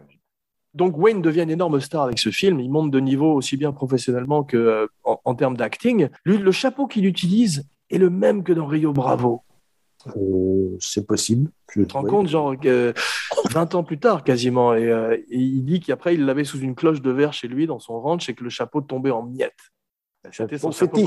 Donc 0.75 0.99
Wayne 0.99 1.23
devient 1.23 1.43
une 1.43 1.51
énorme 1.51 1.81
star 1.81 2.03
avec 2.03 2.19
ce 2.19 2.31
film. 2.31 2.59
Il 2.61 2.71
monte 2.71 2.91
de 2.91 3.01
niveau 3.01 3.33
aussi 3.35 3.57
bien 3.57 3.73
professionnellement 3.73 4.43
que 4.45 4.57
euh, 4.57 4.87
en, 5.05 5.19
en 5.25 5.35
termes 5.35 5.57
d'acting. 5.57 6.09
Le 6.25 6.51
chapeau 6.53 6.87
qu'il 6.87 7.07
utilise 7.07 7.67
est 7.89 7.97
le 7.99 8.11
même 8.11 8.43
que 8.43 8.53
dans 8.53 8.67
Rio 8.67 8.93
Bravo. 8.93 9.43
Euh, 10.17 10.77
c'est 10.81 11.07
possible. 11.07 11.51
Je 11.75 11.81
Tu 11.83 11.87
te 11.87 11.93
rends 11.95 12.05
compte, 12.05 12.29
genre, 12.29 12.59
que 12.59 12.93
20 13.51 13.75
ans 13.75 13.85
plus 13.85 13.99
tard, 13.99 14.23
quasiment. 14.25 14.75
Et, 14.75 14.91
euh, 14.91 15.15
et 15.17 15.39
il 15.39 15.63
dit 15.65 15.81
qu'après, 15.81 16.15
il 16.15 16.25
l'avait 16.25 16.45
sous 16.45 16.59
une 16.61 16.75
cloche 16.75 17.01
de 17.03 17.11
verre 17.11 17.33
chez 17.33 17.49
lui, 17.49 17.67
dans 17.67 17.79
son 17.79 18.01
ranch, 18.01 18.29
et 18.29 18.35
que 18.35 18.45
le 18.45 18.51
chapeau 18.51 18.81
tombait 18.81 19.11
en 19.11 19.23
miettes. 19.25 19.53
C'était 20.33 20.59
son 20.59 20.71
Chapeau. 20.73 21.05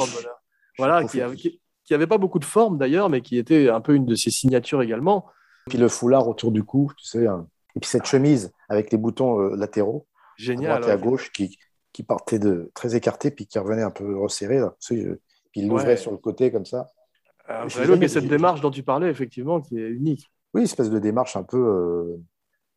Voilà, 0.78 1.04
qui, 1.04 1.20
avait- 1.22 1.36
fétiche. 1.36 1.52
qui, 1.52 1.62
qui 1.86 1.94
avait 1.94 2.08
pas 2.08 2.18
beaucoup 2.18 2.40
de 2.40 2.46
forme 2.46 2.78
d'ailleurs, 2.78 3.10
mais 3.10 3.22
qui 3.22 3.38
était 3.38 3.70
un 3.70 3.82
peu 3.82 3.94
une 3.96 4.06
de 4.06 4.16
ses 4.16 4.32
signatures 4.32 4.82
également. 4.82 5.26
Puis 5.68 5.78
le 5.78 5.88
foulard 5.90 6.28
autour 6.28 6.52
du 6.52 6.64
cou, 6.64 6.92
tu 6.98 7.06
sais. 7.06 7.28
hein. 7.28 7.48
Et 7.76 7.80
puis 7.80 7.90
cette 7.90 8.06
chemise 8.06 8.52
avec 8.70 8.92
les 8.92 8.98
boutons 8.98 9.40
euh, 9.42 9.56
latéraux, 9.56 10.08
à 10.18 10.22
Génial. 10.38 10.84
et 10.84 10.90
à 10.92 10.96
ouais. 10.96 11.02
gauche, 11.02 11.32
qui, 11.32 11.58
qui 11.92 12.04
partait 12.04 12.40
de 12.40 12.72
très 12.74 12.96
écarté, 12.96 13.30
puis 13.30 13.46
qui 13.46 13.60
revenait 13.60 13.84
un 13.84 13.92
peu 13.92 14.18
resserré. 14.18 14.60
Là. 14.60 14.76
Puis 14.88 15.06
il 15.56 15.68
l'ouvrait 15.68 15.86
Ouais. 15.86 15.98
sur 15.98 16.12
le 16.12 16.18
côté 16.18 16.52
comme 16.52 16.66
ça. 16.66 16.88
Sais 17.50 17.80
look 17.80 17.96
jamais, 17.96 18.06
et 18.06 18.10
cette 18.10 18.28
démarche 18.28 18.62
dont 18.62 18.72
tu 18.72 18.84
parlais, 18.84 19.10
effectivement, 19.10 19.60
qui 19.60 19.80
est 19.80 19.90
unique. 19.90 20.32
Oui, 20.54 20.64
espèce 20.64 20.90
de 20.90 21.00
démarche 21.00 21.36
un 21.36 21.44
peu, 21.44 21.58
euh, 21.58 22.18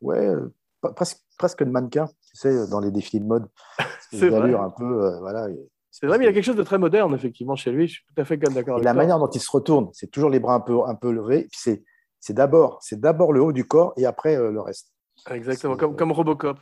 ouais, 0.01 0.25
euh, 0.25 0.53
presque, 0.91 1.19
presque 1.37 1.63
de 1.63 1.69
mannequin, 1.69 2.07
tu 2.07 2.37
sais, 2.37 2.67
dans 2.67 2.79
les 2.79 2.91
défilés 2.91 3.21
de 3.21 3.27
mode. 3.27 3.47
C'est 4.11 4.29
vrai. 4.29 4.53
un 4.53 4.69
peu, 4.69 5.05
euh, 5.05 5.19
voilà. 5.19 5.47
C'est 5.91 6.07
vrai, 6.07 6.17
mais 6.17 6.25
il 6.25 6.27
y 6.27 6.29
a 6.29 6.33
quelque 6.33 6.43
chose 6.43 6.55
de 6.55 6.63
très 6.63 6.79
moderne, 6.79 7.13
effectivement, 7.13 7.55
chez 7.55 7.71
lui. 7.71 7.87
Je 7.87 7.93
suis 7.93 8.03
tout 8.05 8.21
à 8.21 8.25
fait 8.25 8.39
comme 8.39 8.53
d'accord 8.53 8.75
avec 8.75 8.85
la 8.85 8.93
toi. 8.93 9.01
manière 9.01 9.19
dont 9.19 9.29
il 9.29 9.39
se 9.39 9.51
retourne, 9.51 9.89
c'est 9.93 10.09
toujours 10.09 10.29
les 10.29 10.39
bras 10.39 10.55
un 10.55 10.59
peu, 10.59 10.83
un 10.85 10.95
peu 10.95 11.11
levés. 11.11 11.47
C'est, 11.51 11.83
d'abord, 12.29 12.79
le 13.31 13.41
haut 13.41 13.51
du 13.51 13.65
corps 13.65 13.93
et 13.97 14.05
après 14.05 14.35
euh, 14.35 14.51
le 14.51 14.61
reste. 14.61 14.91
Exactement, 15.29 15.77
comme, 15.77 15.95
comme 15.95 16.11
Robocop. 16.11 16.57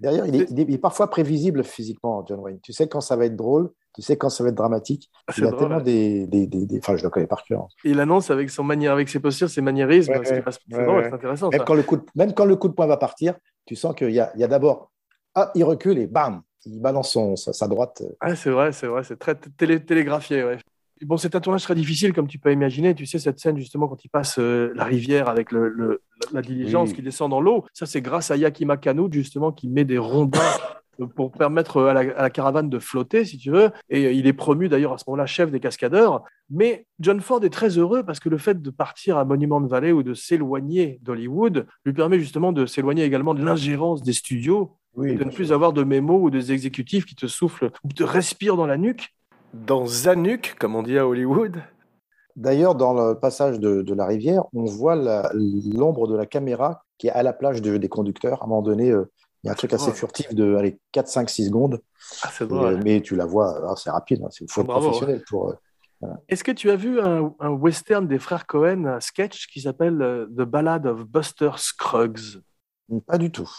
D'ailleurs, 0.00 0.26
il 0.26 0.34
est, 0.34 0.50
il 0.50 0.58
est- 0.60 0.64
il 0.68 0.74
est 0.74 0.78
parfois 0.78 1.08
prévisible 1.10 1.62
physiquement, 1.62 2.24
John 2.26 2.40
Wayne. 2.40 2.58
Tu 2.62 2.72
sais 2.72 2.88
quand 2.88 3.00
ça 3.00 3.16
va 3.16 3.26
être 3.26 3.36
drôle, 3.36 3.70
tu 3.94 4.02
sais 4.02 4.16
quand 4.16 4.30
ça 4.30 4.42
va 4.44 4.50
être 4.50 4.54
dramatique. 4.56 5.10
C'est 5.28 5.42
Il 5.42 5.44
a 5.44 5.48
drôle, 5.50 5.60
tellement 5.60 5.76
ouais. 5.78 5.82
des, 5.84 6.26
des, 6.26 6.46
des- 6.46 6.66
des- 6.66 6.78
Enfin, 6.78 6.96
je 6.96 7.02
le 7.02 7.10
connais 7.10 7.26
par 7.26 7.44
cœur. 7.44 7.68
Il 7.84 8.00
annonce 8.00 8.30
avec 8.30 8.50
son 8.50 8.64
manière, 8.64 8.92
avec 8.92 9.08
ses 9.08 9.20
postures, 9.20 9.50
ses 9.50 9.60
maniérismes. 9.60 10.12
Ouais, 10.12 10.20
c'est 10.24 10.32
ouais, 10.76 11.12
intéressant. 11.12 11.50
Même 11.50 11.60
ça. 11.60 11.64
quand, 11.64 11.74
le 11.74 11.82
coup 11.82 11.96
de, 11.96 12.04
même 12.14 12.32
quand 12.34 12.44
le 12.46 12.56
coup 12.56 12.68
de 12.68 12.74
poing 12.74 12.86
va 12.86 12.96
partir, 12.96 13.34
tu 13.66 13.76
sens 13.76 13.94
qu'il 13.94 14.10
y 14.10 14.20
a, 14.20 14.32
il 14.34 14.40
y 14.40 14.44
a 14.44 14.48
d'abord, 14.48 14.90
ah, 15.34 15.50
il 15.54 15.64
recule 15.64 15.98
et 15.98 16.06
bam, 16.06 16.42
il 16.64 16.80
balance 16.80 17.10
son, 17.12 17.36
sa, 17.36 17.52
sa 17.52 17.68
droite. 17.68 18.02
Ah, 18.20 18.34
c'est 18.36 18.50
vrai, 18.50 18.72
c'est 18.72 18.86
vrai, 18.86 19.04
c'est 19.04 19.18
très 19.18 19.34
télé- 19.34 19.84
télégraphié. 19.84 20.56
Bon, 21.02 21.16
c'est 21.16 21.34
un 21.34 21.40
tournage 21.40 21.62
très 21.62 21.74
difficile, 21.74 22.12
comme 22.12 22.26
tu 22.28 22.38
peux 22.38 22.52
imaginer. 22.52 22.94
Tu 22.94 23.06
sais, 23.06 23.18
cette 23.18 23.40
scène, 23.40 23.56
justement, 23.58 23.88
quand 23.88 24.04
il 24.04 24.08
passe 24.08 24.38
euh, 24.38 24.70
la 24.74 24.84
rivière 24.84 25.28
avec 25.28 25.50
le, 25.50 25.68
le- 25.68 26.02
la 26.32 26.42
diligence 26.42 26.90
Oui. 26.90 26.96
qui 26.96 27.02
descend 27.02 27.30
dans 27.30 27.40
l'eau, 27.40 27.64
ça, 27.72 27.86
c'est 27.86 28.02
grâce 28.02 28.30
à 28.30 28.36
Yakima 28.36 28.76
Kanout, 28.76 29.10
justement, 29.12 29.50
qui 29.52 29.68
met 29.68 29.84
des 29.86 29.96
rondins 29.96 30.38
pour 31.16 31.32
permettre 31.32 31.82
à 31.82 31.94
la, 31.94 32.00
à 32.00 32.22
la 32.22 32.28
caravane 32.30 32.68
de 32.68 32.78
flotter, 32.78 33.24
si 33.24 33.38
tu 33.38 33.50
veux. 33.50 33.70
Et 33.88 34.12
il 34.12 34.26
est 34.26 34.34
promu 34.34 34.68
d'ailleurs 34.68 34.92
à 34.92 34.98
ce 34.98 35.04
moment-là 35.08 35.24
chef 35.24 35.50
des 35.50 35.58
cascadeurs. 35.58 36.22
Mais 36.50 36.86
John 36.98 37.20
Ford 37.22 37.42
est 37.44 37.48
très 37.50 37.78
heureux 37.78 38.02
parce 38.02 38.20
que 38.20 38.28
le 38.28 38.36
fait 38.36 38.60
de 38.60 38.68
partir 38.70 39.16
à 39.16 39.24
Monument 39.24 39.60
Valley 39.62 39.92
ou 39.92 40.02
de 40.02 40.12
s'éloigner 40.12 40.98
d'Hollywood 41.00 41.66
lui 41.86 41.94
permet 41.94 42.18
justement 42.20 42.52
de 42.52 42.66
s'éloigner 42.66 43.04
également 43.04 43.32
de 43.32 43.42
l'ingérence 43.42 44.02
des 44.02 44.12
studios 44.12 44.76
Oui, 44.94 45.12
et 45.12 45.14
de 45.14 45.24
ne 45.24 45.30
plus 45.30 45.52
avoir 45.52 45.72
de 45.72 45.82
mémos 45.84 46.20
ou 46.22 46.28
des 46.28 46.52
exécutifs 46.52 47.06
qui 47.06 47.14
te 47.14 47.26
soufflent 47.26 47.70
ou 47.84 47.88
te 47.88 48.02
respirent 48.04 48.56
dans 48.56 48.66
la 48.66 48.76
nuque. 48.76 49.08
Dans 49.52 49.86
Zanuck, 49.86 50.54
comme 50.58 50.76
on 50.76 50.82
dit 50.82 50.98
à 50.98 51.06
Hollywood. 51.06 51.62
D'ailleurs, 52.36 52.74
dans 52.74 52.94
le 52.94 53.18
passage 53.18 53.58
de, 53.58 53.82
de 53.82 53.94
la 53.94 54.06
rivière, 54.06 54.44
on 54.54 54.64
voit 54.64 54.94
l'ombre 55.34 56.06
de 56.06 56.16
la 56.16 56.26
caméra 56.26 56.84
qui 56.98 57.08
est 57.08 57.10
à 57.10 57.22
la 57.22 57.32
plage 57.32 57.60
de- 57.60 57.76
des 57.76 57.88
conducteurs. 57.88 58.42
À 58.42 58.44
un 58.44 58.48
moment 58.48 58.62
donné, 58.62 58.90
euh, 58.90 59.10
il 59.42 59.46
y 59.46 59.50
a 59.50 59.52
un 59.52 59.56
truc 59.56 59.72
assez 59.72 59.92
furtif 59.92 60.34
de 60.34 60.54
allez, 60.54 60.78
4, 60.92 61.08
5, 61.08 61.28
6 61.28 61.46
secondes. 61.46 61.80
Ah, 62.22 62.28
c'est 62.32 62.46
drôle. 62.46 62.80
mais 62.84 63.00
tu 63.00 63.16
la 63.16 63.26
vois, 63.26 63.56
alors 63.56 63.78
c'est 63.78 63.90
rapide, 63.90 64.22
hein, 64.22 64.28
c'est 64.30 64.48
faut 64.50 64.60
être 64.60 64.66
Bravo. 64.68 64.86
professionnel 64.86 65.22
pour. 65.28 65.50
euh, 66.02 66.06
Est-ce 66.28 66.44
que 66.44 66.52
tu 66.52 66.70
as 66.70 66.76
vu 66.76 67.00
un, 67.00 67.34
un 67.40 67.50
western 67.50 68.06
des 68.06 68.18
frères 68.18 68.46
Cohen, 68.46 68.84
un 68.84 69.00
sketch 69.00 69.48
qui 69.48 69.60
s'appelle 69.60 70.00
euh, 70.00 70.26
The 70.26 70.42
Ballad 70.42 70.86
of 70.86 71.04
Buster 71.06 71.50
Scruggs? 71.56 72.40
Pas 73.06 73.18
du 73.18 73.30
tout. 73.30 73.50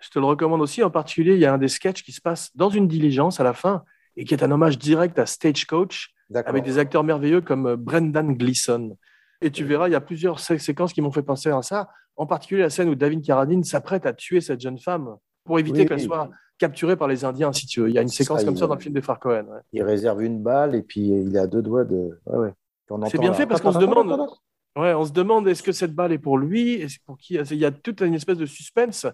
Je 0.00 0.10
te 0.10 0.18
le 0.18 0.26
recommande 0.26 0.60
aussi. 0.60 0.82
En 0.82 0.90
particulier, 0.90 1.34
il 1.34 1.40
y 1.40 1.46
a 1.46 1.52
un 1.54 1.58
des 1.58 1.68
sketchs 1.68 2.02
qui 2.02 2.12
se 2.12 2.20
passe 2.20 2.50
dans 2.56 2.68
une 2.70 2.88
diligence 2.88 3.40
à 3.40 3.44
la 3.44 3.54
fin 3.54 3.84
et 4.16 4.24
qui 4.24 4.34
est 4.34 4.42
un 4.42 4.50
hommage 4.50 4.78
direct 4.78 5.18
à 5.18 5.26
Stagecoach 5.26 6.14
avec 6.34 6.64
des 6.64 6.78
acteurs 6.78 7.04
merveilleux 7.04 7.40
comme 7.40 7.66
euh, 7.66 7.76
Brendan 7.76 8.34
Gleeson. 8.36 8.96
Et 9.42 9.50
tu 9.50 9.64
verras, 9.64 9.88
il 9.88 9.92
y 9.92 9.94
a 9.96 10.00
plusieurs 10.00 10.40
sé- 10.40 10.58
séquences 10.58 10.92
qui 10.92 11.00
m'ont 11.02 11.12
fait 11.12 11.22
penser 11.22 11.50
à 11.50 11.62
ça. 11.62 11.88
En 12.16 12.26
particulier 12.26 12.62
la 12.62 12.70
scène 12.70 12.88
où 12.88 12.94
David 12.94 13.22
Carradine 13.24 13.62
s'apprête 13.62 14.06
à 14.06 14.12
tuer 14.14 14.40
cette 14.40 14.60
jeune 14.60 14.78
femme 14.78 15.16
pour 15.44 15.58
éviter 15.58 15.80
Oui, 15.82 15.86
qu'elle 15.86 15.98
oui. 15.98 16.04
soit 16.04 16.30
capturée 16.58 16.96
par 16.96 17.06
les 17.08 17.24
Indiens, 17.26 17.52
si 17.52 17.66
tu 17.66 17.80
veux. 17.80 17.88
Il 17.90 17.94
y 17.94 17.98
a 17.98 18.02
une 18.02 18.08
séquence 18.08 18.40
ça, 18.40 18.44
comme 18.46 18.54
il- 18.54 18.58
ça 18.58 18.66
dans 18.66 18.74
le 18.74 18.80
film 18.80 18.94
des 18.94 19.02
frères 19.02 19.20
Cohen. 19.20 19.44
ouais. 19.50 19.60
Il 19.72 19.82
réserve 19.82 20.22
une 20.22 20.42
balle 20.42 20.74
et 20.74 20.82
puis 20.82 21.08
il 21.08 21.36
est 21.36 21.38
à 21.38 21.46
deux 21.46 21.60
doigts 21.62 21.84
de. 21.84 22.18
Ouais, 22.26 22.38
ouais. 22.38 22.52
C'est 23.10 23.18
bien 23.20 23.34
fait 23.34 23.46
parce 23.46 23.60
qu'on 23.60 23.72
se 23.72 23.78
demande- 23.78 24.28
Ouais, 24.76 24.92
on 24.94 25.04
se 25.04 25.12
demande 25.12 25.46
est-ce 25.48 25.62
que 25.62 25.72
cette 25.72 25.94
balle 25.94 26.12
est 26.12 26.18
pour 26.18 26.38
lui? 26.38 26.72
Et 26.74 26.88
c'est 26.88 27.02
pour 27.04 27.16
qui? 27.18 27.34
Il 27.34 27.56
y 27.58 27.64
a 27.64 27.70
toute 27.70 28.00
une 28.02 28.14
espèce 28.14 28.36
de 28.38 28.46
suspense 28.46 29.06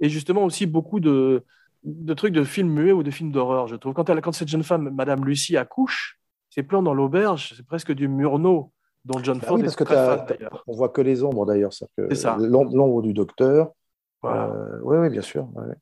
et 0.00 0.08
justement 0.08 0.44
aussi 0.44 0.64
beaucoup 0.66 0.98
de, 1.00 1.44
de 1.88 2.14
trucs 2.14 2.32
de 2.34 2.44
films 2.44 2.70
muets 2.70 2.92
ou 2.92 3.02
de 3.02 3.10
films 3.10 3.32
d'horreur, 3.32 3.66
je 3.66 3.76
trouve. 3.76 3.94
Quand, 3.94 4.08
elle, 4.10 4.20
quand 4.20 4.32
cette 4.32 4.48
jeune 4.48 4.62
femme, 4.62 4.90
Madame 4.90 5.24
Lucie, 5.24 5.56
accouche, 5.56 6.18
ses 6.50 6.62
plans 6.62 6.82
dans 6.82 6.94
l'auberge, 6.94 7.54
c'est 7.56 7.66
presque 7.66 7.92
du 7.92 8.08
Murnau, 8.08 8.72
dont 9.04 9.18
John 9.22 9.38
Bah 9.38 9.46
Ford 9.46 9.58
oui, 9.58 9.64
est 9.66 9.76
que 9.76 9.84
très 9.84 9.94
fan. 9.94 10.26
On 10.66 10.72
voit 10.76 10.88
que 10.90 11.00
les 11.00 11.22
ombres 11.24 11.46
d'ailleurs. 11.46 11.72
C'est 11.72 12.14
ça. 12.14 12.36
L'om- 12.38 12.74
L'ombre 12.74 13.02
du 13.02 13.12
docteur. 13.14 13.70
Voilà. 14.22 14.46
Euh, 14.48 14.80
oui, 14.82 14.96
oui, 14.98 15.10
bien 15.10 15.22
sûr. 15.22 15.48
ouais. 15.54 15.74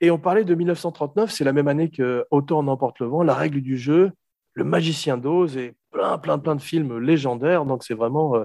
Et 0.00 0.10
on 0.12 0.18
parlait 0.18 0.44
de 0.44 0.54
1939, 0.54 1.30
c'est 1.30 1.42
la 1.44 1.52
même 1.52 1.66
année 1.68 1.90
que 1.90 2.24
Autant 2.30 2.58
en 2.58 2.68
emporte 2.68 3.00
le 3.00 3.06
vent, 3.06 3.22
La 3.22 3.34
règle 3.34 3.60
du 3.60 3.76
jeu, 3.76 4.12
Le 4.54 4.64
magicien 4.64 5.16
d'Oz 5.18 5.56
et 5.56 5.74
plein, 5.90 6.18
plein, 6.18 6.38
plein 6.38 6.54
de 6.54 6.60
films 6.60 6.98
légendaires. 6.98 7.64
Donc 7.64 7.82
c'est 7.84 7.94
vraiment, 7.94 8.36
euh, 8.36 8.44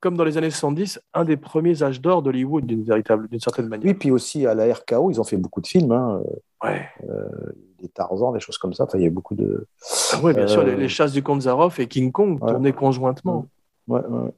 comme 0.00 0.16
dans 0.16 0.24
les 0.24 0.38
années 0.38 0.50
70, 0.50 1.00
un 1.14 1.24
des 1.24 1.36
premiers 1.36 1.82
âges 1.82 2.00
d'or 2.00 2.22
d'Hollywood 2.22 2.66
d'une 2.66 2.84
véritable, 2.84 3.28
d'une 3.28 3.40
certaine 3.40 3.68
manière. 3.68 3.86
Oui, 3.86 3.94
puis 3.94 4.10
aussi 4.10 4.46
à 4.46 4.54
la 4.54 4.72
RKO, 4.72 5.10
ils 5.10 5.20
ont 5.20 5.24
fait 5.24 5.36
beaucoup 5.36 5.60
de 5.60 5.66
films. 5.66 5.92
Hein. 5.92 6.20
Ouais. 6.62 6.88
Des 7.80 7.88
Tarzans, 7.88 8.32
des 8.32 8.40
choses 8.40 8.58
comme 8.58 8.72
ça. 8.72 8.84
Enfin, 8.84 8.98
il 8.98 9.04
y 9.04 9.06
a 9.06 9.10
beaucoup 9.10 9.34
de. 9.34 9.66
Ah 10.12 10.20
ouais, 10.20 10.32
bien 10.32 10.44
Euh, 10.44 10.48
sûr, 10.48 10.62
les, 10.64 10.76
les 10.76 10.88
chasses 10.88 11.12
du 11.12 11.22
comte 11.22 11.42
Zaroff 11.42 11.78
et 11.78 11.86
King 11.88 12.10
Kong 12.12 12.42
Ouais. 12.42 12.50
tournaient 12.52 12.72
conjointement. 12.72 13.46
Ouais, 13.88 14.00
ouais. 14.06 14.30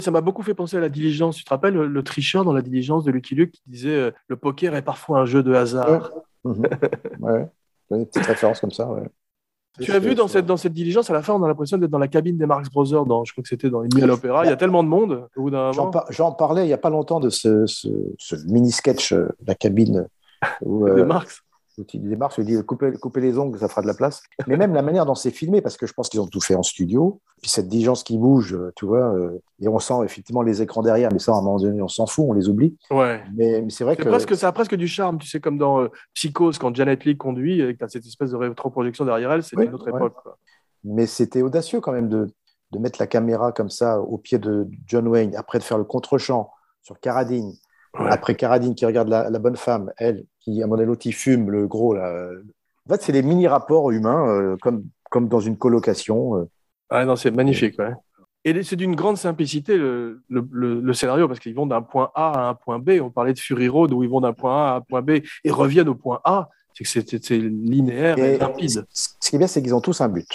Ça 0.00 0.10
m'a 0.10 0.20
beaucoup 0.20 0.42
fait 0.42 0.54
penser 0.54 0.76
à 0.76 0.80
la 0.80 0.88
diligence. 0.88 1.36
Tu 1.36 1.44
te 1.44 1.50
rappelles 1.50 1.74
le, 1.74 2.02
tricheur 2.04 2.44
dans 2.44 2.52
la 2.52 2.62
diligence 2.62 3.04
de 3.04 3.10
Lucky 3.10 3.34
Luke 3.34 3.52
qui 3.52 3.62
disait 3.66 3.96
euh, 3.96 4.10
le 4.28 4.36
poker 4.36 4.74
est 4.76 4.82
parfois 4.82 5.20
un 5.20 5.24
jeu 5.24 5.42
de 5.42 5.54
hasard. 5.54 6.12
Mhm. 6.44 6.66
ouais. 7.20 7.48
Des 7.90 8.04
petites 8.06 8.26
références 8.26 8.60
comme 8.60 8.70
ça. 8.70 8.86
Ouais. 8.88 9.08
Tu 9.80 9.92
as 9.92 9.98
vu 9.98 10.14
dans 10.14 10.28
cette, 10.28 10.46
dans 10.46 10.56
cette 10.56 10.72
diligence, 10.72 11.10
à 11.10 11.12
la 11.12 11.22
fin, 11.22 11.34
on 11.34 11.42
a 11.42 11.48
l'impression 11.48 11.78
d'être 11.78 11.90
dans 11.90 11.98
la 11.98 12.08
cabine 12.08 12.36
des 12.36 12.46
Marx 12.46 12.68
Brothers. 12.70 13.04
Dans, 13.06 13.24
je 13.24 13.32
crois 13.32 13.42
que 13.42 13.48
c'était 13.48 13.70
dans 13.70 13.82
une 13.82 13.90
nuit 13.94 14.02
à 14.02 14.06
l'opéra. 14.06 14.44
Il 14.44 14.48
y 14.48 14.52
a 14.52 14.56
tellement 14.56 14.82
de 14.82 14.88
monde 14.88 15.28
au 15.36 15.42
bout 15.42 15.50
d'un 15.50 15.72
J'en 15.72 15.82
moment. 15.86 15.90
par- 15.92 16.06
j'en 16.10 16.32
parlais 16.32 16.64
il 16.64 16.66
n'y 16.66 16.72
a 16.72 16.78
pas 16.78 16.90
longtemps 16.90 17.20
de 17.20 17.30
ce, 17.30 17.66
ce- 17.66 17.88
ce 18.18 18.36
mini-sketch, 18.46 19.12
euh, 19.12 19.28
la 19.46 19.54
cabine, 19.54 20.08
où, 20.62 20.84
Des 20.86 20.90
euh, 21.02 21.04
Marx. 21.04 21.42
Où 21.78 21.84
il 21.92 22.08
démarre, 22.08 22.32
il 22.38 22.44
dit 22.44 22.56
coupez, 22.64 22.92
coupez 22.92 23.20
les 23.20 23.38
ongles, 23.38 23.58
ça 23.58 23.68
fera 23.68 23.82
de 23.82 23.86
la 23.86 23.94
place. 23.94 24.22
Mais 24.46 24.56
même 24.56 24.74
la 24.74 24.82
manière 24.82 25.06
dont 25.06 25.14
c'est 25.14 25.30
filmé, 25.30 25.60
parce 25.60 25.76
que 25.76 25.86
je 25.86 25.92
pense 25.92 26.08
qu'ils 26.08 26.20
ont 26.20 26.26
tout 26.26 26.40
fait 26.40 26.54
en 26.54 26.62
studio, 26.62 27.20
puis 27.40 27.50
cette 27.50 27.68
diligence 27.68 28.02
qui 28.02 28.18
bouge, 28.18 28.54
euh, 28.54 28.72
tu 28.76 28.84
vois, 28.86 29.14
euh, 29.14 29.40
et 29.60 29.68
on 29.68 29.78
sent 29.78 29.94
effectivement 30.04 30.42
les 30.42 30.60
écrans 30.62 30.82
derrière, 30.82 31.10
mais 31.12 31.18
ça, 31.18 31.32
à 31.32 31.36
un 31.36 31.42
moment 31.42 31.58
donné, 31.58 31.80
on 31.80 31.88
s'en 31.88 32.06
fout, 32.06 32.24
on 32.28 32.32
les 32.32 32.48
oublie. 32.48 32.76
Ouais. 32.90 33.22
Mais, 33.34 33.62
mais 33.62 33.70
c'est 33.70 33.84
vrai 33.84 33.96
que. 33.96 34.02
presque, 34.02 34.34
ça 34.36 34.48
a 34.48 34.52
presque 34.52 34.74
du 34.74 34.88
charme, 34.88 35.18
tu 35.18 35.28
sais, 35.28 35.40
comme 35.40 35.58
dans 35.58 35.80
euh, 35.80 35.88
Psychose, 36.14 36.58
quand 36.58 36.74
Janet 36.74 37.04
Leigh 37.04 37.16
conduit 37.16 37.60
et 37.60 37.74
que 37.74 37.78
tu 37.78 37.84
as 37.84 37.88
cette 37.88 38.06
espèce 38.06 38.30
de 38.32 38.36
rétroprojection 38.36 39.04
derrière 39.04 39.32
elle, 39.32 39.42
c'est 39.42 39.56
une 39.56 39.74
autre 39.74 39.90
ouais. 39.90 39.96
époque. 39.96 40.14
quoi. 40.22 40.38
Mais 40.84 41.06
c'était 41.06 41.42
audacieux 41.42 41.80
quand 41.80 41.92
même 41.92 42.08
de, 42.08 42.28
de 42.72 42.78
mettre 42.78 43.00
la 43.00 43.06
caméra 43.06 43.52
comme 43.52 43.70
ça 43.70 44.00
au 44.00 44.18
pied 44.18 44.38
de 44.38 44.68
John 44.86 45.08
Wayne, 45.08 45.34
après 45.36 45.58
de 45.58 45.64
faire 45.64 45.78
le 45.78 45.84
contre-champ 45.84 46.50
sur 46.82 46.98
Carradine, 47.00 47.52
Ouais. 47.98 48.10
après 48.10 48.34
Carradine 48.34 48.74
qui 48.74 48.84
regarde 48.84 49.08
la, 49.08 49.30
la 49.30 49.38
bonne 49.38 49.56
femme, 49.56 49.90
elle, 49.96 50.26
qui, 50.52 50.62
à 50.62 50.66
avis, 50.66 50.84
l'autre, 50.84 51.06
il 51.06 51.12
fume, 51.12 51.50
le 51.50 51.66
gros, 51.66 51.94
là. 51.94 52.30
En 52.88 52.92
fait, 52.92 53.02
c'est 53.02 53.12
des 53.12 53.22
mini-rapports 53.22 53.90
humains, 53.90 54.26
euh, 54.28 54.56
comme, 54.62 54.84
comme 55.10 55.28
dans 55.28 55.40
une 55.40 55.56
colocation. 55.56 56.36
euh. 56.36 56.44
Ah 56.90 57.04
non, 57.04 57.16
c'est 57.16 57.30
magnifique. 57.30 57.78
Ouais. 57.78 57.92
Et 58.44 58.62
c'est 58.62 58.76
d'une 58.76 58.94
grande 58.94 59.18
simplicité 59.18 59.76
le, 59.76 60.22
le, 60.28 60.46
le- 60.50 60.80
le 60.80 60.92
scénario 60.94 61.28
parce 61.28 61.40
qu'ils 61.40 61.54
vont 61.54 61.66
d'un 61.66 61.82
point 61.82 62.10
A 62.14 62.46
à 62.46 62.48
un 62.48 62.54
point 62.54 62.78
B. 62.78 62.92
On 63.02 63.10
parlait 63.10 63.34
de 63.34 63.38
Fury 63.38 63.68
Road 63.68 63.92
où 63.92 64.02
ils 64.02 64.08
vont 64.08 64.20
d'un 64.20 64.32
point 64.32 64.54
A 64.56 64.72
à 64.72 64.76
un 64.76 64.80
point 64.80 65.02
B 65.02 65.10
et 65.44 65.50
reviennent 65.50 65.88
au 65.88 65.94
point 65.94 66.20
A. 66.24 66.48
C'est 66.72 66.84
que 67.04 67.18
c'est 67.20 67.38
linéaire 67.38 68.16
et, 68.18 68.34
Et 68.34 68.36
rapide. 68.36 68.86
ce 68.90 69.08
qui 69.28 69.34
est 69.36 69.38
bien, 69.38 69.48
c'est 69.48 69.60
qu'ils 69.60 69.74
ont 69.74 69.80
tous 69.80 70.00
un 70.00 70.08
but. 70.08 70.28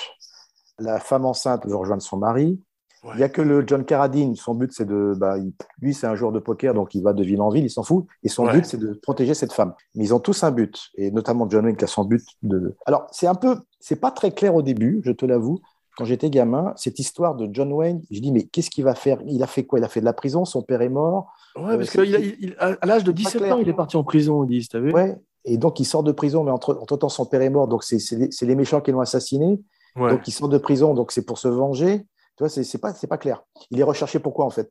La 0.78 1.00
femme 1.00 1.26
enceinte 1.26 1.66
veut 1.66 1.76
rejoindre 1.76 2.04
son 2.04 2.18
mari. 2.18 2.60
Ouais. 3.04 3.12
Il 3.16 3.18
n'y 3.18 3.24
a 3.24 3.30
que 3.30 3.42
le 3.42 3.64
John 3.68 3.84
Carradine, 3.84 4.36
son 4.36 4.54
but, 4.56 4.72
c'est 4.74 4.86
de. 4.86 5.14
Bah, 5.18 5.38
il- 5.38 5.52
lui, 5.82 5.94
c'est 5.94 6.08
un 6.08 6.16
joueur 6.16 6.32
de 6.32 6.40
poker, 6.40 6.74
donc 6.74 6.96
il 6.96 7.04
va 7.04 7.12
de 7.14 7.24
ville 7.24 7.42
en 7.42 7.50
ville, 7.50 7.66
il 7.66 7.70
s'en 7.70 7.84
fout. 7.84 8.06
Et 8.24 8.30
son 8.30 8.46
Ouais. 8.46 8.54
but, 8.54 8.66
c'est 8.66 8.78
de 8.78 8.94
protéger 9.04 9.34
cette 9.34 9.52
femme. 9.54 9.74
Mais 9.96 10.06
ils 10.06 10.14
ont 10.14 10.20
tous 10.20 10.44
un 10.44 10.52
but, 10.52 10.90
et 10.96 11.12
notamment 11.12 11.50
John 11.50 11.66
Wayne 11.66 11.76
qui 11.76 11.84
a 11.84 11.88
son 11.88 12.06
but 12.06 12.24
de. 12.44 12.76
Alors, 12.86 13.08
c'est 13.12 13.28
un 13.28 13.36
peu. 13.36 13.58
C'est 13.80 13.98
pas 13.98 14.12
très 14.12 14.32
clair 14.32 14.56
au 14.56 14.62
début, 14.62 15.02
je 15.06 15.12
te 15.12 15.26
l'avoue. 15.26 15.60
Quand 15.98 16.06
j'étais 16.06 16.30
gamin, 16.32 16.74
cette 16.76 16.98
histoire 16.98 17.36
de 17.36 17.48
John 17.52 17.72
Wayne, 17.72 18.02
je 18.10 18.20
dis, 18.20 18.32
mais 18.32 18.44
qu'est-ce 18.44 18.72
qu'il 18.72 18.84
va 18.84 18.96
faire? 18.96 19.20
Il 19.28 19.44
a 19.44 19.48
fait 19.48 19.64
quoi? 19.64 19.78
Il 19.80 19.86
a 19.86 19.90
fait 19.90 20.00
de 20.00 20.06
la 20.06 20.14
prison, 20.14 20.44
son 20.46 20.62
père 20.64 20.82
est 20.82 20.90
mort? 20.90 21.32
Ouais, 21.56 21.78
parce 21.78 21.90
c'est- 21.92 21.98
qu'à 22.10 22.86
l'âge 22.88 23.04
de 23.04 23.12
pas 23.12 23.16
17 23.18 23.42
clair. 23.42 23.56
ans, 23.56 23.60
il 23.60 23.70
est 23.70 23.74
parti 23.74 23.96
en 23.98 24.04
prison, 24.04 24.44
ils 24.44 24.50
disent, 24.50 24.70
t'as 24.70 24.80
vu? 24.80 24.92
Ouais. 24.92 25.16
Et 25.46 25.58
donc, 25.58 25.80
il 25.80 25.86
sort 25.86 26.02
de 26.04 26.12
prison, 26.12 26.44
mais 26.44 26.52
entre, 26.52 26.80
entre 26.82 26.98
temps, 26.98 27.10
son 27.10 27.26
père 27.26 27.42
est 27.42 27.50
mort, 27.50 27.68
donc 27.68 27.84
c'est 27.84 27.98
les, 28.16 28.32
c'est 28.32 28.46
les 28.46 28.56
méchants 28.56 28.82
qui 28.82 28.92
l'ont 28.92 29.02
assassiné. 29.02 29.60
Ouais. 29.96 30.10
Donc, 30.10 30.28
il 30.28 30.32
sort 30.32 30.50
de 30.50 30.58
prison, 30.58 30.96
donc 30.96 31.12
c'est 31.12 31.26
pour 31.26 31.38
se 31.38 31.48
venger. 31.48 32.08
Tu 32.38 32.44
vois, 32.44 32.50
c'est 32.50 33.08
pas, 33.08 33.18
clair. 33.18 33.44
Il 33.70 33.80
est 33.80 33.84
recherché 33.84 34.20
pourquoi, 34.20 34.46
en 34.46 34.50
fait? 34.50 34.70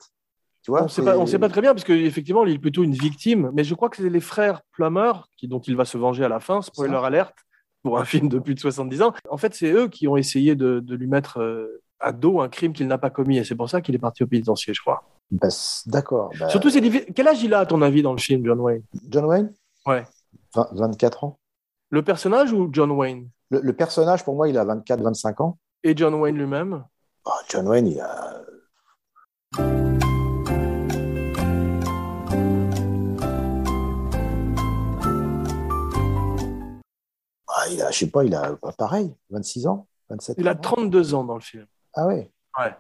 Tu 0.62 0.70
vois 0.70 0.80
on 0.80 0.84
ne 0.84 0.88
sait 0.88 1.02
pas, 1.02 1.18
on 1.18 1.26
sait 1.26 1.38
pas 1.38 1.48
très 1.48 1.60
bien 1.60 1.74
parce 1.74 1.84
qu'effectivement, 1.84 2.44
il 2.44 2.54
est 2.54 2.58
plutôt 2.58 2.84
une 2.84 2.94
victime. 2.94 3.50
Mais 3.52 3.64
je 3.64 3.74
crois 3.74 3.88
que 3.88 3.96
c'est 3.96 4.08
les 4.08 4.20
frères 4.20 4.62
Plummer 4.72 5.12
qui, 5.36 5.48
dont 5.48 5.60
il 5.60 5.76
va 5.76 5.84
se 5.84 5.98
venger 5.98 6.24
à 6.24 6.28
la 6.28 6.40
fin. 6.40 6.62
Spoiler 6.62 6.96
alerte 6.96 7.34
pour 7.82 7.98
un 7.98 8.04
film 8.04 8.28
de 8.28 8.38
plus 8.38 8.54
de 8.54 8.60
70 8.60 9.02
ans. 9.02 9.12
En 9.28 9.36
fait, 9.36 9.54
c'est 9.54 9.72
eux 9.72 9.88
qui 9.88 10.06
ont 10.06 10.16
essayé 10.16 10.54
de, 10.54 10.80
de 10.80 10.94
lui 10.94 11.08
mettre 11.08 11.40
euh, 11.40 11.82
à 11.98 12.12
dos 12.12 12.40
un 12.40 12.48
crime 12.48 12.72
qu'il 12.72 12.86
n'a 12.86 12.98
pas 12.98 13.10
commis. 13.10 13.38
Et 13.38 13.44
c'est 13.44 13.56
pour 13.56 13.68
ça 13.68 13.80
qu'il 13.80 13.94
est 13.94 13.98
parti 13.98 14.22
au 14.22 14.26
pénitencier, 14.26 14.72
je 14.72 14.80
crois. 14.80 15.02
Bah, 15.30 15.48
D'accord. 15.86 16.30
Bah, 16.38 16.48
Surtout, 16.48 16.70
c'est. 16.70 16.80
Quel 17.12 17.26
âge 17.26 17.42
il 17.42 17.54
a, 17.54 17.60
à 17.60 17.66
ton 17.66 17.82
avis, 17.82 18.02
dans 18.02 18.12
le 18.12 18.20
film, 18.20 18.44
John 18.44 18.60
Wayne? 18.60 18.82
John 19.08 19.24
Wayne? 19.24 19.52
Ouais. 19.86 20.04
20 20.54 20.68
24 20.72 21.24
ans. 21.24 21.38
Le 21.90 22.02
personnage 22.02 22.52
ou 22.52 22.68
John 22.72 22.90
Wayne? 22.92 23.28
Le, 23.50 23.60
le 23.60 23.72
personnage, 23.72 24.24
pour 24.24 24.36
moi, 24.36 24.48
il 24.48 24.56
a 24.58 24.64
24-25 24.64 25.42
ans. 25.42 25.58
Et 25.82 25.96
John 25.96 26.14
Wayne 26.14 26.36
lui-même? 26.36 26.84
Ah, 27.24 27.40
John 27.48 27.68
Wayne, 27.68 27.86
il 27.86 28.00
a. 28.00 28.44
Ah, 37.48 37.64
il 37.70 37.82
a, 37.82 37.90
je 37.90 37.98
sais 37.98 38.10
pas, 38.10 38.24
il 38.24 38.34
a 38.34 38.56
pas 38.56 38.72
pareil, 38.72 39.14
26 39.30 39.66
ans, 39.66 39.86
27 40.10 40.36
Il 40.38 40.48
a 40.48 40.52
ans. 40.52 40.56
32 40.56 41.14
ans 41.14 41.24
dans 41.24 41.34
le 41.34 41.40
film. 41.40 41.66
Ah 41.94 42.06
ouais. 42.06 42.30
Ouais. 42.58 42.74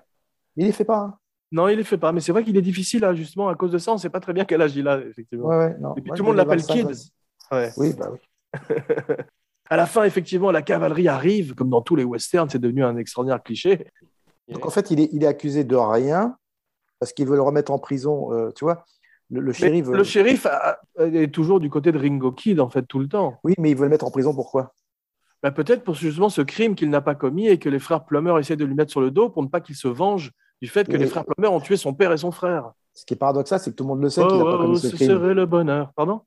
Il 0.56 0.66
les 0.66 0.72
fait 0.72 0.84
pas. 0.84 0.98
hein. 0.98 1.18
Non, 1.50 1.68
il 1.68 1.76
les 1.76 1.84
fait 1.84 1.98
pas. 1.98 2.12
Mais 2.12 2.20
c'est 2.20 2.32
vrai 2.32 2.44
qu'il 2.44 2.56
est 2.56 2.62
difficile, 2.62 3.00
là, 3.02 3.14
justement, 3.14 3.48
à 3.48 3.54
cause 3.54 3.72
de 3.72 3.78
ça. 3.78 3.90
On 3.90 3.94
ne 3.94 4.00
sait 4.00 4.08
pas 4.08 4.20
très 4.20 4.32
bien 4.32 4.44
quel 4.46 4.62
âge 4.62 4.74
il 4.74 4.88
a, 4.88 4.98
effectivement. 5.00 5.46
Ouais, 5.48 5.56
ouais, 5.58 5.76
non. 5.78 5.94
Et 5.96 6.00
puis 6.00 6.10
Ouais, 6.10 6.16
tout 6.16 6.22
le 6.22 6.28
monde 6.28 6.36
l'appelle 6.36 6.60
25, 6.60 6.74
Kid. 6.74 6.86
26. 6.86 7.12
Ouais. 7.52 7.72
Oui, 7.76 7.92
bah 7.92 8.10
oui. 8.10 8.18
À 9.70 9.76
la 9.76 9.86
fin, 9.86 10.04
effectivement, 10.04 10.50
la 10.50 10.60
cavalerie 10.60 11.08
arrive, 11.08 11.54
comme 11.54 11.70
dans 11.70 11.80
tous 11.80 11.96
les 11.96 12.04
westerns, 12.04 12.50
c'est 12.50 12.58
devenu 12.58 12.84
un 12.84 12.96
extraordinaire 12.98 13.42
cliché. 13.42 13.86
Donc 14.48 14.66
en 14.66 14.70
fait, 14.70 14.90
il 14.90 15.00
est, 15.00 15.08
il 15.12 15.22
est 15.24 15.26
accusé 15.26 15.64
de 15.64 15.76
rien 15.76 16.36
parce 17.00 17.12
qu'ils 17.12 17.26
veulent 17.26 17.36
le 17.36 17.42
remettre 17.42 17.72
en 17.72 17.78
prison. 17.78 18.32
euh, 18.32 18.50
tu 18.54 18.64
vois, 18.64 18.84
le, 19.30 19.52
shérif. 19.52 19.86
le 19.88 20.04
shérif 20.04 20.46
a- 20.46 20.78
a- 20.98 21.04
est 21.06 21.32
toujours 21.32 21.58
du 21.60 21.70
côté 21.70 21.90
de 21.92 21.98
Ringo 21.98 22.32
Kid, 22.32 22.60
en 22.60 22.68
fait, 22.68 22.82
tout 22.82 22.98
le 22.98 23.08
temps. 23.08 23.38
Oui, 23.44 23.54
mais 23.58 23.70
ils 23.70 23.76
veulent 23.76 23.86
le 23.86 23.90
mettre 23.90 24.04
en 24.06 24.10
prison 24.10 24.34
pourquoi? 24.34 24.74
Bah, 25.42 25.50
Peut-être 25.50 25.82
pour 25.84 25.94
justement 25.94 26.28
ce 26.28 26.42
crime 26.42 26.74
qu'il 26.74 26.90
n'a 26.90 27.00
pas 27.00 27.14
commis 27.14 27.48
et 27.48 27.58
que 27.58 27.68
les 27.68 27.78
frères 27.78 28.04
Plummer 28.04 28.38
essaient 28.38 28.56
de 28.56 28.64
lui 28.64 28.74
mettre 28.74 28.90
sur 28.92 29.00
le 29.00 29.10
dos 29.10 29.28
pour 29.30 29.42
ne 29.42 29.48
pas 29.48 29.60
qu'il 29.60 29.74
se 29.74 29.88
venge 29.88 30.30
du 30.60 30.68
fait 30.68 30.86
que 30.86 30.96
les 30.96 31.06
frères 31.06 31.24
Plummer 31.24 31.48
ont 31.52 31.60
tué 31.60 31.76
son 31.76 31.94
père 31.94 32.12
et 32.12 32.16
son 32.18 32.30
frère. 32.30 32.72
Ce 32.94 33.04
qui 33.04 33.14
est 33.14 33.16
paradoxal, 33.16 33.58
c'est 33.58 33.70
que 33.70 33.76
tout 33.76 33.84
le 33.84 33.88
monde 33.88 34.02
le 34.02 34.10
sait 34.10 34.22
Oh, 34.22 34.28
qu'il 34.28 34.38
n'a 34.38 34.44
pas 34.44 34.54
oh, 34.54 34.62
commis 34.62 34.78
ce 34.78 34.90
ce 34.90 34.94
crime. 34.96 35.08
serait 35.08 35.34
le 35.34 35.46
bonheur. 35.46 35.92
Pardon? 35.96 36.20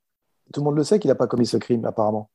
Tout 0.52 0.60
le 0.60 0.64
monde 0.64 0.76
le 0.76 0.84
sait 0.84 0.98
qu'il 0.98 1.08
n'a 1.08 1.14
pas 1.14 1.26
commis 1.28 1.46
ce 1.46 1.56
crime, 1.56 1.84
apparemment. 1.86 2.28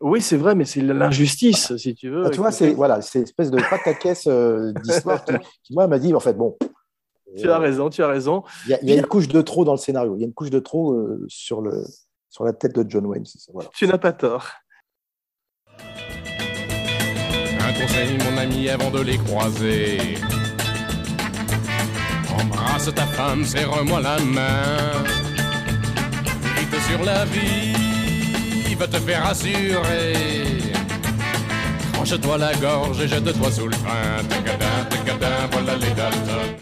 Oui, 0.00 0.22
c'est 0.22 0.36
vrai, 0.38 0.54
mais 0.54 0.64
c'est 0.64 0.80
l'injustice, 0.80 1.76
si 1.76 1.94
tu 1.94 2.08
veux. 2.08 2.24
Ah, 2.26 2.30
tu 2.30 2.38
vois, 2.40 2.50
c'est 2.52 2.72
voilà, 2.72 3.02
c'est 3.02 3.20
espèce 3.20 3.50
de 3.50 3.60
pataquès 3.68 4.26
euh, 4.26 4.72
d'histoire 4.82 5.22
qui, 5.24 5.32
qui, 5.64 5.74
moi, 5.74 5.86
m'a 5.88 5.98
dit, 5.98 6.14
en 6.14 6.20
fait, 6.20 6.32
bon. 6.34 6.56
Tu 7.36 7.48
as 7.50 7.58
raison, 7.58 7.90
tu 7.90 8.02
as 8.02 8.08
raison. 8.08 8.42
Il 8.66 8.70
y, 8.70 8.74
a- 8.74 8.78
il 8.82 8.88
y 8.88 8.92
a 8.92 8.96
une 8.96 9.06
couche 9.06 9.28
de 9.28 9.40
trop 9.42 9.64
dans 9.64 9.72
le 9.72 9.78
scénario. 9.78 10.16
Il 10.16 10.20
y 10.20 10.24
a 10.24 10.26
une 10.26 10.32
couche 10.34 10.50
de 10.50 10.58
trop 10.58 10.92
euh, 10.94 11.24
sur, 11.28 11.60
le, 11.60 11.84
sur 12.28 12.44
la 12.44 12.52
tête 12.52 12.74
de 12.74 12.84
John 12.90 13.06
Wayne. 13.06 13.24
c'est 13.26 13.38
ça, 13.38 13.52
Voilà. 13.52 13.68
Tu 13.74 13.86
n'as 13.86 13.98
pas 13.98 14.12
tort. 14.12 14.48
Un 17.60 17.72
conseil, 17.80 18.18
mon 18.18 18.36
ami, 18.38 18.68
avant 18.68 18.90
de 18.90 19.00
les 19.02 19.16
croiser. 19.18 19.98
Embrasse 22.36 22.92
ta 22.94 23.06
femme, 23.06 23.44
serre-moi 23.44 24.00
la 24.00 24.18
main. 24.20 25.04
Vite 26.56 26.80
sur 26.88 27.04
la 27.04 27.24
vie, 27.26 27.74
va 28.80 28.88
te 28.88 28.96
faire 28.96 29.26
assurer. 29.26 30.14
Tranche-toi 31.92 32.38
la 32.38 32.54
gorge 32.54 33.02
et 33.02 33.08
jette-toi 33.08 33.50
sous 33.50 33.66
le 33.66 33.72
train. 33.72 34.22
Voilà 35.52 35.76
les 35.76 35.94
Dalton. 35.94 36.56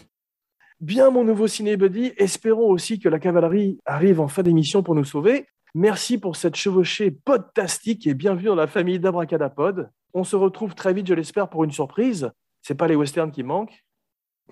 Bien, 0.81 1.11
mon 1.11 1.23
nouveau 1.23 1.47
cinébuddy, 1.47 2.15
espérons 2.17 2.71
aussi 2.71 2.99
que 2.99 3.09
la 3.09 3.21
cavalerie 3.21 3.79
arrive 3.87 4.19
en 4.19 4.27
fin 4.27 4.43
d'émission 4.43 4.83
pour 4.83 4.97
nous 4.97 5.05
sauver. 5.05 5.47
Merci 5.77 6.19
pour 6.19 6.35
cette 6.35 6.57
chevauchée 6.57 7.13
podtastique 7.13 8.09
et 8.09 8.15
bienvenue 8.15 8.47
dans 8.47 8.57
la 8.57 8.67
famille 8.67 8.99
d'Abracadapod. 8.99 9.89
On 10.13 10.25
se 10.25 10.35
retrouve 10.35 10.75
très 10.75 10.93
vite, 10.93 11.07
je 11.07 11.15
l'espère, 11.15 11.49
pour 11.49 11.63
une 11.63 11.71
surprise. 11.71 12.33
C'est 12.63 12.75
pas 12.75 12.89
les 12.89 12.97
westerns 12.97 13.31
qui 13.31 13.45
manquent. 13.45 13.85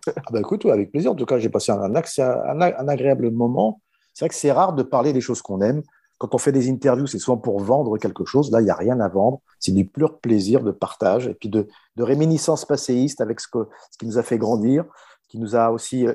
Ah 0.06 0.22
bah 0.30 0.38
écoute, 0.38 0.64
ouais, 0.66 0.70
avec 0.70 0.92
plaisir. 0.92 1.10
En 1.10 1.16
tout 1.16 1.26
cas, 1.26 1.40
j'ai 1.40 1.48
passé 1.48 1.72
un, 1.72 1.92
un 1.92 2.88
agréable 2.88 3.32
moment. 3.32 3.80
C'est 4.14 4.24
vrai 4.24 4.28
que 4.28 4.36
c'est 4.36 4.52
rare 4.52 4.72
de 4.72 4.84
parler 4.84 5.12
des 5.12 5.20
choses 5.20 5.42
qu'on 5.42 5.60
aime. 5.62 5.82
Quand 6.18 6.34
on 6.34 6.38
fait 6.38 6.52
des 6.52 6.70
interviews, 6.70 7.06
c'est 7.06 7.18
souvent 7.18 7.36
pour 7.36 7.60
vendre 7.60 7.98
quelque 7.98 8.24
chose. 8.24 8.50
Là, 8.50 8.60
il 8.60 8.64
n'y 8.64 8.70
a 8.70 8.74
rien 8.74 9.00
à 9.00 9.08
vendre. 9.08 9.40
C'est 9.60 9.72
du 9.72 9.84
pur 9.86 10.18
plaisir 10.18 10.62
de 10.62 10.70
partage 10.70 11.26
et 11.28 11.34
puis 11.34 11.48
de, 11.50 11.66
de 11.96 12.02
réminiscence 12.02 12.64
passéiste 12.64 13.20
avec 13.20 13.38
ce, 13.40 13.48
que, 13.48 13.68
ce 13.90 13.98
qui 13.98 14.06
nous 14.06 14.16
a 14.18 14.22
fait 14.22 14.38
grandir, 14.38 14.84
qui 15.28 15.38
nous 15.38 15.56
a 15.56 15.70
aussi 15.70 16.06
euh, 16.06 16.14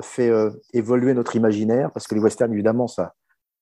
fait 0.00 0.30
euh, 0.30 0.50
évoluer 0.72 1.12
notre 1.12 1.36
imaginaire. 1.36 1.90
Parce 1.92 2.06
que 2.06 2.14
les 2.14 2.20
westerns, 2.22 2.52
évidemment, 2.52 2.86
ça, 2.86 3.12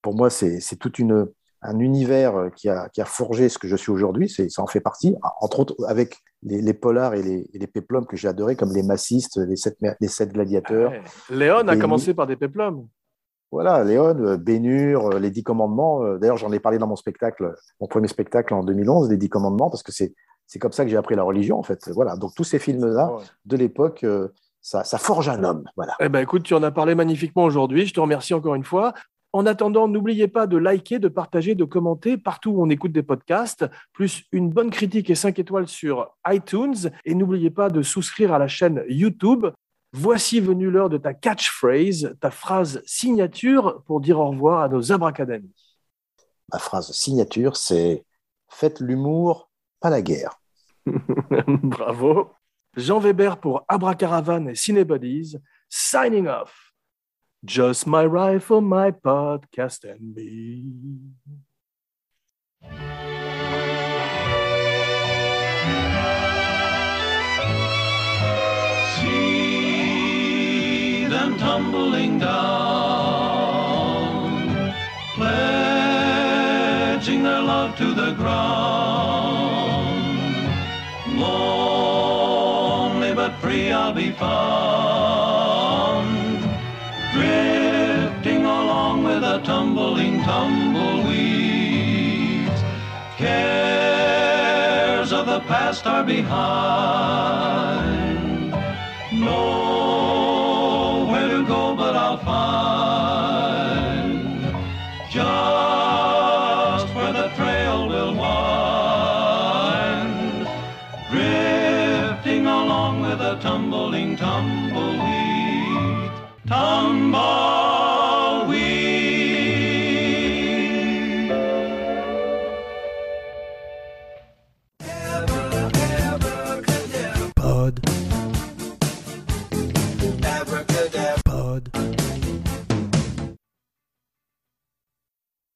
pour 0.03 0.15
moi, 0.15 0.31
c'est 0.31 0.61
tout 0.79 0.93
une, 0.99 1.27
un 1.63 1.79
univers 1.81 2.37
euh, 2.37 2.49
qui 2.51 2.69
a, 2.69 2.89
qui 2.91 3.01
a 3.01 3.05
forgé 3.05 3.49
ce 3.49 3.59
que 3.59 3.67
je 3.67 3.75
suis 3.77 3.91
aujourd'hui. 3.91 4.29
C'est- 4.29 4.49
Ça 4.49 4.63
en 4.63 4.69
fait 4.69 4.81
partie. 4.81 5.17
Entre 5.41 5.59
autres, 5.59 5.75
avec 5.89 6.17
les, 6.45 6.63
les 6.63 6.73
polars 6.73 7.15
et 7.15 7.23
les, 7.23 7.51
et 7.53 7.59
les 7.59 7.67
péplums 7.67 8.07
que 8.07 8.17
j'ai 8.17 8.29
adorés, 8.29 8.55
comme 8.55 8.73
les 8.73 8.85
massistes, 8.85 9.39
les 9.39 9.57
sept, 9.57 9.77
les 10.01 10.09
sept 10.09 10.33
gladiateurs. 10.33 10.93
Ouais. 10.93 11.03
Léon 11.31 11.67
a 11.67 11.77
commencé 11.77 12.15
par 12.15 12.29
des 12.29 12.37
péplums. 12.37 12.87
Voilà, 13.53 13.83
Léon, 13.85 14.17
euh, 14.21 14.37
Bénur, 14.37 15.07
euh, 15.15 15.19
les 15.19 15.31
Dix 15.31 15.43
Commandements. 15.43 16.03
euh, 16.05 16.19
D'ailleurs, 16.19 16.37
j'en 16.37 16.53
ai 16.53 16.61
parlé 16.61 16.79
dans 16.79 16.87
mon 16.87 16.97
spectacle, 16.97 17.55
mon 17.81 17.87
premier 17.89 18.09
spectacle 18.09 18.55
en 18.55 18.63
2011, 18.63 19.11
les 19.11 19.17
Dix 19.17 19.29
Commandements, 19.29 19.71
parce 19.71 19.83
que 19.83 19.93
c'est 19.93 20.15
c'est 20.47 20.59
comme 20.59 20.73
ça 20.73 20.83
que 20.85 20.91
j'ai 20.91 20.97
appris 20.97 21.15
la 21.15 21.23
religion, 21.23 21.59
en 21.61 21.63
fait. 21.63 21.89
Voilà, 21.95 22.17
donc 22.17 22.33
tous 22.35 22.43
ces 22.43 22.59
films-là 22.59 23.13
Ouais. 23.13 23.23
de 23.45 23.57
l'époque, 23.57 24.03
euh, 24.03 24.29
ça, 24.61 24.83
ça 24.83 24.99
forge 24.99 25.29
un 25.29 25.45
homme. 25.45 25.63
Voilà. 25.77 25.95
Eh 26.01 26.09
ben, 26.09 26.19
écoute, 26.21 26.43
tu 26.43 26.55
en 26.55 26.63
as 26.65 26.73
parlé 26.73 26.97
magnifiquement 26.97 27.45
aujourd'hui. 27.45 27.87
Je 27.87 27.95
te 27.95 28.01
remercie 28.01 28.35
encore 28.35 28.57
une 28.57 28.65
fois. 28.65 28.93
En 29.33 29.47
attendant, 29.47 29.87
n'oubliez 29.87 30.27
pas 30.27 30.49
de 30.49 30.57
liker, 30.57 30.99
de 30.99 31.07
partager, 31.07 31.55
de 31.55 31.63
commenter 31.63 32.17
partout 32.19 32.51
où 32.51 32.63
on 32.65 32.69
écoute 32.69 32.91
des 32.91 33.05
podcasts, 33.05 33.65
plus 33.93 34.25
une 34.33 34.51
bonne 34.51 34.71
critique 34.71 35.09
et 35.09 35.15
5 35.15 35.39
étoiles 35.39 35.69
sur 35.69 36.17
iTunes. 36.27 36.75
Et 37.05 37.15
n'oubliez 37.15 37.51
pas 37.51 37.71
de 37.71 37.81
souscrire 37.83 38.33
à 38.33 38.41
la 38.41 38.49
chaîne 38.49 38.83
YouTube. 38.89 39.47
Voici 39.93 40.41
venue 40.41 40.71
l'heure 40.71 40.89
de 40.89 40.99
ta 40.99 41.15
catchphrase, 41.15 42.17
ta 42.21 42.31
phrase 42.31 42.83
signature 42.87 43.83
pour 43.87 44.01
dire 44.01 44.21
au 44.21 44.31
revoir 44.31 44.63
à 44.63 44.69
nos 44.69 44.93
abracadamis. 44.93 45.55
Ma 46.53 46.59
phrase 46.59 46.93
signature, 46.93 47.57
c'est 47.57 48.05
Faites 48.49 48.81
l'humour, 48.81 49.51
pas 49.81 49.91
la 49.91 50.03
guerre. 50.03 50.41
Bravo. 50.87 52.33
Jean 52.77 52.99
Weber 53.01 53.39
pour 53.41 53.65
Abracaravan 53.69 54.47
et 54.49 54.55
Cinebodies, 54.55 55.37
signing 55.69 56.29
off. 56.29 56.73
Just 57.45 57.87
my 57.87 58.05
rifle, 58.05 58.61
my 58.61 58.93
podcast 58.93 59.85
and 59.85 60.15
me. 60.15 60.63
Them 71.11 71.37
tumbling 71.39 72.21
down, 72.21 72.31
pledging 75.17 77.25
their 77.25 77.43
love 77.43 77.77
to 77.77 77.93
the 77.93 78.13
ground. 78.13 79.89
Lonely 81.19 83.13
but 83.13 83.33
free 83.41 83.73
I'll 83.73 83.93
be 83.93 84.13
found, 84.13 86.07
drifting 87.13 88.45
along 88.45 89.03
with 89.03 89.23
the 89.23 89.41
tumbling 89.41 90.23
tumbleweeds. 90.23 92.63
Cares 93.17 95.13
of 95.13 95.27
the 95.27 95.41
past 95.41 95.89
are 95.89 96.05
behind. 96.05 98.00